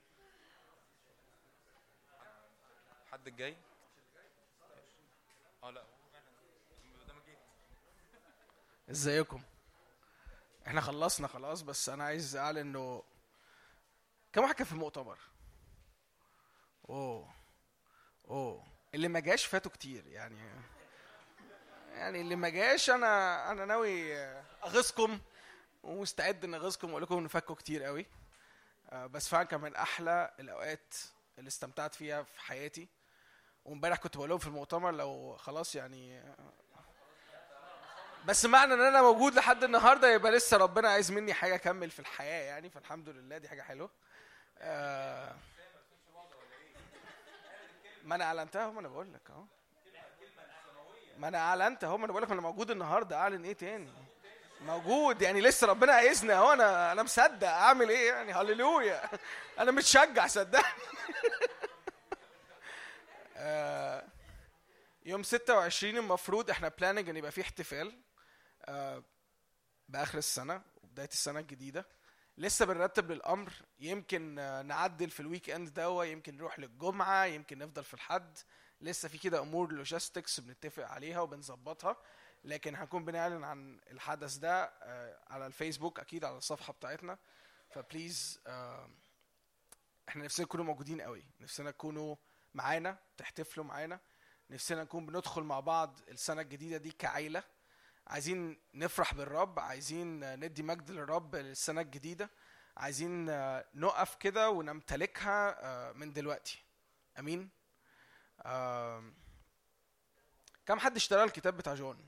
حد 3.11 3.27
الجاي 3.27 3.57
آه 5.63 5.69
لا 5.71 5.83
ده 7.07 7.13
ما 7.13 7.21
جه. 7.27 7.37
ازيكم؟ 8.91 9.41
إحنا 10.67 10.81
خلصنا 10.81 11.27
خلاص 11.27 11.61
بس 11.61 11.89
أنا 11.89 12.03
عايز 12.03 12.35
اعلن 12.35 12.57
انه 12.57 13.03
كم 14.33 14.41
واحد 14.41 14.55
كان 14.55 14.65
في 14.65 14.71
المؤتمر 14.71 15.17
اوه 16.89 17.33
اوه 18.27 18.63
اللي 18.93 19.07
ما 19.07 19.19
جاش 19.19 19.45
فاتوا 19.45 19.71
كتير 19.71 20.07
يعني. 20.07 20.37
يعني 21.93 22.21
اللي 22.21 22.35
ما 22.35 22.49
جاش 22.49 22.89
أنا 22.89 23.51
أنا 23.51 23.65
ناوي 23.65 24.15
اغيظكم 24.63 25.19
ومستعد 25.83 26.43
ان 26.43 26.53
اغيظكم 26.53 26.87
واقول 26.87 27.03
لكم 27.03 27.17
ان 27.17 27.27
فاتكم 27.27 27.53
كتير 27.53 27.83
قوي. 27.83 28.05
آه، 28.89 29.05
بس 29.05 29.27
فعلا 29.27 29.43
كان 29.43 29.61
من 29.61 29.75
أحلى 29.75 30.33
الاوقات 30.39 30.93
اللي 31.39 31.47
استمتعت 31.47 31.95
فيها 31.95 32.23
في 32.23 32.41
حياتي. 32.41 32.87
وامبارح 33.65 33.97
كنت 33.97 34.17
بقول 34.17 34.29
لهم 34.29 34.39
في 34.39 34.47
المؤتمر 34.47 34.91
لو 34.91 35.35
خلاص 35.37 35.75
يعني 35.75 36.23
بس 38.25 38.45
معنى 38.45 38.73
إن 38.73 38.81
أنا 38.81 39.01
موجود 39.01 39.35
لحد 39.35 39.63
النهارده 39.63 40.11
يبقى 40.13 40.31
لسه 40.31 40.57
ربنا 40.57 40.89
عايز 40.89 41.11
مني 41.11 41.33
حاجة 41.33 41.55
أكمل 41.55 41.89
في 41.89 41.99
الحياة 41.99 42.43
يعني 42.43 42.69
فالحمد 42.69 43.09
لله 43.09 43.37
دي 43.37 43.49
حاجة 43.49 43.61
حلوة. 43.61 43.89
آه 44.59 45.35
ما 48.03 48.15
أنا 48.15 48.23
أعلنتها 48.23 48.63
أهو 48.63 48.79
أنا 48.79 48.87
بقول 48.87 49.13
لك 49.13 49.21
أهو. 49.29 49.43
ما 51.17 51.27
أنا 51.27 51.37
اعلنت 51.37 51.83
أهو 51.83 51.95
أنا 51.95 52.07
بقول 52.07 52.23
لك 52.23 52.31
أنا 52.31 52.41
موجود 52.41 52.71
النهارده 52.71 53.17
أعلن 53.17 53.43
إيه 53.45 53.53
تاني؟ 53.53 53.91
موجود 54.61 55.21
يعني 55.21 55.41
لسه 55.41 55.67
ربنا 55.67 55.93
عايزني 55.93 56.33
أهو 56.33 56.53
أنا 56.53 56.91
أنا 56.91 57.03
مصدق 57.03 57.47
أعمل 57.47 57.89
إيه 57.89 58.07
يعني؟ 58.09 58.33
هللويا. 58.33 59.09
أنا 59.59 59.71
متشجع 59.71 60.27
صدقني. 60.27 60.65
آه، 63.37 64.03
يوم 65.05 65.23
26 65.23 65.97
المفروض 65.97 66.49
إحنا 66.49 66.67
planning 66.67 67.09
إن 67.09 67.17
يبقى 67.17 67.31
فيه 67.31 67.41
احتفال. 67.41 67.99
بآخر 69.89 70.17
السنة 70.17 70.61
وبدايه 70.83 71.07
السنة 71.07 71.39
الجديدة. 71.39 71.85
لسه 72.37 72.65
بنرتب 72.65 73.11
للأمر. 73.11 73.53
يمكن 73.79 74.39
آه، 74.39 74.61
نعدل 74.61 75.09
في 75.09 75.19
ال 75.19 75.49
weekend 75.49 75.73
ده 75.73 75.88
أو 75.88 76.03
يمكن 76.03 76.37
نروح 76.37 76.59
للجمعة 76.59 77.25
يمكن 77.25 77.57
نفضل 77.57 77.83
في 77.83 77.93
الحد. 77.93 78.37
لسه 78.81 79.09
في 79.09 79.17
كده 79.17 79.39
أمور 79.39 79.71
logistics 79.71 80.39
بنتفق 80.39 80.87
عليها 80.87 81.19
وبنظبطها. 81.19 81.97
لكن 82.43 82.75
هنكون 82.75 83.05
بنعلن 83.05 83.43
عن 83.43 83.79
الحدث 83.91 84.35
ده 84.35 84.63
آه، 84.63 85.19
على 85.27 85.45
الفيسبوك 85.47 85.99
أكيد 85.99 86.25
على 86.25 86.37
الصفحة 86.37 86.73
بتاعتنا. 86.73 87.17
ف 87.69 87.79
please 87.79 88.39
آه، 88.47 88.89
إحنا 90.09 90.23
نفسنا 90.23 90.45
نكونوا 90.45 90.65
موجودين 90.65 91.01
قوي. 91.01 91.23
نفسنا 91.39 91.71
تكونوا 91.71 92.15
معانا 92.53 92.97
تحتفلوا 93.17 93.65
معانا. 93.65 93.99
نفسنا 94.49 94.83
نكون 94.83 95.05
بندخل 95.05 95.43
مع 95.43 95.59
بعض 95.59 95.99
السنة 96.09 96.41
الجديدة 96.41 96.77
دي 96.77 96.91
كعيلة. 96.91 97.43
عايزين 98.07 98.57
نفرح 98.73 99.13
بالرب 99.13 99.59
عايزين 99.59 100.39
ندي 100.39 100.63
مجد 100.63 100.91
للرب 100.91 101.35
للسنه 101.35 101.81
الجديدة 101.81 102.29
عايزين 102.77 103.25
نقف 103.75 104.15
كده 104.15 104.49
ونمتلكها 104.49 105.65
آه، 105.65 105.91
من 105.91 106.13
دلوقتي. 106.13 106.63
آمين. 107.19 107.49
كم 110.65 110.79
حد 110.79 110.95
اشترى 110.95 111.23
الكتاب 111.23 111.57
بتاع 111.57 111.73
جون؟ 111.73 112.07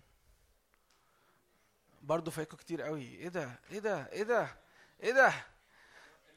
برضه 2.01 2.31
فايكو 2.31 2.57
كتير 2.57 2.81
قوي. 2.81 3.03
إيه 3.03 3.27
ده؟ 3.27 3.59
إيه 3.71 3.79
ده؟ 3.79 4.09
إيه 4.11 4.23
ده؟ 4.23 4.47
إيه 5.03 5.11
ده؟ 5.11 5.33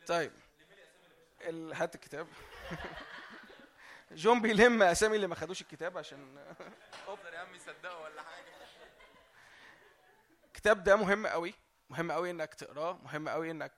طيب. 0.07 0.33
هات 1.73 1.95
الكتاب. 1.95 2.29
جون 4.11 4.43
بيلم 4.43 4.83
أسامي 4.83 5.17
اللي 5.17 5.27
ما 5.27 5.35
خدوش 5.35 5.61
الكتاب 5.63 5.99
عشان 5.99 6.39
افضل 7.09 7.35
يا 7.35 7.39
عم 7.39 7.55
يصدقوا 7.55 8.05
ولا 8.05 8.23
حاجة. 8.23 8.68
الكتاب 10.59 10.85
ده 10.85 10.97
مهم 10.97 11.27
قوي 11.27 11.55
مهم 11.91 12.13
قوي 12.13 12.31
إنك 12.31 12.55
تقراه 12.55 12.99
مهم 13.03 13.29
قوي 13.29 13.51
إنك 13.51 13.73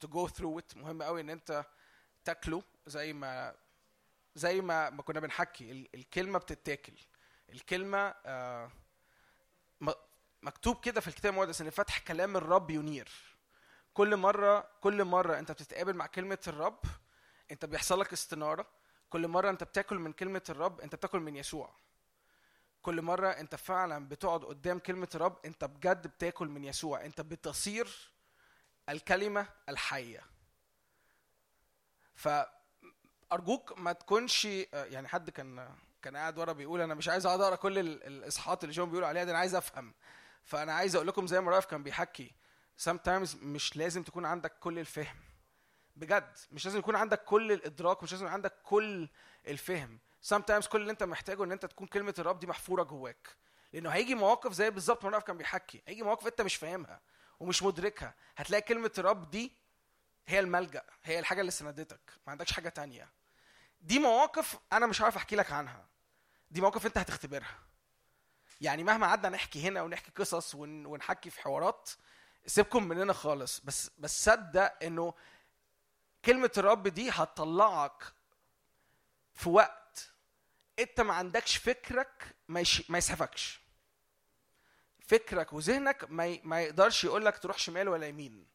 to 0.00 0.08
go 0.08 0.28
through 0.28 0.58
it 0.58 0.76
مهم 0.76 1.02
قوي 1.02 1.20
إن 1.20 1.30
أنت 1.30 1.64
تاكله 2.24 2.62
زي 2.86 3.12
ما 3.12 3.54
زي 4.34 4.60
ما 4.60 4.90
ما 4.90 5.02
كنا 5.02 5.20
بنحكي. 5.20 5.70
ال- 5.70 5.88
الكلمة 5.94 6.38
بتتاكل. 6.38 6.92
الكلمة 7.52 8.14
آه، 8.26 8.70
مكتوب 10.42 10.80
كده 10.80 11.00
في 11.00 11.08
الكتاب 11.08 11.32
المقدس 11.32 11.60
إن 11.60 11.70
فتح 11.70 11.98
كلام 11.98 12.36
الرب 12.36 12.70
ينير. 12.70 13.08
كل 13.94 14.16
مرة 14.16 14.68
كل 14.80 15.04
مرة 15.04 15.38
أنت 15.38 15.52
بتتقابل 15.52 15.94
مع 15.94 16.06
كلمة 16.06 16.38
الرب 16.48 16.80
أنت 17.50 17.64
بيحصل 17.64 18.00
لك 18.00 18.12
استنارة. 18.12 18.66
كل 19.10 19.28
مرة 19.28 19.50
أنت 19.50 19.64
بتاكل 19.64 19.98
من 19.98 20.12
كلمة 20.12 20.42
الرب 20.50 20.80
أنت 20.80 20.94
بتاكل 20.94 21.20
من 21.20 21.36
يسوع. 21.36 21.74
كل 22.88 23.02
مرة 23.02 23.28
انت 23.28 23.54
فعلا 23.54 24.08
بتقعد 24.08 24.44
قدام 24.44 24.78
كلمة 24.78 25.08
الرب 25.14 25.38
انت 25.44 25.64
بجد 25.64 26.06
بتاكل 26.06 26.48
من 26.48 26.64
يسوع. 26.64 27.04
انت 27.04 27.20
بتصير 27.20 28.12
الكلمة 28.88 29.46
الحية. 29.68 30.22
فأرجوك 32.14 33.78
ما 33.78 33.92
تكونش 33.92 34.44
يعني 34.72 35.08
حد 35.08 35.30
كان 35.30 35.74
كان 36.02 36.16
قاعد 36.16 36.38
ورا 36.38 36.52
بيقول 36.52 36.80
أنا 36.80 36.94
مش 36.94 37.08
عايز 37.08 37.26
أقعد 37.26 37.40
أقرأ 37.40 37.56
كل 37.56 37.78
ال- 37.78 38.02
الإصحاحات 38.06 38.64
اللي 38.64 38.74
جون 38.74 38.90
بيقول 38.90 39.04
عليها 39.04 39.24
دي 39.24 39.30
أنا 39.30 39.38
عايز 39.38 39.54
أفهم. 39.54 39.94
فأنا 40.44 40.72
عايز 40.72 40.94
أقول 40.94 41.06
لكم 41.08 41.26
زي 41.26 41.40
ما 41.40 41.50
رائف 41.50 41.64
كان 41.64 41.82
بيحكي. 41.82 42.32
sometimes 42.88 43.36
مش 43.42 43.76
لازم 43.76 44.02
تكون 44.02 44.24
عندك 44.24 44.58
كل 44.58 44.78
الفهم. 44.78 45.16
بجد 45.96 46.36
مش 46.52 46.64
لازم 46.66 46.78
يكون 46.78 46.96
عندك 46.96 47.24
كل 47.24 47.52
الإدراك 47.52 48.02
مش 48.02 48.12
لازم 48.12 48.24
يكون 48.24 48.34
عندك 48.34 48.54
كل 48.62 49.08
الفهم. 49.46 49.98
Sometimes 50.34 50.68
كل 50.68 50.80
اللي 50.80 50.90
انت 50.92 51.02
محتاجه 51.02 51.44
ان 51.44 51.52
انت 51.52 51.66
تكون 51.66 51.86
كلمة 51.86 52.14
الرب 52.18 52.38
دي 52.38 52.46
محفورة 52.46 52.82
جواك. 52.82 53.28
لأنه 53.72 53.90
هيجي 53.90 54.14
مواقف 54.14 54.52
زي 54.52 54.70
بالظبط 54.70 55.04
ما 55.04 55.18
كان 55.18 55.38
بيحكي. 55.38 55.82
هيجي 55.86 56.02
مواقف 56.02 56.26
انت 56.26 56.40
مش 56.40 56.56
فاهمها 56.56 57.00
ومش 57.40 57.62
مدركها. 57.62 58.14
هتلاقي 58.36 58.62
كلمة 58.62 58.90
الرب 58.98 59.30
دي 59.30 59.52
هي 60.26 60.40
الملجأ 60.40 60.82
هي 61.04 61.18
الحاجة 61.18 61.40
اللي 61.40 61.50
سندتك. 61.50 62.00
ما 62.26 62.30
عندكش 62.30 62.52
حاجة 62.52 62.68
تانية. 62.68 63.08
دي 63.80 63.98
مواقف 63.98 64.58
أنا 64.72 64.86
مش 64.86 65.00
عارف 65.00 65.16
أحكي 65.16 65.36
لك 65.36 65.52
عنها. 65.52 65.86
دي 66.50 66.60
مواقف 66.60 66.86
انت 66.86 66.98
هتختبرها. 66.98 67.58
يعني 68.60 68.84
مهما 68.84 69.06
قعدنا 69.06 69.28
نحكي 69.28 69.68
هنا 69.68 69.82
ونحكي 69.82 70.10
قصص 70.16 70.54
ون- 70.54 70.86
ونحكي 70.86 71.30
في 71.30 71.40
حوارات 71.40 71.90
سيبكم 72.46 72.88
مننا 72.88 73.12
خالص. 73.12 73.60
بس 73.60 73.90
بس 73.98 74.24
صدق 74.24 74.72
إنه 74.82 75.14
كلمة 76.24 76.50
الرب 76.58 76.88
دي 76.88 77.10
هتطلعك 77.10 78.02
في 79.34 79.48
وقت 79.48 79.77
انت 80.78 81.00
ما 81.00 81.14
عندكش 81.14 81.56
فكرك 81.56 82.36
ما, 82.48 82.60
يش... 82.60 82.90
ما 82.90 82.98
يسعفكش 82.98 83.60
فكرك 85.00 85.52
وذهنك 85.52 86.04
ما, 86.10 86.26
ي... 86.26 86.40
ما 86.44 86.60
يقدرش 86.62 87.04
يقول 87.04 87.24
لك 87.26 87.38
تروح 87.38 87.58
شمال 87.58 87.88
ولا 87.88 88.06
يمين. 88.06 88.46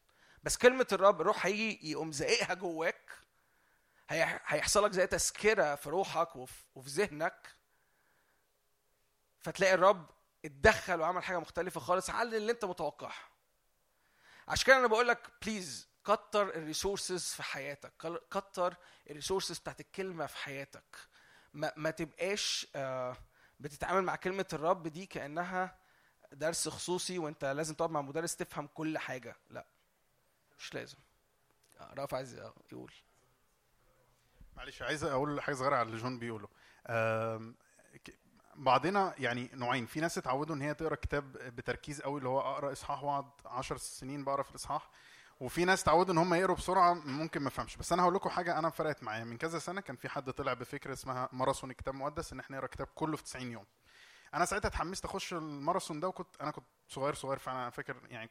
بس 0.43 0.57
كلمة 0.57 0.87
الرب 0.91 1.21
الروح 1.21 1.45
هيجي 1.45 1.91
يقوم 1.91 2.11
زاققها 2.11 2.53
جواك 2.53 3.11
هي... 4.09 4.39
هيحصل 4.45 4.85
لك 4.85 4.91
زي 4.91 5.07
تذكرة 5.07 5.75
في 5.75 5.89
روحك 5.89 6.35
وفي, 6.35 6.63
وفي 6.75 6.89
ذهنك. 6.89 7.55
فتلاقي 9.39 9.73
الرب 9.73 10.09
اتدخل 10.45 11.01
وعمل 11.01 11.23
حاجة 11.23 11.39
مختلفة 11.39 11.79
خالص 11.79 12.09
عن 12.09 12.33
اللي 12.33 12.51
انت 12.51 12.65
متوقعها. 12.65 13.29
عشان 14.47 14.65
كده 14.65 14.77
أنا 14.77 14.87
بقول 14.87 15.07
لك 15.07 15.27
please 15.41 15.87
كتر 16.03 16.49
ال 16.49 16.56
resources 16.56 17.23
في 17.23 17.43
حياتك 17.43 17.93
كتر 18.31 18.75
ال 19.09 19.14
resources 19.14 19.59
بتاعت 19.59 19.79
الكلمة 19.79 20.25
في 20.25 20.37
حياتك. 20.37 20.97
ما, 21.53 21.73
ما 21.77 21.91
تبقاش 21.91 22.67
آه، 22.75 23.17
بتتعامل 23.59 24.03
مع 24.03 24.15
كلمة 24.15 24.45
الرب 24.53 24.87
دي 24.87 25.05
كأنها 25.05 25.77
درس 26.31 26.67
خصوصي 26.69 27.19
وانت 27.19 27.45
لازم 27.45 27.73
تقعد 27.73 27.91
مع 27.91 28.01
مدرس 28.01 28.35
تفهم 28.35 28.67
كل 28.67 28.97
حاجة. 28.97 29.35
لا 29.49 29.65
مش 30.59 30.73
لازم. 30.73 30.97
آه، 31.79 31.93
رأفع 31.93 32.17
عايز 32.17 32.33
يقول. 32.71 32.91
معلش 34.57 34.81
عايز 34.81 35.03
أقول 35.03 35.41
حاجة 35.41 35.55
صغيرة 35.55 35.75
على 35.75 35.87
اللي 35.87 35.97
جون 35.97 36.19
بيقوله. 36.19 36.47
بعضنا 38.55 39.13
يعني 39.17 39.49
نوعين. 39.53 39.85
في 39.85 39.99
ناس 40.01 40.17
اتعودوا 40.17 40.55
إن 40.55 40.61
هي 40.61 40.73
تقرأ 40.73 40.95
كتاب 40.95 41.31
بتركيز 41.31 42.01
قوي 42.01 42.17
اللي 42.17 42.29
هو 42.29 42.39
أقرأ 42.39 42.71
إصحاح 42.71 43.03
وأقعد 43.03 43.25
10 43.45 43.77
سنين 43.77 44.23
بقرأ 44.23 44.43
في 44.43 44.49
الإصحاح. 44.49 44.89
وفي 45.43 45.65
ناس 45.65 45.81
اتعودوا 45.81 46.13
إن 46.13 46.17
هم 46.17 46.33
يقروا 46.33 46.55
بسرعة 46.55 46.93
ممكن 46.93 47.41
ما 47.41 47.47
افهمش. 47.47 47.77
بس 47.77 47.93
أنا 47.93 48.03
هقول 48.03 48.13
لكم 48.15 48.29
حاجة 48.29 48.59
أنا 48.59 48.69
فرقت 48.69 49.03
معايا. 49.03 49.23
من 49.23 49.37
كذا 49.37 49.59
سنة 49.59 49.81
كان 49.81 49.95
في 49.95 50.09
حد 50.09 50.31
طلع 50.31 50.53
بفكره 50.53 50.93
اسمها 50.93 51.29
ماراثون 51.31 51.71
الكتاب 51.71 51.93
المقدس 51.93 52.33
إن 52.33 52.39
إحنا 52.39 52.55
نقرأ 52.55 52.65
الكتاب 52.65 52.87
كله 52.95 53.17
في 53.17 53.23
90 53.23 53.51
يوم. 53.51 53.65
أنا 54.33 54.45
ساعتها 54.45 54.67
اتحمست 54.67 55.05
أخش 55.05 55.33
الماراثون 55.33 55.99
ده 55.99 56.07
وكنت 56.07 56.41
أنا 56.41 56.51
كنت 56.51 56.65
صغير 56.87 57.13
صغير 57.13 57.37
فأنا 57.37 57.69
فاكر 57.69 57.95
يعني 58.09 58.29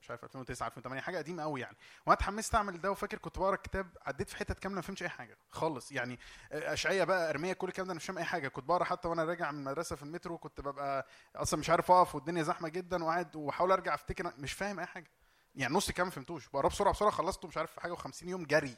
مش 0.00 0.10
عارف 0.10 0.24
2009 0.24 0.66
2008 0.66 1.02
حاجة 1.02 1.18
قديمة 1.18 1.42
قوي 1.42 1.60
يعني. 1.60 1.76
وأنا 2.06 2.14
اتحمست 2.18 2.54
أعمل 2.54 2.80
ده 2.80 2.90
وفاكر 2.90 3.18
كنت 3.18 3.38
بقرأ 3.38 3.54
الكتاب 3.54 3.96
عديت 4.02 4.28
في 4.28 4.36
حتت 4.36 4.58
كاملة 4.58 4.76
ما 4.76 4.82
فهمتش 4.82 5.02
أي 5.02 5.08
حاجة 5.08 5.38
خالص. 5.50 5.92
يعني 5.92 6.18
اشعياء 6.52 7.06
بقى 7.06 7.30
أرمية 7.30 7.52
كل 7.52 7.68
الكلام 7.68 7.86
ده 7.86 7.92
أنا 7.92 7.96
مش 7.98 8.06
فاهم 8.06 8.18
أي 8.18 8.24
حاجة. 8.24 8.48
كنت 8.48 8.64
بقرأ 8.64 8.84
حتى 8.84 9.08
وأنا 9.08 9.24
راجع 9.24 9.50
من 9.52 9.58
المدرسة 9.58 9.96
في 9.96 10.02
المترو 10.02 10.38
كنت 10.38 10.60
ببقى 10.60 11.06
أصلا 11.36 11.60
مش 11.60 11.70
عارف 11.70 11.90
أقف 11.90 12.14
والدنيا 12.14 12.42
زحمة 12.42 12.68
جدا 12.68 13.04
وقاعد 13.04 13.36
وأحاول 13.36 13.72
أرجع 13.72 13.94
أفتكر 13.94 14.32
مش 14.38 14.52
فاهم 14.52 14.80
أي 14.80 14.86
حاجة. 14.86 15.10
يعني 15.54 15.74
نص 15.74 15.90
كام 15.90 16.06
ما 16.06 16.12
فهمتوش. 16.12 16.48
بقراه 16.48 16.68
بسرعة 16.68 16.92
بسرعة 16.92 17.10
خلصته 17.10 17.48
مش 17.48 17.56
عارف 17.56 17.78
حاجة 17.80 17.94
و50 17.94 18.22
يوم 18.22 18.44
جري. 18.44 18.76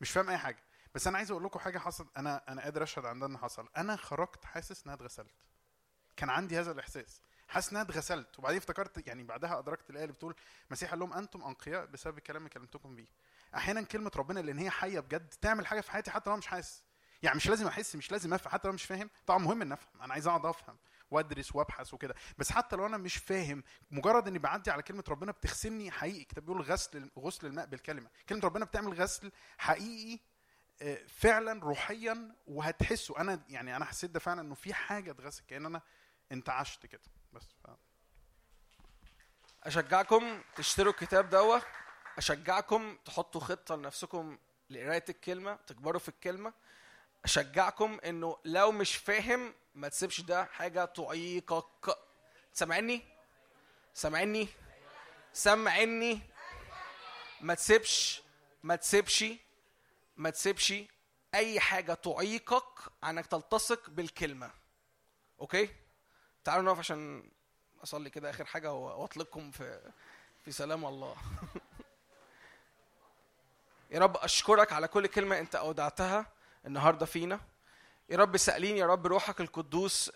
مش 0.00 0.10
فاهم 0.10 0.30
أي 0.30 0.38
حاجة. 0.38 0.62
بس 0.94 1.06
أنا 1.06 1.16
عايز 1.18 1.30
أقول 1.30 1.44
لكم 1.44 1.58
حاجة 1.58 1.78
حصلت. 1.78 2.08
أنا 2.16 2.42
أنا 2.48 2.62
قادر 2.62 2.82
أشهد 2.82 3.04
عن 3.06 3.18
ده 3.18 3.26
ان 3.26 3.38
حصل. 3.38 3.68
أنا 3.76 3.96
خرجت 3.96 4.44
حاسس 4.44 4.82
إن 4.86 4.92
أنا 4.92 4.94
اتغسلت. 4.94 5.34
كان 6.16 6.30
عندي 6.30 6.60
هذا 6.60 6.72
الإحساس. 6.72 7.20
حاسس 7.48 7.70
إن 7.70 7.76
أنا 7.76 7.88
اتغسلت. 7.90 8.38
وبعدين 8.38 8.58
افتكرت 8.58 9.06
يعني 9.06 9.22
بعدها 9.22 9.58
أدركت 9.58 9.90
الآية 9.90 10.04
اللي 10.04 10.14
بتقول 10.14 10.34
المسيح 10.66 10.90
قال 10.90 10.98
لهم 10.98 11.12
أنتم 11.12 11.42
أنقياء 11.42 11.86
بسبب 11.86 12.18
الكلام 12.18 12.42
اللي 12.42 12.50
كلمتكم 12.50 12.94
بيه. 12.96 13.06
أحيانا 13.54 13.82
كلمة 13.82 14.10
ربنا 14.16 14.40
لأن 14.40 14.58
هي 14.58 14.70
حية 14.70 15.00
بجد 15.00 15.28
تعمل 15.28 15.66
حاجة 15.66 15.80
في 15.80 15.90
حياتي 15.90 16.10
حتى 16.10 16.30
لو 16.30 16.36
مش 16.36 16.46
حاسس. 16.46 16.82
يعني 17.22 17.36
مش 17.36 17.46
لازم 17.48 17.66
أحس 17.66 17.96
مش 17.96 18.12
لازم 18.12 18.34
أفهم. 18.34 18.52
حتى 18.52 18.68
لو 18.68 18.74
مش 18.74 18.84
فاهم 18.84 19.10
طبعا 19.26 19.38
مهم 19.38 19.62
إن 19.62 19.72
أفهم. 19.72 20.02
أنا 20.02 20.12
عايز 20.12 20.26
أقعد 20.26 20.46
أفهم. 20.46 20.76
وادرس 21.10 21.54
وابحث 21.56 21.94
وكده. 21.94 22.14
بس 22.38 22.52
حتى 22.52 22.76
لو 22.76 22.86
أنا 22.86 22.96
مش 22.96 23.16
فاهم 23.16 23.64
مجرد 23.90 24.28
إني 24.28 24.38
بعدي 24.38 24.70
على 24.70 24.82
كلمة 24.82 25.04
ربنا 25.08 25.32
بتغسلني 25.32 25.90
حقيقي. 25.90 26.24
كتاب 26.24 26.44
بيقول 26.44 26.62
غسل 26.62 27.10
غسل 27.18 27.46
الماء 27.46 27.66
بالكلمة. 27.66 28.10
كلمة 28.28 28.40
ربنا 28.44 28.64
بتعمل 28.64 28.92
غسل 28.94 29.32
حقيقي 29.58 30.20
آه، 30.82 30.98
فعلا 31.08 31.64
روحيا 31.64 32.34
وهتحسه. 32.46 33.20
أنا 33.20 33.44
يعني 33.48 33.76
أنا 33.76 33.84
حسيت 33.84 34.10
ده 34.10 34.20
فعلا 34.20 34.40
إنه 34.40 34.54
في 34.54 34.74
حاجة 34.74 35.10
اتغسل 35.10 35.44
كأن 35.48 35.66
أنا 35.66 35.82
انتعشت 36.32 36.86
كده. 36.86 37.02
بس 37.32 37.42
ف... 37.64 37.66
أشجعكم 39.64 40.42
تشتروا 40.56 40.92
الكتاب 40.92 41.30
دوت 41.30 41.62
أشجعكم 42.18 42.96
تحطوا 43.04 43.40
خطة 43.40 43.76
لنفسكم 43.76 44.38
لقراية 44.70 45.04
الكلمة 45.08 45.54
تكبروا 45.54 46.00
في 46.00 46.08
الكلمة. 46.08 46.52
أشجعكم 47.24 47.98
إنه 48.04 48.36
لو 48.44 48.72
مش 48.72 48.96
فاهم 48.96 49.54
ما 49.74 49.88
تسيبش 49.88 50.20
ده 50.20 50.44
حاجة 50.44 50.84
تعيقك. 50.84 51.98
سامعني؟ 52.52 53.02
سامعني؟ 53.94 54.48
سامعني؟ 55.32 56.20
ما 57.40 57.54
تسيبش 57.54 58.22
ما 58.62 58.76
تسيبش 58.76 59.24
ما 60.16 60.30
تسيبش 60.30 60.74
أي 61.34 61.60
حاجة 61.60 61.94
تعيقك 61.94 62.78
عنك 63.02 63.26
تلتصق 63.26 63.90
بالكلمة. 63.90 64.50
أوكي؟ 65.40 65.68
تعالوا 66.44 66.64
نقف 66.64 66.78
عشان 66.78 67.30
أصلي 67.82 68.10
كده 68.10 68.30
آخر 68.30 68.44
حاجة 68.44 68.72
وأطلقكم 68.72 69.50
في 69.50 69.92
في 70.44 70.52
سلام 70.52 70.84
الله. 70.84 71.16
يا 73.90 73.98
رب 73.98 74.16
أشكرك 74.16 74.72
على 74.72 74.88
كل 74.88 75.06
كلمة 75.06 75.38
أنت 75.38 75.54
أودعتها 75.54 76.26
النهارده 76.66 77.06
فينا. 77.06 77.40
يا 78.08 78.16
رب 78.16 78.36
سألين 78.36 78.76
يا 78.76 78.86
رب 78.86 79.06
روحك 79.06 79.40
القدوس 79.40 80.12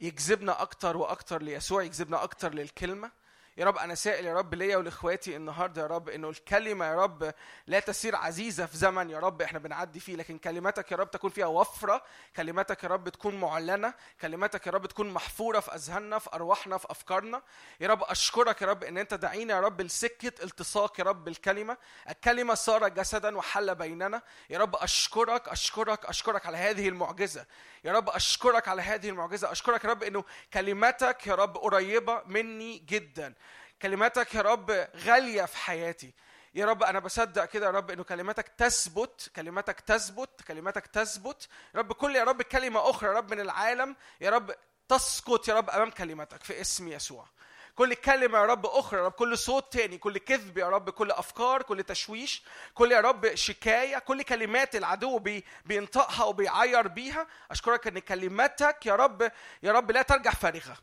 يجذبنا 0.00 0.62
أكتر 0.62 0.96
وأكتر 0.96 1.42
ليسوع 1.42 1.82
يجذبنا 1.82 2.22
أكتر 2.22 2.54
للكلمة. 2.54 3.10
يا 3.56 3.64
رب 3.64 3.76
أنا 3.78 3.94
سائل 3.94 4.24
يا 4.26 4.34
رب 4.34 4.54
ليا 4.54 4.76
ولاخواتي 4.76 5.36
النهارده 5.36 5.82
يا 5.82 5.86
رب 5.86 6.08
انه 6.08 6.28
الكلمة 6.30 6.84
يا 6.86 6.94
رب 6.94 7.34
لا 7.66 7.80
تسير 7.80 8.16
عزيزه 8.16 8.66
في 8.66 8.76
زمن 8.76 9.10
يا 9.10 9.18
رب 9.18 9.42
إحنا 9.42 9.58
بنعدي 9.58 10.00
فيه 10.00 10.16
لكن 10.16 10.38
كلماتك 10.38 10.92
يا 10.92 10.96
رب 10.96 11.10
تكون 11.10 11.30
فيها 11.30 11.46
وفره 11.46 12.02
كلماتك 12.36 12.84
يا 12.84 12.88
رب 12.88 13.08
تكون 13.08 13.40
معلنه 13.40 13.94
كلماتك 14.20 14.66
يا 14.66 14.72
رب 14.72 14.86
تكون 14.86 15.10
محفوره 15.10 15.60
في 15.60 15.74
اذهاننا 15.74 16.18
في 16.18 16.30
ارواحنا 16.34 16.78
في 16.78 16.86
افكارنا 16.90 17.42
يا 17.80 17.88
رب 17.88 18.02
اشكرك 18.02 18.62
يا 18.62 18.66
رب 18.66 18.84
ان 18.84 18.98
انت 18.98 19.14
دعينا 19.14 19.54
يا 19.54 19.60
رب 19.60 19.80
لسكه 19.80 20.44
التصاق 20.44 21.00
يا 21.00 21.04
رب 21.04 21.24
بالكلمة 21.24 21.76
الكلمة 22.10 22.54
صار 22.54 22.88
جسدا 22.88 23.36
وحل 23.36 23.74
بيننا 23.74 24.22
يا 24.50 24.58
رب 24.58 24.76
اشكرك 24.76 25.48
اشكرك 25.48 26.04
اشكرك 26.06 26.46
على 26.46 26.56
هذه 26.56 26.88
المعجزه 26.88 27.46
يا 27.84 27.92
رب 27.92 28.08
اشكرك 28.08 28.68
على 28.68 28.82
هذه 28.82 29.08
المعجزه 29.08 29.52
اشكرك 29.52 29.84
يا 29.84 29.90
رب 29.90 30.02
انه 30.02 30.24
كلماتك 30.52 31.26
يا 31.26 31.34
رب 31.34 31.56
قريبه 31.56 32.22
مني 32.26 32.78
جدا 32.78 33.34
كلماتك 33.82 34.34
يا 34.34 34.40
رب 34.40 34.88
غاليه 34.96 35.44
في 35.44 35.56
حياتي 35.56 36.14
يا 36.54 36.66
رب 36.66 36.82
أنا 36.82 36.98
بصدق 36.98 37.44
كده 37.44 37.66
يا 37.66 37.70
رب 37.70 37.90
انه 37.90 38.04
كلماتك 38.04 38.48
تثبت 38.48 39.30
كلماتك 39.36 39.80
تثبت 39.80 40.42
كلماتك 40.48 40.86
تثبت 40.86 41.48
يا 41.74 41.78
رب 41.78 41.92
كل 41.92 42.16
يا 42.16 42.24
رب 42.24 42.42
كلمه 42.42 42.90
أخرى 42.90 43.08
يا 43.08 43.14
رب 43.14 43.30
من 43.30 43.40
العالم 43.40 43.96
يا 44.20 44.30
رب 44.30 44.54
تسقط 44.88 45.48
يا 45.48 45.54
رب 45.54 45.70
امام 45.70 45.90
كلماتك 45.90 46.42
في 46.44 46.60
اسم 46.60 46.88
يسوع 46.88 47.26
كل 47.74 47.94
كلمة 47.94 48.38
يا 48.38 48.44
رب 48.44 48.66
أخرى 48.66 49.00
يا 49.00 49.04
رب 49.04 49.12
كل 49.12 49.38
صوت 49.38 49.72
تاني 49.72 49.98
كل 49.98 50.18
كذب 50.18 50.58
يا 50.58 50.68
رب 50.68 50.90
كل 50.90 51.10
أفكار 51.10 51.62
كل 51.62 51.82
تشويش 51.82 52.42
كل 52.74 52.92
يا 52.92 53.00
رب 53.00 53.34
شكاية 53.34 53.98
كل 53.98 54.22
كلمات 54.22 54.76
العدو 54.76 55.18
بي 55.18 55.44
بينطقها 55.64 56.24
وبيعير 56.24 56.88
بيها 56.88 57.26
أشكرك 57.50 57.86
إن 57.86 57.98
كلماتك 57.98 58.86
يا 58.86 58.96
رب 58.96 59.32
يا 59.62 59.72
رب 59.72 59.90
لا 59.90 60.02
ترجع 60.02 60.30
فارغة 60.30 60.76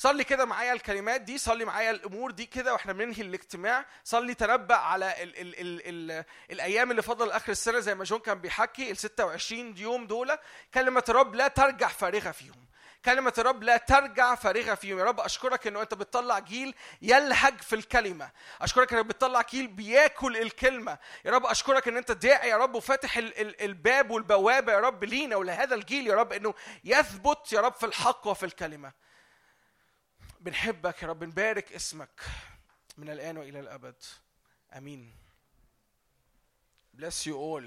صلي 0.00 0.24
كده 0.24 0.44
معايا 0.44 0.72
الكلمات 0.72 1.20
دي 1.20 1.38
صلي 1.38 1.64
معايا 1.64 1.90
الأمور 1.90 2.30
دي 2.30 2.46
كده 2.46 2.72
وإحنا 2.72 2.92
بننهي 2.92 3.22
الاجتماع. 3.22 3.86
صلي 4.04 4.34
تنبأ 4.34 4.74
على 4.74 5.22
ال 5.22 5.40
ال 5.40 5.60
ال 5.60 6.10
ال 6.10 6.24
الأيام 6.50 6.90
اللي 6.90 7.02
فضل 7.02 7.30
اخر 7.30 7.52
السنة 7.52 7.78
زي 7.80 7.94
ما 7.94 8.04
جون 8.04 8.18
كان 8.18 8.38
بيحكي 8.40 8.90
ال 8.90 8.96
26 8.96 9.76
يوم 9.76 10.06
دول. 10.06 10.38
كلمة 10.74 11.04
الرب 11.08 11.34
لا 11.34 11.48
ترجع 11.48 11.88
فارغة 11.88 12.30
فيهم 12.30 12.66
كلمة 13.04 13.32
الرب 13.38 13.62
لا 13.62 13.76
ترجع 13.76 14.34
فارغة 14.34 14.74
فيهم 14.74 14.98
يا 14.98 15.04
رب 15.04 15.20
أشكرك 15.20 15.66
أنه 15.66 15.82
أنت 15.82 15.94
بتطلع 15.94 16.38
جيل 16.38 16.74
يلهج 17.02 17.60
في 17.60 17.74
الكلمة. 17.74 18.30
أشكرك 18.60 18.92
أنك 18.92 19.06
بتطلع 19.06 19.42
جيل 19.50 19.66
بياكل 19.66 20.36
الكلمة. 20.36 20.98
يا 21.24 21.30
رب 21.30 21.46
أشكرك 21.46 21.88
أن 21.88 21.96
أنت 21.96 22.12
داعي 22.12 22.48
يا 22.48 22.56
رب 22.56 22.74
وفاتح 22.74 23.16
ال 23.16 23.40
ال 23.40 23.62
الباب 23.62 24.10
والبوابة 24.10 24.72
يا 24.72 24.78
رب 24.80 25.04
لينا 25.04 25.36
ولهذا 25.36 25.74
الجيل 25.74 26.06
يا 26.06 26.14
رب 26.14 26.32
أنه 26.32 26.54
يثبت 26.84 27.52
يا 27.52 27.60
رب 27.60 27.74
في 27.74 27.86
الحق 27.86 28.26
وفي 28.26 28.46
الكلمة. 28.46 29.09
بنحبك 30.40 31.02
يا 31.02 31.08
رب 31.08 31.24
نبارك 31.24 31.72
اسمك 31.72 32.20
من 32.98 33.10
الآن 33.10 33.38
وإلى 33.38 33.60
الأبد. 33.60 33.94
آمين. 34.76 35.12
Bless 36.94 37.26
you 37.26 37.36
all. 37.36 37.64